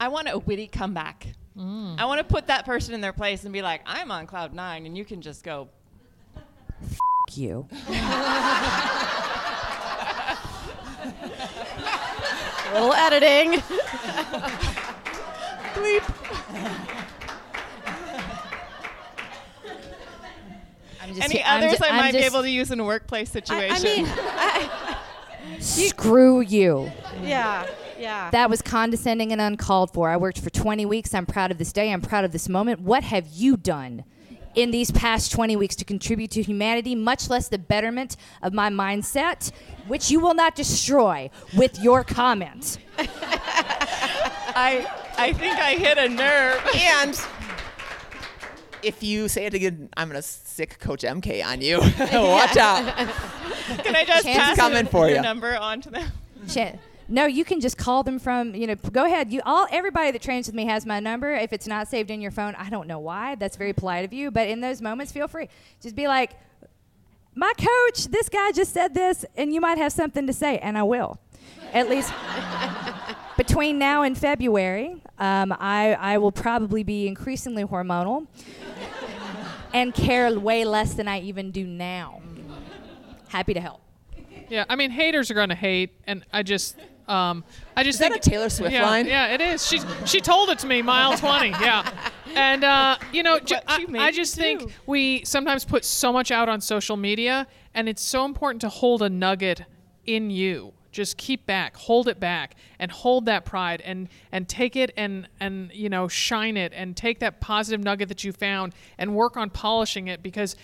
I 0.00 0.08
want 0.08 0.28
a 0.28 0.38
witty 0.38 0.66
comeback. 0.66 1.28
Mm. 1.56 1.98
I 1.98 2.04
want 2.06 2.18
to 2.18 2.24
put 2.24 2.48
that 2.48 2.64
person 2.64 2.94
in 2.94 3.00
their 3.00 3.12
place 3.12 3.44
and 3.44 3.52
be 3.52 3.62
like, 3.62 3.82
"I'm 3.86 4.10
on 4.10 4.26
cloud 4.26 4.54
nine, 4.54 4.86
and 4.86 4.96
you 4.96 5.04
can 5.04 5.20
just 5.20 5.44
go 5.44 5.68
Fuck 6.82 7.36
you. 7.36 7.66
A 12.66 12.72
little 12.74 12.92
editing. 12.92 13.62
I'm 21.00 21.14
just 21.14 21.22
Any 21.22 21.42
I'm 21.44 21.62
others 21.62 21.78
ju- 21.78 21.84
I 21.84 21.88
I'm 21.90 21.96
might 21.96 22.12
be 22.12 22.18
able 22.20 22.42
to 22.42 22.50
use 22.50 22.70
in 22.70 22.80
a 22.80 22.84
workplace 22.84 23.30
I, 23.30 23.32
situation? 23.32 23.76
I 23.76 23.82
mean, 23.82 24.06
I, 24.08 24.96
Screw 25.60 26.40
you. 26.40 26.90
yeah, 27.22 27.66
yeah. 27.98 28.30
That 28.30 28.48
was 28.48 28.62
condescending 28.62 29.30
and 29.32 29.40
uncalled 29.40 29.92
for. 29.92 30.08
I 30.08 30.16
worked 30.16 30.40
for 30.40 30.48
20 30.50 30.86
weeks. 30.86 31.12
I'm 31.14 31.26
proud 31.26 31.50
of 31.50 31.58
this 31.58 31.72
day. 31.72 31.92
I'm 31.92 32.00
proud 32.00 32.24
of 32.24 32.32
this 32.32 32.48
moment. 32.48 32.80
What 32.80 33.04
have 33.04 33.26
you 33.28 33.56
done 33.58 34.04
in 34.54 34.70
these 34.70 34.90
past 34.90 35.32
20 35.32 35.56
weeks 35.56 35.74
to 35.76 35.84
contribute 35.84 36.30
to 36.32 36.42
humanity, 36.42 36.94
much 36.94 37.28
less 37.28 37.48
the 37.48 37.58
betterment 37.58 38.16
of 38.42 38.52
my 38.52 38.70
mindset, 38.70 39.50
which 39.86 40.10
you 40.10 40.20
will 40.20 40.34
not 40.34 40.54
destroy 40.54 41.30
with 41.56 41.78
your 41.80 42.04
comment? 42.04 42.78
I 44.56 44.86
I 45.18 45.32
think 45.32 45.58
I 45.58 45.74
hit 45.74 45.98
a 45.98 46.08
nerve. 46.08 46.62
And 46.76 47.20
if 48.82 49.02
you 49.02 49.28
say 49.28 49.46
it 49.46 49.54
again, 49.54 49.88
I'm 49.96 50.08
gonna 50.08 50.22
sick 50.22 50.78
Coach 50.78 51.02
MK 51.02 51.44
on 51.44 51.60
you. 51.60 51.78
Watch 52.12 52.56
out. 52.56 52.84
Can 53.82 53.96
I 53.96 54.04
just 54.04 54.24
Chance 54.24 54.38
pass 54.38 54.56
coming 54.56 54.84
your, 54.84 54.90
for 54.90 55.06
your 55.08 55.16
ya. 55.16 55.22
number 55.22 55.56
on 55.56 55.80
to 55.82 55.90
them? 55.90 56.12
Shit. 56.48 56.78
No, 57.08 57.26
you 57.26 57.44
can 57.44 57.60
just 57.60 57.76
call 57.76 58.02
them 58.02 58.18
from, 58.18 58.54
you 58.54 58.66
know, 58.66 58.74
go 58.76 59.04
ahead. 59.04 59.32
You 59.32 59.42
all 59.44 59.66
everybody 59.70 60.10
that 60.10 60.22
trains 60.22 60.46
with 60.46 60.54
me 60.54 60.64
has 60.66 60.86
my 60.86 61.00
number. 61.00 61.32
If 61.34 61.52
it's 61.52 61.66
not 61.66 61.88
saved 61.88 62.10
in 62.10 62.20
your 62.20 62.30
phone, 62.30 62.54
I 62.54 62.70
don't 62.70 62.86
know 62.86 62.98
why. 62.98 63.34
That's 63.34 63.56
very 63.56 63.72
polite 63.72 64.04
of 64.04 64.12
you, 64.12 64.30
but 64.30 64.48
in 64.48 64.60
those 64.60 64.80
moments 64.80 65.12
feel 65.12 65.28
free. 65.28 65.48
Just 65.82 65.94
be 65.94 66.08
like, 66.08 66.32
"My 67.34 67.52
coach, 67.58 68.06
this 68.06 68.28
guy 68.28 68.52
just 68.52 68.72
said 68.72 68.94
this 68.94 69.24
and 69.36 69.52
you 69.52 69.60
might 69.60 69.78
have 69.78 69.92
something 69.92 70.26
to 70.26 70.32
say." 70.32 70.58
And 70.58 70.78
I 70.78 70.82
will. 70.82 71.18
At 71.74 71.90
least 71.90 72.12
between 73.36 73.78
now 73.78 74.02
and 74.02 74.16
February, 74.16 75.02
um, 75.18 75.54
I, 75.58 75.94
I 75.94 76.18
will 76.18 76.32
probably 76.32 76.84
be 76.84 77.06
increasingly 77.06 77.64
hormonal 77.64 78.26
and 79.74 79.92
care 79.92 80.38
way 80.38 80.64
less 80.64 80.94
than 80.94 81.08
I 81.08 81.20
even 81.20 81.50
do 81.50 81.66
now. 81.66 82.22
Happy 83.28 83.52
to 83.54 83.60
help. 83.60 83.80
Yeah, 84.48 84.64
I 84.68 84.76
mean, 84.76 84.90
haters 84.90 85.30
are 85.30 85.34
going 85.34 85.48
to 85.48 85.54
hate, 85.54 85.90
and 86.06 86.24
I 86.32 86.42
just, 86.42 86.76
um, 87.08 87.44
I 87.76 87.82
just 87.82 87.96
Is 87.96 87.98
that 88.00 88.12
think 88.12 88.26
a 88.26 88.30
Taylor 88.30 88.48
Swift 88.48 88.72
yeah, 88.72 88.86
line? 88.88 89.06
Yeah, 89.06 89.34
it 89.34 89.40
is. 89.40 89.66
She 89.66 89.80
she 90.06 90.20
told 90.20 90.48
it 90.50 90.58
to 90.60 90.66
me, 90.66 90.82
mile 90.82 91.16
twenty. 91.18 91.50
Yeah, 91.50 91.90
and 92.34 92.64
uh, 92.64 92.96
you 93.12 93.22
know, 93.22 93.38
ju- 93.38 93.56
I, 93.66 93.86
I 93.98 94.10
just 94.10 94.34
too. 94.34 94.40
think 94.40 94.72
we 94.86 95.24
sometimes 95.24 95.64
put 95.64 95.84
so 95.84 96.12
much 96.12 96.30
out 96.30 96.48
on 96.48 96.60
social 96.60 96.96
media, 96.96 97.46
and 97.74 97.88
it's 97.88 98.02
so 98.02 98.24
important 98.24 98.60
to 98.62 98.68
hold 98.68 99.02
a 99.02 99.10
nugget 99.10 99.64
in 100.06 100.30
you. 100.30 100.72
Just 100.94 101.16
keep 101.16 101.44
back, 101.44 101.76
hold 101.76 102.06
it 102.06 102.20
back, 102.20 102.54
and 102.78 102.90
hold 102.90 103.26
that 103.26 103.44
pride, 103.44 103.82
and 103.82 104.08
and 104.30 104.48
take 104.48 104.76
it 104.76 104.92
and 104.96 105.28
and 105.40 105.70
you 105.74 105.88
know 105.88 106.06
shine 106.06 106.56
it, 106.56 106.72
and 106.74 106.96
take 106.96 107.18
that 107.18 107.40
positive 107.40 107.82
nugget 107.82 108.08
that 108.08 108.22
you 108.22 108.32
found, 108.32 108.74
and 108.96 109.14
work 109.14 109.36
on 109.36 109.50
polishing 109.50 110.06
it. 110.06 110.22
Because 110.22 110.54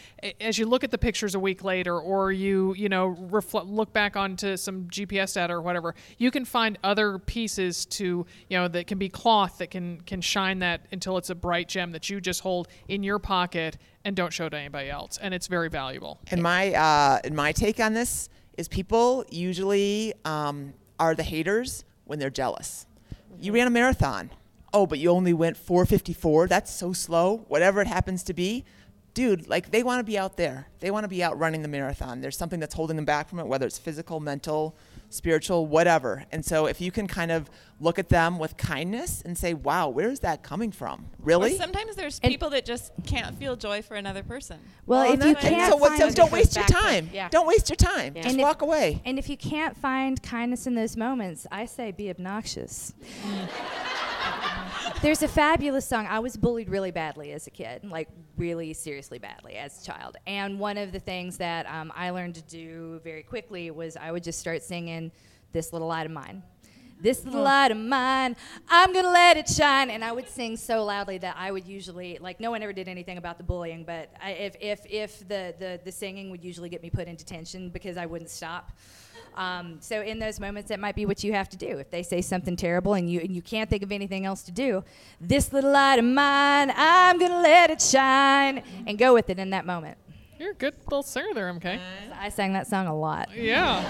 as 0.40 0.56
you 0.56 0.66
look 0.66 0.84
at 0.84 0.92
the 0.92 0.98
pictures 0.98 1.34
a 1.34 1.40
week 1.40 1.64
later, 1.64 1.98
or 1.98 2.30
you 2.30 2.74
you 2.74 2.88
know 2.88 3.16
refl- 3.30 3.68
look 3.68 3.92
back 3.92 4.16
onto 4.16 4.56
some 4.56 4.84
GPS 4.84 5.34
data 5.34 5.52
or 5.52 5.60
whatever, 5.60 5.96
you 6.16 6.30
can 6.30 6.44
find 6.44 6.78
other 6.84 7.18
pieces 7.18 7.84
to 7.86 8.24
you 8.48 8.56
know 8.56 8.68
that 8.68 8.86
can 8.86 8.98
be 8.98 9.08
cloth 9.08 9.58
that 9.58 9.70
can 9.72 10.00
can 10.02 10.20
shine 10.20 10.60
that 10.60 10.86
until 10.92 11.18
it's 11.18 11.30
a 11.30 11.34
bright 11.34 11.68
gem 11.68 11.90
that 11.90 12.08
you 12.08 12.20
just 12.20 12.40
hold 12.40 12.68
in 12.86 13.02
your 13.02 13.18
pocket 13.18 13.76
and 14.04 14.16
don't 14.16 14.32
show 14.32 14.48
to 14.48 14.56
anybody 14.56 14.88
else, 14.88 15.18
and 15.18 15.34
it's 15.34 15.46
very 15.46 15.68
valuable. 15.68 16.20
And 16.30 16.42
my 16.42 16.72
uh, 16.72 17.20
my 17.32 17.52
take 17.52 17.80
on 17.80 17.94
this 17.94 18.28
is 18.60 18.68
people 18.68 19.24
usually 19.30 20.12
um, 20.26 20.74
are 20.98 21.14
the 21.14 21.22
haters 21.22 21.84
when 22.04 22.18
they're 22.18 22.28
jealous. 22.28 22.86
You 23.40 23.54
ran 23.54 23.66
a 23.66 23.70
marathon. 23.70 24.30
Oh, 24.72 24.86
but 24.86 24.98
you 24.98 25.10
only 25.10 25.32
went 25.32 25.56
454. 25.56 26.46
That's 26.46 26.70
so 26.70 26.92
slow. 26.92 27.38
Whatever 27.48 27.80
it 27.80 27.86
happens 27.86 28.22
to 28.24 28.34
be. 28.34 28.64
Dude, 29.14 29.48
like 29.48 29.70
they 29.70 29.82
want 29.82 29.98
to 29.98 30.04
be 30.04 30.18
out 30.18 30.36
there. 30.36 30.68
They 30.78 30.90
want 30.90 31.04
to 31.04 31.08
be 31.08 31.24
out 31.24 31.38
running 31.38 31.62
the 31.62 31.68
marathon. 31.68 32.20
There's 32.20 32.36
something 32.36 32.60
that's 32.60 32.74
holding 32.74 32.96
them 32.96 33.06
back 33.06 33.28
from 33.30 33.40
it, 33.40 33.46
whether 33.46 33.66
it's 33.66 33.78
physical, 33.78 34.20
mental, 34.20 34.76
spiritual, 35.10 35.66
whatever. 35.66 36.24
And 36.32 36.44
so 36.44 36.66
if 36.66 36.80
you 36.80 36.90
can 36.90 37.06
kind 37.06 37.30
of 37.30 37.50
look 37.80 37.98
at 37.98 38.08
them 38.08 38.38
with 38.38 38.56
kindness 38.56 39.22
and 39.22 39.36
say, 39.36 39.54
wow, 39.54 39.88
where's 39.88 40.20
that 40.20 40.42
coming 40.42 40.70
from? 40.70 41.00
Or 41.00 41.24
Really? 41.24 41.56
sometimes 41.56 41.96
there's 41.96 42.20
And- 42.22 42.30
people 42.30 42.50
that 42.50 42.64
just 42.64 42.92
can't 43.06 43.36
feel 43.38 43.56
joy 43.56 43.82
for 43.82 43.94
another 43.96 44.22
person. 44.22 44.58
Well, 44.86 45.02
Well, 45.02 45.12
if 45.14 45.24
you 45.24 45.34
can't 45.34 45.72
so 45.72 45.76
what, 45.78 45.98
find 45.98 46.00
so 46.00 46.10
don't 46.10 46.30
waste 46.32 46.56
your 46.56 46.64
time. 46.66 47.10
yeah. 47.12 47.28
Don't 47.28 47.46
waste 47.46 47.68
your 47.68 47.76
time. 47.76 48.14
Yeah. 48.16 48.22
Just 48.22 48.32
And 48.34 48.40
if- 48.40 48.44
walk 48.44 48.62
away. 48.62 49.02
And 49.04 49.18
if 49.18 49.28
you 49.28 49.36
can't 49.36 49.76
find 49.76 50.22
kindness 50.22 50.66
in 50.66 50.74
those 50.74 50.96
moments, 50.96 51.46
I 51.50 51.66
say 51.66 51.90
be 51.90 52.08
obnoxious. 52.10 52.94
There's 55.02 55.22
a 55.22 55.28
fabulous 55.28 55.86
song. 55.86 56.06
I 56.06 56.18
was 56.18 56.36
bullied 56.36 56.68
really 56.68 56.90
badly 56.90 57.32
as 57.32 57.46
a 57.46 57.50
kid, 57.50 57.84
like 57.90 58.10
really 58.36 58.74
seriously 58.74 59.18
badly 59.18 59.54
as 59.54 59.80
a 59.80 59.86
child. 59.86 60.18
And 60.26 60.58
one 60.58 60.76
of 60.76 60.92
the 60.92 61.00
things 61.00 61.38
that 61.38 61.64
um, 61.70 61.90
I 61.96 62.10
learned 62.10 62.34
to 62.34 62.42
do 62.42 63.00
very 63.02 63.22
quickly 63.22 63.70
was 63.70 63.96
I 63.96 64.12
would 64.12 64.22
just 64.22 64.38
start 64.38 64.62
singing 64.62 65.10
"This 65.52 65.72
Little 65.72 65.88
Light 65.88 66.04
of 66.04 66.12
Mine." 66.12 66.42
This 67.00 67.24
little 67.24 67.40
light 67.40 67.70
of 67.70 67.78
mine, 67.78 68.36
I'm 68.68 68.92
gonna 68.92 69.08
let 69.08 69.38
it 69.38 69.48
shine. 69.48 69.88
And 69.88 70.04
I 70.04 70.12
would 70.12 70.28
sing 70.28 70.58
so 70.58 70.84
loudly 70.84 71.16
that 71.16 71.34
I 71.38 71.50
would 71.50 71.66
usually, 71.66 72.18
like, 72.20 72.40
no 72.40 72.50
one 72.50 72.62
ever 72.62 72.74
did 72.74 72.88
anything 72.88 73.16
about 73.16 73.38
the 73.38 73.42
bullying, 73.42 73.84
but 73.84 74.12
I, 74.22 74.32
if, 74.32 74.56
if, 74.60 74.80
if 74.84 75.20
the, 75.20 75.54
the, 75.58 75.80
the 75.82 75.92
singing 75.92 76.30
would 76.30 76.44
usually 76.44 76.68
get 76.68 76.82
me 76.82 76.90
put 76.90 77.08
in 77.08 77.16
detention 77.16 77.70
because 77.70 77.96
I 77.96 78.04
wouldn't 78.04 78.28
stop. 78.28 78.72
Um, 79.36 79.78
so 79.80 80.02
in 80.02 80.18
those 80.18 80.40
moments, 80.40 80.68
that 80.68 80.80
might 80.80 80.94
be 80.94 81.06
what 81.06 81.22
you 81.24 81.32
have 81.32 81.48
to 81.50 81.56
do. 81.56 81.78
If 81.78 81.90
they 81.90 82.02
say 82.02 82.20
something 82.20 82.56
terrible 82.56 82.94
and 82.94 83.10
you 83.10 83.20
and 83.20 83.34
you 83.34 83.42
can't 83.42 83.68
think 83.70 83.82
of 83.82 83.92
anything 83.92 84.26
else 84.26 84.42
to 84.44 84.52
do, 84.52 84.84
this 85.20 85.52
little 85.52 85.72
light 85.72 85.98
of 85.98 86.04
mine, 86.04 86.72
I'm 86.76 87.18
gonna 87.18 87.40
let 87.40 87.70
it 87.70 87.80
shine, 87.80 88.62
and 88.86 88.98
go 88.98 89.14
with 89.14 89.30
it 89.30 89.38
in 89.38 89.50
that 89.50 89.66
moment. 89.66 89.96
You're 90.38 90.52
a 90.52 90.54
good 90.54 90.74
little 90.84 91.02
singer 91.02 91.34
there, 91.34 91.52
MK. 91.52 91.78
I 92.18 92.30
sang 92.30 92.54
that 92.54 92.66
song 92.66 92.86
a 92.86 92.96
lot. 92.96 93.28
Yeah, 93.36 93.82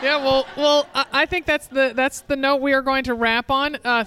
yeah. 0.00 0.16
Well, 0.16 0.46
well, 0.56 0.86
I, 0.94 1.06
I 1.12 1.26
think 1.26 1.44
that's 1.44 1.66
the 1.66 1.92
that's 1.94 2.20
the 2.20 2.36
note 2.36 2.60
we 2.60 2.72
are 2.72 2.82
going 2.82 3.02
to 3.04 3.14
wrap 3.14 3.50
on. 3.50 3.76
Uh, 3.84 4.04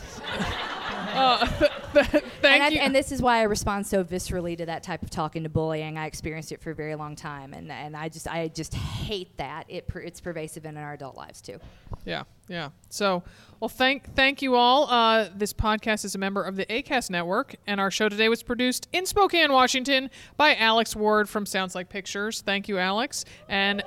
uh, 1.18 1.46
thank 1.46 2.26
and, 2.44 2.64
I, 2.64 2.70
and 2.72 2.94
this 2.94 3.12
is 3.12 3.22
why 3.22 3.38
I 3.38 3.44
respond 3.44 3.88
so 3.88 4.04
viscerally 4.04 4.58
to 4.58 4.66
that 4.66 4.84
type 4.84 5.02
of 5.02 5.10
talking 5.10 5.44
to 5.44 5.50
bullying. 5.50 5.98
I 5.98 6.06
experienced 6.06 6.52
it 6.52 6.62
for 6.62 6.72
a 6.72 6.76
very 6.76 6.96
long 6.96 7.16
time, 7.16 7.54
and, 7.54 7.72
and 7.72 7.96
I 7.96 8.10
just 8.10 8.28
I 8.28 8.50
just 8.50 8.74
hate 8.74 9.38
that. 9.38 9.66
It 9.70 9.88
per, 9.88 10.00
it's 10.00 10.20
pervasive 10.20 10.66
in 10.66 10.78
our 10.78 10.94
adult 10.94 11.16
lives 11.16 11.42
too. 11.42 11.60
Yeah, 12.06 12.24
yeah. 12.48 12.70
So, 12.90 13.24
well, 13.60 13.70
thank 13.70 14.14
thank 14.14 14.42
you 14.42 14.56
all. 14.56 14.90
Uh, 14.90 15.30
this 15.34 15.54
podcast 15.54 16.04
is 16.06 16.16
a 16.16 16.18
member 16.18 16.44
of 16.44 16.56
the 16.58 16.66
Acast 16.66 17.10
Network, 17.10 17.56
and 17.66 17.80
our 17.80 17.92
show 17.92 18.10
today 18.10 18.30
was 18.30 18.44
produced 18.44 18.88
in 18.92 19.06
Spokane, 19.06 19.52
Washington, 19.52 20.10
by 20.38 20.56
Alex 20.56 20.96
Ward 20.96 21.30
from 21.30 21.46
Sounds 21.46 21.76
Like 21.76 21.90
Pictures. 21.90 22.42
Thank 22.42 22.68
you, 22.68 22.78
Alex. 22.78 23.26
And 23.48 23.84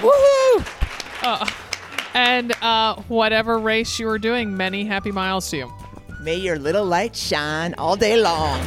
woohoo! 0.00 1.22
Uh, 1.22 1.46
and 2.16 2.52
uh, 2.62 2.96
whatever 3.08 3.58
race 3.58 3.98
you 3.98 4.08
are 4.08 4.18
doing, 4.18 4.56
many 4.56 4.86
happy 4.86 5.12
miles 5.12 5.50
to 5.50 5.58
you. 5.58 5.72
May 6.22 6.36
your 6.36 6.58
little 6.58 6.84
light 6.84 7.14
shine 7.14 7.74
all 7.74 7.94
day 7.94 8.16
long. 8.16 8.58